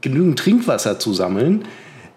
genügend 0.00 0.38
Trinkwasser 0.38 0.98
zu 0.98 1.12
sammeln, 1.12 1.64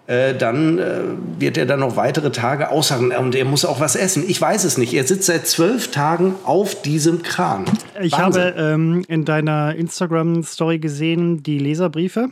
äh, 0.08 0.34
dann 0.34 0.78
äh, 0.78 1.00
wird 1.38 1.58
er 1.58 1.66
dann 1.66 1.80
noch 1.80 1.96
weitere 1.96 2.32
Tage 2.32 2.70
ausharren 2.70 3.12
und 3.12 3.34
er 3.34 3.44
muss 3.44 3.66
auch 3.66 3.78
was 3.78 3.94
essen. 3.94 4.24
Ich 4.26 4.40
weiß 4.40 4.64
es 4.64 4.78
nicht. 4.78 4.94
Er 4.94 5.04
sitzt 5.04 5.26
seit 5.26 5.46
zwölf 5.46 5.90
Tagen 5.90 6.34
auf 6.44 6.80
diesem 6.80 7.22
Kran. 7.22 7.66
Ich 8.00 8.12
Wahnsinn. 8.12 8.42
habe 8.42 8.54
ähm, 8.58 9.04
in 9.06 9.24
deiner 9.24 9.74
Instagram-Story 9.74 10.78
gesehen 10.78 11.42
die 11.42 11.58
Leserbriefe. 11.58 12.30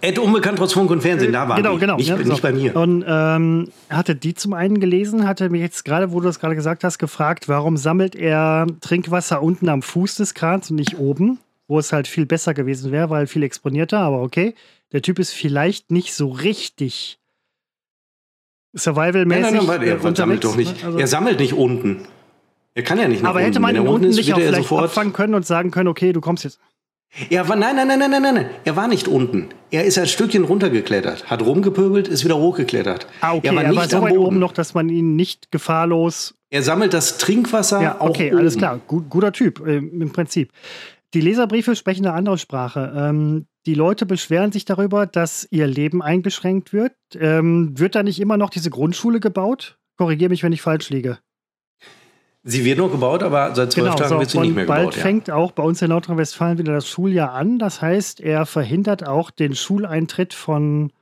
Ed 0.00 0.18
Unbekannt 0.18 0.58
trotz 0.58 0.72
Funk 0.72 0.90
und 0.90 1.00
Fernsehen, 1.00 1.32
da 1.32 1.48
war 1.48 1.56
genau, 1.56 1.74
die. 1.74 1.80
Genau, 1.80 1.96
nicht, 1.96 2.08
ja, 2.08 2.16
nicht 2.16 2.42
bei 2.42 2.52
mir. 2.52 2.74
Und 2.76 3.04
ähm, 3.06 3.68
hatte 3.88 4.14
die 4.14 4.34
zum 4.34 4.52
einen 4.52 4.80
gelesen, 4.80 5.26
hatte 5.26 5.50
mich 5.50 5.60
jetzt 5.60 5.84
gerade, 5.84 6.12
wo 6.12 6.20
du 6.20 6.26
das 6.26 6.40
gerade 6.40 6.54
gesagt 6.54 6.84
hast, 6.84 6.98
gefragt, 6.98 7.48
warum 7.48 7.76
sammelt 7.76 8.14
er 8.14 8.66
Trinkwasser 8.80 9.42
unten 9.42 9.68
am 9.68 9.82
Fuß 9.82 10.16
des 10.16 10.34
Krans 10.34 10.70
und 10.70 10.76
nicht 10.76 10.98
oben, 10.98 11.38
wo 11.68 11.78
es 11.78 11.92
halt 11.92 12.08
viel 12.08 12.26
besser 12.26 12.54
gewesen 12.54 12.92
wäre, 12.92 13.10
weil 13.10 13.26
viel 13.26 13.42
exponierter, 13.42 13.98
aber 13.98 14.22
okay. 14.22 14.54
Der 14.92 15.02
Typ 15.02 15.18
ist 15.18 15.32
vielleicht 15.32 15.90
nicht 15.90 16.14
so 16.14 16.28
richtig 16.28 17.18
Survival-mäßig. 18.76 19.42
Nein, 19.42 19.66
nein, 19.66 19.80
nein, 19.80 20.00
er 20.04 20.14
sammelt 20.14 20.44
doch 20.44 20.56
nicht. 20.56 20.82
Ne? 20.82 20.86
Also 20.86 20.98
er 20.98 21.06
sammelt 21.06 21.40
nicht 21.40 21.54
unten. 21.54 22.06
Er 22.74 22.82
kann 22.82 22.98
ja 22.98 23.08
nicht 23.08 23.22
nach 23.22 23.30
Aber 23.30 23.40
hätte 23.40 23.58
man 23.58 23.74
ihn 23.74 23.88
unten 23.88 24.08
ist, 24.08 24.16
nicht 24.16 24.34
auch 24.34 24.38
vielleicht 24.38 24.70
abfangen 24.70 25.14
können 25.14 25.34
und 25.34 25.46
sagen 25.46 25.70
können, 25.70 25.88
okay, 25.88 26.12
du 26.12 26.20
kommst 26.20 26.44
jetzt. 26.44 26.60
Er 27.30 27.48
war, 27.48 27.56
nein, 27.56 27.76
nein, 27.76 27.88
nein, 27.88 27.98
nein, 27.98 28.10
nein, 28.10 28.34
nein, 28.34 28.50
er 28.64 28.76
war 28.76 28.88
nicht 28.88 29.08
unten. 29.08 29.48
Er 29.70 29.84
ist 29.84 29.98
ein 29.98 30.06
Stückchen 30.06 30.44
runtergeklettert, 30.44 31.30
hat 31.30 31.42
rumgepöbelt, 31.42 32.08
ist 32.08 32.24
wieder 32.24 32.36
hochgeklettert. 32.36 33.06
Ah, 33.20 33.34
okay, 33.34 33.48
er 33.48 33.54
war, 33.54 33.62
er 33.62 33.68
nicht 33.70 33.78
war 33.78 33.88
so 33.88 34.02
weit 34.02 34.16
oben 34.16 34.38
noch, 34.38 34.52
dass 34.52 34.74
man 34.74 34.88
ihn 34.88 35.16
nicht 35.16 35.50
gefahrlos. 35.50 36.34
Er 36.50 36.62
sammelt 36.62 36.92
das 36.94 37.18
Trinkwasser 37.18 37.82
ja, 37.82 37.96
okay, 38.00 38.32
auch 38.32 38.38
alles 38.38 38.56
klar, 38.56 38.80
Gut, 38.86 39.08
guter 39.08 39.32
Typ 39.32 39.66
äh, 39.66 39.76
im 39.78 40.12
Prinzip. 40.12 40.52
Die 41.14 41.20
Leserbriefe 41.20 41.74
sprechen 41.74 42.06
eine 42.06 42.14
andere 42.14 42.38
Sprache. 42.38 42.92
Ähm, 42.94 43.46
die 43.64 43.74
Leute 43.74 44.06
beschweren 44.06 44.52
sich 44.52 44.64
darüber, 44.64 45.06
dass 45.06 45.48
ihr 45.50 45.66
Leben 45.66 46.02
eingeschränkt 46.02 46.72
wird. 46.72 46.92
Ähm, 47.18 47.78
wird 47.78 47.94
da 47.94 48.02
nicht 48.02 48.20
immer 48.20 48.36
noch 48.36 48.50
diese 48.50 48.70
Grundschule 48.70 49.18
gebaut? 49.20 49.78
Korrigiere 49.96 50.30
mich, 50.30 50.42
wenn 50.42 50.52
ich 50.52 50.62
falsch 50.62 50.90
liege. 50.90 51.18
Sie 52.48 52.64
wird 52.64 52.78
noch 52.78 52.92
gebaut, 52.92 53.24
aber 53.24 53.56
seit 53.56 53.72
zwölf 53.72 53.86
genau, 53.86 53.96
Tagen 53.96 54.08
so, 54.08 54.20
wird 54.20 54.30
sie 54.30 54.38
nicht 54.38 54.54
mehr 54.54 54.66
gebaut. 54.66 54.78
Bald 54.78 54.94
fängt 54.94 55.26
ja. 55.26 55.34
auch 55.34 55.50
bei 55.50 55.64
uns 55.64 55.82
in 55.82 55.88
Nordrhein-Westfalen 55.88 56.58
wieder 56.58 56.74
das 56.74 56.88
Schuljahr 56.88 57.32
an. 57.32 57.58
Das 57.58 57.82
heißt, 57.82 58.20
er 58.20 58.46
verhindert 58.46 59.04
auch 59.04 59.32
den 59.32 59.56
Schuleintritt 59.56 60.32
von. 60.32 60.92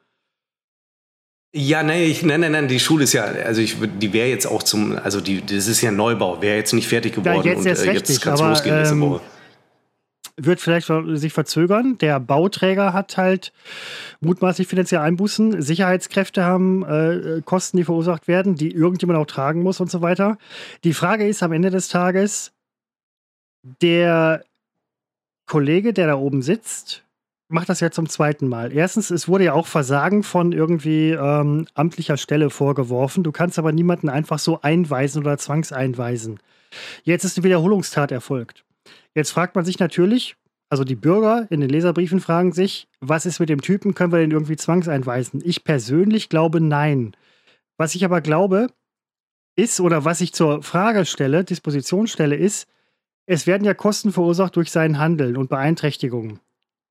Ja, 1.54 1.82
nee, 1.82 2.06
ich, 2.06 2.22
nein, 2.22 2.40
nein, 2.40 2.52
nein, 2.52 2.66
die 2.66 2.80
Schule 2.80 3.04
ist 3.04 3.12
ja, 3.12 3.24
also 3.24 3.60
ich, 3.60 3.76
die 4.00 4.14
wäre 4.14 4.28
jetzt 4.28 4.46
auch 4.46 4.62
zum, 4.62 4.98
also 4.98 5.20
die, 5.20 5.44
das 5.44 5.68
ist 5.68 5.82
ja 5.82 5.92
Neubau, 5.92 6.40
wäre 6.40 6.56
jetzt 6.56 6.72
nicht 6.72 6.88
fertig 6.88 7.14
geworden 7.14 7.42
ja, 7.44 7.52
jetzt 7.52 7.58
und 7.58 7.88
äh, 7.88 7.92
jetzt 7.92 8.22
kann 8.22 8.34
es 8.34 8.40
losgehen 8.40 8.76
nächste 8.76 8.94
ähm, 8.94 9.00
Woche 9.02 9.20
wird 10.36 10.60
vielleicht 10.60 10.90
sich 11.14 11.32
verzögern. 11.32 11.96
Der 11.98 12.18
Bauträger 12.20 12.92
hat 12.92 13.16
halt 13.16 13.52
mutmaßlich 14.20 14.66
finanzielle 14.66 15.02
Einbußen. 15.02 15.62
Sicherheitskräfte 15.62 16.44
haben 16.44 16.84
äh, 16.84 17.40
Kosten, 17.44 17.76
die 17.76 17.84
verursacht 17.84 18.26
werden, 18.26 18.56
die 18.56 18.72
irgendjemand 18.72 19.18
auch 19.18 19.26
tragen 19.26 19.62
muss 19.62 19.80
und 19.80 19.90
so 19.90 20.02
weiter. 20.02 20.38
Die 20.82 20.94
Frage 20.94 21.26
ist 21.26 21.42
am 21.42 21.52
Ende 21.52 21.70
des 21.70 21.88
Tages, 21.88 22.52
der 23.80 24.44
Kollege, 25.46 25.92
der 25.92 26.08
da 26.08 26.14
oben 26.16 26.42
sitzt, 26.42 27.04
macht 27.48 27.68
das 27.68 27.80
ja 27.80 27.90
zum 27.90 28.08
zweiten 28.08 28.48
Mal. 28.48 28.72
Erstens, 28.72 29.10
es 29.10 29.28
wurde 29.28 29.44
ja 29.44 29.52
auch 29.52 29.66
Versagen 29.66 30.22
von 30.22 30.52
irgendwie 30.52 31.10
ähm, 31.10 31.66
amtlicher 31.74 32.16
Stelle 32.16 32.50
vorgeworfen. 32.50 33.22
Du 33.22 33.32
kannst 33.32 33.58
aber 33.58 33.72
niemanden 33.72 34.08
einfach 34.08 34.38
so 34.38 34.60
einweisen 34.62 35.22
oder 35.22 35.38
zwangseinweisen. 35.38 36.40
Jetzt 37.04 37.24
ist 37.24 37.36
eine 37.36 37.44
Wiederholungstat 37.44 38.10
erfolgt. 38.10 38.64
Jetzt 39.14 39.30
fragt 39.30 39.54
man 39.56 39.64
sich 39.64 39.78
natürlich, 39.78 40.36
also 40.68 40.84
die 40.84 40.96
Bürger 40.96 41.46
in 41.50 41.60
den 41.60 41.70
Leserbriefen 41.70 42.20
fragen 42.20 42.52
sich, 42.52 42.88
was 43.00 43.26
ist 43.26 43.40
mit 43.40 43.48
dem 43.48 43.60
Typen? 43.60 43.94
Können 43.94 44.12
wir 44.12 44.18
den 44.18 44.30
irgendwie 44.30 44.56
zwangseinweisen? 44.56 45.42
Ich 45.44 45.64
persönlich 45.64 46.28
glaube 46.28 46.60
nein. 46.60 47.16
Was 47.76 47.94
ich 47.94 48.04
aber 48.04 48.20
glaube, 48.20 48.68
ist, 49.56 49.80
oder 49.80 50.04
was 50.04 50.20
ich 50.20 50.32
zur 50.32 50.62
Frage 50.62 51.04
stelle, 51.04 51.44
Disposition 51.44 52.06
stelle, 52.06 52.36
ist, 52.36 52.66
es 53.26 53.46
werden 53.46 53.64
ja 53.64 53.74
Kosten 53.74 54.12
verursacht 54.12 54.56
durch 54.56 54.70
sein 54.70 54.98
Handeln 54.98 55.36
und 55.36 55.48
Beeinträchtigungen. 55.48 56.40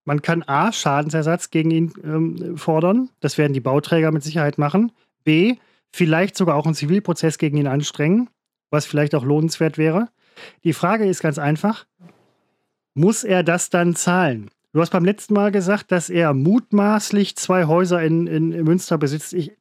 Man 0.05 0.21
kann 0.21 0.43
A, 0.43 0.71
Schadensersatz 0.71 1.49
gegen 1.49 1.71
ihn 1.71 1.93
ähm, 2.03 2.57
fordern. 2.57 3.09
Das 3.19 3.37
werden 3.37 3.53
die 3.53 3.59
Bauträger 3.59 4.11
mit 4.11 4.23
Sicherheit 4.23 4.57
machen. 4.57 4.91
B, 5.23 5.55
vielleicht 5.91 6.35
sogar 6.35 6.55
auch 6.55 6.65
einen 6.65 6.75
Zivilprozess 6.75 7.37
gegen 7.37 7.57
ihn 7.57 7.67
anstrengen, 7.67 8.29
was 8.69 8.85
vielleicht 8.85 9.15
auch 9.15 9.23
lohnenswert 9.23 9.77
wäre. 9.77 10.09
Die 10.63 10.73
Frage 10.73 11.05
ist 11.05 11.21
ganz 11.21 11.37
einfach, 11.37 11.85
muss 12.93 13.23
er 13.23 13.43
das 13.43 13.69
dann 13.69 13.95
zahlen? 13.95 14.49
Du 14.73 14.81
hast 14.81 14.89
beim 14.89 15.05
letzten 15.05 15.35
Mal 15.35 15.51
gesagt, 15.51 15.91
dass 15.91 16.09
er 16.09 16.33
mutmaßlich 16.33 17.35
zwei 17.35 17.65
Häuser 17.65 18.01
in, 18.01 18.25
in, 18.25 18.49
Münster 18.63 18.97
besitzt. 18.97 19.33
Ich, 19.33 19.51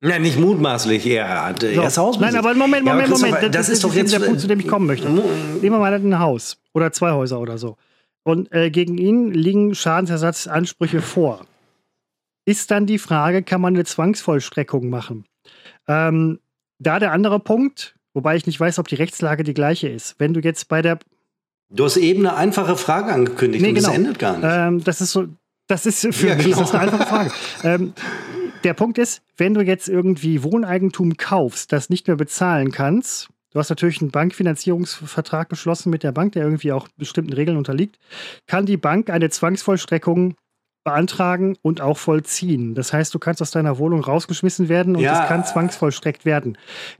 Nein, 0.00 0.22
nicht 0.22 0.38
mutmaßlich, 0.38 1.06
er 1.06 1.44
hat 1.44 1.60
so. 1.60 1.66
erst 1.66 1.98
Haus 1.98 2.18
Nein, 2.18 2.34
aber 2.34 2.54
Moment, 2.54 2.86
Moment, 2.86 3.08
ja, 3.08 3.14
Moment. 3.14 3.34
Das, 3.42 3.50
das, 3.50 3.68
ist, 3.68 3.74
ist 3.74 3.84
doch 3.84 3.94
jetzt 3.94 4.14
der 4.14 4.20
Punkt, 4.20 4.40
zu 4.40 4.46
dem 4.46 4.58
ich 4.58 4.66
kommen 4.66 4.86
möchte. 4.86 5.10
Nehmen 5.10 5.60
wir 5.60 5.70
mal 5.78 5.92
ein 5.92 6.18
Haus 6.18 6.58
oder 6.72 6.90
zwei 6.90 7.12
Häuser 7.12 7.38
oder 7.38 7.58
so. 7.58 7.76
Und 8.22 8.50
äh, 8.52 8.70
gegen 8.70 8.96
ihn 8.96 9.32
liegen 9.32 9.74
Schadensersatzansprüche 9.74 11.02
vor. 11.02 11.46
Ist 12.46 12.70
dann 12.70 12.86
die 12.86 12.98
Frage, 12.98 13.42
kann 13.42 13.60
man 13.60 13.74
eine 13.74 13.84
Zwangsvollstreckung 13.84 14.88
machen? 14.88 15.26
Ähm, 15.86 16.40
da 16.78 16.98
der 16.98 17.12
andere 17.12 17.38
Punkt, 17.38 17.94
wobei 18.14 18.36
ich 18.36 18.46
nicht 18.46 18.58
weiß, 18.58 18.78
ob 18.78 18.88
die 18.88 18.96
Rechtslage 18.96 19.44
die 19.44 19.54
gleiche 19.54 19.88
ist. 19.88 20.16
Wenn 20.18 20.34
du 20.34 20.40
jetzt 20.40 20.68
bei 20.68 20.82
der 20.82 20.98
Du 21.72 21.84
hast 21.84 21.96
eben 21.96 22.26
eine 22.26 22.36
einfache 22.36 22.76
Frage 22.76 23.12
angekündigt 23.12 23.62
nee, 23.62 23.68
und 23.68 23.74
genau. 23.76 23.88
das 23.88 23.96
endet 23.96 24.18
gar 24.18 24.36
nicht. 24.38 24.48
Ähm, 24.48 24.82
das 24.82 25.00
ist 25.00 25.12
so, 25.12 25.28
das 25.68 25.86
ist 25.86 26.00
für 26.14 26.28
ja, 26.28 26.34
mich 26.34 26.46
genau. 26.46 26.58
das 26.58 26.68
ist 26.68 26.74
eine 26.74 26.82
einfache 26.82 27.06
Frage. 27.06 27.30
ähm, 27.62 27.92
der 28.64 28.74
Punkt 28.74 28.98
ist, 28.98 29.22
wenn 29.36 29.54
du 29.54 29.62
jetzt 29.62 29.88
irgendwie 29.88 30.42
Wohneigentum 30.42 31.16
kaufst, 31.16 31.72
das 31.72 31.88
nicht 31.88 32.08
mehr 32.08 32.16
bezahlen 32.16 32.72
kannst, 32.72 33.28
du 33.52 33.58
hast 33.58 33.70
natürlich 33.70 34.00
einen 34.00 34.10
Bankfinanzierungsvertrag 34.10 35.48
geschlossen 35.48 35.90
mit 35.90 36.02
der 36.02 36.12
Bank, 36.12 36.32
der 36.32 36.42
irgendwie 36.42 36.72
auch 36.72 36.88
bestimmten 36.96 37.32
Regeln 37.32 37.56
unterliegt, 37.56 37.98
kann 38.46 38.66
die 38.66 38.76
Bank 38.76 39.08
eine 39.08 39.30
Zwangsvollstreckung 39.30 40.34
beantragen 40.84 41.56
und 41.62 41.80
auch 41.80 41.98
vollziehen. 41.98 42.74
Das 42.74 42.92
heißt, 42.92 43.14
du 43.14 43.18
kannst 43.18 43.42
aus 43.42 43.50
deiner 43.50 43.78
Wohnung 43.78 44.02
rausgeschmissen 44.02 44.68
werden 44.68 44.96
und 44.96 45.02
ja. 45.02 45.22
es 45.22 45.28
kann 45.28 45.44
zwangsvollstreckt 45.44 46.24
werden. 46.24 46.56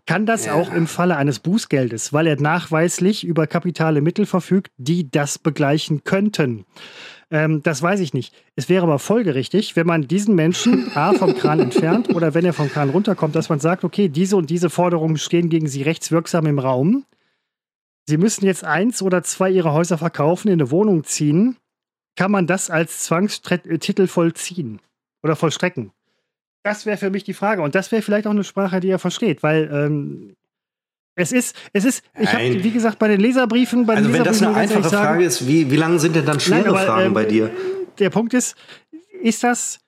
Kann 0.07 0.27
das 0.27 0.47
ja. 0.47 0.55
auch 0.55 0.73
im 0.73 0.87
Falle 0.87 1.17
eines 1.17 1.39
Bußgeldes, 1.39 2.13
weil 2.13 2.27
er 2.27 2.41
nachweislich 2.41 3.25
über 3.25 3.47
kapitale 3.47 4.03
Mittel 4.03 4.27
verfügt, 4.27 4.71
die 4.77 5.11
das 5.11 5.39
begleichen 5.39 6.05
könnten? 6.05 6.67
Ähm, 7.31 7.63
das 7.63 7.81
weiß 7.81 8.01
ich 8.01 8.13
nicht. 8.13 8.35
Es 8.55 8.69
wäre 8.69 8.83
aber 8.83 8.99
folgerichtig, 8.99 9.77
wenn 9.77 9.87
man 9.87 10.09
diesen 10.09 10.35
Menschen 10.35 10.91
A 10.95 11.15
vom 11.15 11.35
Kran 11.35 11.61
entfernt 11.61 12.15
oder 12.15 12.35
wenn 12.35 12.45
er 12.45 12.53
vom 12.53 12.69
Kran 12.69 12.91
runterkommt, 12.91 13.35
dass 13.35 13.49
man 13.49 13.61
sagt, 13.61 13.85
okay, 13.85 14.09
diese 14.09 14.37
und 14.37 14.51
diese 14.51 14.69
Forderungen 14.69 15.17
stehen 15.17 15.49
gegen 15.49 15.69
Sie 15.69 15.83
rechtswirksam 15.83 16.47
im 16.47 16.59
Raum. 16.59 17.05
Sie 18.07 18.19
müssen 18.19 18.45
jetzt 18.45 18.65
eins 18.65 19.01
oder 19.01 19.23
zwei 19.23 19.51
Ihrer 19.51 19.73
Häuser 19.73 19.97
verkaufen, 19.97 20.49
in 20.49 20.61
eine 20.61 20.71
Wohnung 20.71 21.05
ziehen 21.05 21.57
kann 22.21 22.31
man 22.31 22.47
das 22.47 22.69
als 22.69 23.05
Zwangstitel 23.05 24.07
vollziehen 24.07 24.83
oder 25.23 25.37
vollstrecken? 25.37 25.91
Das 26.63 26.85
wäre 26.85 26.99
für 26.99 27.09
mich 27.09 27.25
die 27.25 27.33
Frage. 27.33 27.63
Und 27.63 27.75
das 27.75 27.91
wäre 27.93 28.03
vielleicht 28.03 28.27
auch 28.27 28.33
eine 28.33 28.45
Sprache, 28.45 28.79
die 28.81 28.91
er 28.91 28.99
versteht, 28.99 29.43
weil 29.43 29.71
ähm, 29.73 30.37
es 31.15 31.33
ist, 31.33 31.57
es 31.73 31.87
ist, 31.87 32.05
ich 32.19 32.31
habe, 32.31 32.63
wie 32.63 32.73
gesagt, 32.73 32.99
bei 32.99 33.09
den 33.09 33.21
Leserbriefen, 33.21 33.87
bei 33.87 33.95
den 33.95 34.05
also 34.05 34.19
wenn 34.19 34.25
das 34.25 34.43
eine 34.43 34.55
einfache 34.55 34.91
sagen, 34.91 35.07
Frage 35.07 35.25
ist, 35.25 35.49
wie, 35.49 35.71
wie 35.71 35.77
lange 35.77 35.99
sind 35.99 36.15
denn 36.15 36.27
dann 36.27 36.41
schwere 36.41 36.65
Nein, 36.65 36.69
aber, 36.69 36.79
Fragen 36.81 37.07
ähm, 37.07 37.15
bei 37.15 37.25
dir? 37.25 37.51
Der 37.99 38.11
Punkt 38.11 38.35
ist, 38.35 38.55
ist 39.23 39.43
das, 39.43 39.81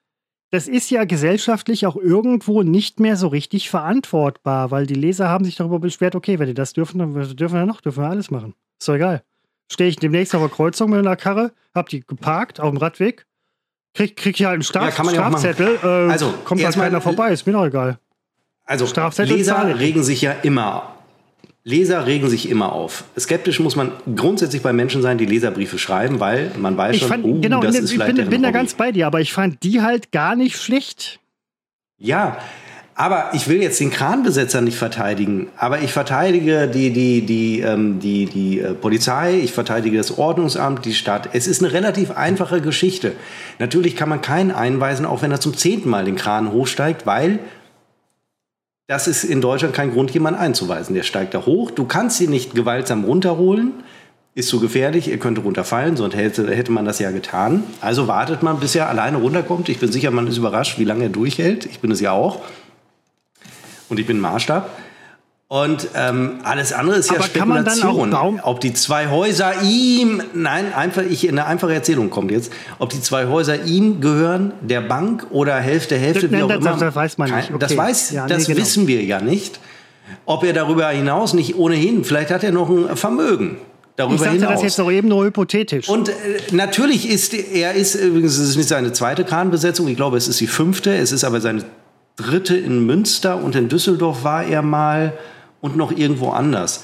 das 0.49 0.67
ist 0.67 0.89
ja 0.89 1.05
gesellschaftlich 1.05 1.85
auch 1.85 1.97
irgendwo 1.97 2.63
nicht 2.63 2.99
mehr 2.99 3.15
so 3.15 3.27
richtig 3.27 3.69
verantwortbar, 3.69 4.71
weil 4.71 4.87
die 4.87 4.95
Leser 4.95 5.29
haben 5.29 5.45
sich 5.45 5.55
darüber 5.55 5.77
beschwert, 5.77 6.15
okay, 6.15 6.39
wenn 6.39 6.47
die 6.47 6.55
das 6.55 6.73
dürfen, 6.73 6.97
dann 6.97 7.13
dürfen 7.13 7.59
wir 7.59 7.67
noch, 7.67 7.81
dürfen 7.81 8.01
wir 8.01 8.09
alles 8.09 8.31
machen. 8.31 8.55
Ist 8.79 8.89
doch 8.89 8.95
egal 8.95 9.21
stehe 9.71 9.89
ich 9.89 9.95
demnächst 9.97 10.35
auf 10.35 10.41
der 10.41 10.49
Kreuzung 10.49 10.89
mit 10.89 10.99
einer 10.99 11.15
Karre, 11.15 11.51
hab 11.73 11.89
die 11.89 12.01
geparkt 12.01 12.59
auf 12.59 12.69
dem 12.69 12.77
Radweg, 12.77 13.25
krieg, 13.93 14.15
krieg 14.15 14.39
ich 14.39 14.45
halt 14.45 14.55
einen 14.55 14.63
Straf 14.63 14.97
ja, 14.97 15.03
Strafzettel, 15.03 15.79
äh, 15.83 16.11
also, 16.11 16.33
kommt 16.43 16.63
halt 16.63 16.75
keiner 16.75 17.01
vorbei, 17.01 17.31
ist 17.31 17.45
mir 17.45 17.53
doch 17.53 17.65
egal. 17.65 17.99
Also 18.65 18.85
Leser 19.23 19.77
regen 19.77 20.03
sich 20.03 20.21
ja 20.21 20.31
immer 20.31 20.93
Leser 21.65 22.05
regen 22.05 22.29
sich 22.29 22.49
immer 22.49 22.73
auf. 22.73 23.05
Skeptisch 23.17 23.61
muss 23.61 23.77
man 23.77 23.93
grundsätzlich 24.17 24.61
bei 24.61 24.73
Menschen 24.73 25.01
sein, 25.01 25.17
die 25.17 25.25
Leserbriefe 25.25 25.77
schreiben, 25.79 26.19
weil 26.19 26.51
man 26.57 26.75
weiß 26.75 26.97
schon, 26.97 27.07
fand, 27.07 27.23
oh, 27.23 27.39
genau, 27.39 27.61
das 27.61 27.75
ist 27.75 27.85
ich 27.85 27.91
vielleicht 27.91 28.17
bin, 28.17 28.29
bin 28.29 28.43
da 28.43 28.51
ganz 28.51 28.73
bei 28.73 28.91
dir, 28.91 29.07
aber 29.07 29.21
ich 29.21 29.31
fand 29.31 29.63
die 29.63 29.81
halt 29.81 30.11
gar 30.11 30.35
nicht 30.35 30.57
schlecht. 30.57 31.21
Ja, 31.97 32.37
aber 32.95 33.31
ich 33.33 33.47
will 33.47 33.61
jetzt 33.61 33.79
den 33.79 33.89
Kranbesetzer 33.89 34.61
nicht 34.61 34.77
verteidigen, 34.77 35.47
aber 35.57 35.81
ich 35.81 35.91
verteidige 35.91 36.67
die, 36.67 36.91
die, 36.91 37.25
die, 37.25 37.61
ähm, 37.61 37.99
die, 37.99 38.25
die 38.25 38.59
äh, 38.59 38.73
Polizei, 38.73 39.39
ich 39.39 39.51
verteidige 39.51 39.97
das 39.97 40.17
Ordnungsamt, 40.17 40.85
die 40.85 40.93
Stadt. 40.93 41.29
Es 41.33 41.47
ist 41.47 41.63
eine 41.63 41.73
relativ 41.73 42.11
einfache 42.11 42.61
Geschichte. 42.61 43.13
Natürlich 43.57 43.95
kann 43.95 44.09
man 44.09 44.21
keinen 44.21 44.51
einweisen, 44.51 45.05
auch 45.07 45.23
wenn 45.23 45.31
er 45.31 45.39
zum 45.39 45.57
zehnten 45.57 45.89
Mal 45.89 46.05
den 46.05 46.15
Kran 46.15 46.51
hochsteigt, 46.51 47.07
weil 47.07 47.39
das 48.85 49.07
ist 49.07 49.23
in 49.23 49.41
Deutschland 49.41 49.73
kein 49.73 49.91
Grund, 49.91 50.11
jemanden 50.11 50.39
einzuweisen. 50.39 50.93
Der 50.93 51.03
steigt 51.03 51.33
da 51.33 51.45
hoch. 51.45 51.71
Du 51.71 51.85
kannst 51.85 52.21
ihn 52.21 52.29
nicht 52.29 52.53
gewaltsam 52.53 53.05
runterholen. 53.05 53.71
Ist 54.35 54.49
zu 54.49 54.59
gefährlich, 54.59 55.09
er 55.09 55.17
könnte 55.17 55.41
runterfallen, 55.41 55.95
sonst 55.95 56.15
hätte, 56.15 56.49
hätte 56.49 56.71
man 56.71 56.85
das 56.85 56.97
ja 56.97 57.11
getan. 57.11 57.63
Also 57.81 58.07
wartet 58.07 58.41
man, 58.41 58.59
bis 58.59 58.75
er 58.75 58.89
alleine 58.89 59.17
runterkommt. 59.17 59.69
Ich 59.69 59.79
bin 59.79 59.91
sicher, 59.91 60.09
man 60.09 60.27
ist 60.27 60.37
überrascht, 60.37 60.79
wie 60.79 60.85
lange 60.85 61.03
er 61.03 61.09
durchhält. 61.09 61.67
Ich 61.67 61.79
bin 61.79 61.91
es 61.91 62.01
ja 62.01 62.11
auch 62.11 62.41
und 63.93 63.99
ich 63.99 64.07
bin 64.07 64.19
Maßstab. 64.19 64.69
Und 65.53 65.89
ähm, 65.95 66.39
alles 66.43 66.73
andere 66.73 66.95
ist 66.95 67.11
ja 67.11 67.17
Aber 67.17 67.25
Spekulation. 67.25 68.39
Ob 68.41 68.59
die 68.59 68.73
zwei 68.73 69.09
Häuser 69.09 69.53
ihm, 69.61 70.23
nein, 70.33 70.73
einfach 70.73 71.03
ich 71.03 71.29
eine 71.29 71.45
einfache 71.45 71.75
Erzählung 71.75 72.09
kommt 72.09 72.31
jetzt, 72.31 72.51
ob 72.79 72.89
die 72.89 72.99
zwei 72.99 73.27
Häuser 73.27 73.65
ihm 73.65 74.01
gehören, 74.01 74.53
der 74.61 74.81
Bank 74.81 75.27
oder 75.29 75.55
Hälfte 75.57 75.95
Hälfte, 75.95 76.31
wie 76.31 76.41
auch 76.41 76.47
das, 76.47 76.57
immer. 76.57 76.77
Das 76.77 76.95
weiß 76.95 77.19
man 77.19 77.35
nicht. 77.35 77.51
Okay. 77.51 77.59
Das 77.59 77.77
weiß, 77.77 78.11
ja, 78.13 78.25
das 78.25 78.47
nee, 78.47 78.53
genau. 78.55 78.65
wissen 78.65 78.87
wir 78.87 79.03
ja 79.03 79.21
nicht. 79.21 79.59
Ob 80.25 80.43
er 80.43 80.53
darüber 80.53 80.89
hinaus 80.89 81.35
nicht 81.35 81.55
ohnehin, 81.55 82.03
vielleicht 82.03 82.31
hat 82.31 82.43
er 82.43 82.51
noch 82.51 82.69
ein 82.71 82.97
Vermögen. 82.97 83.57
Darüber 83.95 84.15
ich 84.15 84.21
sagte 84.21 84.37
hinaus. 84.37 84.53
das 84.53 84.63
jetzt 84.63 84.79
noch 84.79 84.89
eben 84.89 85.07
nur 85.07 85.23
hypothetisch. 85.23 85.87
Und 85.87 86.09
äh, 86.09 86.13
natürlich 86.51 87.07
ist 87.07 87.35
er 87.35 87.73
ist 87.73 87.93
übrigens 87.93 88.39
es 88.39 88.49
ist 88.49 88.55
nicht 88.55 88.69
seine 88.69 88.91
zweite 88.91 89.23
Kranbesetzung, 89.23 89.87
ich 89.87 89.97
glaube, 89.97 90.17
es 90.17 90.27
ist 90.27 90.39
die 90.39 90.47
fünfte, 90.47 90.95
es 90.95 91.11
ist 91.11 91.23
aber 91.23 91.41
seine 91.41 91.63
dritte 92.15 92.55
in 92.55 92.85
Münster 92.85 93.37
und 93.37 93.55
in 93.55 93.69
Düsseldorf 93.69 94.23
war 94.23 94.43
er 94.43 94.61
mal 94.61 95.13
und 95.61 95.75
noch 95.75 95.91
irgendwo 95.91 96.29
anders. 96.29 96.83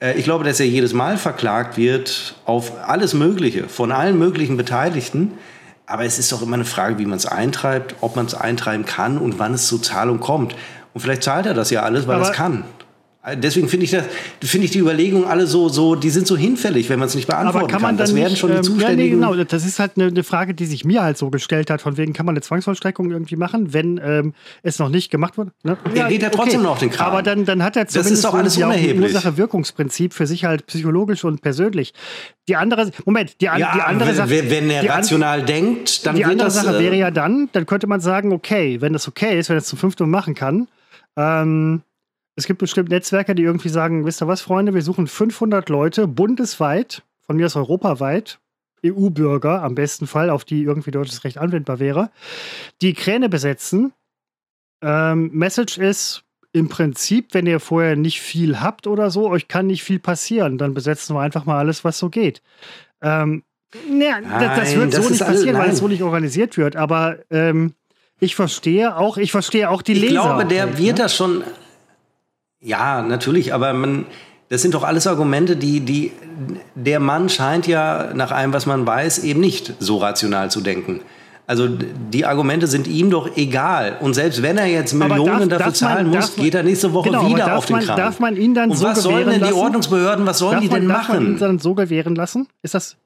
Äh, 0.00 0.18
ich 0.18 0.24
glaube, 0.24 0.44
dass 0.44 0.60
er 0.60 0.66
jedes 0.66 0.92
Mal 0.92 1.16
verklagt 1.16 1.76
wird 1.76 2.34
auf 2.44 2.72
alles 2.86 3.14
Mögliche, 3.14 3.68
von 3.68 3.92
allen 3.92 4.18
möglichen 4.18 4.56
Beteiligten. 4.56 5.32
Aber 5.86 6.04
es 6.04 6.18
ist 6.18 6.30
doch 6.30 6.42
immer 6.42 6.54
eine 6.54 6.64
Frage, 6.64 6.98
wie 6.98 7.06
man 7.06 7.16
es 7.16 7.26
eintreibt, 7.26 7.96
ob 8.00 8.14
man 8.14 8.26
es 8.26 8.34
eintreiben 8.34 8.84
kann 8.84 9.18
und 9.18 9.38
wann 9.38 9.54
es 9.54 9.66
zur 9.66 9.82
Zahlung 9.82 10.20
kommt. 10.20 10.54
Und 10.94 11.00
vielleicht 11.00 11.24
zahlt 11.24 11.46
er 11.46 11.54
das 11.54 11.70
ja 11.70 11.82
alles, 11.82 12.06
weil 12.06 12.18
er 12.18 12.30
es 12.30 12.32
kann. 12.32 12.64
Deswegen 13.34 13.68
finde 13.68 13.84
ich, 13.84 13.90
das, 13.90 14.04
finde 14.42 14.64
ich 14.64 14.70
die 14.70 14.78
Überlegungen 14.78 15.26
alle 15.26 15.46
so, 15.46 15.68
so, 15.68 15.94
die 15.94 16.08
sind 16.08 16.26
so 16.26 16.38
hinfällig, 16.38 16.88
wenn 16.88 16.98
man 16.98 17.06
es 17.06 17.14
nicht 17.14 17.26
beantworten 17.26 17.58
Aber 17.58 17.66
kann. 17.66 17.82
Man 17.82 17.90
kann. 17.90 17.98
Das 17.98 18.14
werden 18.14 18.34
schon 18.34 18.50
die 18.50 18.56
ähm, 18.56 18.62
Zuständigen. 18.62 19.20
Ja, 19.20 19.28
nee, 19.28 19.34
genau, 19.34 19.44
das 19.44 19.66
ist 19.66 19.78
halt 19.78 19.92
eine, 19.96 20.06
eine, 20.06 20.24
Frage, 20.24 20.54
die 20.54 20.64
sich 20.64 20.86
mir 20.86 21.02
halt 21.02 21.18
so 21.18 21.28
gestellt 21.28 21.68
hat, 21.68 21.82
von 21.82 21.98
wegen 21.98 22.14
kann 22.14 22.24
man 22.24 22.34
eine 22.34 22.40
Zwangsvollstreckung 22.40 23.10
irgendwie 23.10 23.36
machen, 23.36 23.74
wenn 23.74 24.00
ähm, 24.02 24.32
es 24.62 24.78
noch 24.78 24.88
nicht 24.88 25.10
gemacht 25.10 25.36
wurde. 25.36 25.52
Ne? 25.64 25.76
Ja, 25.94 26.08
geht 26.08 26.22
ja 26.22 26.30
trotzdem 26.30 26.60
okay. 26.60 26.68
noch 26.70 26.78
den 26.78 26.90
Kram. 26.90 27.08
Aber 27.08 27.22
dann, 27.22 27.44
dann 27.44 27.62
hat 27.62 27.76
er 27.76 27.86
zumindest 27.88 28.10
das 28.10 28.18
ist 28.18 28.24
doch 28.24 28.38
alles 28.38 28.56
unerheblich. 28.56 29.14
Ursache-Wirkungsprinzip 29.14 30.14
für 30.14 30.26
sich 30.26 30.46
halt 30.46 30.64
psychologisch 30.64 31.22
und 31.22 31.42
persönlich. 31.42 31.92
Die 32.48 32.56
andere, 32.56 32.90
Moment, 33.04 33.38
die, 33.42 33.50
an, 33.50 33.60
ja, 33.60 33.72
die 33.74 33.82
andere 33.82 34.14
Sache. 34.14 34.30
Wenn 34.30 34.70
er 34.70 34.88
rational 34.88 35.40
an, 35.40 35.46
denkt, 35.46 36.06
dann 36.06 36.16
Die 36.16 36.24
andere 36.24 36.46
das, 36.46 36.54
Sache 36.54 36.78
äh, 36.78 36.80
wäre 36.80 36.96
ja 36.96 37.10
dann, 37.10 37.50
dann 37.52 37.66
könnte 37.66 37.86
man 37.86 38.00
sagen, 38.00 38.32
okay, 38.32 38.80
wenn 38.80 38.94
das 38.94 39.06
okay 39.06 39.38
ist, 39.38 39.50
wenn 39.50 39.56
er 39.56 39.60
es 39.60 39.66
zum 39.66 39.78
fünften 39.78 40.04
Mal 40.04 40.18
machen 40.18 40.34
kann, 40.34 40.68
ähm, 41.18 41.82
es 42.40 42.46
gibt 42.46 42.58
bestimmt 42.58 42.88
Netzwerke, 42.88 43.34
die 43.34 43.42
irgendwie 43.42 43.68
sagen, 43.68 44.06
wisst 44.06 44.22
ihr 44.22 44.28
was, 44.28 44.40
Freunde, 44.40 44.74
wir 44.74 44.82
suchen 44.82 45.06
500 45.06 45.68
Leute 45.68 46.06
bundesweit, 46.06 47.02
von 47.20 47.36
mir 47.36 47.46
aus 47.46 47.54
europaweit, 47.54 48.40
EU-Bürger 48.84 49.62
am 49.62 49.74
besten 49.74 50.06
Fall, 50.06 50.30
auf 50.30 50.44
die 50.46 50.62
irgendwie 50.62 50.90
deutsches 50.90 51.22
Recht 51.24 51.36
anwendbar 51.36 51.78
wäre, 51.78 52.10
die 52.80 52.94
Kräne 52.94 53.28
besetzen. 53.28 53.92
Ähm, 54.82 55.30
Message 55.34 55.76
ist 55.76 56.24
im 56.52 56.70
Prinzip, 56.70 57.34
wenn 57.34 57.46
ihr 57.46 57.60
vorher 57.60 57.94
nicht 57.94 58.22
viel 58.22 58.60
habt 58.60 58.86
oder 58.86 59.10
so, 59.10 59.28
euch 59.28 59.46
kann 59.46 59.66
nicht 59.66 59.84
viel 59.84 59.98
passieren, 59.98 60.56
dann 60.56 60.72
besetzen 60.72 61.14
wir 61.14 61.20
einfach 61.20 61.44
mal 61.44 61.58
alles, 61.58 61.84
was 61.84 61.98
so 61.98 62.08
geht. 62.08 62.42
Ähm, 63.02 63.44
naja, 63.88 64.20
nein, 64.22 64.58
das 64.58 64.74
wird 64.74 64.94
das 64.94 65.04
so 65.04 65.10
nicht 65.10 65.20
passieren, 65.20 65.56
alle, 65.56 65.66
weil 65.66 65.72
es 65.74 65.78
so 65.78 65.88
nicht 65.88 66.02
organisiert 66.02 66.56
wird. 66.56 66.74
Aber 66.74 67.18
ähm, 67.30 67.74
ich 68.18 68.34
verstehe 68.34 68.96
auch, 68.96 69.16
ich 69.16 69.30
verstehe 69.30 69.70
auch 69.70 69.82
die 69.82 69.92
ich 69.92 70.00
Leser. 70.00 70.14
Ich 70.14 70.20
glaube, 70.20 70.46
der 70.46 70.66
halt, 70.66 70.78
wird 70.78 70.96
ne? 70.96 71.02
das 71.04 71.14
schon 71.14 71.44
ja, 72.60 73.02
natürlich, 73.02 73.54
aber 73.54 73.72
man, 73.72 74.06
das 74.48 74.62
sind 74.62 74.74
doch 74.74 74.84
alles 74.84 75.06
Argumente, 75.06 75.56
die, 75.56 75.80
die, 75.80 76.12
der 76.74 77.00
Mann 77.00 77.28
scheint 77.28 77.66
ja 77.66 78.12
nach 78.14 78.32
allem, 78.32 78.52
was 78.52 78.66
man 78.66 78.86
weiß, 78.86 79.24
eben 79.24 79.40
nicht 79.40 79.74
so 79.78 79.98
rational 79.98 80.50
zu 80.50 80.60
denken. 80.60 81.00
Also 81.46 81.66
die 81.66 82.26
Argumente 82.26 82.68
sind 82.68 82.86
ihm 82.86 83.10
doch 83.10 83.36
egal. 83.36 83.96
Und 84.00 84.14
selbst 84.14 84.40
wenn 84.40 84.56
er 84.56 84.66
jetzt 84.66 84.92
Millionen 84.92 85.48
darf, 85.48 85.58
dafür 85.58 85.58
darf 85.58 85.74
zahlen 85.74 86.10
man, 86.10 86.20
muss, 86.20 86.36
geht 86.36 86.54
er 86.54 86.62
nächste 86.62 86.92
Woche 86.92 87.08
genau, 87.08 87.28
wieder 87.28 87.56
auf 87.56 87.66
den 87.66 87.76
man, 87.76 87.84
Kram. 87.86 87.96
Darf 87.96 88.20
man 88.20 88.36
ihn 88.36 88.54
dann 88.54 88.70
Und 88.70 88.76
so 88.76 88.84
was 88.84 89.02
sollen 89.02 89.28
denn 89.28 89.42
die 89.42 89.52
Ordnungsbehörden, 89.52 90.26
was 90.26 90.38
sollen 90.38 90.52
darf 90.52 90.62
die 90.62 90.68
denn 90.68 90.86
man, 90.86 90.96
machen? 90.96 91.14
Darf 91.14 91.24
man 91.24 91.32
ihn 91.32 91.38
dann 91.38 91.58
so 91.58 91.74
gewähren 91.74 92.14
lassen? 92.14 92.46
Ist 92.62 92.74
das 92.74 92.96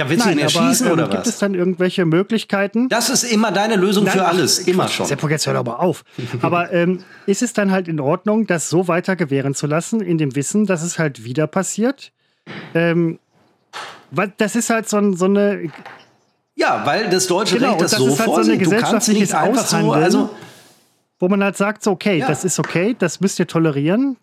ja, 0.00 0.08
willst 0.08 0.24
Nein, 0.24 0.36
du 0.36 0.40
ihn 0.40 0.44
erschießen 0.44 0.86
aber, 0.86 0.94
ähm, 0.94 1.00
oder 1.00 1.02
gibt 1.02 1.18
was? 1.18 1.24
Gibt 1.24 1.34
es 1.34 1.38
dann 1.40 1.54
irgendwelche 1.54 2.06
Möglichkeiten? 2.06 2.88
Das 2.88 3.10
ist 3.10 3.22
immer 3.22 3.52
deine 3.52 3.76
Lösung 3.76 4.04
Nein, 4.04 4.14
für 4.14 4.24
alles, 4.24 4.60
immer 4.60 4.88
schon. 4.88 5.04
Sepp, 5.04 5.22
jetzt 5.28 5.46
hör 5.46 5.56
aber 5.56 5.80
auf. 5.80 6.04
aber 6.40 6.72
ähm, 6.72 7.04
ist 7.26 7.42
es 7.42 7.52
dann 7.52 7.70
halt 7.70 7.86
in 7.86 8.00
Ordnung, 8.00 8.46
das 8.46 8.70
so 8.70 8.88
weiter 8.88 9.14
gewähren 9.14 9.54
zu 9.54 9.66
lassen, 9.66 10.00
in 10.00 10.16
dem 10.16 10.34
Wissen, 10.34 10.64
dass 10.64 10.82
es 10.82 10.98
halt 10.98 11.24
wieder 11.24 11.46
passiert? 11.46 12.12
Ähm, 12.74 13.18
das 14.38 14.56
ist 14.56 14.70
halt 14.70 14.88
so, 14.88 15.12
so 15.12 15.26
eine. 15.26 15.70
Ja, 16.54 16.82
weil 16.86 17.10
das 17.10 17.26
deutsche 17.26 17.56
genau, 17.56 17.72
Recht 17.72 17.82
das, 17.82 17.90
das 17.90 18.00
so 18.00 18.08
ist 18.08 18.20
halt 18.20 18.24
vorsieht. 18.24 18.44
So 18.44 18.52
eine 18.52 18.58
gesellschaftliches 18.58 19.34
Aushandeln, 19.34 19.92
so, 19.92 19.92
also 19.92 20.30
wo 21.18 21.28
man 21.28 21.44
halt 21.44 21.58
sagt, 21.58 21.82
so, 21.82 21.90
okay, 21.90 22.20
ja. 22.20 22.26
das 22.26 22.44
ist 22.46 22.58
okay, 22.58 22.96
das 22.98 23.20
müsst 23.20 23.38
ihr 23.38 23.46
tolerieren, 23.46 24.16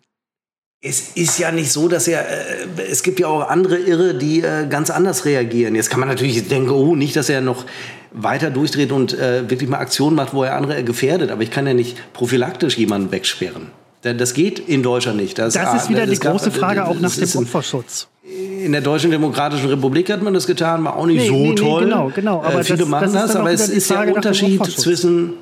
es 0.80 1.16
ist 1.16 1.38
ja 1.38 1.50
nicht 1.50 1.72
so, 1.72 1.88
dass 1.88 2.06
er, 2.06 2.20
äh, 2.20 2.82
es 2.90 3.02
gibt 3.02 3.18
ja 3.18 3.26
auch 3.26 3.48
andere 3.48 3.76
Irre, 3.78 4.14
die 4.14 4.42
äh, 4.42 4.66
ganz 4.68 4.90
anders 4.90 5.24
reagieren. 5.24 5.74
Jetzt 5.74 5.90
kann 5.90 5.98
man 5.98 6.08
natürlich 6.08 6.46
denken, 6.46 6.70
oh, 6.70 6.94
nicht, 6.94 7.16
dass 7.16 7.28
er 7.28 7.40
noch 7.40 7.64
weiter 8.12 8.50
durchdreht 8.50 8.92
und 8.92 9.12
äh, 9.12 9.50
wirklich 9.50 9.68
mal 9.68 9.78
Aktionen 9.78 10.14
macht, 10.14 10.34
wo 10.34 10.44
er 10.44 10.54
andere 10.54 10.84
gefährdet. 10.84 11.30
Aber 11.30 11.42
ich 11.42 11.50
kann 11.50 11.66
ja 11.66 11.74
nicht 11.74 12.12
prophylaktisch 12.12 12.78
jemanden 12.78 13.10
wegsperren. 13.10 13.72
Das 14.02 14.32
geht 14.32 14.60
in 14.60 14.84
Deutschland 14.84 15.18
nicht. 15.18 15.38
Das, 15.38 15.54
das 15.54 15.82
ist 15.82 15.88
wieder 15.88 16.06
das 16.06 16.10
die 16.10 16.18
gab, 16.20 16.32
große 16.32 16.52
Frage 16.52 16.86
auch 16.86 16.98
nach 17.00 17.12
dem 17.12 17.28
Opferschutz. 17.34 18.06
In 18.22 18.70
der 18.70 18.80
Deutschen 18.80 19.10
Demokratischen 19.10 19.68
Republik 19.68 20.08
hat 20.10 20.22
man 20.22 20.34
das 20.34 20.46
getan, 20.46 20.84
war 20.84 20.96
auch 20.96 21.06
nicht 21.06 21.22
nee, 21.22 21.28
so 21.28 21.34
nee, 21.34 21.54
toll. 21.56 21.84
Nee, 21.84 21.90
genau, 21.90 22.12
genau. 22.14 22.42
Aber 22.42 22.60
äh, 22.60 22.64
viele 22.64 22.78
das, 22.78 22.88
machen 22.88 23.12
das, 23.12 23.34
aber 23.34 23.50
es 23.50 23.68
ist 23.68 23.90
der 23.90 24.14
Unterschied 24.14 24.64
zwischen 24.64 25.34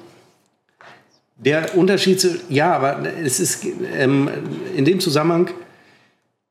der 1.36 1.76
Unterschied 1.76 2.20
zu, 2.20 2.38
ja, 2.48 2.74
aber 2.74 3.02
es 3.22 3.40
ist 3.40 3.66
ähm, 3.94 4.28
in 4.74 4.84
dem 4.84 5.00
Zusammenhang, 5.00 5.50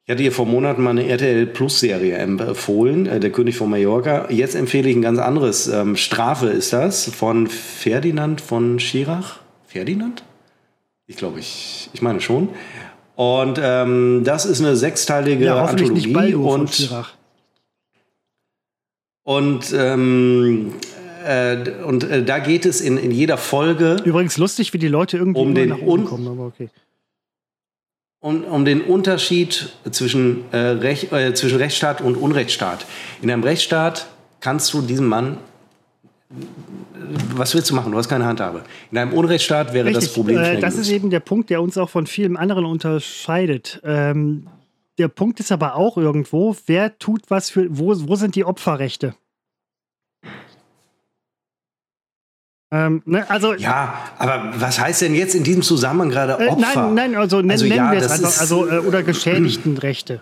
ich 0.05 0.11
hatte 0.11 0.21
hier 0.21 0.31
vor 0.31 0.45
Monaten 0.45 0.83
mal 0.83 0.91
eine 0.91 1.07
RTL 1.07 1.47
Plus 1.47 1.79
Serie 1.79 2.17
empfohlen, 2.17 3.07
äh, 3.07 3.19
Der 3.19 3.31
König 3.31 3.57
von 3.57 3.71
Mallorca. 3.71 4.29
Jetzt 4.29 4.53
empfehle 4.53 4.87
ich 4.87 4.95
ein 4.95 5.01
ganz 5.01 5.17
anderes. 5.17 5.67
Ähm, 5.67 5.95
Strafe 5.95 6.47
ist 6.47 6.73
das 6.73 7.05
von 7.05 7.47
Ferdinand 7.47 8.39
von 8.39 8.79
Schirach. 8.79 9.39
Ferdinand? 9.65 10.23
Ich 11.07 11.17
glaube, 11.17 11.39
ich, 11.39 11.89
ich 11.93 12.03
meine 12.03 12.21
schon. 12.21 12.49
Und 13.15 13.59
ähm, 13.61 14.21
das 14.23 14.45
ist 14.45 14.59
eine 14.59 14.75
sechsteilige 14.75 15.45
ja, 15.45 15.65
Anthologie 15.65 16.35
und 16.35 16.91
und 19.23 19.73
ähm, 19.75 20.73
äh, 21.25 21.83
und 21.83 22.03
äh, 22.03 22.23
da 22.23 22.39
geht 22.39 22.65
es 22.65 22.81
in, 22.81 22.97
in 22.97 23.11
jeder 23.11 23.37
Folge. 23.37 23.97
Übrigens 24.03 24.37
lustig, 24.37 24.73
wie 24.73 24.77
die 24.77 24.87
Leute 24.87 25.17
irgendwie 25.17 25.41
um 25.41 25.55
den 25.55 25.69
nach 25.69 25.81
oben 25.81 26.05
kommen, 26.05 26.27
aber 26.27 26.45
okay. 26.47 26.69
Um, 28.19 28.43
um 28.43 28.65
den 28.65 28.81
Unterschied 28.81 29.69
zwischen, 29.91 30.45
äh, 30.51 30.57
Rech, 30.57 31.11
äh, 31.11 31.33
zwischen 31.33 31.57
Rechtsstaat 31.57 32.01
und 32.01 32.15
Unrechtsstaat. 32.15 32.85
In 33.21 33.29
einem 33.29 33.43
Rechtsstaat 33.43 34.07
kannst 34.39 34.73
du 34.73 34.81
diesem 34.81 35.07
Mann 35.07 35.37
was 37.35 37.53
willst 37.53 37.69
du 37.69 37.75
machen? 37.75 37.91
Du 37.91 37.97
hast 37.97 38.09
keine 38.09 38.25
Handhabe. 38.25 38.63
In 38.91 38.97
einem 38.97 39.13
Unrechtsstaat 39.13 39.73
wäre 39.73 39.85
Richtig, 39.85 40.05
das 40.05 40.13
Problem 40.13 40.39
äh, 40.39 40.59
Das 40.59 40.75
ist 40.75 40.89
eben 40.89 41.09
der 41.09 41.19
Punkt, 41.19 41.49
der 41.49 41.61
uns 41.61 41.77
auch 41.77 41.89
von 41.89 42.07
vielen 42.07 42.35
anderen 42.35 42.65
unterscheidet. 42.65 43.79
Ähm, 43.83 44.47
der 44.97 45.07
Punkt 45.07 45.39
ist 45.39 45.51
aber 45.51 45.75
auch 45.75 45.97
irgendwo, 45.97 46.55
wer 46.65 46.97
tut 46.97 47.23
was 47.29 47.49
für, 47.49 47.67
wo, 47.69 47.93
wo 48.07 48.15
sind 48.15 48.35
die 48.35 48.45
Opferrechte? 48.45 49.15
Ähm, 52.71 53.03
ne, 53.05 53.29
also, 53.29 53.53
ja, 53.53 53.93
aber 54.17 54.53
was 54.57 54.79
heißt 54.79 55.01
denn 55.03 55.15
jetzt 55.15 55.35
in 55.35 55.43
diesem 55.43 55.61
Zusammenhang 55.61 56.09
gerade 56.09 56.35
Opfer? 56.35 56.57
Äh, 56.57 56.75
nein, 56.75 56.93
nein, 56.93 57.15
also, 57.15 57.37
also 57.37 57.65
nennen 57.65 57.75
ja, 57.75 57.91
wir 57.91 57.99
es 57.99 58.11
einfach, 58.11 58.39
also, 58.39 58.67
äh, 58.67 58.79
oder 58.79 59.03
Geschädigtenrechte. 59.03 60.21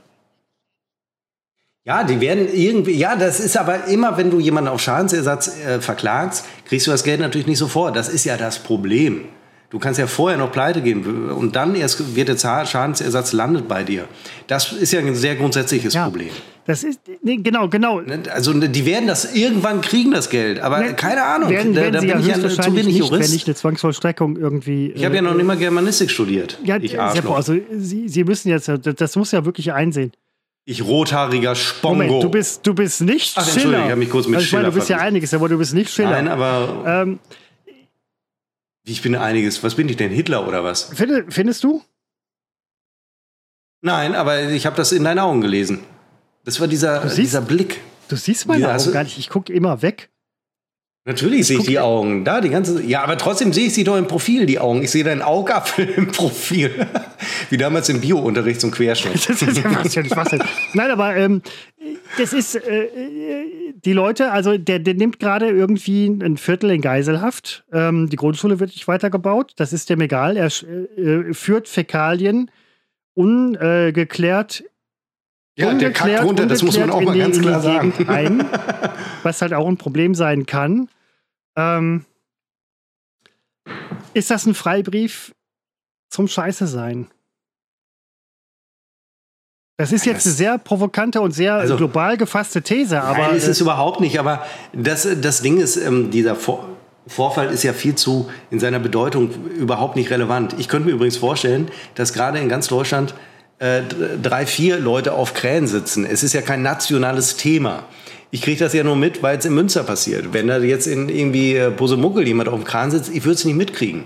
Ja, 1.86 2.03
die 2.03 2.22
werden 2.22 2.48
irgendwie, 2.53 2.94
ja, 2.94 3.15
das 3.18 3.41
ist 3.41 3.57
aber 3.57 3.88
immer, 3.88 4.18
wenn 4.18 4.32
du 4.32 4.40
jemanden 4.40 4.70
auf 4.70 4.82
Schadensersatz 4.82 5.60
äh, 5.60 5.82
verklagst, 5.82 6.45
kriegst 6.65 6.88
du 6.88 6.91
das 6.91 7.03
Geld 7.03 7.20
natürlich 7.20 7.48
nicht 7.48 7.57
sofort. 7.57 7.95
Das 7.95 8.07
ist 8.07 8.24
ja 8.24 8.38
das 8.38 8.60
Problem. 8.60 9.26
Du 9.74 9.80
kannst 9.80 10.00
ja 10.00 10.06
vorher 10.06 10.38
noch 10.38 10.52
pleite 10.52 10.84
gehen 10.84 11.32
und 11.32 11.56
dann 11.56 11.74
erst 11.74 12.16
wird 12.16 12.28
der 12.28 12.38
Schadensersatz 12.38 13.34
landet 13.34 13.68
bei 13.68 13.84
dir. 13.84 14.08
Das 14.45 14.72
ist 14.72 14.94
ja 14.94 15.00
ein 15.00 15.16
sehr 15.16 15.36
grundsätzliches 15.36 15.95
ja. 15.95 16.04
Problem. 16.04 16.30
Das 16.68 16.84
ist, 16.84 17.00
nee, 17.24 17.38
genau, 17.38 17.68
genau. 17.70 18.00
Ne, 18.00 18.22
also 18.32 18.54
ne, 18.54 18.70
die 18.70 18.86
werden 18.86 19.08
das 19.08 19.34
irgendwann 19.34 19.82
kriegen, 19.82 20.12
das 20.12 20.30
Geld. 20.30 20.60
Aber 20.60 20.80
nee, 20.80 20.94
keine 20.94 21.24
Ahnung, 21.24 21.50
werden, 21.50 21.74
werden 21.74 21.91
da, 21.91 22.02
da 22.02 22.14
bin 22.18 22.20
ich 22.20 22.28
ja 22.28 22.50
zu 22.50 22.76
wenig 22.76 22.98
Jurist. 22.98 23.24
Wenn 23.24 23.32
nicht 23.32 23.48
eine 23.48 23.56
Zwangsvollstreckung 23.56 24.38
irgendwie. 24.38 24.91
Ich 24.91 25.04
habe 25.04 25.16
ja 25.16 25.24
noch 25.24 25.32
äh, 25.34 25.38
nicht 25.38 25.48
mal 25.48 25.58
Germanistik 25.58 26.12
studiert. 26.12 26.60
Ja, 26.64 26.78
ich 26.78 26.91
Seppo, 26.91 27.34
also 27.34 27.56
Sie, 27.76 28.08
Sie 28.08 28.24
müssen 28.26 28.50
jetzt, 28.50 28.70
das 28.70 29.16
muss 29.16 29.32
ja 29.32 29.44
wirklich 29.44 29.74
einsehen. 29.74 30.12
Ich 30.66 30.86
rothaariger 30.86 31.56
Spongo. 31.56 31.95
Moment, 31.95 32.24
du 32.24 32.30
bist, 32.30 32.68
du 32.68 32.76
bist 32.76 33.02
nicht 33.02 33.34
Ach, 33.38 33.50
Schiller. 33.50 33.80
Ich 33.80 33.86
habe 33.86 33.95
mich 33.95 34.12
kurz 34.12 34.28
mit 34.28 34.36
also 34.36 34.45
ich 34.45 34.54
meine, 34.54 34.68
Du 34.68 34.74
bist 34.76 34.88
ja 34.88 35.00
einiges, 35.00 35.34
aber 35.34 35.50
du 35.50 35.58
bist 35.58 35.74
nicht 35.74 35.90
Schiller. 35.90 36.12
Nein, 36.12 36.28
aber. 36.28 36.84
Ähm, 36.86 37.20
ich 38.86 39.02
bin 39.02 39.16
einiges. 39.16 39.64
Was 39.64 39.76
bin 39.76 39.90
ich 39.90 39.98
denn, 39.98 40.12
Hitler 40.12 40.48
oder 40.48 40.64
was? 40.64 40.84
Find, 40.94 41.34
findest 41.34 41.64
du? 41.64 41.84
Nein, 43.82 44.16
aber 44.16 44.50
ich 44.50 44.66
habe 44.66 44.76
das 44.76 44.92
in 44.92 45.04
deinen 45.04 45.20
Augen 45.20 45.42
gelesen. 45.42 45.84
Das 46.46 46.60
war 46.60 46.68
dieser, 46.68 47.02
siehst, 47.04 47.18
dieser 47.18 47.42
Blick. 47.42 47.82
Du 48.08 48.16
siehst 48.16 48.48
meine 48.48 48.74
Augen 48.74 48.92
gar 48.92 49.04
nicht. 49.04 49.18
Ich 49.18 49.30
gucke 49.30 49.52
immer 49.52 49.82
weg. 49.82 50.10
Natürlich 51.06 51.48
sehe 51.48 51.60
ich 51.60 51.66
die 51.66 51.80
Augen. 51.80 52.24
Da, 52.24 52.40
die 52.40 52.50
ganze. 52.50 52.82
Ja, 52.82 53.04
aber 53.04 53.18
trotzdem 53.18 53.52
sehe 53.52 53.68
ich 53.68 53.74
sie 53.74 53.84
doch 53.84 53.98
im 53.98 54.08
Profil, 54.08 54.46
die 54.46 54.60
Augen. 54.60 54.84
Ich 54.84 54.92
sehe 54.92 55.04
deinen 55.04 55.22
Augapfel 55.22 55.86
im 55.98 56.08
Profil. 56.08 56.88
Wie 57.50 57.58
damals 57.58 57.90
im 57.90 58.00
Bio-Unterricht 58.00 58.62
zum 58.62 58.72
Querschnitt. 58.72 59.28
das 59.28 59.42
ist 59.42 59.58
ja 59.58 59.70
ja 59.70 60.16
was 60.16 60.32
Nein, 60.74 60.92
aber 60.92 61.18
ähm, 61.18 61.42
das 62.18 62.32
ist 62.32 62.56
äh, 62.56 62.88
die 63.84 63.92
Leute, 63.92 64.32
also 64.32 64.58
der, 64.58 64.80
der 64.80 64.94
nimmt 64.94 65.20
gerade 65.20 65.50
irgendwie 65.50 66.08
ein 66.08 66.38
Viertel 66.38 66.72
in 66.72 66.80
Geiselhaft. 66.80 67.66
Ähm, 67.74 68.10
die 68.10 68.16
Grundschule 68.16 68.62
wird 68.62 68.70
nicht 68.70 68.88
weitergebaut. 68.88 69.52
Das 69.58 69.74
ist 69.74 69.90
dem 69.90 70.00
egal. 70.00 70.38
Er 70.38 70.46
äh, 70.46 71.34
führt 71.34 71.68
Fäkalien 71.68 72.50
ungeklärt 73.16 74.64
ja, 75.56 75.72
der 75.72 75.92
kackt 75.92 76.24
runter, 76.24 76.48
das 76.48 76.64
muss 76.64 76.80
man 76.80 76.90
auch 76.90 77.02
mal 77.02 77.18
ganz 77.18 77.40
klar 77.40 77.62
sagen. 77.62 77.94
Ein, 78.08 78.40
was 79.24 79.41
halt 79.41 79.54
auch 79.54 79.68
ein 79.68 79.78
Problem 79.78 80.16
sein 80.16 80.45
kann. 80.45 80.90
Ähm, 81.56 82.06
ist 84.14 84.30
das 84.30 84.45
ein 84.45 84.54
Freibrief 84.54 85.34
zum 86.10 86.28
Scheiße 86.28 86.68
sein? 86.68 87.08
Das 89.78 89.91
ist 89.91 90.06
jetzt 90.06 90.26
eine 90.26 90.36
sehr 90.36 90.58
provokante 90.60 91.20
und 91.20 91.32
sehr 91.32 91.56
also, 91.56 91.76
global 91.78 92.16
gefasste 92.16 92.62
These, 92.62 93.02
aber. 93.02 93.28
Nein, 93.28 93.36
ist 93.36 93.48
es 93.48 93.60
überhaupt 93.60 94.02
nicht, 94.02 94.20
aber 94.20 94.45
das, 94.72 95.08
das 95.20 95.41
Ding 95.41 95.60
ist, 95.60 95.78
ähm, 95.78 96.12
dieser 96.12 96.36
Vor 96.36 96.70
Vorfall 97.06 97.52
ist 97.52 97.64
ja 97.64 97.74
viel 97.74 97.95
zu 97.95 98.30
in 98.50 98.62
seiner 98.62 98.80
Bedeutung 98.80 99.30
überhaupt 99.58 99.98
nicht 99.98 100.10
relevant. 100.10 100.56
Ich 100.58 100.70
könnte 100.70 100.88
mir 100.88 100.94
übrigens 100.94 101.18
vorstellen, 101.18 101.70
dass 101.95 102.14
gerade 102.14 102.40
in 102.40 102.48
ganz 102.48 102.68
Deutschland 102.68 103.14
äh, 103.60 103.82
drei, 104.22 104.45
vier 104.45 104.80
Leute 104.80 105.12
auf 105.12 105.34
Krähen 105.34 105.68
sitzen. 105.68 106.06
Es 106.06 106.24
ist 106.24 106.32
ja 106.32 106.41
kein 106.41 106.62
nationales 106.62 107.36
Thema. 107.36 107.84
Ich 108.34 108.42
kriege 108.42 108.58
das 108.58 108.74
ja 108.74 108.84
nur 108.84 108.96
mit, 108.96 109.22
weil 109.22 109.38
es 109.38 109.46
in 109.46 109.54
Münster 109.54 109.84
passiert. 109.84 110.34
Wenn 110.34 110.48
da 110.48 110.58
jetzt 110.58 110.88
in 110.88 111.08
irgendwie 111.08 111.54
äh, 111.54 111.70
Posemuckel 111.70 112.28
jemand 112.28 112.50
auf 112.50 112.56
dem 112.56 112.64
Kran 112.64 112.90
sitzt, 112.90 113.14
ich 113.14 113.26
würde 113.26 113.36
es 113.36 113.46
nicht 113.46 113.56
mitkriegen. 113.56 114.06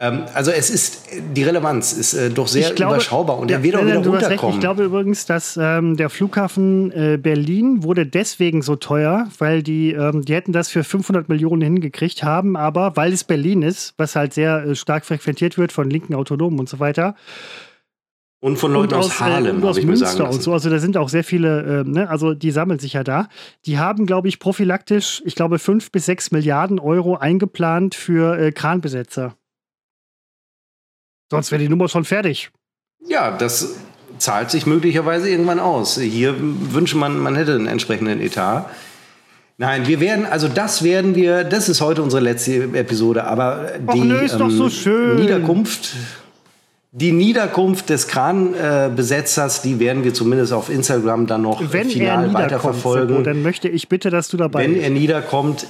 Ähm, 0.00 0.24
also 0.34 0.50
es 0.50 0.68
ist, 0.68 1.04
die 1.32 1.44
Relevanz 1.44 1.92
ist 1.92 2.14
äh, 2.14 2.30
doch 2.30 2.48
sehr 2.48 2.72
glaube, 2.72 2.94
überschaubar 2.94 3.38
und 3.38 3.52
ja, 3.52 3.58
er 3.58 3.62
wird 3.62 3.76
auch 3.76 3.86
wieder 3.86 4.04
runterkommen. 4.04 4.56
Ich 4.56 4.60
glaube 4.60 4.82
übrigens, 4.82 5.26
dass 5.26 5.56
ähm, 5.56 5.96
der 5.96 6.10
Flughafen 6.10 6.90
äh, 6.90 7.16
Berlin 7.16 7.84
wurde 7.84 8.04
deswegen 8.04 8.62
so 8.62 8.74
teuer, 8.74 9.28
weil 9.38 9.62
die, 9.62 9.92
ähm, 9.92 10.24
die 10.24 10.34
hätten 10.34 10.50
das 10.52 10.68
für 10.68 10.82
500 10.82 11.28
Millionen 11.28 11.62
hingekriegt 11.62 12.24
haben, 12.24 12.56
aber 12.56 12.96
weil 12.96 13.12
es 13.12 13.22
Berlin 13.22 13.62
ist, 13.62 13.94
was 13.96 14.16
halt 14.16 14.34
sehr 14.34 14.64
äh, 14.64 14.74
stark 14.74 15.04
frequentiert 15.04 15.56
wird 15.56 15.70
von 15.70 15.88
linken 15.88 16.16
Autonomen 16.16 16.58
und 16.58 16.68
so 16.68 16.80
weiter, 16.80 17.14
und 18.44 18.58
von 18.58 18.74
Leuten 18.74 18.92
und 18.92 19.00
aus, 19.00 19.06
aus, 19.06 19.20
äh, 19.20 19.24
Harlem, 19.24 19.62
äh, 19.62 19.66
aus 19.66 19.82
Münster 19.82 20.28
und 20.28 20.42
so. 20.42 20.52
Also 20.52 20.68
da 20.68 20.78
sind 20.78 20.98
auch 20.98 21.08
sehr 21.08 21.24
viele, 21.24 21.80
äh, 21.80 21.88
ne? 21.88 22.10
also 22.10 22.34
die 22.34 22.50
sammeln 22.50 22.78
sich 22.78 22.92
ja 22.92 23.02
da. 23.02 23.28
Die 23.64 23.78
haben, 23.78 24.04
glaube 24.04 24.28
ich, 24.28 24.38
prophylaktisch, 24.38 25.22
ich 25.24 25.34
glaube, 25.34 25.58
fünf 25.58 25.90
bis 25.90 26.04
sechs 26.04 26.30
Milliarden 26.30 26.78
Euro 26.78 27.16
eingeplant 27.16 27.94
für 27.94 28.38
äh, 28.38 28.52
Kranbesetzer. 28.52 29.34
Sonst 31.30 31.52
wäre 31.52 31.62
die 31.62 31.70
Nummer 31.70 31.88
schon 31.88 32.04
fertig. 32.04 32.50
Ja, 33.08 33.34
das 33.34 33.76
zahlt 34.18 34.50
sich 34.50 34.66
möglicherweise 34.66 35.30
irgendwann 35.30 35.58
aus. 35.58 35.98
Hier 35.98 36.34
wünsche 36.38 36.98
man, 36.98 37.18
man 37.18 37.36
hätte 37.36 37.54
einen 37.54 37.66
entsprechenden 37.66 38.20
Etat. 38.20 38.68
Nein, 39.56 39.86
wir 39.86 40.00
werden, 40.00 40.26
also 40.26 40.48
das 40.48 40.82
werden 40.82 41.14
wir, 41.14 41.44
das 41.44 41.70
ist 41.70 41.80
heute 41.80 42.02
unsere 42.02 42.20
letzte 42.20 42.64
Episode, 42.74 43.24
aber 43.24 43.70
die 43.78 44.00
Och, 44.00 44.04
nö, 44.04 44.18
ähm, 44.20 44.50
so 44.50 44.90
Niederkunft 45.14 45.94
die 46.96 47.10
Niederkunft 47.10 47.90
des 47.90 48.06
Kranbesetzers, 48.06 49.62
die 49.62 49.80
werden 49.80 50.04
wir 50.04 50.14
zumindest 50.14 50.52
auf 50.52 50.70
Instagram 50.70 51.26
dann 51.26 51.42
noch 51.42 51.60
Wenn 51.72 51.88
final 51.88 52.32
weiterverfolgen. 52.32 53.08
Sebo, 53.08 53.22
dann 53.22 53.42
möchte 53.42 53.68
ich 53.68 53.88
bitte, 53.88 54.10
dass 54.10 54.28
du 54.28 54.36
dabei 54.36 54.62
Wenn 54.62 54.74
bist. 54.74 54.84
er 54.84 54.90
niederkommt, 54.90 55.66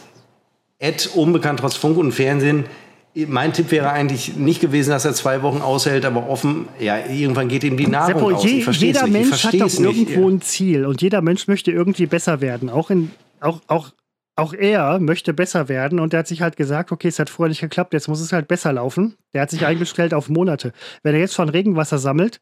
Ed 0.79 1.11
unbekannt 1.15 1.61
trotz 1.61 1.77
Funk 1.77 1.97
und 1.97 2.13
Fernsehen. 2.13 2.67
Mein 3.15 3.55
Tipp 3.55 3.71
wäre 3.71 3.91
eigentlich 3.91 4.37
nicht 4.37 4.61
gewesen, 4.61 4.91
dass 4.91 5.07
er 5.07 5.15
zwei 5.15 5.41
Wochen 5.41 5.63
aushält, 5.63 6.05
aber 6.05 6.29
offen, 6.29 6.69
ja, 6.79 6.99
irgendwann 7.07 7.49
geht 7.49 7.65
ihm 7.65 7.79
die 7.79 7.87
Nahrung 7.87 8.15
Seppo, 8.15 8.31
aus. 8.33 8.45
Ich 8.45 8.67
jeder 8.81 9.05
nicht. 9.05 9.13
Mensch 9.13 9.45
hat 9.45 9.55
doch 9.55 9.81
irgendwo 9.81 10.29
ein 10.29 10.43
Ziel 10.43 10.85
und 10.85 11.01
jeder 11.01 11.23
Mensch 11.23 11.49
möchte 11.49 11.71
irgendwie 11.71 12.05
besser 12.07 12.43
werden. 12.43 12.69
Auch, 12.69 12.91
in, 12.91 13.13
auch, 13.41 13.61
auch 13.69 13.93
auch 14.37 14.53
er 14.53 14.99
möchte 14.99 15.33
besser 15.33 15.69
werden 15.69 16.01
und 16.01 16.13
der 16.13 16.21
hat 16.21 16.29
sich 16.29 16.43
halt 16.43 16.57
gesagt, 16.57 16.91
okay, 16.93 17.09
es 17.09 17.19
hat 17.19 17.31
vorher 17.31 17.51
nicht 17.51 17.61
geklappt, 17.61 17.93
jetzt 17.93 18.09
muss 18.09 18.21
es 18.21 18.33
halt 18.33 18.49
besser 18.49 18.73
laufen. 18.73 19.17
Der 19.33 19.43
hat 19.43 19.51
sich 19.51 19.65
eingestellt 19.67 20.13
auf 20.15 20.29
Monate. 20.29 20.73
Wenn 21.03 21.15
er 21.15 21.21
jetzt 21.21 21.35
schon 21.35 21.49
Regenwasser 21.49 21.99
sammelt, 21.99 22.41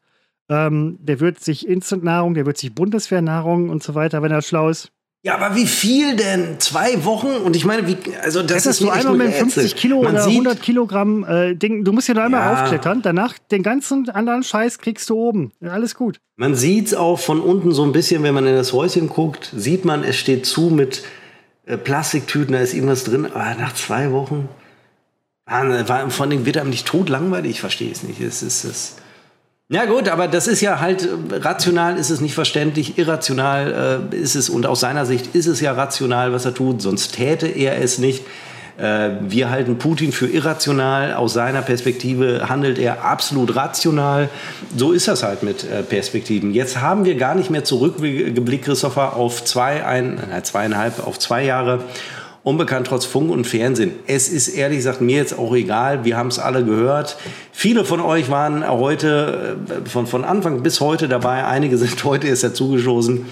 ähm, 0.49 0.97
der 0.99 1.19
wird 1.19 1.39
sich 1.39 1.67
Instant-Nahrung, 1.67 2.33
der 2.33 2.45
wird 2.45 2.57
sich 2.57 2.73
Bundeswehrnahrung 2.73 3.69
und 3.69 3.83
so 3.83 3.95
weiter, 3.95 4.21
wenn 4.21 4.31
er 4.31 4.41
schlau 4.41 4.69
ist. 4.69 4.91
Ja, 5.25 5.35
aber 5.37 5.55
wie 5.55 5.67
viel 5.67 6.17
denn? 6.17 6.59
Zwei 6.59 7.05
Wochen? 7.05 7.27
Und 7.27 7.55
ich 7.55 7.63
meine, 7.63 7.87
wie, 7.87 7.95
also 8.21 8.43
das 8.43 8.65
ist 8.65 8.79
so 8.79 8.89
einmal 8.89 9.15
mit 9.15 9.33
50 9.33 9.73
Kilo 9.77 10.01
Man 10.03 10.15
oder 10.15 10.25
100 10.25 10.61
Kilogramm 10.61 11.23
äh, 11.23 11.55
Ding. 11.55 11.85
Du 11.85 11.93
musst 11.93 12.09
ja 12.09 12.13
nur 12.13 12.23
einmal 12.23 12.41
ja. 12.41 12.61
aufklettern. 12.61 13.01
Danach 13.01 13.37
den 13.37 13.63
ganzen 13.63 14.09
anderen 14.09 14.43
Scheiß 14.43 14.79
kriegst 14.79 15.09
du 15.09 15.15
oben. 15.15 15.53
Alles 15.61 15.95
gut. 15.95 16.19
Man 16.35 16.55
sieht 16.55 16.87
es 16.87 16.93
auch 16.93 17.19
von 17.19 17.39
unten 17.39 17.71
so 17.71 17.83
ein 17.83 17.93
bisschen, 17.93 18.21
wenn 18.23 18.33
man 18.33 18.45
in 18.45 18.55
das 18.55 18.73
Häuschen 18.73 19.07
guckt, 19.07 19.49
sieht 19.55 19.85
man, 19.85 20.03
es 20.03 20.17
steht 20.17 20.45
zu 20.45 20.63
mit 20.63 21.03
Plastiktüten, 21.83 22.53
da 22.53 22.59
ist 22.59 22.73
irgendwas 22.73 23.03
drin, 23.05 23.25
aber 23.25 23.55
nach 23.55 23.73
zwei 23.73 24.11
Wochen 24.11 24.49
war, 25.45 25.87
war 25.87 26.09
von 26.09 26.29
dem 26.29 26.45
wird 26.45 26.57
einem 26.57 26.69
nicht 26.69 26.85
tot 26.85 27.09
langweilig, 27.09 27.51
ich 27.51 27.59
verstehe 27.61 27.91
es 27.91 28.03
nicht. 28.03 28.19
Es 28.21 28.41
ist 28.41 28.63
es. 28.63 28.95
Ja 29.69 29.85
gut, 29.85 30.09
aber 30.09 30.27
das 30.27 30.47
ist 30.47 30.61
ja 30.61 30.81
halt 30.81 31.07
rational 31.31 31.97
ist 31.97 32.09
es 32.09 32.21
nicht 32.21 32.35
verständlich, 32.35 32.97
irrational 32.97 34.11
äh, 34.11 34.15
ist 34.15 34.35
es 34.35 34.49
und 34.49 34.65
aus 34.65 34.81
seiner 34.81 35.05
Sicht 35.05 35.35
ist 35.35 35.47
es 35.47 35.61
ja 35.61 35.71
rational, 35.71 36.33
was 36.33 36.45
er 36.45 36.53
tut, 36.53 36.81
sonst 36.81 37.15
täte 37.15 37.47
er 37.47 37.81
es 37.81 37.97
nicht. 37.97 38.23
Äh, 38.77 39.09
wir 39.21 39.49
halten 39.49 39.77
Putin 39.77 40.11
für 40.11 40.27
irrational. 40.27 41.13
Aus 41.13 41.33
seiner 41.33 41.61
Perspektive 41.61 42.49
handelt 42.49 42.79
er 42.79 43.03
absolut 43.03 43.55
rational. 43.55 44.29
So 44.75 44.91
ist 44.91 45.07
das 45.07 45.23
halt 45.23 45.43
mit 45.43 45.63
äh, 45.63 45.83
Perspektiven. 45.83 46.53
Jetzt 46.53 46.81
haben 46.81 47.05
wir 47.05 47.15
gar 47.15 47.35
nicht 47.35 47.49
mehr 47.49 47.63
zurückgeblickt, 47.63 48.65
Christopher, 48.65 49.15
auf 49.15 49.43
zwei, 49.45 49.85
ein, 49.85 50.19
zweieinhalb, 50.43 51.05
auf 51.05 51.19
zwei 51.19 51.43
Jahre. 51.43 51.83
Unbekannt 52.43 52.87
trotz 52.87 53.05
Funk 53.05 53.31
und 53.31 53.47
Fernsehen. 53.47 53.91
Es 54.05 54.27
ist 54.27 54.49
ehrlich 54.49 54.79
gesagt 54.79 54.99
mir 54.99 55.15
jetzt 55.15 55.39
auch 55.39 55.55
egal. 55.55 56.03
Wir 56.03 56.17
haben 56.17 56.27
es 56.27 56.39
alle 56.39 56.65
gehört. 56.65 57.15
Viele 57.53 57.85
von 57.85 58.01
euch 58.01 58.29
waren 58.29 58.67
heute 58.67 59.55
äh, 59.69 59.89
von, 59.89 60.07
von 60.07 60.25
Anfang 60.25 60.61
bis 60.61 60.81
heute 60.81 61.07
dabei. 61.07 61.45
Einige 61.45 61.77
sind 61.77 62.03
heute 62.03 62.27
erst 62.27 62.43
dazugestoßen. 62.43 63.25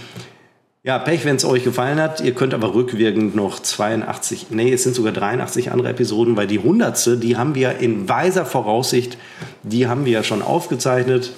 Ja, 0.84 0.98
Pech, 0.98 1.26
wenn 1.26 1.36
es 1.36 1.46
euch 1.46 1.64
gefallen 1.64 2.00
hat. 2.00 2.22
Ihr 2.22 2.34
könnt 2.34 2.56
aber 2.56 2.74
rückwirkend 2.74 3.36
noch 3.36 3.60
82, 3.60 4.48
nee, 4.50 4.74
es 4.74 4.84
sind 4.84 4.96
sogar 4.96 5.14
83 5.14 5.72
andere 5.72 5.90
Episoden, 5.90 6.36
weil 6.36 6.48
die 6.48 6.58
100. 6.58 7.22
die 7.22 7.38
haben 7.38 7.54
wir 7.54 7.78
in 7.78 8.10
weiser 8.10 8.46
Voraussicht, 8.48 9.18
die 9.62 9.86
haben 9.88 10.06
wir 10.06 10.14
ja 10.14 10.24
schon 10.24 10.42
aufgezeichnet. 10.42 11.34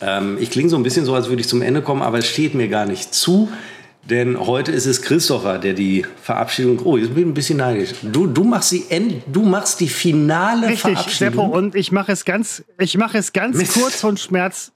Ähm, 0.00 0.38
ich 0.40 0.50
klinge 0.50 0.70
so 0.70 0.76
ein 0.76 0.82
bisschen 0.82 1.04
so, 1.04 1.14
als 1.14 1.28
würde 1.28 1.42
ich 1.42 1.48
zum 1.48 1.60
Ende 1.60 1.82
kommen, 1.82 2.00
aber 2.00 2.18
es 2.18 2.26
steht 2.26 2.54
mir 2.54 2.68
gar 2.68 2.86
nicht 2.86 3.14
zu. 3.14 3.50
Denn 4.08 4.40
heute 4.40 4.72
ist 4.72 4.86
es 4.86 5.02
Christopher, 5.02 5.58
der 5.58 5.74
die 5.74 6.06
Verabschiedung. 6.22 6.80
Oh, 6.84 6.96
jetzt 6.96 7.10
bin 7.10 7.24
ich 7.24 7.28
ein 7.28 7.34
bisschen 7.34 7.58
neidisch. 7.58 7.90
Du, 8.02 8.26
du 8.26 8.44
machst 8.44 8.72
die 8.72 8.84
End, 8.88 9.22
du 9.30 9.42
machst 9.42 9.80
die 9.80 9.88
finale 9.88 10.68
Richtig, 10.68 10.80
Verabschiedung. 10.80 11.32
Steppo, 11.34 11.42
und 11.42 11.74
ich 11.74 11.92
mache 11.92 12.12
es 12.12 12.24
ganz, 12.24 12.64
ich 12.78 12.96
mache 12.96 13.18
es 13.18 13.34
ganz 13.34 13.58
Mist. 13.58 13.74
kurz 13.74 14.02
und 14.04 14.18
schmerz. 14.18 14.72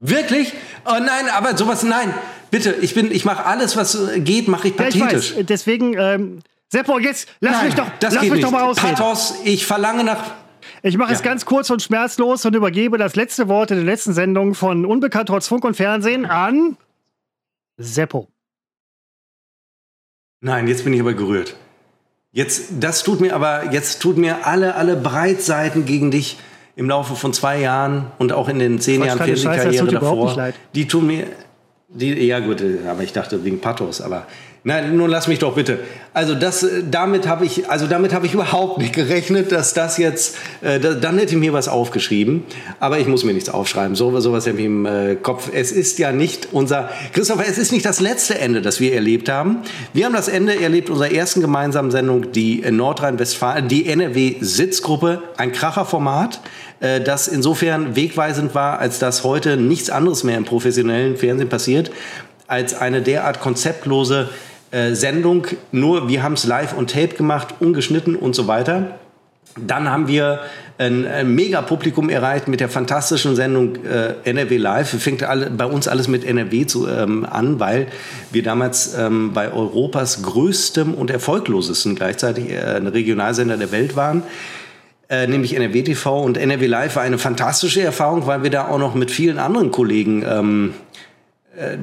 Wirklich? 0.00 0.52
Oh 0.84 0.98
nein, 1.00 1.28
aber 1.34 1.56
sowas, 1.56 1.82
nein. 1.82 2.14
Bitte, 2.50 2.72
ich 2.80 2.94
bin, 2.94 3.10
ich 3.10 3.24
mache 3.24 3.44
alles, 3.44 3.76
was 3.76 3.98
geht, 4.16 4.48
mache 4.48 4.68
ich 4.68 4.76
pathetisch. 4.76 5.32
Ja, 5.32 5.40
ich 5.40 5.46
Deswegen, 5.46 5.94
ähm, 5.98 6.40
Seppo, 6.68 6.98
jetzt 6.98 7.28
lass 7.40 7.56
Nein, 7.56 7.66
mich 7.66 7.74
doch, 7.74 7.88
das 7.98 8.14
lass 8.14 8.22
mich 8.22 8.32
nicht. 8.32 8.44
doch 8.44 8.50
mal 8.50 8.62
ausreden. 8.62 8.94
Pathos, 8.94 9.34
ich 9.44 9.66
verlange 9.66 10.04
nach. 10.04 10.34
Ich 10.82 10.96
mache 10.96 11.10
ja. 11.10 11.16
es 11.16 11.22
ganz 11.22 11.44
kurz 11.44 11.70
und 11.70 11.82
schmerzlos 11.82 12.44
und 12.44 12.54
übergebe 12.54 12.98
das 12.98 13.16
letzte 13.16 13.48
Wort 13.48 13.70
in 13.70 13.78
der 13.78 13.86
letzten 13.86 14.12
Sendung 14.12 14.54
von 14.54 14.84
Unbekannt 14.84 15.28
trotz 15.28 15.48
Funk 15.48 15.64
und 15.64 15.74
Fernsehen 15.74 16.26
an 16.26 16.76
Seppo. 17.78 18.28
Nein, 20.40 20.68
jetzt 20.68 20.84
bin 20.84 20.92
ich 20.92 21.00
aber 21.00 21.14
gerührt. 21.14 21.56
Jetzt, 22.30 22.68
das 22.78 23.02
tut 23.02 23.20
mir 23.20 23.34
aber, 23.34 23.72
jetzt 23.72 24.00
tut 24.00 24.18
mir 24.18 24.46
alle, 24.46 24.74
alle 24.74 24.96
Breitseiten 24.96 25.86
gegen 25.86 26.10
dich 26.10 26.38
im 26.78 26.88
Laufe 26.88 27.16
von 27.16 27.32
zwei 27.32 27.60
Jahren 27.60 28.06
und 28.18 28.32
auch 28.32 28.48
in 28.48 28.60
den 28.60 28.78
zehn 28.78 29.02
Jahren 29.02 29.18
Fernsehkarriere 29.18 29.88
davor. 29.88 30.52
Die 30.76 30.86
tun 30.86 31.08
mir, 31.08 31.26
die, 31.88 32.24
ja 32.24 32.38
gut, 32.38 32.62
aber 32.88 33.02
ich 33.02 33.12
dachte 33.12 33.44
wegen 33.44 33.60
Pathos, 33.60 34.00
aber 34.00 34.28
Nein, 34.64 34.96
nun 34.96 35.08
lass 35.08 35.28
mich 35.28 35.38
doch 35.38 35.54
bitte. 35.54 35.78
Also 36.12 36.34
das, 36.34 36.62
äh, 36.64 36.82
damit 36.90 37.28
habe 37.28 37.44
ich, 37.44 37.70
also 37.70 37.86
damit 37.86 38.12
habe 38.12 38.26
ich 38.26 38.34
überhaupt 38.34 38.78
nicht 38.78 38.92
gerechnet, 38.92 39.52
dass 39.52 39.72
das 39.72 39.98
jetzt, 39.98 40.36
äh, 40.62 40.80
da, 40.80 40.94
dann 40.94 41.18
hätte 41.18 41.34
ich 41.34 41.40
mir 41.40 41.52
was 41.52 41.68
aufgeschrieben. 41.68 42.42
Aber 42.80 42.98
ich 42.98 43.06
muss 43.06 43.24
mir 43.24 43.32
nichts 43.32 43.48
aufschreiben. 43.48 43.94
So, 43.94 44.18
sowas 44.20 44.46
habe 44.46 44.58
ich 44.58 44.64
im 44.64 44.84
äh, 44.84 45.14
Kopf. 45.14 45.50
Es 45.54 45.70
ist 45.70 45.98
ja 45.98 46.10
nicht 46.10 46.48
unser, 46.52 46.90
Christopher, 47.12 47.44
es 47.48 47.56
ist 47.56 47.70
nicht 47.72 47.86
das 47.86 48.00
letzte 48.00 48.38
Ende, 48.38 48.60
das 48.60 48.80
wir 48.80 48.94
erlebt 48.94 49.28
haben. 49.28 49.58
Wir 49.92 50.06
haben 50.06 50.14
das 50.14 50.28
Ende 50.28 50.60
erlebt 50.60 50.90
unserer 50.90 51.12
ersten 51.12 51.40
gemeinsamen 51.40 51.90
Sendung, 51.90 52.32
die 52.32 52.64
Nordrhein-Westfalen, 52.68 53.68
die 53.68 53.86
NRW-Sitzgruppe, 53.86 55.22
ein 55.36 55.52
Kracherformat 55.52 56.40
äh, 56.80 57.00
das 57.00 57.28
insofern 57.28 57.96
wegweisend 57.96 58.54
war, 58.54 58.78
als 58.78 58.98
dass 58.98 59.24
heute 59.24 59.56
nichts 59.56 59.90
anderes 59.90 60.24
mehr 60.24 60.36
im 60.36 60.44
professionellen 60.44 61.16
Fernsehen 61.16 61.48
passiert, 61.48 61.90
als 62.48 62.74
eine 62.74 63.02
derart 63.02 63.40
konzeptlose 63.40 64.28
äh, 64.70 64.94
Sendung, 64.94 65.46
nur 65.70 66.08
wir 66.08 66.22
haben 66.22 66.32
es 66.32 66.44
live 66.44 66.76
und 66.76 66.90
Tape 66.90 67.14
gemacht, 67.14 67.54
ungeschnitten 67.60 68.16
und 68.16 68.34
so 68.34 68.48
weiter. 68.48 68.98
Dann 69.56 69.90
haben 69.90 70.08
wir 70.08 70.40
ein, 70.78 71.06
ein 71.06 71.34
Mega-Publikum 71.34 72.08
erreicht 72.08 72.48
mit 72.48 72.60
der 72.60 72.68
fantastischen 72.68 73.34
Sendung 73.34 73.84
äh, 73.84 74.14
NRW 74.24 74.56
Live. 74.56 74.90
Fängt 75.02 75.22
alle, 75.24 75.50
bei 75.50 75.64
uns 75.64 75.88
alles 75.88 76.06
mit 76.06 76.24
NRW 76.24 76.66
zu, 76.66 76.86
ähm, 76.86 77.26
an, 77.28 77.58
weil 77.58 77.88
wir 78.30 78.42
damals 78.42 78.94
ähm, 78.94 79.32
bei 79.32 79.52
Europas 79.52 80.22
größtem 80.22 80.94
und 80.94 81.10
erfolglosesten 81.10 81.96
gleichzeitig 81.96 82.50
äh, 82.50 82.76
Regionalsender 82.76 83.56
der 83.56 83.72
Welt 83.72 83.96
waren. 83.96 84.22
Äh, 85.10 85.26
nämlich 85.26 85.56
NRW 85.56 85.82
TV 85.82 86.22
und 86.22 86.36
NRW 86.36 86.66
Live 86.66 86.96
war 86.96 87.02
eine 87.02 87.16
fantastische 87.16 87.80
Erfahrung, 87.80 88.26
weil 88.26 88.42
wir 88.42 88.50
da 88.50 88.68
auch 88.68 88.78
noch 88.78 88.94
mit 88.94 89.10
vielen 89.10 89.38
anderen 89.38 89.70
Kollegen 89.70 90.22
ähm, 90.28 90.74
äh, 90.87 90.87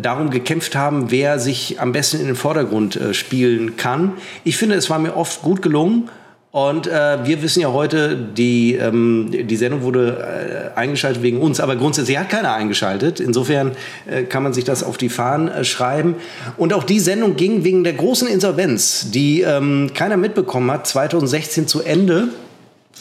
darum 0.02 0.30
gekämpft 0.30 0.76
haben, 0.76 1.12
wer 1.12 1.40
sich 1.40 1.80
am 1.80 1.92
besten 1.92 2.20
in 2.20 2.28
den 2.28 2.36
Vordergrund 2.36 2.96
äh, 2.96 3.14
spielen 3.14 3.78
kann. 3.78 4.14
Ich 4.44 4.58
finde, 4.58 4.76
es 4.76 4.90
war 4.90 5.00
mir 5.00 5.16
oft 5.16 5.42
gut 5.42 5.62
gelungen 5.62 6.10
und 6.56 6.88
äh, 6.88 7.18
wir 7.26 7.42
wissen 7.42 7.60
ja 7.60 7.74
heute, 7.74 8.16
die, 8.16 8.76
ähm, 8.76 9.30
die 9.30 9.58
Sendung 9.58 9.82
wurde 9.82 10.72
äh, 10.74 10.80
eingeschaltet 10.80 11.22
wegen 11.22 11.42
uns, 11.42 11.60
aber 11.60 11.76
grundsätzlich 11.76 12.18
hat 12.18 12.30
keiner 12.30 12.54
eingeschaltet. 12.54 13.20
Insofern 13.20 13.74
äh, 14.10 14.24
kann 14.24 14.42
man 14.42 14.54
sich 14.54 14.64
das 14.64 14.82
auf 14.82 14.96
die 14.96 15.10
Fahnen 15.10 15.50
äh, 15.50 15.66
schreiben. 15.66 16.16
Und 16.56 16.72
auch 16.72 16.86
die 16.86 17.02
Sendung 17.02 17.36
ging 17.36 17.66
wegen 17.66 17.84
der 17.84 17.92
großen 17.92 18.30
Insolvenz, 18.30 19.12
die 19.12 19.42
ähm, 19.42 19.92
keiner 19.94 20.16
mitbekommen 20.16 20.72
hat, 20.72 20.88
2016 20.88 21.68
zu 21.68 21.82
Ende. 21.82 22.30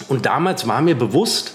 Und 0.09 0.27
damals 0.27 0.67
war 0.67 0.83
mir 0.83 0.97
bewusst, 0.97 1.55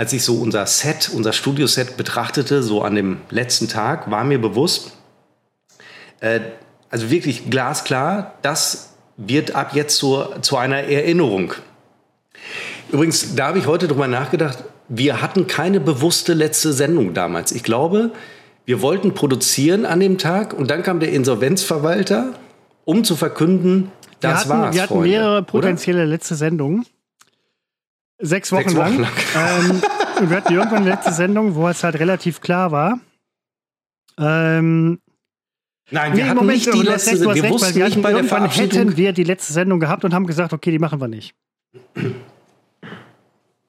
als 0.00 0.14
ich 0.14 0.24
so 0.24 0.36
unser 0.36 0.64
Set, 0.64 1.10
unser 1.14 1.34
Studioset 1.34 1.98
betrachtete, 1.98 2.62
so 2.62 2.80
an 2.80 2.94
dem 2.94 3.18
letzten 3.28 3.68
Tag, 3.68 4.10
war 4.10 4.24
mir 4.24 4.40
bewusst, 4.40 4.92
äh, 6.20 6.40
also 6.88 7.10
wirklich 7.10 7.50
glasklar, 7.50 8.32
dass 8.40 8.94
wird 9.18 9.54
ab 9.54 9.72
jetzt 9.74 9.98
zur, 9.98 10.40
zu 10.40 10.56
einer 10.56 10.84
Erinnerung. 10.84 11.52
Übrigens, 12.90 13.34
da 13.34 13.48
habe 13.48 13.58
ich 13.58 13.66
heute 13.66 13.88
drüber 13.88 14.08
nachgedacht, 14.08 14.64
wir 14.88 15.20
hatten 15.20 15.46
keine 15.46 15.80
bewusste 15.80 16.32
letzte 16.32 16.72
Sendung 16.72 17.12
damals. 17.12 17.52
Ich 17.52 17.62
glaube, 17.62 18.12
wir 18.64 18.80
wollten 18.80 19.12
produzieren 19.12 19.84
an 19.84 20.00
dem 20.00 20.16
Tag 20.16 20.54
und 20.54 20.70
dann 20.70 20.82
kam 20.82 21.00
der 21.00 21.12
Insolvenzverwalter, 21.12 22.32
um 22.86 23.04
zu 23.04 23.16
verkünden, 23.16 23.92
das 24.20 24.48
wir 24.48 24.54
hatten, 24.54 24.62
war's. 24.62 24.74
Wir 24.74 24.82
hatten 24.82 24.94
Freunde, 24.94 25.08
mehrere 25.10 25.42
potenzielle 25.42 26.04
oder? 26.04 26.08
letzte 26.08 26.36
Sendungen. 26.36 26.86
Sechs 28.20 28.52
Wochen, 28.52 28.68
Sechs 28.68 28.76
Wochen 28.76 28.98
lang. 28.98 29.00
lang. 29.00 29.12
ähm, 29.70 29.82
und 30.20 30.30
wir 30.30 30.36
hatten 30.36 30.52
irgendwann 30.52 30.82
eine 30.82 30.90
letzte 30.90 31.12
Sendung, 31.12 31.54
wo 31.54 31.68
es 31.68 31.82
halt 31.82 31.98
relativ 31.98 32.40
klar 32.40 32.70
war. 32.70 33.00
Ähm, 34.18 35.00
Nein, 35.90 36.12
wir 36.12 36.22
nee, 36.22 36.28
hatten 36.28 36.38
Moment, 36.38 36.66
nicht 36.66 36.74
die 36.74 36.82
letzte 36.82 37.16
Sendung. 37.16 37.34
Wir 37.34 37.50
wussten 37.50 37.74
wir 37.74 37.84
nicht 37.86 38.02
bei 38.02 38.12
der 38.12 38.24
Verabschiedung. 38.24 38.78
hätten 38.78 38.96
wir 38.96 39.12
die 39.12 39.24
letzte 39.24 39.52
Sendung 39.52 39.80
gehabt 39.80 40.04
und 40.04 40.14
haben 40.14 40.26
gesagt, 40.26 40.52
okay, 40.52 40.70
die 40.70 40.78
machen 40.78 41.00
wir 41.00 41.08
nicht. 41.08 41.34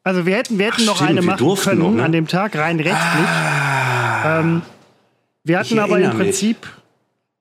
Also 0.04 0.26
wir 0.26 0.36
hätten, 0.36 0.60
wir 0.60 0.68
hätten 0.68 0.82
Ach, 0.82 0.88
noch 0.88 0.96
stimmt, 0.98 1.12
eine 1.12 1.22
machen 1.22 1.56
können 1.56 1.80
noch, 1.80 1.92
ne? 1.92 2.04
an 2.04 2.12
dem 2.12 2.28
Tag, 2.28 2.56
rein 2.58 2.78
rechtlich. 2.78 2.96
Ah, 2.98 4.40
ähm, 4.40 4.62
wir 5.44 5.60
hatten 5.60 5.80
aber 5.80 6.00
im 6.00 6.12
Prinzip 6.12 6.62
mich. 6.62 6.72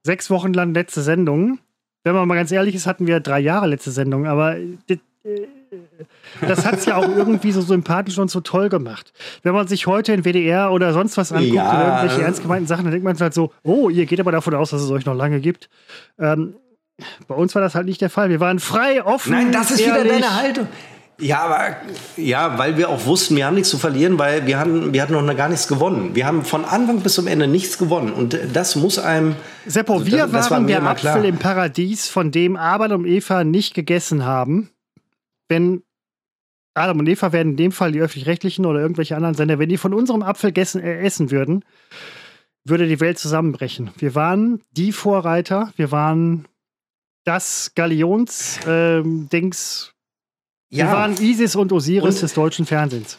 sechs 0.05 0.31
Wochen 0.31 0.53
lang 0.53 0.74
letzte 0.74 1.03
Sendung. 1.03 1.59
Wenn 2.05 2.15
man 2.15 2.27
mal 2.28 2.35
ganz 2.35 2.51
ehrlich 2.51 2.74
ist, 2.74 2.87
hatten 2.87 3.07
wir 3.07 3.20
drei 3.20 3.41
Jahre 3.41 3.66
letzte 3.66 3.91
Sendung, 3.91 4.27
aber 4.27 4.57
äh, 4.57 4.69
das 6.40 6.64
hat 6.64 6.74
es 6.74 6.86
ja 6.86 6.97
auch 6.97 7.09
irgendwie 7.09 7.52
so 7.52 7.60
sympathisch 7.60 8.18
und 8.18 8.30
so 8.30 8.40
toll 8.40 8.68
gemacht. 8.68 9.12
Wenn 9.42 9.55
man 9.55 9.68
sich 9.68 9.86
heute 9.86 10.12
in 10.12 10.24
WDR 10.24 10.72
oder 10.72 10.92
sonst 10.92 11.16
was 11.16 11.32
anguckt 11.32 11.55
ja. 11.55 11.70
oder 11.70 11.97
irgendwelche 11.97 12.22
ernst 12.22 12.42
gemeinten 12.42 12.66
Sachen, 12.66 12.84
dann 12.84 12.92
denkt 12.92 13.05
man 13.05 13.18
halt 13.18 13.34
so, 13.34 13.52
oh, 13.62 13.88
ihr 13.88 14.06
geht 14.06 14.20
aber 14.20 14.32
davon 14.32 14.55
aus, 14.55 14.70
dass 14.70 14.82
es 14.82 14.90
euch 14.90 15.06
noch 15.06 15.14
lange 15.14 15.40
gibt. 15.40 15.68
Ähm, 16.18 16.55
bei 17.28 17.34
uns 17.34 17.55
war 17.55 17.62
das 17.62 17.74
halt 17.74 17.86
nicht 17.86 18.01
der 18.01 18.10
Fall. 18.10 18.30
Wir 18.30 18.40
waren 18.40 18.59
frei, 18.59 19.05
offen. 19.05 19.32
Nein, 19.32 19.52
das 19.52 19.70
ist 19.70 19.80
ehrlich. 19.80 20.05
wieder 20.05 20.20
deine 20.20 20.36
Haltung. 20.36 20.68
Ja, 21.20 21.40
aber 21.40 21.76
ja, 22.16 22.59
weil 22.59 22.78
wir 22.78 22.88
auch 22.88 23.05
wussten, 23.05 23.36
wir 23.36 23.47
haben 23.47 23.55
nichts 23.55 23.68
zu 23.68 23.78
verlieren, 23.78 24.18
weil 24.18 24.47
wir 24.47 24.59
hatten, 24.59 24.92
wir 24.94 25.02
hatten 25.02 25.12
noch 25.12 25.36
gar 25.36 25.48
nichts 25.51 25.68
gewonnen. 25.68 26.14
Wir 26.14 26.26
haben 26.26 26.44
von 26.44 26.64
Anfang 26.64 27.01
bis 27.01 27.14
zum 27.14 27.26
Ende 27.26 27.47
nichts 27.47 27.76
gewonnen. 27.78 28.12
Und 28.12 28.38
das 28.52 28.74
muss 28.74 28.98
einem. 28.98 29.36
Seppo, 29.66 30.06
wir 30.06 30.18
das, 30.18 30.32
waren 30.32 30.32
das 30.32 30.51
war 30.51 30.60
der 30.60 30.82
Apfel 30.82 31.24
im 31.26 31.38
Paradies, 31.38 32.09
von 32.09 32.30
dem 32.30 32.56
Adam 32.56 33.02
und 33.02 33.06
Eva 33.06 33.44
nicht 33.44 33.74
gegessen 33.74 34.24
haben. 34.24 34.70
Wenn 35.51 35.82
Adam 36.74 37.01
und 37.01 37.09
Eva 37.09 37.32
werden 37.32 37.51
in 37.51 37.56
dem 37.56 37.72
Fall 37.72 37.90
die 37.93 38.01
öffentlich-rechtlichen 38.01 38.64
oder 38.64 38.81
irgendwelche 38.81 39.16
anderen 39.16 39.35
Sender, 39.35 39.59
wenn 39.59 39.68
die 39.68 39.77
von 39.77 39.93
unserem 39.93 40.22
Apfel 40.22 40.52
gessen, 40.52 40.81
äh, 40.81 41.01
essen 41.01 41.31
würden, 41.32 41.64
würde 42.64 42.86
die 42.86 43.01
Welt 43.01 43.18
zusammenbrechen. 43.18 43.90
Wir 43.98 44.14
waren 44.14 44.62
die 44.70 44.93
Vorreiter, 44.93 45.72
wir 45.77 45.90
waren 45.90 46.47
das 47.24 47.72
Galions-Dings. 47.74 48.62
Ähm, 48.66 49.28
ja. 50.70 50.86
Wir 50.86 50.93
waren 50.93 51.16
Isis 51.20 51.56
und 51.56 51.72
Osiris 51.72 52.14
und, 52.16 52.22
des 52.22 52.35
deutschen 52.35 52.64
Fernsehens. 52.66 53.18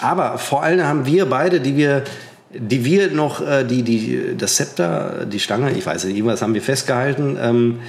Aber 0.00 0.38
vor 0.38 0.62
allem 0.62 0.82
haben 0.84 1.04
wir 1.04 1.26
beide, 1.26 1.60
die 1.60 1.76
wir, 1.76 2.04
die 2.50 2.84
wir 2.84 3.10
noch, 3.10 3.46
äh, 3.46 3.64
die, 3.64 3.82
die, 3.82 4.34
das 4.36 4.56
Zepter, 4.56 5.26
die 5.26 5.40
Stange, 5.40 5.72
ich 5.72 5.84
weiß 5.84 6.04
nicht, 6.04 6.16
irgendwas 6.16 6.40
haben 6.40 6.54
wir 6.54 6.62
festgehalten. 6.62 7.36
Ähm, 7.38 7.80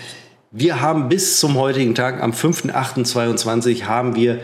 wir 0.52 0.82
haben 0.82 1.10
bis 1.10 1.40
zum 1.40 1.56
heutigen 1.56 1.96
Tag, 1.96 2.22
am 2.22 2.32
5.8.22, 2.32 3.84
haben 3.84 4.16
wir 4.16 4.40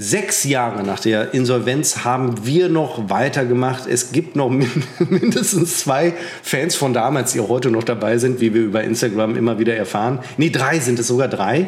Sechs 0.00 0.44
Jahre 0.44 0.84
nach 0.84 1.00
der 1.00 1.34
Insolvenz 1.34 2.04
haben 2.04 2.46
wir 2.46 2.68
noch 2.68 3.10
weitergemacht. 3.10 3.88
Es 3.88 4.12
gibt 4.12 4.36
noch 4.36 4.48
mindestens 5.10 5.80
zwei 5.80 6.14
Fans 6.40 6.76
von 6.76 6.94
damals, 6.94 7.32
die 7.32 7.40
auch 7.40 7.48
heute 7.48 7.72
noch 7.72 7.82
dabei 7.82 8.16
sind, 8.18 8.40
wie 8.40 8.54
wir 8.54 8.62
über 8.62 8.84
Instagram 8.84 9.36
immer 9.36 9.58
wieder 9.58 9.74
erfahren. 9.74 10.20
Nee, 10.36 10.50
drei 10.50 10.78
sind 10.78 11.00
es 11.00 11.08
sogar 11.08 11.26
drei. 11.26 11.66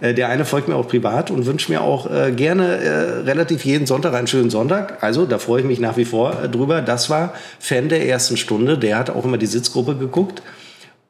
Äh, 0.00 0.14
der 0.14 0.28
eine 0.28 0.44
folgt 0.44 0.68
mir 0.68 0.76
auch 0.76 0.86
privat 0.86 1.32
und 1.32 1.44
wünscht 1.44 1.68
mir 1.70 1.80
auch 1.80 2.08
äh, 2.08 2.30
gerne 2.30 2.76
äh, 2.76 2.90
relativ 3.22 3.64
jeden 3.64 3.86
Sonntag 3.86 4.14
einen 4.14 4.28
schönen 4.28 4.50
Sonntag. 4.50 5.02
Also 5.02 5.26
da 5.26 5.40
freue 5.40 5.62
ich 5.62 5.66
mich 5.66 5.80
nach 5.80 5.96
wie 5.96 6.04
vor 6.04 6.34
drüber. 6.52 6.82
Das 6.82 7.10
war 7.10 7.34
Fan 7.58 7.88
der 7.88 8.06
ersten 8.06 8.36
Stunde. 8.36 8.78
Der 8.78 8.96
hat 8.96 9.10
auch 9.10 9.24
immer 9.24 9.38
die 9.38 9.46
Sitzgruppe 9.46 9.96
geguckt. 9.96 10.40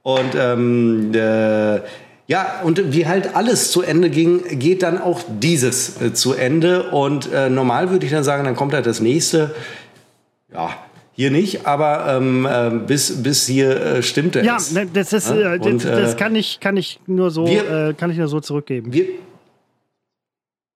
Und 0.02 0.34
ähm, 0.38 1.12
äh, 1.14 1.80
ja, 2.28 2.60
und 2.62 2.92
wie 2.92 3.06
halt 3.06 3.34
alles 3.34 3.72
zu 3.72 3.82
Ende 3.82 4.08
ging, 4.08 4.58
geht 4.58 4.82
dann 4.82 5.00
auch 5.00 5.20
dieses 5.40 6.00
äh, 6.00 6.14
zu 6.14 6.34
Ende. 6.34 6.90
Und 6.90 7.32
äh, 7.32 7.50
normal 7.50 7.90
würde 7.90 8.06
ich 8.06 8.12
dann 8.12 8.24
sagen, 8.24 8.44
dann 8.44 8.56
kommt 8.56 8.74
halt 8.74 8.86
das 8.86 9.00
nächste. 9.00 9.54
Ja, 10.52 10.70
hier 11.14 11.30
nicht, 11.30 11.66
aber 11.66 12.16
ähm, 12.16 12.46
äh, 12.46 12.70
bis, 12.86 13.22
bis 13.22 13.46
hier 13.46 13.78
äh, 13.80 14.02
stimmte 14.02 14.40
ja, 14.42 14.56
es. 14.56 14.72
Ja, 14.72 14.84
das, 14.84 15.12
ist, 15.12 15.30
ja? 15.30 15.54
Äh, 15.54 15.58
und, 15.58 15.84
das, 15.84 15.90
das, 15.90 16.14
äh, 16.14 16.16
kann, 16.16 16.34
ich, 16.34 16.60
kann, 16.60 16.76
ich 16.76 17.00
nur 17.06 17.30
so, 17.30 17.46
wir, 17.46 17.94
kann 17.94 18.10
ich 18.10 18.16
nur 18.16 18.28
so 18.28 18.40
zurückgeben. 18.40 18.92
Wir, 18.92 19.06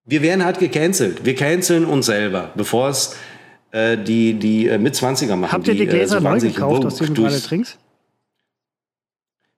wir 0.05 0.23
werden 0.23 0.45
halt 0.45 0.59
gecancelt. 0.59 1.25
Wir 1.25 1.35
canceln 1.35 1.85
uns 1.85 2.07
selber, 2.07 2.51
bevor 2.55 2.91
es 2.91 3.17
die, 3.73 4.35
die 4.35 4.69
äh, 4.69 4.79
Mitzwanziger 4.79 5.37
machen. 5.37 5.53
Habt 5.53 5.69
ihr 5.69 5.75
die, 5.75 5.81
die 5.81 5.87
Gläser 5.87 6.19
so 6.19 6.25
neu 6.25 6.41
gekauft, 6.41 6.87
aus 6.87 6.97
denen 6.97 7.15
du 7.15 7.23
gerade 7.25 7.43
trinkst? 7.43 7.79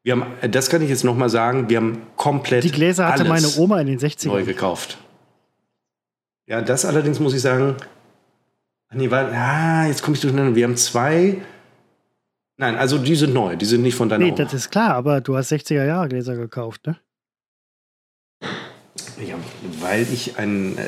Wir 0.09 0.17
haben, 0.19 0.51
das 0.53 0.71
kann 0.71 0.81
ich 0.81 0.89
jetzt 0.89 1.05
nochmal 1.05 1.29
sagen, 1.29 1.69
wir 1.69 1.77
haben 1.77 2.01
komplett. 2.17 2.65
Die 2.65 2.71
Gläser 2.73 3.09
hatte 3.09 3.25
meine 3.25 3.47
Oma 3.59 3.79
in 3.83 3.89
den 3.89 3.99
60ern. 3.99 4.29
Neu 4.29 4.43
gekauft. 4.43 4.97
Ja, 6.47 6.63
das 6.63 6.87
allerdings 6.87 7.21
muss 7.21 7.35
ich 7.35 7.43
sagen. 7.43 7.77
Nee, 8.91 9.11
weil, 9.11 9.27
ah, 9.35 9.87
jetzt 9.87 10.03
komme 10.03 10.15
ich 10.15 10.23
durcheinander. 10.23 10.55
Wir 10.57 10.65
haben 10.65 10.79
zwei. 10.79 11.37
Nein, 12.57 12.77
also 12.77 12.97
die 12.97 13.17
sind 13.17 13.35
neu, 13.35 13.57
die 13.57 13.67
sind 13.67 13.83
nicht 13.83 13.97
von 13.97 14.09
deiner 14.09 14.25
Nee, 14.25 14.31
Oma. 14.31 14.45
das 14.45 14.55
ist 14.55 14.71
klar, 14.71 14.95
aber 14.95 15.21
du 15.21 15.37
hast 15.37 15.53
60er 15.53 15.85
Jahre 15.85 16.09
Gläser 16.09 16.37
gekauft, 16.37 16.87
ne? 16.87 16.97
Ja, 19.27 19.35
weil 19.81 20.07
ich 20.13 20.39
ein, 20.39 20.79
äh, 20.79 20.83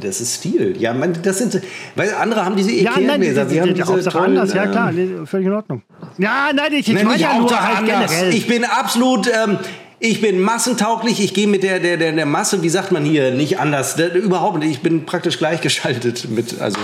das 0.00 0.20
ist 0.20 0.36
Stil. 0.36 0.76
Ja, 0.78 0.94
man, 0.94 1.14
das 1.22 1.38
sind, 1.38 1.60
weil 1.96 2.14
andere 2.14 2.44
haben 2.44 2.54
diese 2.54 2.70
Ikea-Gläser. 2.70 3.00
Ja, 3.00 3.06
nein, 3.06 3.20
die, 3.20 3.26
die, 3.26 3.34
die, 3.34 3.74
die 3.74 3.82
haben 3.82 3.96
diese 3.96 4.10
tollen, 4.10 4.38
anders, 4.38 4.54
ja 4.54 4.66
klar, 4.66 4.92
ähm, 4.92 5.26
völlig 5.26 5.46
in 5.46 5.52
Ordnung. 5.52 5.82
Ja, 6.18 6.50
nein, 6.54 6.72
ich, 6.72 6.88
ich 6.88 6.94
nein, 6.94 7.06
meine 7.06 7.20
ja 7.20 7.38
nur 7.38 7.50
halt 7.50 7.86
generell. 7.86 8.34
Ich 8.34 8.46
bin 8.46 8.64
absolut, 8.64 9.26
ähm, 9.26 9.58
ich 9.98 10.20
bin 10.20 10.40
massentauglich, 10.40 11.22
ich 11.22 11.34
gehe 11.34 11.46
mit 11.46 11.62
der, 11.62 11.80
der, 11.80 11.96
der, 11.96 12.12
der 12.12 12.26
Masse, 12.26 12.62
wie 12.62 12.68
sagt 12.68 12.92
man 12.92 13.04
hier, 13.04 13.32
nicht 13.32 13.58
anders. 13.58 13.96
Der, 13.96 14.14
überhaupt 14.14 14.58
nicht. 14.58 14.70
Ich 14.70 14.80
bin 14.80 15.04
praktisch 15.04 15.38
gleichgeschaltet 15.38 16.30
mit, 16.30 16.60
also 16.60 16.78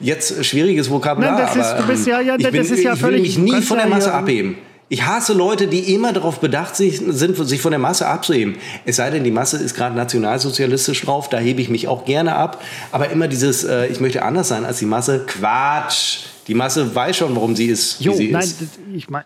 jetzt 0.00 0.44
schwieriges 0.44 0.90
Vokabular. 0.90 1.32
Nein, 1.32 1.40
das 1.46 1.56
ist, 1.56 1.64
aber, 1.64 1.82
du 1.82 1.88
bist 1.88 2.06
ja, 2.06 2.20
ja, 2.20 2.36
ich 2.36 2.44
bin, 2.44 2.56
das 2.56 2.70
ist 2.70 2.82
ja 2.82 2.94
ich 2.94 3.02
will 3.02 3.20
mich 3.20 3.38
nie 3.38 3.62
von 3.62 3.78
der 3.78 3.86
Masse 3.86 4.12
abheben. 4.12 4.56
Ich 4.90 5.04
hasse 5.04 5.34
Leute, 5.34 5.66
die 5.66 5.92
immer 5.94 6.14
darauf 6.14 6.40
bedacht 6.40 6.74
sind, 6.74 7.12
sich 7.14 7.60
von 7.60 7.70
der 7.70 7.78
Masse 7.78 8.06
abzuheben. 8.06 8.56
Es 8.86 8.96
sei 8.96 9.10
denn, 9.10 9.22
die 9.22 9.30
Masse 9.30 9.58
ist 9.58 9.74
gerade 9.74 9.94
nationalsozialistisch 9.94 11.02
drauf, 11.02 11.28
da 11.28 11.38
hebe 11.38 11.60
ich 11.60 11.68
mich 11.68 11.88
auch 11.88 12.06
gerne 12.06 12.34
ab. 12.34 12.62
Aber 12.90 13.10
immer 13.10 13.28
dieses, 13.28 13.64
äh, 13.64 13.86
ich 13.88 14.00
möchte 14.00 14.22
anders 14.22 14.48
sein 14.48 14.64
als 14.64 14.78
die 14.78 14.86
Masse, 14.86 15.26
Quatsch. 15.26 16.20
Die 16.46 16.54
Masse 16.54 16.94
weiß 16.94 17.18
schon, 17.18 17.36
warum 17.36 17.54
sie 17.54 17.66
ist, 17.66 18.00
jo, 18.00 18.14
wie 18.14 18.16
sie 18.16 18.32
nein, 18.32 18.42
ist. 18.42 18.62
Ich, 18.94 19.10
mein, 19.10 19.24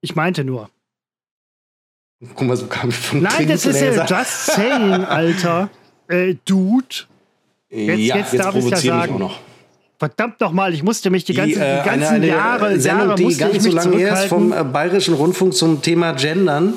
ich 0.00 0.16
meinte 0.16 0.42
nur. 0.42 0.70
Guck 2.34 2.48
mal, 2.48 2.56
so 2.56 2.66
kam 2.66 2.88
ich 2.88 2.96
von 2.96 3.22
Nein, 3.22 3.46
das 3.46 3.64
ist 3.64 3.80
ja 3.80 4.04
just 4.04 4.46
saying, 4.46 5.04
Alter. 5.04 5.70
Äh, 6.08 6.36
Dude. 6.44 6.86
Jetzt, 7.68 7.98
ja, 7.98 8.16
jetzt, 8.16 8.32
jetzt 8.32 8.44
darf 8.44 8.54
ich 8.54 8.64
ja 8.64 8.76
sagen. 8.76 9.14
Auch 9.14 9.18
noch. 9.18 9.40
Verdammt 9.98 10.40
nochmal, 10.40 10.74
ich 10.74 10.82
musste 10.82 11.10
mich 11.10 11.24
die, 11.24 11.32
ganzen, 11.32 11.54
die, 11.54 11.60
äh, 11.60 11.82
die 11.82 11.88
ganzen 11.88 12.06
eine, 12.06 12.16
eine 12.16 12.26
Jahre, 12.26 12.80
Sendung, 12.80 13.06
Jahre 13.08 13.14
die 13.14 13.24
nicht 13.24 13.62
so 13.62 13.70
lange 13.70 13.96
her 13.96 14.12
ist 14.12 14.24
vom 14.26 14.52
äh, 14.52 14.62
Bayerischen 14.62 15.14
Rundfunk 15.14 15.54
zum 15.54 15.80
Thema 15.80 16.12
Gendern. 16.12 16.74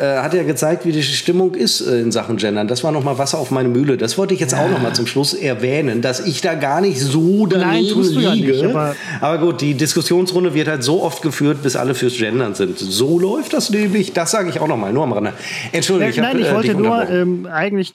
äh, 0.00 0.18
hat 0.18 0.34
ja 0.34 0.42
gezeigt, 0.42 0.86
wie 0.86 0.92
die 0.92 1.02
Stimmung 1.02 1.54
ist 1.54 1.80
äh, 1.80 2.00
in 2.00 2.10
Sachen 2.10 2.38
Gendern. 2.38 2.66
Das 2.66 2.82
war 2.82 2.90
noch 2.90 3.04
mal 3.04 3.18
Wasser 3.18 3.38
auf 3.38 3.50
meine 3.50 3.68
Mühle. 3.68 3.96
Das 3.96 4.16
wollte 4.16 4.34
ich 4.34 4.40
jetzt 4.40 4.52
ja. 4.52 4.64
auch 4.64 4.68
noch 4.68 4.80
mal 4.80 4.94
zum 4.94 5.06
Schluss 5.06 5.34
erwähnen, 5.34 6.00
dass 6.00 6.26
ich 6.26 6.40
da 6.40 6.54
gar 6.54 6.80
nicht 6.80 6.98
so 6.98 7.46
daneben 7.46 7.68
Nein, 7.68 7.84
liege. 7.84 8.54
Ja 8.54 8.62
nicht, 8.62 8.64
aber, 8.64 8.96
aber, 9.20 9.38
gut, 9.38 9.60
die 9.60 9.74
Diskussionsrunde 9.74 10.54
wird 10.54 10.68
halt 10.68 10.82
so 10.82 11.02
oft 11.02 11.22
geführt, 11.22 11.62
bis 11.62 11.76
alle 11.76 11.94
fürs 11.94 12.16
Gendern 12.16 12.54
sind. 12.54 12.78
So 12.78 13.18
läuft 13.18 13.52
das 13.52 13.70
nämlich. 13.70 14.12
Das 14.12 14.30
sage 14.30 14.48
ich 14.48 14.58
auch 14.60 14.68
noch 14.68 14.76
mal, 14.76 14.92
nur 14.92 15.04
am 15.04 15.12
Rande. 15.12 15.34
Entschuldigung, 15.72 16.14
ja, 16.14 16.30
ich 16.30 16.34
Nein, 16.34 16.42
ich 16.44 16.52
wollte 16.52 16.74
nur 16.74 17.08
ähm, 17.08 17.46
eigentlich 17.46 17.94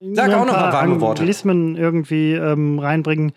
Sag 0.00 0.32
auch 0.34 0.44
noch 0.44 0.52
mal 0.52 0.72
warme 0.72 1.00
Worte. 1.00 1.22
Anglizismen 1.22 1.76
irgendwie 1.76 2.32
ähm, 2.32 2.78
reinbringen. 2.78 3.32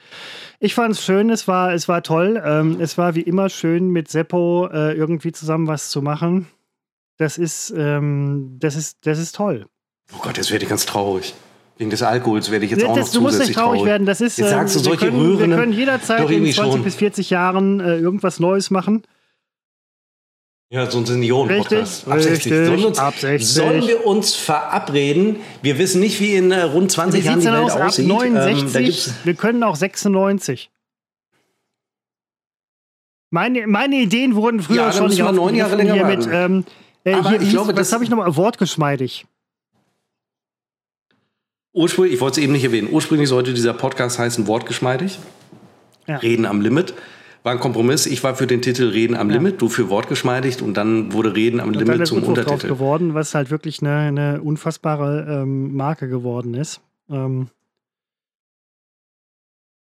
Ich 0.60 0.76
fand 0.76 0.92
es 0.94 1.04
schön, 1.04 1.30
es 1.30 1.48
war, 1.48 1.74
es 1.74 1.88
war 1.88 2.04
toll. 2.04 2.42
Ähm, 2.46 2.82
es 2.82 2.98
war 2.98 3.16
wie 3.16 3.22
immer 3.22 3.50
schön, 3.50 3.90
mit 3.90 4.10
Seppo 4.10 4.68
äh, 4.68 4.94
irgendwie 4.94 5.32
zusammen 5.32 5.68
was 5.68 5.90
zu 5.90 6.02
machen. 6.02 6.48
Das 7.18 7.38
ist, 7.38 7.74
ähm, 7.76 8.58
das 8.60 8.76
ist, 8.76 9.06
das 9.06 9.20
ist 9.20 9.36
toll. 9.36 9.68
Oh 10.14 10.20
Gott, 10.22 10.38
jetzt 10.38 10.52
werde 10.52 10.64
ich 10.64 10.70
ganz 10.70 10.86
traurig. 10.86 11.34
Wegen 11.78 11.92
des 11.92 12.04
Alkohols 12.04 12.52
werde 12.52 12.66
ich 12.66 12.72
jetzt 12.72 12.82
das, 12.82 12.90
auch 12.90 12.98
noch 12.98 13.12
Du 13.12 13.22
musst 13.22 13.40
nicht 13.40 13.54
traurig, 13.54 13.86
werden. 13.86 14.06
Das 14.06 14.20
ist, 14.20 14.38
jetzt 14.38 14.50
sagst 14.50 14.76
du 14.76 14.80
ähm, 14.80 14.84
solche 14.84 15.06
wir 15.06 15.12
können, 15.12 15.40
wir 15.40 15.56
können 15.56 15.72
jederzeit 15.72 16.30
in 16.30 16.44
20 16.44 16.56
schon. 16.56 16.84
bis 16.84 16.96
40 16.96 17.30
Jahren 17.30 17.80
äh, 17.80 17.98
irgendwas 17.98 18.42
Neues 18.42 18.70
machen. 18.70 19.04
Ja, 20.72 20.90
so 20.90 21.00
ein 21.00 21.06
Senioren-Podcast. 21.06 22.08
Ab 22.08 22.22
60. 22.22 22.54
Sollen, 22.54 22.86
uns, 22.86 23.00
ab 23.00 23.16
60. 23.18 23.48
sollen 23.48 23.88
wir 23.88 24.06
uns 24.06 24.36
verabreden? 24.36 25.38
Wir 25.64 25.80
wissen 25.80 26.00
nicht, 26.00 26.20
wie 26.20 26.36
in 26.36 26.52
äh, 26.52 26.62
rund 26.62 26.92
20 26.92 27.26
Jahren 27.26 27.40
die 27.40 27.48
Welt 27.48 27.56
aus? 27.56 27.76
aussieht. 27.76 28.06
Ab 28.06 28.20
69, 28.20 29.08
ähm, 29.08 29.14
wir 29.24 29.34
können 29.34 29.64
auch 29.64 29.76
96. 29.76 30.70
Meine, 33.32 33.66
meine 33.66 33.96
Ideen 33.96 34.36
wurden 34.36 34.62
früher 34.62 34.84
ja, 34.84 34.92
schon 34.92 35.10
nicht 35.10 35.20
neun 35.20 35.56
Jahre 35.56 35.76
länger 35.76 36.06
mit, 36.06 36.28
ähm, 36.32 36.66
äh, 37.04 37.14
Aber 37.14 37.30
hier, 37.30 37.42
ich 37.42 37.50
glaube, 37.50 37.74
das 37.74 37.92
habe 37.92 38.04
ich 38.04 38.12
nochmal 38.12 38.36
wortgeschmeidig. 38.36 39.26
Ursprünglich, 41.74 42.14
ich 42.16 42.22
wollte 42.22 42.40
es 42.40 42.44
eben 42.44 42.54
nicht 42.54 42.64
erwähnen, 42.64 42.90
ursprünglich 42.92 43.30
sollte 43.30 43.54
dieser 43.54 43.74
Podcast 43.74 44.20
heißen 44.20 44.46
Wortgeschmeidig. 44.46 45.18
Ja. 46.06 46.18
Reden 46.18 46.46
am 46.46 46.62
Limit. 46.62 46.94
War 47.44 47.54
ein 47.54 47.60
Kompromiss. 47.60 48.06
Ich 48.06 48.24
war 48.24 48.36
für 48.36 48.48
den 48.48 48.62
Titel 48.62 48.90
Reden 48.90 49.16
am 49.16 49.30
ja. 49.30 49.38
Limit, 49.38 49.62
du 49.62 49.70
für 49.70 49.90
Wortgeschmeidigt 49.90 50.62
und 50.62 50.76
dann 50.76 51.14
wurde 51.14 51.36
Reden 51.36 51.60
am 51.60 51.70
und 51.70 51.76
Limit 51.76 52.06
zum 52.08 52.24
Untertitel. 52.24 52.68
Drauf 52.68 52.78
geworden, 52.78 53.14
was 53.14 53.34
halt 53.34 53.50
wirklich 53.50 53.82
eine, 53.82 53.96
eine 53.96 54.42
unfassbare 54.42 55.42
ähm, 55.42 55.76
Marke 55.76 56.10
geworden 56.10 56.54
ist. 56.54 56.82
Ähm, 57.10 57.48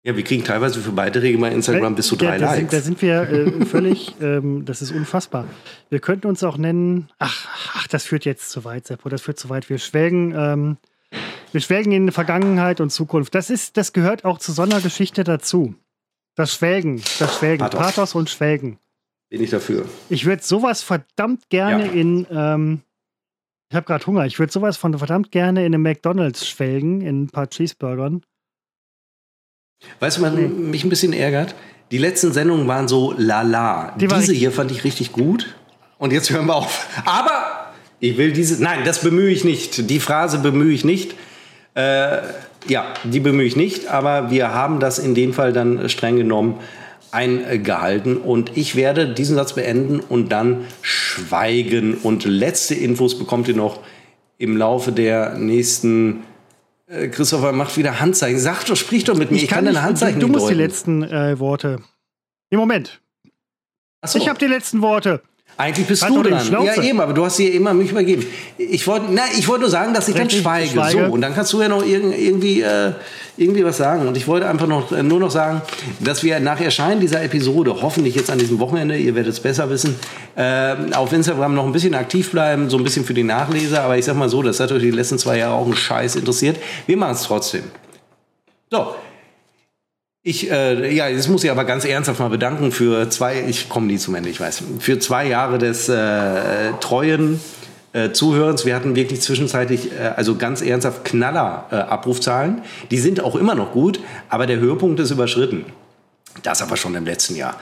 ja, 0.06 0.16
wir 0.16 0.22
kriegen 0.22 0.44
teilweise 0.44 0.80
für 0.80 0.92
Beiträge 0.92 1.36
bei 1.38 1.50
Instagram 1.50 1.96
bis 1.96 2.06
zu 2.06 2.14
drei 2.14 2.38
da, 2.38 2.46
da 2.46 2.54
Likes. 2.54 2.58
Sind, 2.58 2.72
da 2.72 2.80
sind 2.80 3.02
wir 3.02 3.22
äh, 3.22 3.64
völlig, 3.66 4.14
ähm, 4.20 4.64
das 4.64 4.80
ist 4.80 4.92
unfassbar. 4.92 5.46
Wir 5.90 5.98
könnten 5.98 6.28
uns 6.28 6.44
auch 6.44 6.58
nennen, 6.58 7.08
ach, 7.18 7.48
ach, 7.74 7.88
das 7.88 8.04
führt 8.04 8.24
jetzt 8.24 8.50
zu 8.50 8.64
weit, 8.64 8.86
Seppo, 8.86 9.08
das 9.08 9.22
führt 9.22 9.36
zu 9.36 9.48
weit. 9.50 9.68
Wir 9.68 9.78
schwelgen, 9.78 10.32
ähm, 10.36 10.76
wir 11.50 11.60
schwelgen 11.60 11.90
in 11.90 12.12
Vergangenheit 12.12 12.80
und 12.80 12.90
Zukunft. 12.90 13.34
Das 13.34 13.50
ist, 13.50 13.76
das 13.76 13.92
gehört 13.92 14.24
auch 14.24 14.38
zu 14.38 14.52
so 14.52 14.62
einer 14.62 14.80
Geschichte 14.80 15.24
dazu. 15.24 15.74
Das 16.36 16.54
Schwelgen, 16.54 17.02
das 17.18 17.38
Schwelgen, 17.38 17.64
Pathos, 17.64 17.80
Pathos 17.80 18.14
und 18.14 18.30
Schwelgen. 18.30 18.78
Bin 19.30 19.42
ich 19.42 19.50
dafür. 19.50 19.86
Ich 20.08 20.26
würde 20.26 20.42
sowas 20.42 20.82
verdammt 20.82 21.48
gerne 21.48 21.86
ja. 21.86 21.92
in, 21.92 22.26
ähm, 22.30 22.82
ich 23.70 23.74
habe 23.74 23.86
gerade 23.86 24.06
Hunger, 24.06 24.26
ich 24.26 24.38
würde 24.38 24.52
sowas 24.52 24.76
von 24.76 24.96
verdammt 24.96 25.32
gerne 25.32 25.66
in 25.66 25.74
einem 25.74 25.82
McDonalds 25.82 26.46
schwelgen, 26.46 27.00
in 27.00 27.24
ein 27.24 27.30
paar 27.30 27.48
Cheeseburgern. 27.48 28.22
Weißt 29.98 30.18
du, 30.18 30.22
was 30.22 30.34
nee. 30.34 30.46
mich 30.46 30.84
ein 30.84 30.90
bisschen 30.90 31.12
ärgert? 31.12 31.54
Die 31.90 31.98
letzten 31.98 32.32
Sendungen 32.32 32.68
waren 32.68 32.86
so 32.86 33.14
lala. 33.16 33.94
Die 33.98 34.06
diese 34.06 34.32
hier 34.32 34.52
fand 34.52 34.70
ich 34.70 34.84
richtig 34.84 35.12
gut. 35.12 35.56
Und 35.98 36.12
jetzt 36.12 36.30
hören 36.30 36.46
wir 36.46 36.56
auf. 36.56 36.86
Aber 37.06 37.72
ich 38.00 38.18
will 38.18 38.32
diese. 38.32 38.62
Nein, 38.62 38.84
das 38.84 39.00
bemühe 39.00 39.30
ich 39.30 39.44
nicht. 39.44 39.88
Die 39.88 40.00
Phrase 40.00 40.38
bemühe 40.38 40.72
ich 40.72 40.84
nicht. 40.84 41.14
Äh, 41.74 42.18
ja, 42.68 42.94
die 43.04 43.20
bemühe 43.20 43.46
ich 43.46 43.56
nicht. 43.56 43.88
Aber 43.88 44.30
wir 44.30 44.52
haben 44.52 44.80
das 44.80 44.98
in 44.98 45.14
dem 45.14 45.32
Fall 45.32 45.52
dann 45.52 45.88
streng 45.88 46.16
genommen 46.16 46.56
eingehalten. 47.10 48.16
Und 48.16 48.56
ich 48.56 48.76
werde 48.76 49.12
diesen 49.12 49.36
Satz 49.36 49.54
beenden 49.54 50.00
und 50.00 50.30
dann 50.30 50.66
schweigen. 50.82 51.94
Und 51.94 52.24
letzte 52.24 52.74
Infos 52.74 53.18
bekommt 53.18 53.48
ihr 53.48 53.56
noch 53.56 53.80
im 54.38 54.56
Laufe 54.56 54.92
der 54.92 55.34
nächsten 55.38 56.24
äh, 56.86 57.08
Christopher 57.08 57.52
macht 57.52 57.76
wieder 57.76 58.00
Handzeichen. 58.00 58.38
Sag 58.38 58.64
doch, 58.66 58.76
sprich 58.76 59.04
doch 59.04 59.16
mit 59.16 59.30
mir. 59.30 59.38
Ich, 59.38 59.44
ich 59.44 59.48
kann, 59.48 59.64
kann 59.64 59.74
deine 59.74 59.82
Handzeichen 59.82 60.20
Du 60.20 60.28
musst 60.28 60.48
die 60.48 60.54
letzten 60.54 61.02
äh, 61.02 61.38
Worte. 61.38 61.80
Im 62.50 62.58
Moment. 62.58 63.00
So. 64.04 64.18
Ich 64.18 64.28
habe 64.28 64.38
die 64.38 64.46
letzten 64.46 64.82
Worte. 64.82 65.22
Eigentlich 65.58 65.86
bist 65.86 66.02
halt 66.02 66.14
du 66.14 66.22
dran. 66.22 66.64
Ja, 66.64 66.82
eben, 66.82 67.00
aber 67.00 67.14
du 67.14 67.24
hast 67.24 67.38
dir 67.38 67.52
immer 67.54 67.72
mich 67.72 67.90
übergeben. 67.90 68.26
Ich 68.58 68.86
wollte 68.86 69.06
ich 69.38 69.48
wollte 69.48 69.62
nur 69.62 69.70
sagen, 69.70 69.94
dass 69.94 70.06
ich 70.06 70.14
Richtig, 70.14 70.42
dann 70.42 70.42
schweige. 70.42 70.70
schweige. 70.72 71.06
So, 71.06 71.12
und 71.12 71.22
dann 71.22 71.34
kannst 71.34 71.52
du 71.54 71.62
ja 71.62 71.68
noch 71.68 71.82
irgendwie, 71.82 72.60
äh, 72.60 72.92
irgendwie 73.38 73.64
was 73.64 73.78
sagen. 73.78 74.06
Und 74.06 74.18
ich 74.18 74.26
wollte 74.28 74.46
einfach 74.48 74.66
noch, 74.66 74.92
äh, 74.92 75.02
nur 75.02 75.18
noch 75.18 75.30
sagen, 75.30 75.62
dass 76.00 76.22
wir 76.22 76.40
nach 76.40 76.60
Erscheinen 76.60 77.00
dieser 77.00 77.22
Episode, 77.22 77.74
hoffentlich 77.80 78.14
jetzt 78.14 78.30
an 78.30 78.38
diesem 78.38 78.58
Wochenende, 78.58 78.98
ihr 78.98 79.14
werdet 79.14 79.32
es 79.32 79.40
besser 79.40 79.70
wissen, 79.70 79.94
äh, 80.34 80.74
auf 80.92 81.12
Instagram 81.14 81.54
noch 81.54 81.64
ein 81.64 81.72
bisschen 81.72 81.94
aktiv 81.94 82.30
bleiben, 82.30 82.68
so 82.68 82.76
ein 82.76 82.84
bisschen 82.84 83.06
für 83.06 83.14
die 83.14 83.22
Nachleser. 83.22 83.82
Aber 83.82 83.96
ich 83.96 84.04
sag 84.04 84.16
mal 84.16 84.28
so, 84.28 84.42
das 84.42 84.60
hat 84.60 84.72
euch 84.72 84.82
die 84.82 84.90
letzten 84.90 85.18
zwei 85.18 85.38
Jahre 85.38 85.54
auch 85.54 85.64
einen 85.64 85.76
Scheiß 85.76 86.16
interessiert. 86.16 86.58
Wir 86.86 86.98
machen 86.98 87.14
es 87.14 87.22
trotzdem. 87.22 87.62
So, 88.70 88.88
ich, 90.26 90.50
äh, 90.50 90.92
ja, 90.92 91.06
jetzt 91.06 91.28
muss 91.28 91.44
ich 91.44 91.52
aber 91.52 91.64
ganz 91.64 91.84
ernsthaft 91.84 92.18
mal 92.18 92.28
bedanken 92.28 92.72
für 92.72 93.08
zwei, 93.10 93.44
ich 93.46 93.68
komme 93.68 93.86
nie 93.86 93.96
zum 93.96 94.16
Ende, 94.16 94.28
ich 94.28 94.40
weiß, 94.40 94.60
für 94.80 94.98
zwei 94.98 95.28
Jahre 95.28 95.58
des 95.58 95.88
äh, 95.88 96.72
treuen 96.80 97.40
äh, 97.92 98.10
Zuhörens. 98.10 98.66
Wir 98.66 98.74
hatten 98.74 98.96
wirklich 98.96 99.20
zwischenzeitlich, 99.20 99.92
äh, 99.92 100.14
also 100.16 100.34
ganz 100.34 100.62
ernsthaft 100.62 101.04
Knaller 101.04 101.66
äh, 101.70 101.76
Abrufzahlen. 101.76 102.62
Die 102.90 102.98
sind 102.98 103.22
auch 103.22 103.36
immer 103.36 103.54
noch 103.54 103.70
gut, 103.70 104.00
aber 104.28 104.48
der 104.48 104.58
Höhepunkt 104.58 104.98
ist 104.98 105.12
überschritten. 105.12 105.64
Das 106.42 106.60
aber 106.60 106.76
schon 106.76 106.96
im 106.96 107.04
letzten 107.04 107.36
Jahr. 107.36 107.54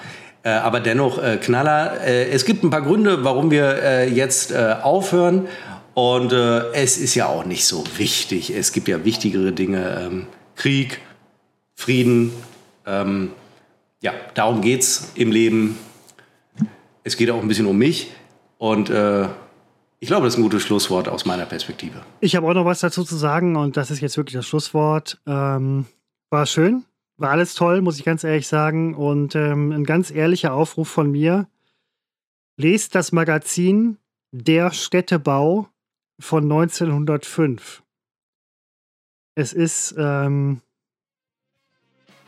Äh, 0.42 0.48
aber 0.48 0.80
dennoch 0.80 1.22
äh, 1.22 1.36
Knaller. 1.36 2.00
Äh, 2.02 2.30
es 2.30 2.46
gibt 2.46 2.64
ein 2.64 2.70
paar 2.70 2.80
Gründe, 2.80 3.24
warum 3.24 3.50
wir 3.50 3.82
äh, 3.82 4.08
jetzt 4.08 4.52
äh, 4.52 4.76
aufhören. 4.80 5.48
Und 5.92 6.32
äh, 6.32 6.72
es 6.72 6.96
ist 6.96 7.14
ja 7.14 7.26
auch 7.26 7.44
nicht 7.44 7.66
so 7.66 7.84
wichtig. 7.98 8.56
Es 8.56 8.72
gibt 8.72 8.88
ja 8.88 9.04
wichtigere 9.04 9.52
Dinge. 9.52 10.06
Ähm, 10.06 10.26
Krieg, 10.56 11.02
Frieden, 11.74 12.32
ähm, 12.86 13.32
ja, 14.00 14.12
darum 14.34 14.60
geht 14.60 14.82
es 14.82 15.12
im 15.14 15.32
Leben. 15.32 15.78
Es 17.02 17.16
geht 17.16 17.30
auch 17.30 17.40
ein 17.40 17.48
bisschen 17.48 17.66
um 17.66 17.76
mich. 17.76 18.12
Und 18.58 18.90
äh, 18.90 19.28
ich 20.00 20.08
glaube, 20.08 20.24
das 20.26 20.34
ist 20.34 20.38
ein 20.38 20.42
gutes 20.42 20.62
Schlusswort 20.62 21.08
aus 21.08 21.24
meiner 21.24 21.46
Perspektive. 21.46 22.02
Ich 22.20 22.36
habe 22.36 22.46
auch 22.46 22.54
noch 22.54 22.66
was 22.66 22.80
dazu 22.80 23.04
zu 23.04 23.16
sagen 23.16 23.56
und 23.56 23.76
das 23.76 23.90
ist 23.90 24.00
jetzt 24.00 24.16
wirklich 24.16 24.34
das 24.34 24.46
Schlusswort. 24.46 25.20
Ähm, 25.26 25.86
war 26.30 26.46
schön, 26.46 26.84
war 27.16 27.30
alles 27.30 27.54
toll, 27.54 27.80
muss 27.80 27.98
ich 27.98 28.04
ganz 28.04 28.24
ehrlich 28.24 28.46
sagen. 28.46 28.94
Und 28.94 29.34
ähm, 29.34 29.72
ein 29.72 29.84
ganz 29.84 30.10
ehrlicher 30.10 30.52
Aufruf 30.52 30.88
von 30.88 31.10
mir. 31.10 31.48
Lest 32.56 32.94
das 32.94 33.12
Magazin 33.12 33.96
Der 34.32 34.72
Städtebau 34.72 35.68
von 36.18 36.44
1905. 36.44 37.82
Es 39.34 39.52
ist 39.52 39.94
ähm, 39.96 40.60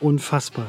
unfassbar. 0.01 0.67